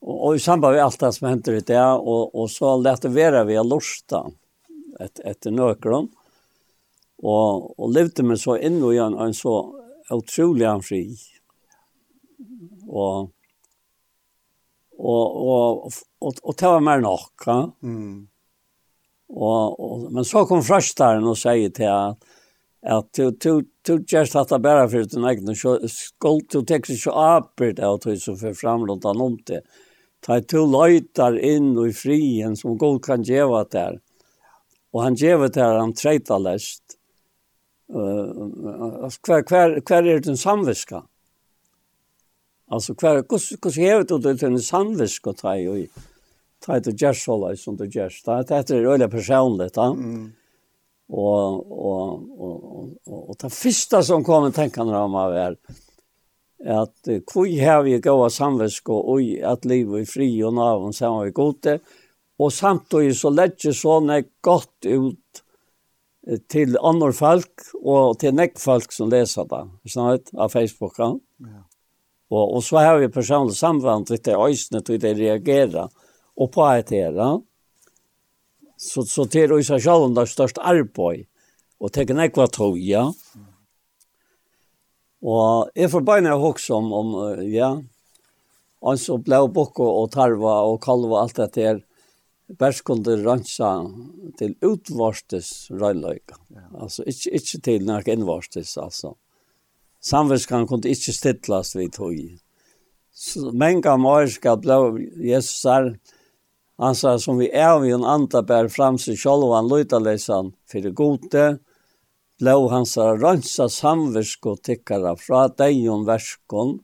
och 0.00 0.36
i 0.36 0.38
samband 0.38 0.74
med 0.74 0.84
allt 0.84 1.00
det 1.00 1.12
som 1.12 1.28
händer 1.28 1.60
det 1.66 1.84
och 1.84 2.34
och 2.34 2.50
så 2.50 2.76
lette 2.76 3.08
det 3.08 3.44
vi 3.44 3.54
vi 3.54 3.68
lusta 3.68 4.30
ett 5.00 5.20
ett 5.20 5.44
nøkron 5.44 6.08
och 7.18 7.78
och 7.78 7.92
levde 7.92 8.22
meg 8.22 8.38
så 8.38 8.56
in 8.56 8.82
och 8.82 8.94
en, 8.94 9.14
en 9.14 9.34
så 9.34 9.80
otrolig 10.10 10.84
fri 10.84 11.16
og 12.88 13.30
og 14.98 15.26
og 15.46 15.92
og, 16.20 16.34
og 16.42 16.54
det 16.58 16.68
var 16.68 16.80
mer 16.80 17.00
nok, 17.00 17.46
ja. 17.46 17.58
Mm. 17.82 18.28
Og, 19.34 19.80
og 19.80 20.12
men 20.12 20.24
så 20.24 20.44
kom 20.46 20.62
frøstaren 20.62 21.24
og 21.26 21.38
sier 21.38 21.72
til 21.74 21.90
at 21.90 22.32
at 22.84 23.06
du 23.16 23.30
du 23.30 23.62
du 23.86 24.04
just 24.06 24.34
hatta 24.34 24.58
bara 24.58 24.88
för 24.88 25.04
den 25.04 25.24
egna 25.24 25.54
så 25.54 25.88
skuld 25.88 26.48
du 26.50 26.64
tek 26.64 26.86
så 26.86 27.10
apert 27.10 27.78
att 27.78 28.00
du 28.00 28.16
så 28.16 28.36
för 28.36 28.66
han 28.66 29.20
om 29.20 29.38
det. 29.46 29.60
Ta 30.20 30.40
to 30.40 30.66
lojtar 30.66 31.38
in 31.38 31.78
och 31.78 31.88
i 31.88 31.92
frien 31.92 32.56
som 32.56 32.78
god 32.78 33.04
kan 33.04 33.22
geva 33.22 33.64
där. 33.64 34.00
Och 34.90 35.02
han 35.02 35.14
ger 35.14 35.48
där 35.48 35.74
han 35.74 35.92
träta 35.92 36.38
läst. 36.38 36.82
Eh 37.90 37.98
uh, 37.98 39.08
kvar 39.22 39.42
kvar 39.42 39.80
kvar 39.80 40.02
är 40.02 40.28
en 40.28 40.36
samviska. 40.36 41.02
Alltså 42.66 42.94
kvar 42.94 43.22
kus 43.22 43.52
kus 43.62 43.76
hevet 43.76 44.10
och 44.10 44.20
det 44.20 44.42
en 44.42 44.60
samvisk 44.60 45.26
och 45.26 45.36
taj 45.36 45.68
och 45.68 45.78
taj 46.66 46.80
det 46.80 47.02
just 47.02 47.24
så 47.24 47.56
som 47.56 47.76
det 47.76 47.86
just. 47.94 48.26
Det 48.26 48.44
det 48.48 48.70
är 48.70 48.86
öliga 48.86 49.08
personligt, 49.08 49.76
va? 49.76 49.86
Mm. 49.86 50.32
Och 51.08 51.72
och 51.72 52.40
och 52.40 52.88
och 53.06 53.30
och 53.30 53.36
det 53.40 53.50
första 53.50 54.02
som 54.02 54.24
kom 54.24 54.44
att 54.44 54.54
tänka 54.54 54.84
när 54.84 55.08
man 55.08 55.12
var 55.12 55.56
att 56.66 57.08
kvui 57.26 57.60
har 57.60 57.84
ju 57.84 58.00
goda 58.00 58.30
samvisk 58.30 58.88
och 58.88 59.10
oj 59.12 59.42
att 59.42 59.64
leva 59.64 60.00
i 60.00 60.06
fri 60.06 60.42
och 60.42 60.54
navn 60.54 60.92
har 61.00 61.24
vi 61.24 61.30
gode 61.30 61.78
och 62.36 62.52
samtidigt 62.52 63.16
så 63.16 63.30
lägger 63.30 63.72
såna 63.72 64.22
gott 64.40 64.84
ut 64.86 65.44
til 66.48 66.76
andre 66.80 67.12
folk 67.12 67.66
og 67.82 68.18
til 68.20 68.34
nekk 68.34 68.58
folk 68.60 68.92
som 68.92 69.10
leser 69.12 69.48
det, 69.50 69.62
snart, 69.92 70.32
av 70.36 70.52
Facebook. 70.54 70.98
Ja. 70.98 71.12
Og, 72.32 72.56
og 72.56 72.62
så 72.64 72.80
har 72.80 72.98
vi 72.98 73.12
personlig 73.12 73.56
samvand 73.58 74.08
til 74.08 74.22
det 74.24 74.36
øyne 74.36 74.80
til 74.84 75.00
det 75.00 75.16
reagerer 75.18 75.90
og 76.34 76.50
på 76.54 76.64
et 76.72 76.92
etter. 76.92 77.40
Så, 78.80 79.04
så 79.06 79.26
til 79.30 79.54
å 79.54 79.60
isa 79.62 79.78
sjalen 79.78 80.16
det 80.16 80.24
er 80.24 80.32
størst 80.32 80.58
arbeid 80.58 81.26
og 81.80 81.92
tekken 81.94 82.22
ekva 82.24 82.48
toja. 82.52 83.06
Og 85.24 85.70
jeg 85.76 85.90
får 85.92 86.04
bare 86.04 86.34
også 86.36 86.78
om, 86.80 86.92
om 86.92 87.12
ja, 87.48 87.70
han 88.84 89.00
så 89.00 89.16
ble 89.24 89.40
bokke 89.52 89.84
og 89.84 90.10
tarva 90.12 90.60
og 90.68 90.80
kalva 90.84 91.22
alt 91.24 91.38
dette 91.40 91.64
her. 91.64 91.82
Bærs 92.60 92.82
kunde 92.84 93.14
ransa 93.22 93.70
til 94.36 94.52
utvarstes 94.60 95.70
røyløyga. 95.72 96.36
Ja. 96.52 96.66
Altså, 96.84 97.06
ikke, 97.08 97.30
ikke 97.38 97.60
til 97.64 97.86
nærk 97.88 98.10
innvarstes, 98.12 98.74
altså. 98.76 99.14
Mm 99.14 99.23
samvetskan 100.04 100.66
kunde 100.66 100.88
inte 100.88 101.12
stillast 101.12 101.76
vid 101.76 101.92
tog. 101.92 102.38
Mänga 103.52 103.96
morska 103.96 104.56
blev 104.56 105.00
Jesus 105.16 105.64
här. 105.64 105.98
Han 106.76 106.94
sa 106.94 107.18
som 107.18 107.38
vi 107.38 107.50
är 107.50 107.78
vi 107.78 107.90
en 107.90 108.04
anda 108.04 108.42
bär 108.42 108.68
fram 108.68 108.98
sig 108.98 109.16
själva 109.16 109.58
en 109.58 109.68
löjtaläsan 109.68 110.52
för 110.70 110.80
det 110.80 110.90
gode. 110.90 111.58
Blev 112.38 112.68
hans 112.70 112.96
rönsa 112.96 113.68
samvetsko 113.68 114.56
tickara 114.56 115.16
fra 115.16 115.48
dejon 115.48 116.04
verskon 116.04 116.78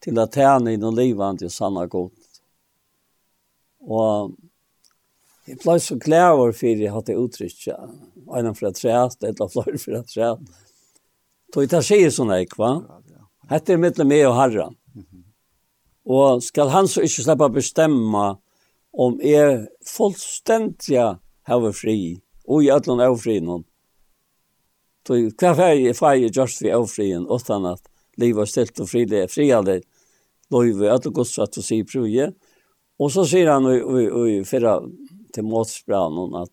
till 0.00 0.18
att 0.18 0.34
tjäna 0.34 0.72
i 0.72 0.76
den 0.76 1.38
till 1.38 1.50
sanna 1.50 1.86
god. 1.86 2.10
Och 3.80 4.30
jag 5.46 5.58
blev 5.58 5.78
så 5.78 5.94
glad 5.94 6.32
over 6.32 6.52
for 6.52 6.66
jeg 6.66 6.92
hadde 6.92 7.12
uttrykket. 7.12 7.76
Einan 8.36 8.54
fra 8.54 8.70
træt, 8.72 9.22
et 9.22 9.40
eller 9.40 9.48
flere 9.48 9.78
fra 9.78 10.02
træt. 10.02 10.38
Då 11.54 11.60
det 11.60 11.82
säger 11.82 12.10
såna 12.10 12.40
ekva. 12.40 12.82
Hette 13.48 13.76
mellan 13.76 14.08
mig 14.08 14.26
och 14.26 14.34
Herren. 14.34 14.74
Och 16.04 16.42
skall 16.42 16.68
han 16.68 16.88
så 16.88 17.00
inte 17.02 17.22
släppa 17.22 17.48
bestämma 17.48 18.38
om 18.92 19.20
är 19.22 19.68
fullständiga 19.96 21.18
hava 21.42 21.72
fri 21.72 22.20
och 22.44 22.64
i 22.64 22.70
allan 22.70 23.00
avfri 23.00 23.40
någon. 23.40 23.64
Då 25.02 25.14
kvar 25.38 25.54
färg 25.54 25.94
färg 25.94 26.30
just 26.34 26.62
vi 26.62 26.72
avfrien 26.72 27.26
och 27.26 27.50
annat 27.50 27.80
liva 28.16 28.46
stilt 28.46 28.80
och 28.80 28.88
frile 28.88 29.28
friade 29.28 29.82
loive 30.50 30.92
att 30.92 31.04
gå 31.04 31.24
så 31.24 31.42
att 31.42 31.54
se 31.54 31.84
pruje. 31.84 32.32
Och 32.98 33.12
så 33.12 33.24
säger 33.24 33.46
han 33.46 33.66
i 33.66 34.38
i 34.38 34.44
förra 34.44 34.82
till 35.32 35.44
Motsbran 35.44 36.34
att 36.34 36.50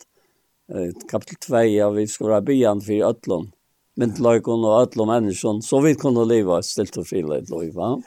kapitel 1.11 1.35
2 1.35 1.89
vi 1.89 2.07
ska 2.07 2.25
vara 2.25 2.41
byan 2.41 2.81
för 2.81 3.03
allan 3.03 3.51
myndløykene 3.99 4.69
og 4.69 4.77
alle 4.79 5.07
menneskene, 5.09 5.65
så 5.65 5.81
vi 5.83 5.95
kunne 5.99 6.27
leve 6.27 6.59
et 6.59 6.67
stilt 6.67 6.97
og 6.99 7.07
frile 7.09 7.41
et 7.41 7.51
liv. 7.51 7.75
Ja. 7.75 7.97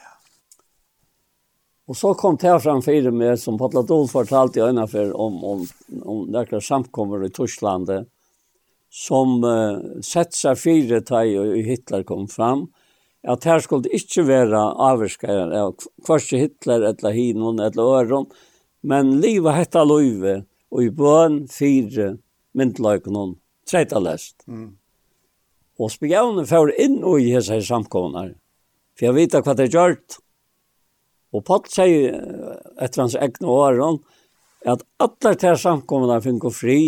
Og 1.87 1.97
så 1.99 2.13
kom 2.15 2.37
det 2.39 2.53
fram 2.63 2.81
fire 2.81 3.11
med, 3.11 3.35
som 3.39 3.57
Patla 3.59 3.83
Dol 3.83 4.07
fortalte 4.11 4.61
i 4.61 4.63
øynene 4.63 4.87
for, 4.87 5.11
om, 5.19 5.39
om, 5.43 5.65
om 6.01 6.21
noen 6.31 6.63
samkommer 6.63 7.25
i 7.25 7.31
Torslandet, 7.33 8.07
som 8.93 9.41
uh, 9.43 9.81
sett 10.05 10.35
seg 10.37 10.59
fire 10.61 11.01
teg 11.03 11.33
og 11.41 11.57
Hitler 11.65 12.05
kom 12.07 12.27
fram, 12.31 12.67
at 13.23 13.45
her 13.47 13.63
skulle 13.63 13.87
det 13.87 13.97
ikke 14.03 14.25
være 14.27 14.61
avvarskere, 14.83 15.63
hverst 16.07 16.35
Hitler, 16.35 16.85
eller 16.91 17.15
Hinon, 17.15 17.61
eller 17.63 17.99
Øron, 17.99 18.27
men 18.83 19.15
livet 19.23 19.57
hette 19.57 19.83
Løyve, 19.87 20.41
og 20.73 20.83
i 20.83 20.91
bøn 20.93 21.43
fire 21.51 22.13
myndløykene, 22.57 23.33
treta 23.69 24.01
lest. 24.03 24.43
Mm. 24.47 24.73
Og 25.83 25.91
spjævnen 25.91 26.47
får 26.47 26.71
inn 26.79 27.01
og 27.03 27.19
i 27.19 27.33
hese 27.33 27.59
samkomnar. 27.67 28.31
For 28.95 29.09
jeg 29.09 29.17
vet 29.17 29.35
hva 29.35 29.55
det 29.57 29.67
er 29.67 29.73
gjort. 29.73 30.19
Og 31.33 31.43
Paul 31.47 31.65
sier 31.67 32.13
etter 32.77 33.03
hans 33.03 33.17
egne 33.17 33.49
åren 33.49 33.99
at 34.69 34.85
alle 35.03 35.33
de 35.41 35.53
samkomnar 35.59 36.23
finner 36.23 36.53
fri 36.55 36.79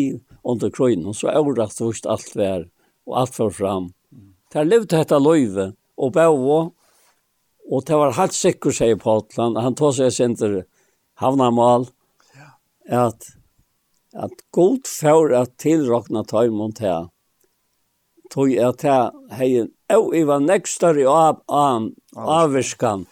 under 0.46 0.72
krøyen. 0.72 1.04
Og 1.10 1.18
så 1.18 1.34
det 1.58 1.72
først 1.74 2.08
alt 2.08 2.36
vær 2.38 2.68
og 3.06 3.18
alt 3.22 3.40
var 3.40 3.50
fram. 3.50 3.90
Det 4.52 4.62
er 4.62 4.70
levd 4.70 4.92
dette 4.94 5.20
løyve 5.20 5.74
og 5.98 6.14
bævå. 6.14 6.60
Og 7.66 7.86
det 7.86 7.98
var 7.98 8.14
helt 8.14 8.38
sikker, 8.38 8.72
sier 8.72 8.98
Paul. 9.02 9.26
Han, 9.38 9.58
han 9.58 9.76
tar 9.76 9.92
seg 9.98 10.38
til 10.38 10.62
havnamal. 11.20 11.90
Ja. 12.38 12.54
At, 13.08 13.26
at 14.14 14.46
god 14.54 14.86
for 14.88 15.34
at 15.34 15.58
tilrokna 15.62 16.24
tøymon 16.30 16.78
til 16.78 17.10
tog 18.36 18.52
jeg 18.52 18.78
til 18.82 19.36
heien, 19.38 19.70
og 19.96 20.12
jeg 20.16 20.28
var 20.28 20.44
nekstare 20.44 21.06
av, 21.08 21.40
av, 21.48 21.88
avvirskan 22.16 23.06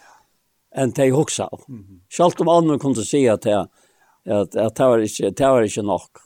enn 0.75 0.91
de 0.97 1.09
hoksa. 1.13 1.47
Mm 1.67 1.79
-hmm. 1.79 1.99
Selv 2.09 2.41
om 2.41 2.49
andre 2.49 2.79
kunne 2.79 3.05
si 3.05 3.25
at 3.27 3.45
at, 4.25 4.55
at 4.55 4.75
det, 4.75 4.85
var 4.87 4.99
ikke, 4.99 5.29
det 5.29 5.47
var 5.47 5.61
ikke 5.61 5.81
nok. 5.81 6.19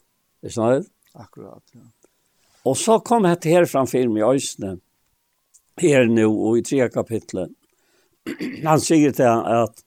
Er 0.44 0.50
snart? 0.50 0.86
Akkurat, 1.16 1.64
ja. 1.74 1.82
Og 2.66 2.78
så 2.78 3.00
kom 3.00 3.24
dette 3.24 3.50
her 3.50 3.66
framfor 3.66 4.10
meg 4.12 4.22
i 4.22 4.28
Øysene, 4.36 4.80
her 5.82 6.06
nå, 6.06 6.28
og 6.30 6.58
i 6.58 6.62
tre 6.62 6.90
kapitlet. 6.90 7.54
Han 8.70 8.80
sier 8.84 9.12
til 9.12 9.24
at 9.24 9.84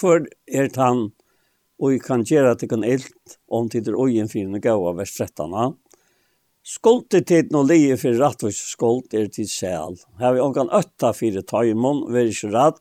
hvor 0.00 0.24
er 0.48 0.68
det 0.68 0.80
han, 0.80 1.12
og 1.78 1.98
kan 2.00 2.24
gjøre 2.24 2.54
at 2.54 2.62
det 2.62 2.68
kan 2.70 2.84
ilt 2.84 3.36
om 3.52 3.68
det 3.68 3.86
er 3.86 3.98
øyen 3.98 4.28
for 4.28 4.38
en 4.40 4.96
vers 4.96 5.12
13, 5.12 5.76
Skuldet 6.62 7.26
tid 7.26 7.50
no 7.50 7.64
lije 7.66 7.96
for 7.98 8.14
rattvis 8.20 8.60
skuld 8.70 9.14
er 9.18 9.26
til 9.34 9.48
sel. 9.50 9.96
Her 10.20 10.36
vi 10.36 10.42
omkan 10.44 10.70
ötta 10.70 11.10
fyrir 11.16 11.42
taimon, 11.42 12.04
er 12.14 12.30
ikke 12.30 12.52
rett. 12.54 12.78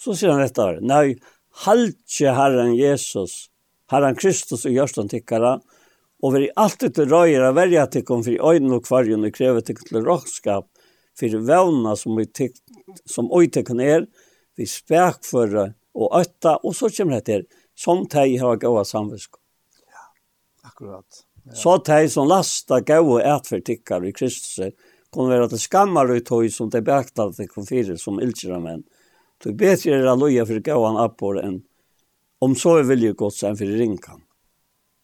Så 0.00 0.16
sier 0.16 0.32
han 0.32 0.40
dette 0.40 0.64
her. 0.64 0.80
Nei, 0.80 1.18
haltje 1.66 2.32
herren 2.32 2.72
Jesus, 2.78 3.50
herren 3.92 4.16
Kristus 4.16 4.64
og 4.64 4.72
gjørstan 4.72 5.12
tikkara, 5.12 5.58
og 6.24 6.34
vi 6.34 6.46
er 6.46 6.56
alltid 6.64 6.96
til 6.96 7.12
røyer 7.12 7.44
av 7.48 7.56
verja 7.60 7.86
tikkum 7.92 8.24
fyrir 8.24 8.40
øyden 8.40 8.72
og 8.76 8.84
kvarjun 8.88 9.28
og 9.28 9.36
krevet 9.36 9.68
tikkum 9.68 9.92
til 9.92 10.08
råkskap, 10.08 10.68
for 11.20 11.44
vevna 11.52 11.96
som, 12.00 12.16
vi 12.16 12.24
tikk, 12.24 12.56
som 13.04 13.28
oi 13.36 13.46
tikkum 13.52 13.84
er, 13.84 14.08
vi 14.56 14.68
spekføre 14.68 15.70
og 15.96 16.20
øtta, 16.20 16.56
og 16.64 16.76
så 16.76 16.88
kommer 16.96 17.20
det 17.20 17.36
her, 17.36 17.48
som 17.76 18.06
teg 18.08 18.38
har 18.40 18.60
gåa 18.60 18.84
samvisk. 18.88 19.36
Ja, 19.84 20.08
akkurat. 20.68 21.24
Så 21.54 21.76
de 21.86 22.08
som 22.08 22.28
lasta 22.28 22.80
gav 22.80 23.08
og 23.08 23.24
etvertikkar 23.26 24.04
i 24.06 24.12
Kristus 24.14 24.72
kom 25.10 25.30
være 25.30 25.48
til 25.50 25.62
skammar 25.62 26.10
ut 26.12 26.26
tog 26.26 26.46
som 26.54 26.70
det 26.70 26.84
beaktet 26.86 27.36
til 27.36 27.50
konfyrer 27.50 27.98
som 27.98 28.20
ildsjera 28.22 28.60
menn. 28.62 28.84
Det 29.42 29.56
bedre 29.58 29.96
er 29.96 30.06
å 30.06 30.18
loja 30.20 30.46
for 30.46 30.62
gav 30.62 30.84
han 30.86 31.00
enn 31.42 31.60
om 32.40 32.54
så 32.56 32.78
er 32.80 32.86
vilje 32.88 33.12
godt 33.20 33.42
enn 33.44 33.58
for 33.58 33.78
ringkan. 33.80 34.22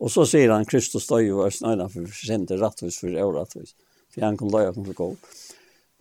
Og 0.00 0.12
så 0.12 0.24
sier 0.28 0.52
han 0.52 0.68
Kristus 0.68 1.08
døy 1.08 1.30
og 1.32 1.52
snøyna 1.52 1.88
for 1.92 2.08
sende 2.16 2.56
rattvis 2.60 3.00
for 3.00 3.12
åratvis. 3.12 3.74
For 4.12 4.24
han 4.24 4.38
kom 4.40 4.52
løye 4.52 4.72
for 4.76 4.96
gav. 4.96 5.16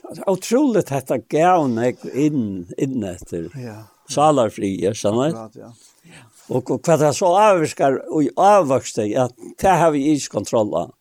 Det 0.06 0.22
er 0.22 0.32
utrolig 0.32 0.86
dette 0.88 1.18
gav 1.32 1.66
inn, 1.66 2.68
inn 2.78 3.04
etter. 3.08 3.50
Ja. 3.60 3.82
Salarfri, 4.12 4.76
jeg 4.84 5.00
skjønner. 5.00 5.34
Ja, 5.34 5.72
ja. 6.06 6.24
Og, 6.50 6.62
og 6.62 6.86
hva 6.86 6.98
det 7.02 7.12
så 7.18 7.32
avvirker 7.40 7.98
og 8.14 8.42
avvokste, 8.42 9.08
ja, 9.10 9.28
det 9.62 9.74
har 9.82 9.94
vi 9.96 10.04
ikke 10.14 10.38
kontroll 10.38 10.74
av. 10.78 10.94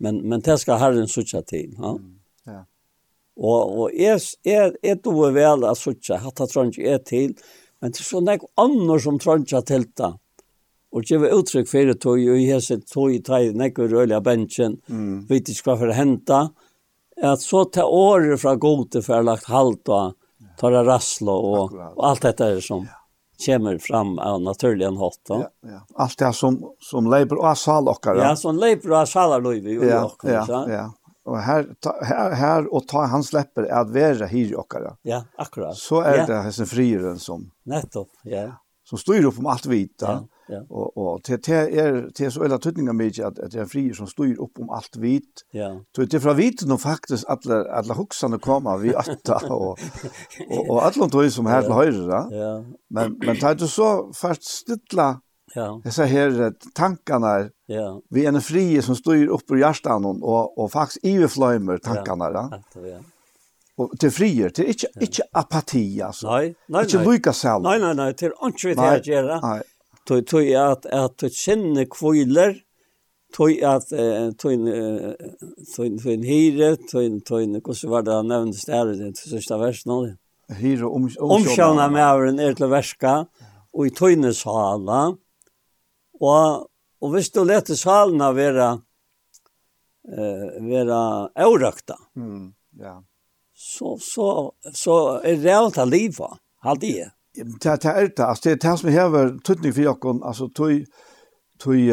Men, 0.00 0.22
men 0.28 0.42
det 0.44 0.56
skal 0.62 0.80
herren 0.80 1.08
sutja 1.10 1.42
til. 1.46 1.74
Ja? 1.76 1.94
Mm. 1.98 2.16
ja. 2.48 2.62
Og, 3.36 3.60
og 3.60 3.94
jeg, 3.98 4.22
jeg, 4.46 4.74
jeg 4.84 5.00
tror 5.04 5.34
vel 5.36 5.66
at 5.68 5.80
sutja, 5.80 6.20
at 6.20 6.40
det 6.40 6.48
tror 6.50 6.70
ikke 6.70 6.86
jeg 6.86 7.04
til, 7.10 7.36
men 7.82 7.92
det 7.92 8.00
er 8.00 8.08
så 8.08 8.22
nek 8.24 8.44
andre 8.60 8.98
som 9.04 9.20
tror 9.20 9.42
ikke 9.42 9.64
til 9.68 9.88
det. 10.00 10.12
Og 10.94 11.06
det 11.08 11.18
var 11.18 11.34
uttrykk 11.34 11.68
for 11.68 11.90
det 11.90 11.96
tog, 12.00 12.20
og 12.22 12.38
jeg 12.38 12.62
ser 12.62 12.82
tog 12.86 13.10
i 13.10 13.22
teg 13.26 13.56
nek 13.58 13.80
og 13.82 13.96
av 13.98 14.22
bensjen, 14.24 14.78
mm. 14.86 15.24
vet 15.28 15.50
ikke 15.50 15.72
hva 15.72 15.80
for 15.80 15.94
henta, 15.96 16.44
at 17.18 17.42
så 17.42 17.64
til 17.74 17.90
året 17.90 18.40
fra 18.42 18.54
gode 18.58 19.02
for 19.02 19.16
jeg 19.16 19.26
lagt 19.26 19.50
halvt 19.50 19.90
og 19.94 20.14
tar 20.58 20.74
det 20.74 20.84
rassle 20.86 21.34
og, 21.34 21.74
og 21.74 22.04
alt 22.06 22.24
dette 22.26 22.46
er 22.46 22.62
sånn. 22.62 22.86
Ja 22.86 23.03
kommer 23.46 23.78
fram 23.78 24.18
av 24.18 24.40
naturliga 24.40 24.90
hot 24.90 25.20
Ja, 25.28 25.50
ja. 25.60 25.86
Allt 25.94 26.18
det 26.18 26.32
som 26.32 26.74
som 26.78 27.10
lever 27.10 27.38
och 27.38 27.58
sal 27.58 27.88
och 27.88 27.98
Ja, 28.04 28.36
som 28.36 28.58
lever 28.58 28.90
av 28.90 29.06
sal 29.06 29.46
och 29.46 29.52
vi 29.52 29.78
och 29.78 29.84
ja, 29.84 30.12
ja, 30.22 30.66
ja. 30.68 30.94
Och 31.24 31.38
här 31.38 31.66
ta, 31.80 32.04
här 32.04 32.30
här 32.30 32.74
och 32.74 32.88
ta 32.88 33.04
han 33.04 33.24
släpper 33.24 33.62
att 33.62 33.90
vara 33.90 34.26
hyr 34.26 34.54
och 34.54 34.74
Ja, 35.02 35.24
akkurat. 35.36 35.76
Så 35.76 36.00
är 36.00 36.18
ja. 36.18 36.26
det 36.26 36.34
här 36.34 36.64
frieren 36.64 37.18
som 37.18 37.50
nettopp, 37.64 38.08
ja. 38.22 38.52
Som 38.84 38.98
styr 38.98 39.24
upp 39.24 39.38
om 39.38 39.46
allt 39.46 39.66
vita. 39.66 40.06
Ja. 40.06 40.28
Ja. 40.48 40.66
Och 40.68 40.96
och 40.96 41.22
till 41.22 41.42
till 41.42 41.54
är 41.54 42.10
till 42.14 42.30
så 42.30 42.42
eller 42.42 42.58
tydningar 42.58 42.92
mycket 42.92 43.24
att 43.24 43.38
att 43.38 43.50
det 43.50 43.60
är 43.60 43.64
fri 43.64 43.94
som 43.94 44.06
styr 44.06 44.40
upp 44.40 44.58
om 44.58 44.70
allt 44.70 44.96
vit. 44.96 45.42
Ja. 45.50 45.80
Så 45.96 46.04
det 46.04 46.20
från 46.20 46.36
vit 46.36 46.66
nog 46.66 46.80
faktiskt 46.80 47.24
alla 47.24 47.64
alla 47.70 47.94
huxarna 47.94 48.38
kommer 48.38 48.78
vi 48.78 48.94
åtta 48.94 49.40
och 49.48 49.78
och 50.50 50.70
och 50.70 50.84
alla 50.84 51.06
de 51.06 51.30
som 51.30 51.46
här 51.46 51.62
till 51.62 51.72
höger 51.72 52.36
Ja. 52.36 52.64
Men 52.88 53.18
men 53.26 53.36
tar 53.36 53.54
du 53.54 53.68
så 53.68 54.12
fast 54.14 54.44
stilla 54.44 55.20
Ja. 55.54 55.80
Det 55.84 55.90
så 55.90 56.02
här 56.02 56.52
tankarna. 56.74 57.48
Ja. 57.66 58.02
Vi 58.10 58.24
är 58.24 58.28
en 58.28 58.40
frie 58.40 58.82
som 58.82 58.96
styr 58.96 59.26
upp 59.28 59.50
ur 59.50 59.56
hjärtan 59.56 60.04
och 60.04 60.58
och 60.58 60.72
faktiskt 60.72 61.04
i 61.74 61.78
tankarna. 61.78 62.24
Ja. 62.24 62.62
Ja. 62.74 62.98
Och 63.76 63.98
till 63.98 64.10
frier, 64.10 64.50
till 64.50 64.64
inte 64.64 64.86
inte 65.00 65.22
apati 65.32 66.02
alltså. 66.02 66.30
Nej, 66.30 66.42
nej, 66.42 66.54
nej. 66.66 66.82
Inte 66.82 67.10
lycka 67.10 67.32
själv. 67.32 67.62
Nej, 67.62 67.80
nej, 67.80 67.94
nej, 67.94 68.14
till 68.14 68.32
inte 68.40 68.68
vet 68.68 69.06
jag 69.06 69.06
göra. 69.06 69.40
Nej 69.40 69.62
tog 70.06 70.26
tog 70.28 70.50
at 70.60 70.86
at 70.86 71.16
tog 71.20 71.32
kjenne 71.32 71.86
kviler 71.90 72.58
tog 73.34 73.62
at 73.62 73.88
tog 74.38 74.68
tog 75.74 75.96
tog 76.02 76.12
en 76.12 76.26
hyre 76.28 76.74
tog 76.90 77.18
tog 77.26 77.56
hvordan 77.64 77.90
var 77.90 78.06
det 78.06 78.18
han 78.18 78.30
nevnte 78.32 78.60
stær 78.60 78.92
det 78.92 79.16
sista 79.18 79.58
versen 79.58 79.90
nå 79.90 79.98
det. 80.06 80.14
Hyre 80.60 80.86
om 80.86 81.08
omskjønna 81.08 81.88
med 81.88 82.04
avren 82.04 82.40
er 82.42 82.56
til 82.56 82.68
verska 82.72 83.14
og 83.74 83.86
i 83.88 83.94
tøyne 83.96 84.32
hala 84.44 85.02
og 86.20 86.70
og 87.04 87.10
hvis 87.12 87.30
du 87.34 87.42
leter 87.44 87.76
salen 87.76 88.22
av 88.24 88.36
vera 88.36 88.74
eh 90.04 90.60
vera 90.68 91.00
aurakta 91.34 91.96
mm 92.16 92.52
ja. 92.78 93.02
så 93.54 93.98
så 93.98 94.52
så 94.72 95.20
er 95.24 95.36
det 95.36 95.52
alt 95.54 95.76
liva 95.88 96.30
hadde 96.62 96.86
jeg 96.86 97.10
det, 97.34 97.82
det 97.82 97.90
er 97.90 98.08
det, 98.08 98.24
altså, 98.24 98.42
det 98.44 98.52
er 98.52 98.62
det 98.62 98.78
som 98.80 98.94
hever 98.94 99.34
tøtning 99.44 99.74
for 99.74 99.86
jokken, 99.88 100.22
altså 100.24 100.48
tøy, 100.54 100.84
tøy, 101.62 101.92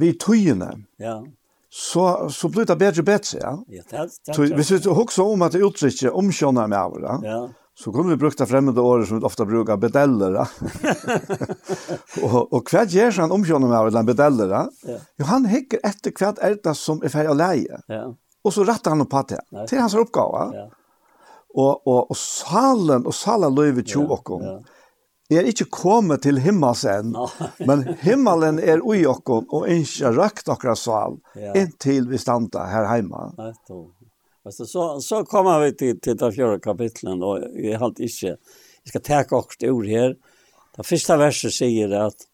vi 0.00 0.12
tøyene. 0.20 0.72
Ja. 1.02 1.20
Så, 1.72 2.04
så 2.28 2.50
blir 2.52 2.68
det 2.68 2.76
bedre 2.80 3.00
og 3.00 3.08
bedre, 3.08 3.40
ja. 3.40 3.52
Ja, 3.72 3.82
det 3.90 4.06
det. 4.26 4.34
Tøy, 4.36 4.50
hvis 4.58 4.72
vi 4.74 4.80
også 4.92 5.24
om 5.24 5.44
at 5.46 5.54
det 5.56 5.64
uttrykket 5.64 6.12
omkjønner 6.12 6.68
med 6.68 6.78
av 6.78 6.98
ja. 7.00 7.18
Ja. 7.24 7.42
Så 7.74 7.88
kunne 7.88 8.12
vi 8.12 8.20
brukt 8.20 8.36
det 8.36 8.44
fremmede 8.50 8.82
året 8.84 9.08
som 9.08 9.16
vi 9.16 9.24
ofte 9.24 9.46
bruker, 9.48 9.78
bedeller, 9.80 10.36
ja. 10.36 10.44
og, 12.26 12.52
og 12.52 12.68
hva 12.68 12.84
gjør 12.84 13.22
han 13.22 13.32
omkjønner 13.32 13.70
med 13.70 13.78
over 13.78 13.94
den 13.94 14.10
bedeller, 14.10 14.52
ja? 14.52 14.98
Jo, 15.16 15.28
han 15.30 15.48
hikker 15.48 15.80
etter 15.88 16.12
hva 16.18 16.34
er 16.44 16.58
det 16.60 16.76
som 16.76 17.00
er 17.00 17.14
ferdig 17.14 17.32
å 17.32 17.38
leie. 17.40 17.80
Ja. 17.88 18.04
Og 18.44 18.52
så 18.52 18.66
retter 18.68 18.92
han 18.92 19.04
opp 19.04 19.12
på 19.14 19.24
det. 19.32 19.40
Til 19.70 19.80
hans 19.80 19.96
oppgave. 19.96 20.44
Ja 20.58 20.68
og, 21.54 21.82
og, 21.86 22.10
og 22.10 22.18
salen, 22.18 23.06
og 23.06 23.14
salen 23.16 23.54
løyve 23.56 23.84
tjo 23.86 24.06
okkom. 24.16 24.46
Ja. 24.46 24.56
Jeg 25.32 25.40
er 25.40 25.48
ikke 25.48 25.68
kommet 25.72 26.24
til 26.26 26.40
himmels 26.44 26.82
enn, 26.88 27.14
men 27.68 27.84
himmelen 28.02 28.60
er 28.60 28.82
ui 28.84 29.04
okkom, 29.08 29.46
og 29.48 29.68
ikke 29.72 30.12
røkt 30.16 30.50
okra 30.52 30.76
sal, 30.76 31.16
ja. 31.38 31.54
inntil 31.56 32.10
vi 32.10 32.20
standa 32.20 32.66
her 32.68 32.90
heima. 32.90 33.30
Alltså, 34.42 34.66
så, 34.66 34.84
så 35.00 35.22
kommer 35.24 35.60
vi 35.62 35.72
til, 35.78 36.00
til 36.02 36.18
det 36.18 36.32
fjorda 36.34 36.58
kapitlet, 36.60 37.22
og 37.22 37.46
jeg 37.62 37.78
har 37.78 37.94
ikke, 37.94 38.34
jeg 38.34 38.92
skal 38.92 39.06
teka 39.06 39.38
okra 39.38 39.70
ord 39.70 39.88
her. 39.88 40.14
Det 40.76 40.86
første 40.88 41.16
verset 41.20 41.54
sier 41.54 41.92
at, 42.00 42.26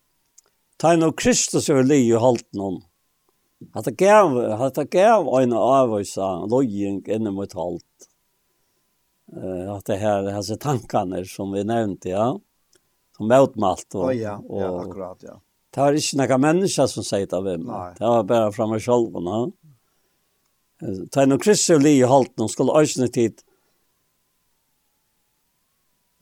Ta 0.78 0.94
no 0.94 1.10
Kristus 1.12 1.66
over 1.72 1.82
li 1.82 2.04
og 2.14 2.22
halt 2.22 2.46
noen. 2.54 2.82
Att 3.74 3.84
det 3.84 3.96
gav, 3.98 4.36
at 4.38 4.74
det 4.74 4.90
gav 4.90 5.26
en 5.40 5.52
avvisa, 5.52 6.46
lojing 6.46 7.02
inne 7.10 7.32
mot 7.34 7.52
halt 7.52 7.82
eh 9.36 9.72
att 9.72 9.84
det 9.84 9.96
här 9.96 10.32
alltså 10.32 10.56
tankarna 10.56 11.24
som 11.24 11.52
vi 11.52 11.64
nämnde 11.64 12.08
ja 12.08 12.40
som 13.16 13.28
motmalt 13.28 13.94
och 13.94 14.04
oh, 14.04 14.16
ja, 14.16 14.36
och 14.48 14.62
ja, 14.62 14.80
akkurat 14.80 15.18
ja. 15.22 15.40
Det 15.70 15.80
var 15.80 15.92
ikke 15.92 16.16
noen 16.16 16.40
mennesker 16.40 16.86
som 16.88 17.04
sier 17.04 17.26
det 17.28 17.36
av 17.36 17.44
mig. 17.44 17.94
Det 17.98 18.06
var 18.06 18.22
bare 18.24 18.52
fra 18.52 18.66
meg 18.66 18.80
selv. 18.82 19.12
Ja. 19.20 19.42
Det 20.80 21.20
er 21.20 21.28
noen 21.28 21.42
Kristi 21.42 21.76
liv 21.76 22.00
i 22.00 22.08
halten. 22.08 22.46
De 22.46 22.48
skulle 22.48 22.72
øyne 22.80 23.08
tid 23.12 23.42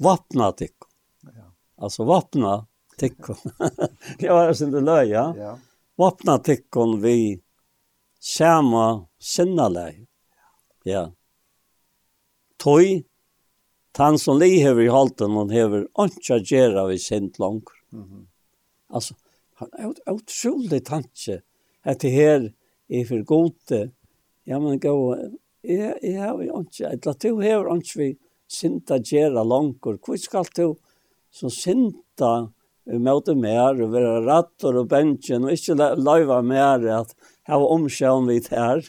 vapna 0.03 0.51
tikk. 0.53 0.89
Ja. 1.23 1.47
Altså 1.79 2.05
vapna 2.05 2.59
tikk. 2.99 3.31
det 4.19 4.33
var 4.33 4.53
sin 4.53 4.75
det 4.75 4.83
løy, 4.83 5.13
ja. 5.13 5.31
ja. 5.39 5.55
Vapna 5.97 6.39
tikk 6.39 6.77
vi 7.01 7.41
samme 8.21 9.07
sinnaläge. 9.21 10.07
Ja. 10.85 11.13
Tøy, 12.67 13.05
han 13.97 14.19
som 14.19 14.41
li 14.41 14.57
hever 14.59 14.89
i 14.89 14.93
halten, 14.93 15.37
han 15.39 15.53
hever 15.55 15.87
ikke 16.03 16.41
gjerra 16.43 16.89
vi 16.91 16.99
sint 16.99 17.39
langt. 17.39 17.71
Mm 17.93 18.03
-hmm. 18.03 18.25
Altså, 18.91 19.15
han 19.55 19.69
er 19.79 20.13
utrolig 20.13 20.85
tanke 20.85 21.43
at 21.85 22.03
det 22.03 22.11
her 22.11 22.51
er 22.91 23.05
for 23.05 23.25
gode. 23.25 23.91
Ja, 24.47 24.59
men 24.59 24.81
gå, 24.81 25.17
jeg, 25.65 25.95
jeg 26.03 26.23
har 26.23 26.43
jo 26.43 26.61
ikke, 26.61 26.91
eller 26.91 27.13
du 27.13 27.41
hever 27.41 27.77
ikke 27.77 27.99
vi 27.99 28.19
sinta 28.49 28.99
gjøre 28.99 29.45
langt. 29.49 29.79
Hvor 29.83 30.17
skal 30.17 30.45
du 30.57 30.77
som 31.31 31.51
sinta 31.51 32.49
møte 32.87 33.35
mer 33.35 33.81
og 33.83 33.93
være 33.93 34.25
rattor 34.27 34.79
og 34.83 34.89
benchen 34.89 35.45
og 35.45 35.53
ikke 35.53 35.75
løyva 35.99 36.41
mer 36.43 36.87
at 37.01 37.15
her 37.47 37.59
var 37.59 37.73
omskjøn 37.75 38.29
vidt 38.31 38.49
her. 38.55 38.83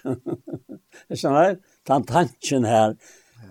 Jeg 1.09 1.17
skjønner, 1.17 1.57
den 1.87 2.05
tanken 2.05 2.65
her, 2.65 2.95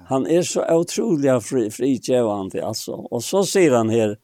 Han 0.08 0.26
är 0.26 0.42
så 0.42 0.74
otroligt 0.74 1.44
fri, 1.44 1.70
frigivande 1.70 2.66
alltså. 2.66 2.92
Och 2.92 3.24
så 3.24 3.44
säger 3.44 3.70
han 3.70 3.90
här. 3.90 4.16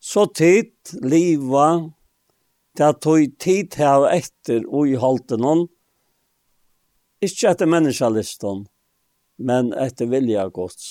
Så 0.00 0.26
tid, 0.26 0.72
liva, 1.02 1.92
ta 2.76 2.92
tog 2.92 3.38
tid 3.38 3.74
här 3.74 4.10
efter 4.10 4.74
och 4.74 4.88
i 4.88 4.96
halten 4.96 5.44
hon. 5.44 5.68
Ikke 7.24 7.48
etter 7.48 7.68
menneskalistan, 7.70 8.66
men 9.38 9.72
etter 9.72 10.10
vilja 10.10 10.42
gods. 10.52 10.88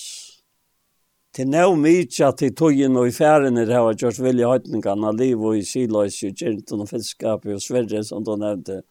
Til 1.34 1.49
nå 1.49 1.76
mykje 1.78 2.30
at 2.30 2.41
de 2.41 2.49
togjen 2.57 2.98
og 2.98 3.10
i 3.10 3.14
færen 3.14 3.57
er 3.57 3.70
her 3.74 3.94
gjort 3.98 4.22
vilja 4.22 4.49
høytningene 4.49 5.10
av 5.10 5.18
liv 5.18 5.41
og 5.41 5.60
i 5.60 5.64
siløys 5.65 6.20
og 6.26 6.36
kyrten 6.40 6.82
og 6.86 6.90
fiskskap 6.90 7.45
og 7.49 7.61
sverre 7.61 8.02
som 8.06 8.26
du 8.26 8.34
nevnte. 8.38 8.82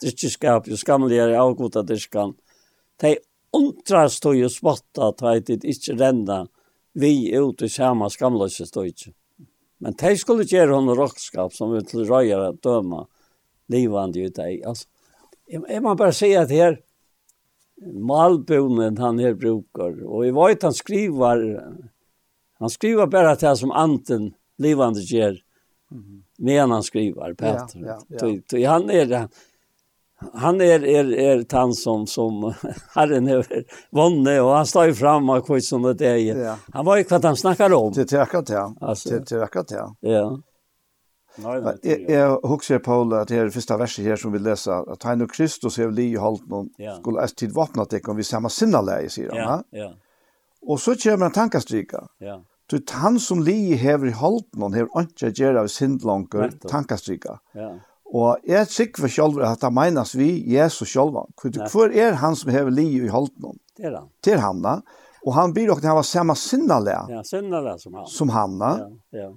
Dyrkjeskap 0.00 0.68
og 0.68 0.80
skamligere 0.80 1.40
avgåta 1.40 1.84
dyrskan. 1.84 2.32
De 3.00 3.16
undras 3.56 4.20
tog 4.20 4.36
jo 4.38 4.48
spotta 4.48 5.10
at 5.10 5.22
det 5.46 5.56
inte 5.56 5.70
ikke 5.72 5.96
renna 5.98 6.44
vi 6.92 7.30
ut 7.36 7.62
i 7.62 7.68
samme 7.68 8.10
skamløse 8.10 8.66
støytje. 8.66 9.12
Men 9.80 9.96
de 9.96 10.12
skulle 10.20 10.44
gjøre 10.44 10.76
henne 10.76 10.96
rockskap 10.96 11.54
som 11.56 11.72
vi 11.72 11.80
til 11.88 12.04
røyere 12.08 12.52
døma 12.62 13.06
livande 13.72 14.26
ut 14.26 14.40
i. 14.44 14.60
Altså, 14.66 14.86
jeg 15.48 15.82
må 15.82 15.94
bare 15.98 16.14
si 16.16 16.32
at 16.36 16.52
her 16.52 16.80
malbonen 17.80 18.98
han 19.00 19.20
her 19.22 19.38
brukar, 19.40 19.94
og 20.04 20.26
jeg 20.26 20.36
vet 20.36 20.66
han 20.66 20.76
skriver, 20.76 21.44
han 22.60 22.72
skriver 22.72 23.08
bare 23.08 23.36
til 23.40 23.56
som 23.56 23.72
anten 23.72 24.34
livande 24.60 25.00
gjør, 25.06 25.38
men 26.38 26.74
han 26.76 26.84
skriver, 26.84 27.32
Peter. 27.34 27.80
Ja, 27.80 27.96
ja, 28.20 28.34
ja. 28.52 28.74
han 28.74 28.90
er, 28.92 29.14
han 30.34 30.60
är 30.60 30.84
är 30.84 31.12
är 31.12 31.42
tant 31.42 31.78
som 31.78 32.06
som 32.06 32.54
Herren 32.94 33.28
över 33.28 33.64
vanne 33.90 34.40
och 34.40 34.50
han 34.50 34.66
står 34.66 34.92
fram 34.92 35.30
og 35.30 35.46
kvitt 35.46 35.64
som 35.64 35.82
det 35.82 36.06
er. 36.06 36.36
Ja. 36.36 36.56
Han 36.72 36.84
var 36.84 36.96
ju 36.96 37.04
kvart 37.04 37.24
han 37.24 37.36
snackar 37.36 37.72
om. 37.72 37.92
Det 37.92 38.04
tackat 38.08 38.48
ja. 38.48 38.74
Det 39.04 39.26
tackat 39.26 39.70
ja. 39.70 39.94
Ja. 40.00 40.38
Nej, 41.36 41.62
Jeg 42.08 42.38
husker 42.44 42.78
Paul 42.78 43.12
att 43.12 43.28
det 43.28 43.36
är 43.36 43.50
första 43.50 43.76
verset 43.76 44.04
här 44.04 44.16
som 44.16 44.32
vi 44.32 44.38
leser. 44.38 44.92
att 44.92 45.02
han 45.02 45.22
och 45.22 45.32
Kristus 45.32 45.78
er 45.78 45.90
li 45.90 46.16
halt 46.16 46.46
någon 46.48 46.68
skulle 47.00 47.22
äst 47.22 47.36
tid 47.36 47.52
vapna 47.52 47.84
det 47.84 48.08
om 48.08 48.16
vi 48.16 48.24
samma 48.24 48.48
sinna 48.48 48.80
läge 48.80 49.10
säger 49.10 49.30
han. 49.30 49.38
Ja. 49.38 49.62
Ja. 49.70 49.92
Och 50.62 50.80
så 50.80 50.94
kommer 50.94 51.26
en 51.26 51.32
tankastryka. 51.32 52.06
Ja. 52.18 52.44
Du 52.66 52.84
han 52.90 53.20
som 53.20 53.42
li 53.42 53.74
häver 53.74 54.06
i 54.06 54.14
någon 54.52 54.74
hever 54.74 55.02
ikke 55.02 55.30
gjør 55.30 55.54
av 55.54 55.66
synd 55.66 56.04
långt 56.04 56.34
tankastryka. 56.68 57.38
Ja. 57.52 57.80
Og 58.10 58.48
jeg 58.48 58.66
sikker 58.66 59.04
for 59.04 59.12
selv 59.14 59.42
at 59.46 59.60
det 59.62 59.70
menes 59.74 60.16
vi 60.18 60.30
Jesus 60.50 60.90
selv. 60.90 61.20
Hvor 61.70 61.92
er 61.94 62.18
han 62.18 62.34
som 62.38 62.50
hever 62.50 62.74
li 62.74 62.88
i 62.98 63.12
holden? 63.12 63.60
Det 63.76 63.86
er 63.86 64.00
han. 64.00 64.10
Det 64.24 64.34
er 64.34 64.42
han 64.42 64.64
da. 64.64 64.80
Og 65.26 65.36
han 65.36 65.52
blir 65.54 65.68
dere 65.68 65.82
til 65.84 65.92
å 65.92 66.00
ha 66.00 66.06
samme 66.06 66.34
sinnale. 66.38 66.96
Ja, 67.12 67.22
sinnale 67.26 67.76
som 67.78 68.00
han. 68.00 68.08
Som 68.10 68.32
han 68.34 68.58
da. 68.60 68.72
Ja, 68.80 69.24
ja. 69.24 69.30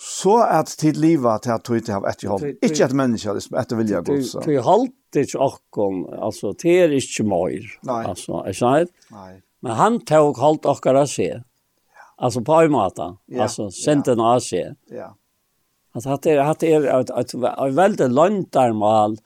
Så 0.00 0.40
at 0.42 0.72
tid 0.78 0.96
livet 0.98 1.44
til 1.44 1.54
at 1.54 1.66
du 1.66 1.76
ikke 1.76 1.94
har 1.94 2.06
etter 2.10 2.32
holden. 2.32 2.56
Ikke 2.66 2.82
et 2.88 2.94
menneske 2.98 3.34
liksom, 3.36 3.58
etter 3.60 3.78
vilja 3.78 4.00
god. 4.02 4.24
Du, 4.26 4.48
du 4.50 4.62
holdt 4.66 5.18
ikke 5.20 5.38
åkken, 5.44 6.00
altså, 6.18 6.50
det 6.58 6.78
er 6.82 6.94
ikke 6.98 7.26
mer. 7.30 7.68
Nei. 7.86 8.00
Altså, 8.10 8.40
er 8.42 8.56
sant? 8.58 8.90
Nei. 9.14 9.36
Men 9.64 9.78
han 9.78 10.00
tog 10.08 10.40
holdt 10.42 10.66
åkker 10.68 10.98
av 10.98 11.06
seg. 11.10 11.44
Ja. 11.94 12.08
Altså 12.26 12.42
på 12.46 12.58
en 12.64 12.74
måte. 12.74 13.06
Ja. 13.30 13.44
Altså, 13.46 13.68
sendte 13.74 14.16
ja. 14.18 14.32
av 14.34 14.42
seg. 14.44 14.74
Ja. 14.92 15.12
Att 15.94 16.06
att 16.06 16.22
det 16.22 16.38
att 16.38 16.62
är 16.62 16.86
att 16.86 17.10
att 17.10 17.74
väldigt 17.74 18.12
lantarmal 18.12 19.18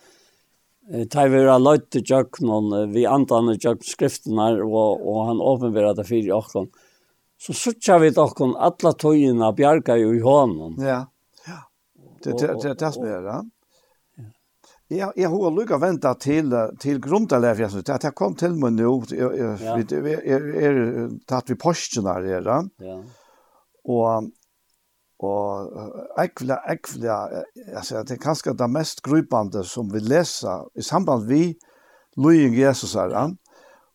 tar 1.11 1.29
vi 1.29 1.49
alla 1.49 1.73
lite 1.73 2.25
någon 2.41 2.93
vi 2.93 3.07
antar 3.07 3.65
jökn 3.65 3.83
skrifterna 3.83 4.49
och 4.49 5.09
och 5.09 5.25
han 5.25 5.41
öppnar 5.41 5.95
det 5.95 6.05
för 6.05 6.15
jag 6.15 6.45
så 7.41 7.53
söker 7.53 7.99
vi 7.99 8.11
dock 8.11 8.35
kon 8.35 8.57
alla 8.57 8.93
tojina 8.93 9.53
bjarga 9.53 9.97
ju 9.97 10.17
i 10.17 10.21
honom. 10.21 10.77
Ja. 10.79 11.07
Ja. 11.47 11.71
Det 12.23 12.39
det 12.63 12.75
det 12.75 12.93
spelar 12.93 13.23
det. 13.23 13.51
Ja, 14.91 15.13
jag 15.17 15.31
har 15.31 15.51
lukka 15.51 15.79
vänta 15.79 16.15
till 16.15 16.55
till 16.79 17.01
grundalära 17.01 17.69
så 17.69 17.79
att 17.79 18.05
jag 18.05 18.15
kom 18.15 18.35
till 18.35 18.53
mig 18.53 18.71
nu 18.71 18.87
vi 20.01 20.15
är 20.15 20.57
är 20.57 21.11
tatt 21.27 21.51
vi 21.51 21.55
posten 21.55 22.05
där 22.05 22.21
Ja. 22.77 23.05
Och 23.85 24.31
Og 25.19 25.73
ekvla, 26.23 26.61
ekvla, 26.71 27.17
altså, 27.75 28.05
det 28.07 28.15
er 28.15 28.23
kanskje 28.23 28.55
det 28.55 28.69
mest 28.71 29.03
gripande 29.03 29.65
som 29.67 29.89
vi 29.91 29.99
leser 29.99 30.69
i 30.79 30.85
samband 30.87 31.27
vi 31.27 31.57
løying 32.19 32.55
Jesus 32.55 32.95
her, 32.95 33.15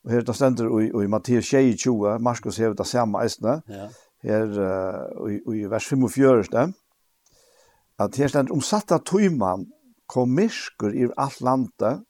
og 0.03 0.11
her 0.11 0.25
det 0.27 0.35
stender 0.35 0.67
i, 0.81 0.89
i 0.91 1.07
Mattias 1.07 1.47
22, 1.47 2.17
Marskos 2.19 2.59
hever 2.59 2.75
det 2.75 2.87
samme 2.87 3.21
eisene, 3.23 3.61
ja. 3.71 3.87
her 4.23 4.51
uh, 4.51 5.29
i, 5.31 5.39
i 5.63 5.69
vers 5.71 5.87
45, 5.87 6.73
at 8.03 8.19
her 8.19 8.27
stender 8.27 8.55
omsatta 8.55 8.99
tøyman 8.99 9.69
kom 10.11 10.35
mysker 10.35 10.91
i 10.91 11.07
alt 11.15 11.39
landet, 11.39 12.03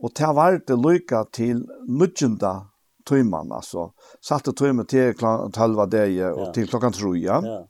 og 0.00 0.14
til 0.16 0.32
var 0.36 0.56
det 0.64 0.78
lykka 0.80 1.26
til 1.32 1.60
nødgjenda 1.88 2.54
tøyman, 3.04 3.52
altså, 3.52 3.90
satte 4.24 4.56
tøyman 4.56 4.88
til 4.88 5.12
klokka 5.12 5.52
12 5.52 5.78
og 6.32 6.50
til 6.56 6.72
klokka 6.72 6.90
3, 6.96 7.14
ja. 7.20 7.40
ja 7.44 7.60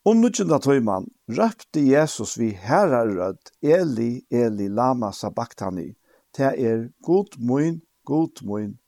Om 0.00 0.22
nudgjenda 0.22 0.56
tøyman 0.64 1.04
røpte 1.36 1.80
Jesus 1.84 2.38
vi 2.40 2.54
herrarød 2.56 3.50
Eli, 3.60 4.22
Eli, 4.32 4.68
lama 4.72 5.10
sabachthani. 5.12 5.90
Det 6.36 6.54
er 6.56 6.86
god 7.04 7.36
moin, 7.36 7.82
god 8.08 8.40
moin, 8.48 8.78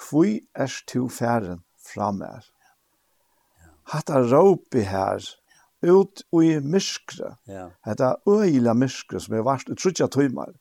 kvui 0.00 0.40
erst 0.56 0.86
tu 0.88 1.10
færen 1.12 1.60
framær. 1.84 2.48
Hatta 3.92 4.24
råpi 4.32 4.86
her, 4.88 5.20
ut 5.84 6.24
i 6.32 6.56
myskre. 6.64 7.36
Hatta 7.84 8.14
øyla 8.24 8.72
myskre 8.72 9.20
som 9.20 9.36
er 9.36 9.44
varst 9.44 9.68
i 9.68 9.76
trutja 9.76 10.08
tøymar. 10.08 10.56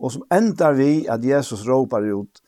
Og 0.00 0.16
som 0.16 0.24
endar 0.32 0.78
vi 0.80 1.04
at 1.12 1.20
Jesus 1.24 1.68
råpar 1.68 2.08
ut, 2.08 2.40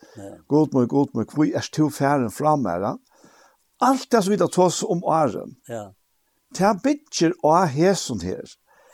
god 0.49 0.73
moin, 0.73 0.89
god 0.89 1.13
moin, 1.13 1.29
kvui 1.29 1.53
erst 1.53 1.77
tu 1.77 1.91
færen 1.93 2.31
framær. 2.33 2.95
Alt 3.81 4.09
det 4.09 4.25
som 4.25 4.33
vi 4.33 4.41
tar 4.41 4.49
tås 4.49 4.87
om 4.89 5.05
åren. 5.05 5.59
Ja 5.69 5.91
Det 6.59 6.73
bytjer 6.85 7.33
av 7.43 7.67
hesen 7.67 8.21
her, 8.21 8.45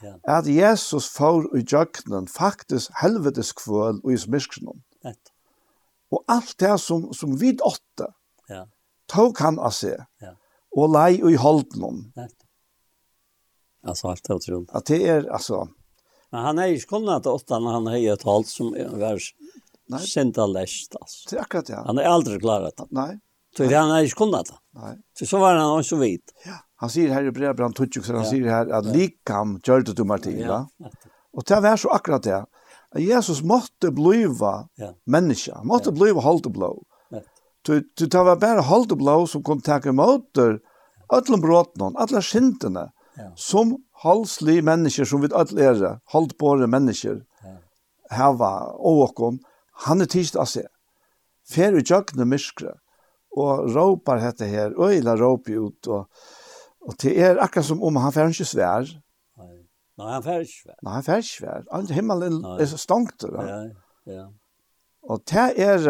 Ja. 0.02 0.14
at 0.38 0.46
Jesus 0.46 1.08
får 1.10 1.48
i 1.58 1.64
jøknen 1.66 2.28
faktisk 2.30 2.90
helvetes 3.00 3.52
kvøl 3.52 3.98
og 4.04 4.12
i 4.12 4.18
Ja. 5.04 5.12
Og 6.10 6.24
alt 6.28 6.54
det 6.58 6.80
som, 6.80 7.12
som 7.12 7.36
vi 7.40 7.58
åtte, 7.58 8.06
ja. 8.48 8.66
tog 9.08 9.38
han 9.38 9.58
av 9.58 9.70
seg, 9.70 10.06
ja. 10.20 10.34
og 10.76 10.90
lei 10.90 11.22
og 11.22 11.32
i 11.32 11.36
holden 11.36 12.12
Alltså 13.82 14.08
allt 14.08 14.28
är 14.30 14.34
otroligt. 14.34 14.70
At 14.74 14.86
det 14.86 15.08
er, 15.08 15.32
altså... 15.32 15.68
Men 16.30 16.40
han 16.40 16.58
är 16.58 16.66
ju 16.66 16.78
skolnat 16.78 17.26
åtta 17.26 17.58
när 17.58 17.70
han 17.70 17.86
har 17.86 18.12
ett 18.12 18.22
halt 18.22 18.46
som 18.46 18.70
var 18.92 19.98
sent 19.98 20.36
läst 20.36 20.96
alltså. 21.00 21.30
Det 21.30 21.36
er 21.36 21.40
akkurat 21.40 21.68
ja. 21.68 21.82
Han 21.86 21.98
är 21.98 22.02
aldrig 22.02 22.40
klarat 22.40 22.76
det. 22.76 22.86
Nei. 22.90 23.18
Så 23.56 23.64
han 23.64 23.90
är 23.90 24.00
ju 24.00 24.08
skolnat. 24.08 24.50
Nei. 24.74 24.96
Så 25.18 25.26
så 25.26 25.38
var 25.38 25.54
han 25.54 25.78
också 25.78 25.96
vit. 25.96 26.34
Ja 26.44 26.58
han 26.78 26.90
sier 26.92 27.10
her 27.10 27.26
i 27.26 27.34
Brebrand 27.34 27.74
Tutsjuk, 27.74 28.04
så 28.06 28.14
han 28.14 28.26
ja. 28.26 28.30
sier 28.30 28.50
her 28.52 28.70
at 28.78 28.86
likam 28.94 29.56
gjør 29.66 29.88
det 29.88 29.96
du 29.98 30.04
Martin. 30.06 30.38
Ja. 30.38 30.64
Og 31.34 31.46
det 31.48 31.58
var 31.64 31.80
så 31.80 31.90
akkurat 31.94 32.22
det. 32.26 32.38
At 32.94 33.02
Jesus 33.02 33.42
måtte 33.42 33.90
bliva 33.92 34.68
ja. 34.78 34.92
menneske, 35.04 35.56
han 35.56 35.66
måtte 35.68 35.90
ja. 35.90 35.98
bliva 35.98 36.22
holdt 36.24 36.46
og 36.50 36.54
blå. 36.54 36.70
Du, 37.66 37.82
du 37.82 38.06
tar 38.06 38.24
var 38.24 38.38
bare 38.40 38.62
holdt 38.64 38.94
og 38.94 39.02
blå 39.02 39.16
som 39.28 39.42
kom 39.44 39.58
takke 39.60 39.92
måter, 39.92 40.60
alle 41.12 41.38
bråtene, 41.42 41.90
alle 42.00 42.22
skintene, 42.24 42.86
ja. 43.18 43.28
som 43.36 43.74
halslige 44.04 44.62
mennesker, 44.64 45.04
som 45.08 45.20
vi 45.24 45.28
alle 45.34 45.66
er, 45.66 45.84
holdbare 46.14 46.70
mennesker, 46.70 47.20
ja. 47.44 47.56
heva 48.14 48.52
og 48.78 49.40
han 49.84 50.02
er 50.02 50.10
tist 50.10 50.36
av 50.38 50.48
seg. 50.50 50.66
Fer 51.48 51.76
i 51.76 51.84
jøkne 51.84 52.24
myskre, 52.28 52.78
og 53.38 53.68
råpar 53.74 54.22
hette 54.22 54.48
her, 54.48 54.72
øyla 54.78 55.16
råp 55.18 55.48
ut, 55.48 55.86
og 55.86 56.06
Og 56.88 56.96
det 57.02 57.12
er 57.20 57.40
akkurat 57.42 57.68
som 57.68 57.82
om 57.84 57.96
han 58.00 58.14
fær 58.14 58.32
ikke 58.32 58.48
svær. 58.48 58.88
Nei, 59.98 60.12
han 60.12 60.22
fær 60.22 60.44
ikke 60.44 60.54
svær. 60.54 60.76
Nei, 60.82 60.92
han 60.94 61.04
fær 61.04 61.22
ikke 61.22 61.34
svær. 61.34 61.64
All 61.74 61.88
himmelen 61.92 62.40
Nei. 62.44 62.58
er 62.62 62.70
så 62.70 62.78
stankt. 62.80 63.26
Ja, 63.28 63.58
ja. 64.08 64.26
Og 65.08 65.22
det 65.30 65.48
er, 65.64 65.88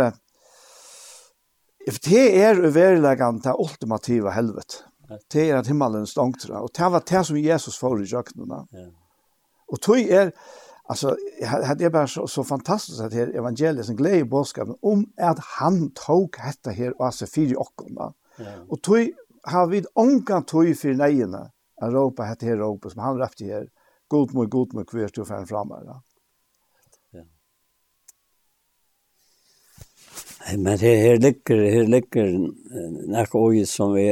det 2.06 2.22
er 2.42 2.62
uverleggen 2.62 3.42
det 3.44 3.54
ultimative 3.58 4.32
helvet. 4.32 4.82
Det 5.32 5.44
er 5.48 5.58
at 5.60 5.68
himmelen 5.70 6.06
er 6.06 6.10
stankt. 6.10 6.48
Og 6.50 6.70
det 6.76 6.92
var 6.92 7.04
det 7.10 7.26
som 7.26 7.36
Jesus 7.36 7.78
får 7.78 8.02
i 8.02 8.08
kjøkkenene. 8.14 8.64
Ja. 8.72 8.88
Og 9.68 9.80
tog 9.84 10.00
er, 10.00 10.32
Alltså 10.90 11.16
det 11.76 11.84
är 11.84 11.90
bara 11.90 12.06
så, 12.06 12.26
så 12.26 12.44
fantastiskt 12.44 13.00
att 13.00 13.12
här 13.12 13.36
evangeliet 13.36 13.88
en 13.88 13.96
glädje 13.96 14.28
om 14.80 15.12
att 15.16 15.38
han 15.38 15.90
tog 15.90 16.36
detta 16.46 16.70
här 16.70 17.00
och 17.00 17.06
alltså 17.06 17.26
fyra 17.26 17.58
och 17.58 17.72
komma. 17.74 18.14
Ja. 18.38 18.44
Och 18.68 18.82
tog 18.82 19.10
har 19.48 19.66
vi 19.66 19.84
ångan 19.94 20.44
tog 20.44 20.76
for 20.76 20.94
nejene, 20.94 21.48
en 21.82 21.92
råpa 21.94 22.26
hette 22.28 22.46
her 22.46 22.60
råpa 22.60 22.90
som 22.90 23.02
han 23.02 23.18
rappte 23.20 23.46
her, 23.48 23.66
god 24.08 24.34
mot 24.34 24.50
god 24.50 24.74
mot 24.74 24.88
kvart 24.88 25.18
og 25.18 25.28
fem 25.28 25.46
framme. 25.46 25.80
Ja. 25.86 27.24
Men 30.56 30.78
her, 30.78 30.96
her 30.96 31.20
ligger, 31.20 31.62
her 31.70 31.88
ligger 31.88 32.32
nek 33.12 33.34
oi 33.36 33.64
som 33.68 33.92
vi, 33.96 34.06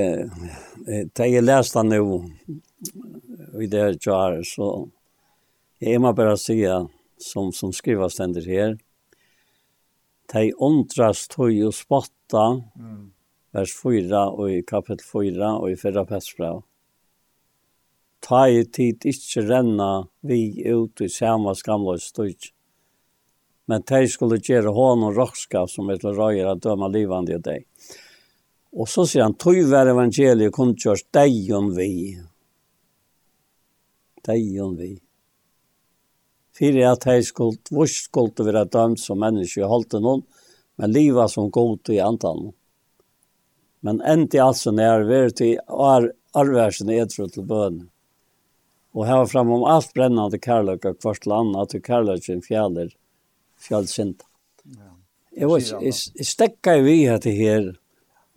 da 1.16 1.28
jeg 1.28 1.44
leste 1.44 1.80
han 1.80 1.96
jo 1.96 2.20
i 3.56 3.68
det 3.72 3.82
her 3.82 3.96
jar, 3.96 4.40
så 4.44 4.86
jeg 5.80 6.00
må 6.00 6.12
bare 6.16 6.36
sige, 6.40 6.72
som, 7.20 7.52
som 7.52 7.72
skriver 7.72 8.12
stender 8.12 8.44
her, 8.44 8.76
de 10.32 10.48
jeg 10.50 11.14
tog 11.30 11.46
høy 11.46 11.68
og 11.68 11.76
spotta, 11.76 12.48
mm 12.76 13.15
vers 13.56 13.72
4 13.72 14.22
og 14.36 14.50
i 14.52 14.62
kapitel 14.66 15.04
4 15.06 15.52
og 15.60 15.70
i 15.72 15.76
4 15.80 16.04
Petsbrav. 16.08 16.60
Ta 18.26 18.46
i 18.50 18.64
tid 18.64 19.06
ikkje 19.06 19.46
renna 19.46 19.90
vi 20.26 20.40
ut 20.72 21.00
i 21.04 21.08
samme 21.12 21.54
skamla 21.56 21.96
støyt, 22.02 22.50
men 23.70 23.84
de 23.88 24.02
skulle 24.10 24.40
gjøre 24.42 24.74
hånd 24.74 25.06
og 25.08 25.20
rockskap 25.20 25.70
som 25.70 25.88
er 25.90 26.00
til 26.02 26.16
røyer 26.18 26.50
at 26.50 26.62
døma 26.64 26.90
livande 26.92 27.36
i 27.36 27.42
deg. 27.42 27.64
Og 28.76 28.90
så 28.90 29.06
sier 29.08 29.24
han, 29.24 29.36
tog 29.40 29.56
vær 29.70 29.88
evangeliet 29.88 30.52
kun 30.52 30.74
kjørs 30.76 31.06
deg 31.16 31.48
om 31.56 31.72
vi. 31.76 32.18
Deg 34.26 34.60
om 34.62 34.76
vi. 34.76 34.92
Fyrir 36.56 36.90
at 36.90 37.06
de 37.08 37.22
skulle, 37.24 37.60
vurs 37.72 37.96
skulle 38.04 38.44
være 38.44 38.66
dømt 38.72 39.00
som 39.00 39.20
menneske 39.22 39.62
i 39.62 39.70
holdt 39.70 39.96
noen, 40.00 40.24
men 40.76 40.92
liva 40.92 41.24
som 41.32 41.50
god 41.52 41.88
i 41.92 42.02
antallen. 42.04 42.52
Men 43.84 44.00
endi 44.08 44.40
altså 44.42 44.72
nær 44.74 45.04
ver 45.08 45.34
til 45.36 45.58
ar, 45.68 46.08
arversen 46.36 46.90
edru 46.92 47.28
til 47.28 47.46
bøn. 47.46 47.84
Og 48.96 49.04
her 49.08 49.26
fram 49.28 49.50
om 49.52 49.66
alt 49.68 49.92
brennande 49.94 50.38
kærløk 50.40 50.86
og 50.88 51.00
kvart 51.02 51.26
land, 51.28 51.56
at 51.60 51.74
du 51.74 51.82
kærløkken 51.84 52.40
fjaller, 52.44 52.94
fjallsint. 53.60 54.24
Ja. 54.64 54.94
Jeg, 55.36 55.48
var, 55.50 55.60
jeg, 55.60 55.92
jeg 56.16 56.26
stekka 56.26 56.78
vi 56.80 56.94
vi 57.04 57.18
til 57.20 57.36
her, 57.36 57.66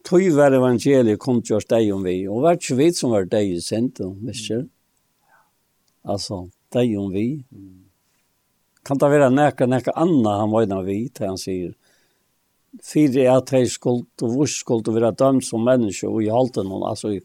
tog 0.03 0.25
var 0.35 0.55
evangeliet 0.57 1.19
kom 1.19 1.39
til 1.41 1.55
oss 1.55 1.67
deg 1.69 1.87
om 1.95 2.03
vi, 2.03 2.27
og 2.27 2.43
var 2.43 2.59
ikke 2.59 2.75
vi 2.75 2.89
som 2.95 3.13
var 3.15 3.29
deg 3.31 3.53
i 3.55 3.61
sint, 3.63 4.01
ikke? 4.03 4.65
Altså, 6.03 6.41
deg 6.75 6.91
om 6.99 7.07
vi. 7.13 7.27
Kan 8.83 8.99
det 8.99 9.11
være 9.11 9.31
nekka, 9.31 9.67
nekka 9.69 9.95
anna 9.95 10.39
han 10.41 10.51
var 10.51 10.67
innan 10.67 10.83
vi, 10.87 10.99
til 11.13 11.31
han 11.31 11.39
sier, 11.39 11.71
fyrir 12.83 13.29
at 13.33 13.51
de 13.53 13.63
skuld 13.69 14.23
og 14.23 14.35
vurs 14.35 14.57
skuld 14.61 14.87
og 14.87 14.97
være 14.97 15.15
dømt 15.17 15.45
som 15.45 15.65
menneske 15.65 16.09
og 16.09 16.21
i 16.23 16.31
halte 16.33 16.63
noen, 16.63 16.85
altså 16.89 17.15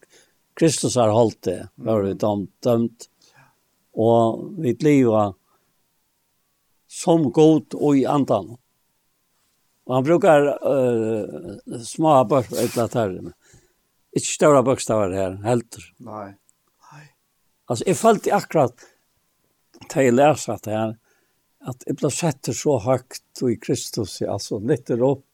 Kristus 0.55 0.97
har 1.01 1.11
holdt 1.11 1.43
det, 1.49 1.61
var 1.83 2.05
vi 2.05 2.15
dømt, 2.15 2.51
dømt 2.63 3.09
og 3.95 4.45
vi 4.63 4.75
liva 4.83 5.33
som 6.91 7.27
god 7.35 7.75
og 7.75 7.99
i 7.99 8.05
andan. 8.07 8.55
Og 9.85 9.97
han 9.99 10.07
brukar 10.07 10.47
uh, 10.65 11.81
små 11.85 12.17
bøk, 12.31 12.53
et 12.55 12.77
eller 12.77 12.97
annet 13.03 13.35
Ikke 14.15 14.31
større 14.31 14.63
bøkstavar 14.65 15.13
her, 15.13 15.37
helter. 15.45 15.83
Nei. 15.99 16.31
Nei. 16.93 17.07
Altså, 17.69 17.85
jeg 17.91 17.99
følte 17.99 18.35
akkurat 18.37 18.87
til 19.91 20.07
jeg 20.07 20.15
leser 20.15 20.63
det 20.65 20.73
her, 20.73 20.95
at 21.69 21.85
jeg 21.89 21.99
ble 21.99 22.11
sett 22.15 22.53
så 22.55 22.79
høyt 22.85 23.45
i 23.45 23.59
Kristus, 23.61 24.21
altså, 24.23 24.61
nytter 24.63 25.03
opp 25.05 25.27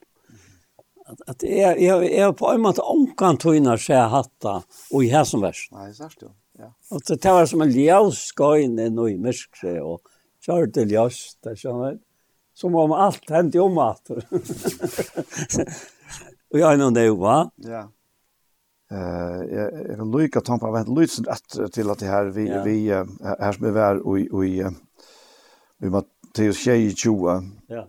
at, 1.11 1.23
at 1.29 1.45
jeg, 1.47 1.79
jeg, 1.83 2.11
jeg 2.13 2.37
på 2.39 2.51
en 2.53 2.63
måte 2.65 2.85
omkan 2.87 3.39
tøyner 3.41 3.81
seg 3.81 4.11
hatta 4.13 4.61
og 4.63 5.05
i 5.05 5.11
her 5.13 5.27
som 5.29 5.43
vers. 5.45 5.67
Nei, 5.75 5.91
sagt 5.97 6.23
jo. 6.25 6.33
Ja. 6.61 6.71
Og 6.93 7.03
det, 7.07 7.21
det 7.25 7.35
var 7.35 7.49
som 7.49 7.65
en 7.65 7.73
ljøvskøyne 7.73 8.91
nå 8.93 9.07
i 9.13 9.17
mørkse, 9.21 9.79
og 9.81 10.03
kjør 10.45 10.69
til 10.75 10.93
ljøs, 10.93 11.21
det 11.45 11.57
skjønner 11.61 11.95
jeg. 11.95 12.01
Som 12.61 12.77
om 12.77 12.93
alt 12.93 13.31
hendte 13.33 13.63
om 13.63 13.79
at. 13.81 14.11
og 16.51 16.59
jeg 16.59 16.67
er 16.67 16.81
noen 16.81 16.97
det 16.97 17.07
jo, 17.07 17.17
va? 17.23 17.39
Ja. 17.65 17.87
Eh 18.91 19.41
jag 19.55 19.97
vill 19.99 20.11
lycka 20.11 20.41
tampa 20.41 20.67
på 20.67 20.73
vent 20.75 20.91
lysen 20.99 21.29
etter 21.31 21.71
til 21.71 21.93
at 21.93 22.01
det 22.03 22.09
her, 22.11 22.33
vi 22.35 22.49
ja. 22.49 22.63
vi 22.67 22.75
her 22.91 23.53
som 23.55 23.69
er 23.71 23.77
vær 23.77 24.01
og 24.03 24.19
i 24.19 24.27
i 24.27 24.65
vi 25.81 25.93
Matteus 25.95 26.65
22. 26.67 27.39
Ja 27.71 27.87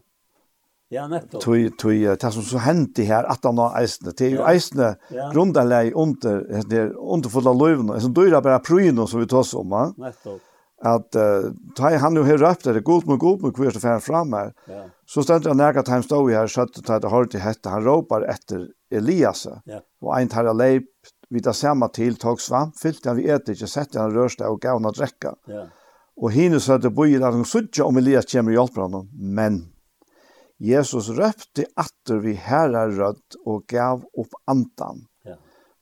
Ja, 0.91 1.05
nettopp. 1.07 1.39
Tui, 1.43 1.69
tui, 1.79 2.01
det 2.03 2.31
som 2.35 2.43
så 2.43 2.59
henti 2.65 3.05
her, 3.07 3.23
at 3.31 3.45
han 3.47 3.59
har 3.61 3.77
eisne, 3.79 4.11
det 4.11 4.25
er 4.27 4.33
jo 4.33 4.45
eisne 4.49 4.89
ja. 5.15 5.29
grunderlei 5.31 5.93
under, 5.95 6.41
under 6.99 7.31
fulla 7.31 7.53
løyvene, 7.55 7.95
som 8.03 8.11
døyra 8.15 8.41
bare 8.43 8.59
pryno 8.65 9.05
som 9.07 9.21
vi 9.23 9.29
tås 9.31 9.53
om, 9.55 9.71
va? 9.71 9.85
Nettopp. 10.01 10.41
At 10.81 11.15
uh, 11.15 11.51
ta 11.77 11.91
han 12.01 12.17
jo 12.17 12.25
her 12.25 12.43
opp 12.43 12.63
der, 12.65 12.79
det 12.79 12.83
god 12.83 13.05
med 13.07 13.19
god 13.21 13.43
med 13.45 13.53
kvist 13.55 13.77
og 13.77 14.03
fram 14.03 14.33
her, 14.33 14.51
ja. 14.67 14.83
så 15.05 15.23
stendur 15.23 15.53
han 15.53 15.61
nærkert 15.61 15.91
han 15.93 16.03
stod 16.03 16.31
i 16.31 16.35
her, 16.35 16.49
skjøtt 16.49 16.81
og 16.81 16.87
tatt 16.87 17.05
og 17.05 17.29
til 17.29 17.39
i 17.39 17.43
hette, 17.45 17.69
han 17.69 17.85
ropar 17.85 18.25
etter 18.27 18.65
Elias, 18.91 19.45
ja. 19.69 19.83
og 20.01 20.15
ein 20.17 20.31
tar 20.33 20.49
leip, 20.51 20.89
vi 21.31 21.39
tar 21.39 21.55
samme 21.55 21.87
til, 21.95 22.17
tog 22.19 22.41
svamp, 22.41 22.75
fyllt 22.81 23.05
han 23.07 23.21
vi 23.21 23.29
etter, 23.29 23.55
ikke 23.55 23.69
sett 23.69 23.95
han 23.95 24.11
rørste 24.11 24.49
og 24.49 24.59
gav 24.59 24.81
han 24.81 24.89
å 24.89 24.95
drekka. 24.97 25.37
Ja. 25.47 25.69
Og 26.19 26.33
hinne 26.35 26.59
så 26.59 26.75
at 26.75 26.83
det 26.83 26.91
bøyer 26.97 27.21
at 27.23 27.37
han 27.37 27.47
suttje 27.47 27.85
om 27.85 28.01
Elias 28.01 28.27
kommer 28.27 28.51
og 28.51 28.59
hjelper 28.59 28.89
honom, 28.89 29.07
men 29.15 29.61
Jesus 30.61 31.09
røpte 31.17 31.65
atter 31.79 32.19
vi 32.21 32.35
herrarødd 32.37 33.39
og 33.49 33.63
gav 33.71 34.03
opp 34.13 34.35
andan. 34.51 35.07
Ja. 35.25 35.39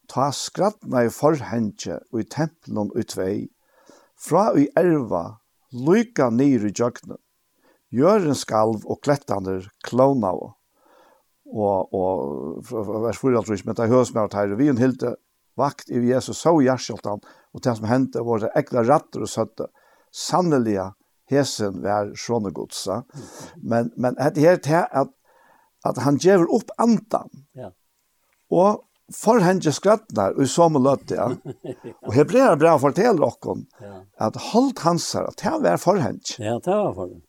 Ta 0.08 0.30
skrattna 0.32 1.04
i 1.04 1.12
forhenge 1.12 1.98
og 2.14 2.22
i 2.22 2.28
tempelen 2.32 2.86
og 2.88 3.00
i 3.00 3.04
tvei, 3.04 3.34
fra 4.16 4.54
i 4.56 4.70
erva, 4.80 5.42
lyka 5.76 6.30
nyr 6.32 6.70
i 6.70 6.72
djøkne. 6.72 7.20
Gjør 7.92 8.30
en 8.30 8.38
skalv 8.38 8.86
og 8.88 9.02
klettander 9.04 9.68
klona 9.84 10.32
og 10.32 10.56
og 11.50 11.96
og 11.98 12.90
vers 13.08 13.18
4 13.18 13.42
tror 13.42 13.56
jeg 13.56 13.66
men 13.66 13.76
det 13.76 13.90
høres 13.90 14.14
med 14.14 14.28
at 14.28 14.36
her, 14.38 14.52
vi 14.54 14.68
en 14.70 14.78
hilde 14.78 15.16
vakt 15.58 15.90
i 15.90 15.98
Jesus 16.12 16.38
så 16.38 16.54
hjerteltan 16.62 17.24
og 17.26 17.64
det 17.66 17.74
som 17.78 17.88
hendte 17.90 18.22
var 18.22 18.44
det 18.44 18.52
ekla 18.60 18.84
ratter 18.86 19.26
og 19.26 19.32
søtte 19.32 19.66
sannelige 20.14 20.92
hesen 21.30 21.82
var 21.84 22.12
sånne 22.18 22.52
godsa. 22.56 23.04
Men, 23.62 23.92
men 23.98 24.18
det 24.36 24.46
er 24.46 24.62
til 24.64 24.84
at, 24.84 25.12
at 25.86 26.04
han 26.06 26.20
gjør 26.22 26.48
opp 26.60 26.74
andan. 26.82 27.30
Ja. 27.58 27.72
Og 28.50 28.86
for 29.14 29.42
henne 29.42 29.74
skrattnar 29.74 30.36
og 30.40 30.50
så 30.50 30.70
må 30.70 30.82
løtte 30.86 31.18
ja. 31.18 31.30
Og 32.06 32.14
hebreer 32.14 32.60
bra 32.62 32.76
forteller 32.82 33.26
okken 33.26 33.66
ja. 33.82 34.04
at 34.28 34.38
holdt 34.52 34.84
hans 34.86 35.12
her, 35.18 35.30
at 35.30 35.42
det 35.42 35.66
var 35.66 35.82
for 35.82 36.02
henne. 36.02 36.38
Ja, 36.38 36.58
det 36.58 36.76
var 36.76 36.94
for 36.94 37.08
henne. 37.08 37.26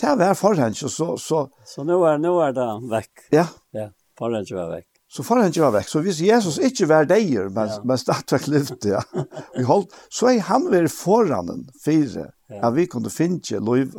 Det 0.00 0.16
var 0.18 0.34
for 0.34 0.58
henne, 0.58 0.74
så... 0.74 1.14
Så, 1.18 1.44
så 1.66 1.84
nå, 1.86 2.00
er, 2.08 2.18
nå 2.18 2.34
er 2.42 2.54
det 2.56 2.66
vekk. 2.90 3.28
Ja. 3.34 3.46
Ja, 3.74 3.92
for 4.18 4.34
henne 4.34 4.58
var 4.58 4.72
vekk. 4.74 4.88
Så 5.14 5.22
får 5.22 5.38
han 5.38 5.52
ikke 5.52 5.62
være 5.62 5.76
vekk. 5.76 5.90
Så 5.92 6.00
hvis 6.02 6.20
Jesus 6.26 6.56
ikke 6.58 6.88
var 6.90 7.06
deier, 7.06 7.46
men, 7.54 7.68
ja. 7.70 7.76
men 7.86 8.00
stadig 8.00 8.40
var 8.42 8.88
ja. 8.96 9.02
Vi 9.56 9.66
holdt, 9.68 9.94
så 10.10 10.32
er 10.32 10.40
han 10.48 10.66
vært 10.72 10.90
foran 10.90 11.52
den 11.52 11.68
fire 11.84 12.32
Ja. 12.46 12.56
ja 12.56 12.70
vi 12.70 12.86
kunde 12.86 13.10
finna 13.10 13.40
löv. 13.50 13.94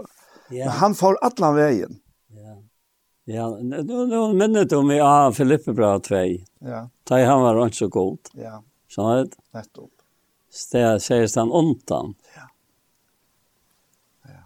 Ja. 0.49 0.65
Men 0.65 0.69
han 0.69 0.95
får 0.95 1.17
alla 1.21 1.51
vägen. 1.51 1.99
Ja. 2.27 2.63
Ja, 3.27 3.57
nu 3.61 3.83
nu 3.83 4.33
minnet 4.33 4.71
om 4.71 4.87
vi 4.87 4.99
har 4.99 5.31
Filippe 5.31 5.73
bra 5.73 5.99
2. 5.99 6.15
Ja. 6.59 6.89
Taj 7.03 7.23
han 7.23 7.41
var 7.41 7.65
inte 7.65 7.77
så 7.77 7.87
god. 7.87 8.19
Ja. 8.33 8.63
Så 8.87 9.03
han 9.03 9.17
vet. 9.17 9.37
Rätt 9.51 9.77
upp. 9.77 9.91
Stä 10.51 10.99
sägs 10.99 11.35
han 11.35 11.51
ontan. 11.51 12.15
Ja. 12.35 12.49
Ja. 14.23 14.39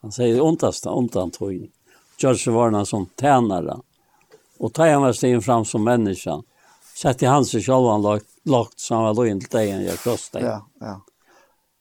Han 0.00 0.12
säger 0.12 0.40
ontast 0.40 0.86
ontan 0.86 1.30
tror 1.30 1.52
jag. 1.52 1.70
George 2.18 2.52
var 2.52 2.70
någon 2.70 2.86
som 2.86 3.08
tjänare. 3.20 3.76
Och 4.58 4.74
taj 4.74 4.92
han 4.92 5.02
var 5.02 5.12
stegen 5.12 5.42
fram 5.42 5.64
som 5.64 5.84
människa. 5.84 6.42
Sätt 6.96 7.22
i 7.22 7.26
hans 7.26 7.52
själva 7.52 7.98
lagt 7.98 8.26
lagt 8.46 8.80
som 8.80 8.96
han 8.96 9.06
var 9.06 9.14
då 9.14 9.26
inte 9.26 9.58
där 9.58 9.80
jag 9.80 9.98
kostade. 9.98 10.46
Ja, 10.46 10.66
ja. 10.80 11.00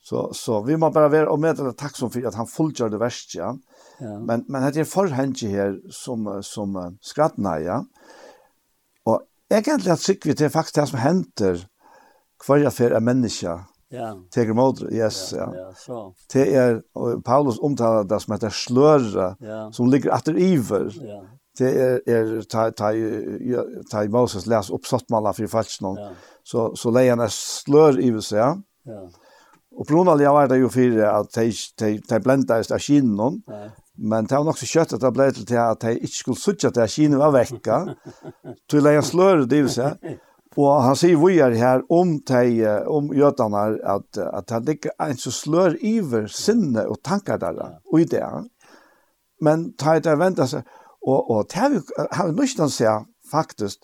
Så 0.10 0.34
så 0.34 0.62
vi 0.62 0.78
må 0.78 0.90
bara 0.92 1.10
vara 1.10 1.30
och 1.30 1.40
med 1.40 1.56
det 1.56 1.74
tack 1.74 1.98
som 1.98 2.12
för 2.12 2.28
att 2.28 2.36
han 2.36 2.48
fullgör 2.48 2.90
det 2.90 2.98
värst 2.98 3.36
ja. 3.36 3.58
ja. 4.00 4.20
Men 4.20 4.46
men 4.48 4.74
det 4.74 4.80
är 4.80 4.84
förhänge 4.84 5.48
här 5.48 5.82
som 5.90 6.44
som 6.44 6.98
skrattna 7.02 7.60
ja. 7.60 7.86
Och 9.04 9.22
egentligen 9.50 9.94
att 9.94 10.10
vi 10.10 10.34
det 10.34 10.50
faktiskt 10.50 10.76
det 10.76 10.88
som 10.88 11.00
händer 11.00 11.68
kvar 12.40 12.70
för 12.70 12.92
en 12.92 13.04
människa. 13.04 13.66
Ja. 13.90 14.24
Teger 14.32 14.54
mot 14.54 14.82
yes 14.82 15.34
ja. 15.34 15.54
Ja, 15.56 15.74
så. 15.76 16.14
Det 16.34 16.56
är 16.56 16.82
Paulus 17.22 17.60
omtalar 17.60 18.04
det 18.04 18.20
som 18.20 18.34
heter 18.34 18.50
slöra 18.50 19.36
ja. 19.40 19.72
som 19.72 19.90
ligger 19.90 20.12
efter 20.12 20.40
iver. 20.40 20.92
Ja. 21.02 21.24
Det 21.58 21.82
är 21.82 22.10
er, 22.10 22.42
ta 22.42 22.72
ta 22.72 22.92
ta 23.92 24.04
Moses 24.10 24.46
läs 24.46 24.70
upp 24.70 24.86
satt 24.86 25.10
malla 25.10 25.34
för 25.34 25.48
falsk. 25.48 25.82
Ja. 25.82 26.12
Så 26.44 26.76
så 26.76 26.92
lejer 26.92 27.18
han 27.18 27.30
slör 27.30 28.00
iver 28.00 28.20
så 28.20 28.36
ja. 28.36 28.58
Ja 28.84 29.10
Och 29.76 29.88
från 29.88 30.08
alla 30.08 30.34
var 30.34 30.48
det 30.48 30.58
ju 30.58 30.70
för 30.70 31.04
att 31.04 31.34
de 31.34 31.52
de 31.80 32.02
de 32.10 32.20
blandades 32.20 32.72
av 32.72 32.80
Ja. 33.48 33.70
Men 33.98 34.26
det 34.26 34.36
var 34.36 34.44
nok 34.44 34.58
så 34.58 34.66
kjøtt 34.66 34.94
att 34.94 35.02
det 35.02 35.12
blev 35.12 35.32
till 35.32 35.58
att 35.58 35.80
de 35.80 35.92
inte 35.92 36.08
skulle 36.08 36.36
sucha 36.36 36.68
att 36.68 36.92
skinnon 36.92 37.20
var 37.20 37.32
vecka. 37.32 37.96
Till 38.70 38.86
en 38.86 39.04
slör 39.04 39.38
det 39.38 39.62
vill 39.62 39.70
säga. 39.70 39.98
Och 40.56 40.82
han 40.84 40.96
sier 40.96 41.18
vi 41.18 41.40
är 41.40 41.52
här 41.52 41.84
om 41.90 42.22
de 42.28 42.66
om 42.88 43.12
jødene 43.16 43.80
att 43.84 44.18
att 44.18 44.50
han 44.50 44.70
ikke 44.70 44.90
en 45.00 45.18
så 45.18 45.32
slör 45.32 45.78
iver 45.84 46.28
sinne 46.28 46.86
och 46.86 47.02
tankar 47.04 47.38
där. 47.38 47.80
Och 47.86 48.00
i 48.00 48.06
det. 48.06 48.44
Men 49.42 49.74
tajta 49.74 50.16
väntar 50.16 50.46
seg, 50.46 50.64
och 51.02 51.32
och 51.32 51.46
det 51.50 51.60
har 51.60 51.70
vi 51.70 51.80
har 52.12 52.28
någonstans 52.28 52.76
säga 52.76 53.06
faktiskt 53.32 53.80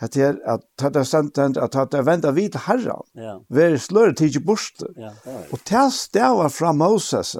at 0.00 0.14
det 0.14 0.22
er 0.22 0.36
at 0.46 0.62
det 0.78 1.00
er 1.00 1.06
sentend, 1.08 1.58
at 1.58 1.74
det 1.74 1.98
er 1.98 2.06
venda 2.06 2.30
vid 2.30 2.54
herran, 2.66 3.06
ja. 3.18 3.38
ver 3.50 3.76
slør 3.82 4.14
tidsi 4.14 4.38
borste. 4.44 4.86
Ja, 4.96 5.10
og 5.50 5.58
det 5.68 5.86
stava 5.92 6.46
fra 6.48 6.72
Moses, 6.72 7.34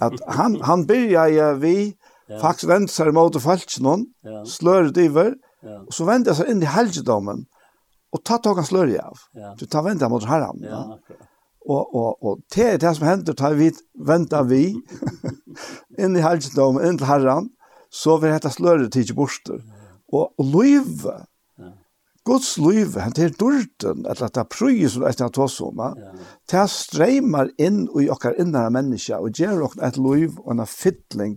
at 0.00 0.20
han, 0.28 0.60
han 0.62 0.86
byrja 0.86 1.52
vi, 1.62 1.96
ja. 2.28 2.40
faktisk 2.42 2.68
vend 2.68 2.90
seg 2.92 3.12
mot 3.16 3.36
falsknån, 3.40 4.04
ja. 4.24 4.42
slør 4.44 4.90
diver, 4.92 5.32
ja. 5.64 5.80
og 5.86 5.94
så 5.96 6.08
venda 6.08 6.34
seg 6.36 6.52
inn 6.52 6.60
i 6.64 6.68
helgedommen, 6.68 7.46
og 8.12 8.22
ta 8.24 8.36
tog 8.42 8.60
han 8.60 8.68
slør 8.68 8.92
av. 9.00 9.24
Ja. 9.36 9.54
Du 9.56 9.64
tar 9.66 9.84
venda 9.86 10.08
mot 10.12 10.24
herran. 10.28 10.60
Ja, 10.64 10.82
ja. 11.08 11.22
Og, 11.66 11.94
og, 11.98 12.10
og 12.22 12.42
det 12.54 12.66
er 12.66 12.76
det 12.78 12.92
som 12.94 13.08
hender, 13.08 13.34
tar 13.34 13.56
vi 13.58 13.72
venda 14.06 14.44
vi, 14.46 14.68
inn 16.02 16.14
i 16.14 16.22
helgedommen, 16.22 16.84
inn 16.86 17.00
til 17.00 17.08
herran, 17.08 17.48
så 17.90 18.18
vil 18.22 18.34
dette 18.34 18.52
slør 18.54 18.84
tidsi 18.92 19.16
borste. 19.16 19.58
Ja. 19.58 19.88
Og, 20.14 20.30
og 20.38 20.52
løyve, 20.52 21.16
Guds 22.26 22.56
liv, 22.58 22.96
han 22.98 23.14
til 23.14 23.34
dørten, 23.38 24.02
at 24.10 24.18
det 24.18 24.40
er 24.40 24.48
prøye 24.50 24.88
som 24.90 25.04
det 25.04 25.20
er 25.22 25.30
til 25.30 25.66
om, 25.68 25.82
det 26.50 26.58
er 26.58 26.70
streimar 26.70 27.52
inn 27.62 27.84
i 28.00 28.08
okkar 28.10 28.34
innere 28.42 28.72
menneske, 28.74 29.14
og 29.14 29.38
gjør 29.38 29.68
okkar 29.68 29.84
et 29.86 30.00
liv 30.00 30.40
og 30.42 30.56
en 30.56 30.66
fiddling 30.66 31.36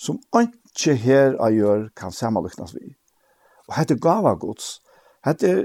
som 0.00 0.16
ikke 0.40 0.94
her 0.96 1.36
og 1.36 1.58
gjør 1.58 1.82
kan 1.96 2.14
samanlyknas 2.16 2.72
vi. 2.78 2.94
Og 3.68 3.76
hette 3.76 3.98
gava 4.00 4.32
Guds, 4.40 4.78
hette 5.28 5.50
er 5.50 5.60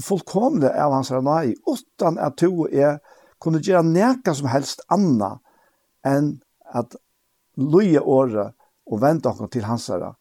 fullkomne 0.00 0.72
av 0.72 0.96
hans 0.96 1.12
ranai, 1.12 1.52
utan 1.68 2.16
at 2.16 2.38
to 2.40 2.64
er 2.72 3.02
kunne 3.44 3.60
gjøre 3.60 3.84
neka 3.84 4.32
som 4.32 4.48
helst 4.48 4.86
anna 4.88 5.34
enn 6.08 6.38
at 6.72 6.96
loje 7.60 8.00
året 8.00 8.56
og 8.88 9.04
vente 9.04 9.28
okkar 9.28 9.52
til 9.52 9.68
hans 9.68 9.90
herre, 9.92 10.14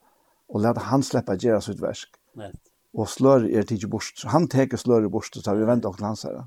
og 0.52 0.68
lade 0.68 0.90
han 0.92 1.08
slippe 1.08 1.40
gjøre 1.40 1.64
sitt 1.64 1.80
versk. 1.80 2.12
Nei 2.36 2.52
og 2.94 3.10
slør 3.10 3.48
er 3.49 3.65
tidsi 3.68 3.90
bort. 3.90 4.11
Så 4.18 4.30
han 4.34 4.48
teker 4.52 4.78
slør 4.78 5.07
bort, 5.11 5.34
så 5.34 5.56
vi 5.57 5.65
venter 5.68 5.95
til 5.98 6.06
hans 6.06 6.26
her. 6.28 6.44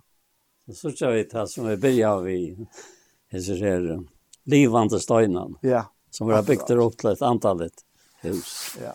Så 0.72 0.90
så 0.90 1.10
vi 1.14 1.24
det 1.30 1.46
som 1.50 1.66
vi 1.68 1.76
begynner 1.78 2.22
vi, 2.24 2.38
hese 3.30 3.58
her, 3.60 3.84
livande 4.50 5.00
støynan, 5.00 5.58
ja. 5.62 5.86
som 6.10 6.28
vi 6.28 6.34
har 6.34 6.46
byggt 6.46 6.68
det 6.68 6.78
opp 6.82 6.96
til 6.98 7.12
et 7.12 7.22
antallet 7.22 7.84
hus. 8.22 8.76
Ja. 8.82 8.94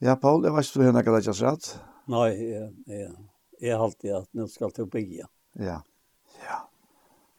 Ja, 0.00 0.16
Paul, 0.16 0.44
jeg 0.44 0.56
vet 0.56 0.64
ikke 0.64 0.78
om 0.78 0.82
du 0.82 0.88
har 0.88 0.96
nekket 0.96 1.16
deg 1.16 1.42
rett. 1.44 1.70
Nei, 2.10 2.28
jeg, 2.32 2.68
jeg, 2.88 3.08
jeg 3.60 3.76
har 3.76 3.84
alltid 3.84 4.14
at 4.16 4.28
nå 4.36 4.46
skal 4.48 4.72
du 4.76 4.86
bygge. 4.88 5.28
Ja, 5.60 5.80
ja. 6.40 6.60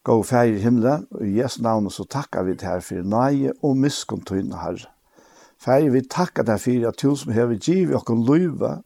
Gå 0.06 0.16
fær 0.26 0.50
i 0.50 0.58
himmelen, 0.62 1.06
og 1.14 1.26
i 1.26 1.36
Jesu 1.36 1.60
navn 1.62 1.90
så 1.90 2.06
takkar 2.10 2.46
vi 2.46 2.56
til 2.58 2.70
her 2.70 2.82
for 2.82 3.06
nøye 3.06 3.52
og 3.62 3.76
miskontogne 3.78 4.58
herre. 4.58 4.90
Fær 5.62 5.84
vi 5.94 6.00
takka 6.10 6.42
deg 6.42 6.58
fyrir 6.58 6.88
at 6.88 6.98
du 6.98 7.12
som 7.14 7.30
hever 7.30 7.54
giv 7.54 7.92
i 7.92 7.94
okkon 7.94 8.24
løyve, 8.26 8.80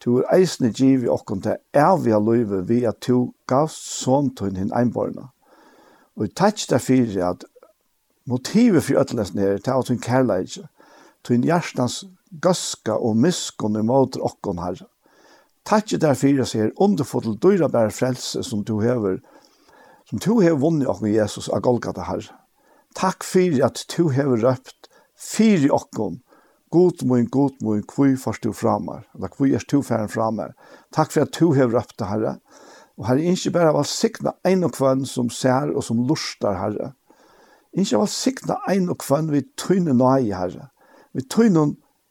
du 0.00 0.20
er 0.22 0.30
eisne 0.38 0.70
giv 0.72 1.04
i 1.04 1.10
okkon 1.12 1.42
til 1.44 1.58
evige 1.76 2.20
løyve 2.24 2.62
vi 2.70 2.84
at 2.88 3.02
du 3.04 3.34
gavst 3.48 3.84
sånn 4.00 4.30
til 4.38 4.54
hinn 4.56 4.72
einborna. 4.76 5.28
Og 6.16 6.24
vi 6.24 6.30
takk 6.40 6.62
deg 6.70 6.80
fyrir 6.80 7.20
at 7.32 7.44
motivet 8.24 8.86
for 8.86 9.02
ødelesen 9.02 9.42
her 9.44 9.60
til 9.60 9.76
at 9.76 9.92
hun 9.92 10.00
kærleik, 10.00 10.56
til 11.20 11.36
hinn 11.36 11.44
hjertans 11.44 11.98
gøska 12.40 12.96
og 12.96 13.20
miskon 13.20 13.76
måter 13.84 14.24
okkon 14.24 14.64
her. 14.64 14.80
Takk 15.68 15.98
deg 16.00 16.16
fyrir 16.16 16.46
at 16.46 16.56
her 16.56 16.72
underfå 16.80 17.20
dyra 17.36 17.68
bære 17.68 17.92
frelse 17.92 18.40
som 18.46 18.64
du 18.64 18.80
hever, 18.80 19.20
som 20.08 20.18
du 20.22 20.40
hever 20.40 20.64
vunni 20.64 20.88
okkon 20.88 21.12
Jesus 21.12 21.52
av 21.52 21.60
Golgata 21.60 22.08
her. 22.08 22.24
Takk 22.96 23.20
fyrir 23.24 23.68
at 23.68 23.84
du 23.92 24.08
hever 24.08 24.40
røpt 24.48 24.85
fyri 25.16 25.70
okkom. 25.72 26.20
God 26.70 27.02
mun, 27.06 27.26
god 27.32 27.60
mun, 27.62 27.82
kvui 27.88 28.16
fyrst 28.20 28.44
du 28.44 28.52
framar, 28.52 29.06
eller 29.14 29.30
kvui 29.32 29.54
er 29.54 29.64
tu 29.64 29.80
færen 29.86 30.10
framar. 30.12 30.52
Takk 30.92 31.14
for 31.14 31.24
at 31.24 31.36
du 31.38 31.54
hever 31.56 31.78
opp 31.80 31.94
det, 31.96 32.08
Herre. 32.10 32.36
Og 32.98 33.06
Herre, 33.08 33.32
ikke 33.32 33.52
bare 33.54 33.74
var 33.76 33.88
sikna 33.88 34.34
ein 34.46 34.64
og 34.66 34.74
kvann 34.76 35.04
som 35.08 35.30
ser 35.32 35.72
og 35.72 35.84
som 35.86 36.02
lustar, 36.08 36.58
Herre. 36.58 36.92
Ikke 37.76 38.00
var 38.00 38.10
sikna 38.10 38.58
ein 38.68 38.88
og 38.92 38.98
kvann 39.04 39.30
vi 39.32 39.44
tøyne 39.60 39.94
nøye, 39.96 40.32
Herre. 40.34 40.70
Vi 41.14 41.24
tøyne 41.30 41.68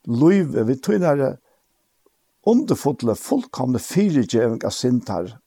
løyve, 0.07 0.65
vi 0.69 0.77
tøyne, 0.77 1.09
Herre, 1.09 1.31
underfotle, 2.45 3.17
fullkomne 3.17 3.81
fyrigjeving 3.81 4.61
av 4.65 4.73
sint, 4.73 5.09
Herre. 5.09 5.41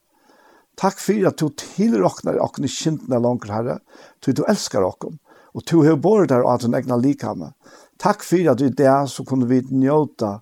Takk 0.79 0.99
for 1.01 1.27
at 1.27 1.41
du 1.41 1.49
tilroknar 1.59 2.39
okken 2.39 2.67
i 2.67 2.71
kintene 2.71 3.19
langer, 3.19 3.51
Herre, 3.51 3.79
til 4.23 4.37
du 4.37 4.45
elskar 4.47 4.85
okken. 4.87 5.17
Og 5.53 5.65
to 5.65 5.81
har 5.83 5.97
båret 5.97 6.29
der 6.29 6.45
av 6.45 6.61
den 6.61 6.75
egna 6.77 6.97
likame. 6.99 7.53
Takk 7.99 8.23
for 8.23 8.51
at 8.51 8.59
du 8.59 8.69
der 8.69 9.05
så 9.09 9.25
kunne 9.25 9.47
vi 9.49 9.61
njóta 9.71 10.39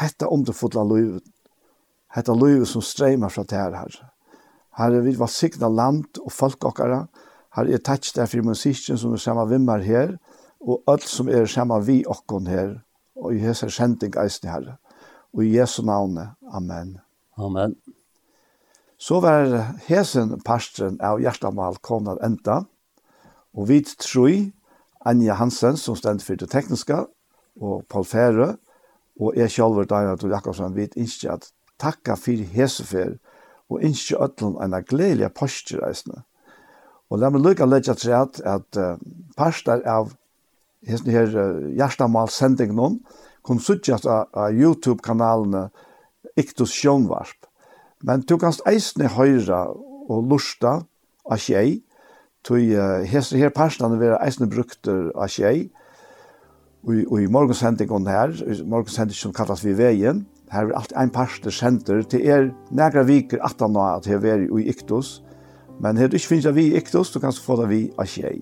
hetta 0.00 0.26
underfotla 0.26 0.84
livet. 0.84 1.24
Hetta 2.14 2.34
livet 2.34 2.68
som 2.68 2.82
streimar 2.82 3.28
fra 3.28 3.44
det 3.44 3.56
her, 3.56 3.72
herre. 3.72 4.10
Herre, 4.78 5.00
vi 5.02 5.14
var 5.18 5.26
signa 5.26 5.68
land 5.68 6.20
og 6.22 6.32
folk 6.32 6.64
okkara. 6.64 7.06
Herre, 7.56 7.70
jeg 7.74 7.82
takk 7.84 8.06
der 8.14 8.30
for 8.30 8.46
musikken 8.46 8.98
som 8.98 9.12
er 9.12 9.22
samme 9.22 9.46
vimmer 9.50 9.82
her, 9.82 10.16
og 10.60 10.82
alt 10.90 11.06
som 11.08 11.28
er 11.28 11.46
samme 11.46 11.78
vi 11.86 12.02
okkon 12.06 12.46
her, 12.46 12.78
og 13.18 13.34
i 13.34 13.42
hese 13.42 13.70
kjenting 13.70 14.16
eisen 14.18 14.50
herre. 14.50 14.78
Og 15.34 15.44
i 15.44 15.56
Jesu 15.56 15.82
navne. 15.82 16.32
Amen. 16.52 16.98
Amen. 17.38 17.74
Så 18.98 19.20
var 19.22 19.76
hesen 19.86 20.38
parstren 20.44 20.96
av 21.04 21.20
hjertamal 21.22 21.78
kommet 21.82 22.18
enda. 22.24 22.64
Og 23.54 23.68
vi 23.68 23.80
tror 23.80 24.50
Anja 25.06 25.34
Hansen, 25.34 25.76
som 25.76 25.96
stender 25.96 26.24
for 26.24 26.36
det 26.36 26.50
tekniske, 26.50 27.06
og 27.60 27.84
Paul 27.88 28.04
Fære, 28.04 28.56
og 29.20 29.36
jeg 29.36 29.50
selv, 29.50 29.84
Daniel 29.90 30.18
Tor 30.18 30.28
Jakobsen, 30.28 30.76
vi 30.76 30.88
ønsker 30.96 31.32
at 31.32 31.50
takka 31.80 32.14
for 32.14 32.44
hesefer, 32.54 33.16
og 33.68 33.82
ønsker 33.84 34.22
ødelen 34.22 34.56
en 34.62 34.84
gledelig 34.84 35.32
postreisende. 35.34 36.22
Og 37.10 37.18
la 37.18 37.30
meg 37.32 37.44
lykke 37.44 37.64
å 37.64 37.70
legge 37.70 37.94
til 37.96 38.12
at, 38.16 38.40
at 38.44 38.78
uh, 38.78 39.00
parster 39.36 39.80
av 39.88 40.12
hesten 40.88 41.12
her 41.12 41.32
uh, 41.32 41.68
hjertemal-sendingen 41.76 42.80
om, 42.84 42.98
kom 43.42 43.60
suttjast 43.60 44.06
av, 44.06 44.28
av 44.36 44.52
YouTube-kanalene 44.52 45.68
Iktus 46.38 46.74
Sjønvarp. 46.76 47.48
Men 48.04 48.22
du 48.28 48.36
kan 48.38 48.54
eisne 48.68 49.08
høyre 49.16 49.64
og 50.08 50.28
lusta 50.28 50.82
av 51.28 51.40
tjei, 51.40 51.80
Tui 52.48 52.72
hese 53.04 53.36
her 53.36 53.52
parstane 53.52 53.98
vera 54.00 54.16
eisne 54.24 54.48
brukter 54.48 55.10
av 55.12 55.28
tjei, 55.28 55.68
og 56.88 57.18
i 57.20 57.26
morgonsendingen 57.28 58.06
her, 58.08 58.32
morgonsendingen 58.64 59.18
som 59.18 59.34
kallas 59.36 59.64
vi 59.66 59.74
veien, 59.76 60.24
her 60.48 60.70
er 60.70 60.78
alt 60.78 60.94
ein 60.96 61.12
parster 61.12 61.52
sender 61.52 62.06
til 62.08 62.24
er 62.24 62.46
negra 62.72 63.02
viker 63.04 63.42
at 63.44 63.60
han 63.60 63.76
at 63.76 64.08
her 64.08 64.22
veri 64.24 64.48
i 64.48 64.68
Iktus, 64.72 65.18
men 65.82 66.00
her 66.00 66.08
du 66.08 66.16
ikke 66.16 66.32
finnes 66.32 66.54
vi 66.56 66.70
i 66.70 66.78
Iktus, 66.80 67.12
du 67.12 67.20
kan 67.20 67.36
få 67.36 67.60
det 67.60 67.68
vi 67.68 67.82
av 67.98 68.08
tjei. 68.08 68.40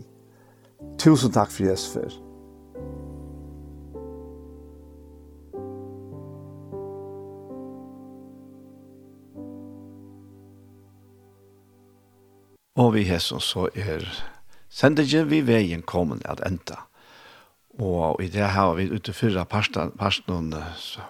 Tusen 1.02 1.34
takk 1.34 1.50
for 1.50 1.66
Jesper. 1.66 2.25
Og 12.76 12.92
vi 12.92 13.06
hesson 13.08 13.40
så 13.40 13.70
er 13.74 14.04
sendingen 14.68 15.30
vi 15.30 15.40
veien 15.46 15.82
kommen 15.82 16.20
at 16.28 16.42
enda. 16.44 16.82
Og 17.80 18.20
i 18.20 18.28
det 18.32 18.52
har 18.52 18.74
vi 18.76 18.88
ute 18.92 19.12
fyrra 19.12 19.44
parsten 19.44 20.52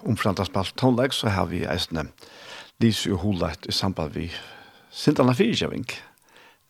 omfrantas 0.07 0.51
på 0.51 0.65
tonlegg, 0.79 1.15
så 1.15 1.31
har 1.31 1.47
vi 1.51 1.67
eisne 1.67 2.09
Lise 2.83 3.13
og 3.15 3.23
Holeit 3.23 3.67
i 3.67 3.73
samband 3.73 4.15
vi 4.15 4.31
Sintana 4.91 5.33
Fyrkjøving, 5.35 5.87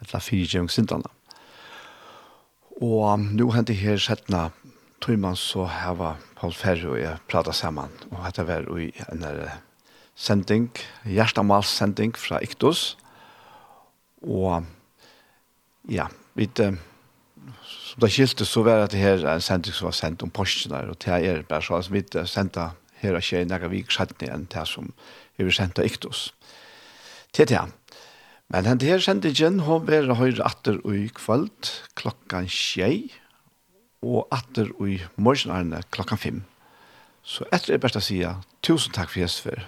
Etla 0.02 0.20
Fyrkjøving 0.20 0.70
Sintana. 0.70 1.10
Og 2.80 3.20
nu 3.20 3.50
hent 3.52 3.68
det 3.68 3.80
her 3.80 3.96
settna 4.00 4.50
Tøyman 5.00 5.36
så 5.36 5.68
var 5.96 6.20
Paul 6.36 6.52
Ferro 6.52 6.94
og 6.94 7.00
jeg 7.00 7.20
prata 7.28 7.52
saman, 7.52 7.92
og 8.10 8.24
dette 8.24 8.46
var 8.48 8.68
i 8.80 8.90
en 9.12 9.24
sending, 10.16 10.70
hjertamals 11.04 11.68
sending 11.68 12.16
fra 12.16 12.40
Iktus, 12.42 12.96
og 14.22 14.64
ja, 15.88 16.08
vi 16.34 16.48
uh, 16.60 16.74
som 17.96 18.02
det 18.02 18.10
skilte 18.12 18.44
så 18.44 18.62
var 18.66 18.86
det 18.90 19.00
her 19.00 19.24
en 19.30 19.40
sending 19.40 19.74
som 19.74 19.88
var 19.88 19.96
sendt 19.96 20.22
om 20.22 20.30
posten 20.30 20.74
der, 20.74 20.90
og 20.90 20.98
det 21.04 21.12
er 21.14 21.42
bare 21.48 21.62
så, 21.62 21.78
altså 21.78 21.94
vi 21.94 22.04
sendte 22.26 22.70
her 23.00 23.16
og 23.16 23.24
skjer 23.24 23.46
nægge 23.48 23.70
vik 23.72 23.92
skjedd 23.92 24.16
igjen 24.20 24.48
det 24.52 24.66
som 24.68 24.90
vi 25.36 25.44
vil 25.44 25.54
sendte 25.54 25.84
iktos. 25.84 26.32
Til 27.32 27.48
det, 27.48 27.60
Men 28.48 28.64
den 28.64 28.80
her 28.80 28.98
sendingen, 28.98 29.60
har 29.66 29.80
vært 29.82 30.16
høyre 30.16 30.44
atter 30.46 30.78
i 30.86 31.08
kvöld 31.10 31.70
klokkan 31.98 32.46
tjei, 32.46 33.10
og 34.02 34.28
atter 34.30 34.70
i 34.86 35.00
morgenarne 35.16 35.82
klokkan 35.90 36.18
fem. 36.18 36.44
Så 37.24 37.44
etter 37.50 37.74
det 37.74 37.80
beste 37.82 38.00
sida, 38.00 38.36
tusen 38.62 38.94
takk 38.94 39.10
for 39.10 39.24
gjesfer. 39.24 39.66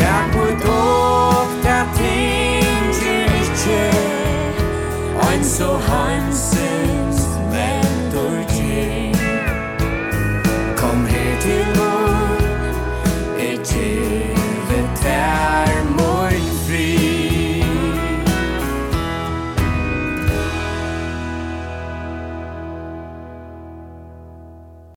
Takk 0.00 0.32
for 0.32 0.56
dog, 0.64 1.60
takk 1.66 1.94
til 2.00 2.11
so 5.42 5.76
heimsig 5.88 6.61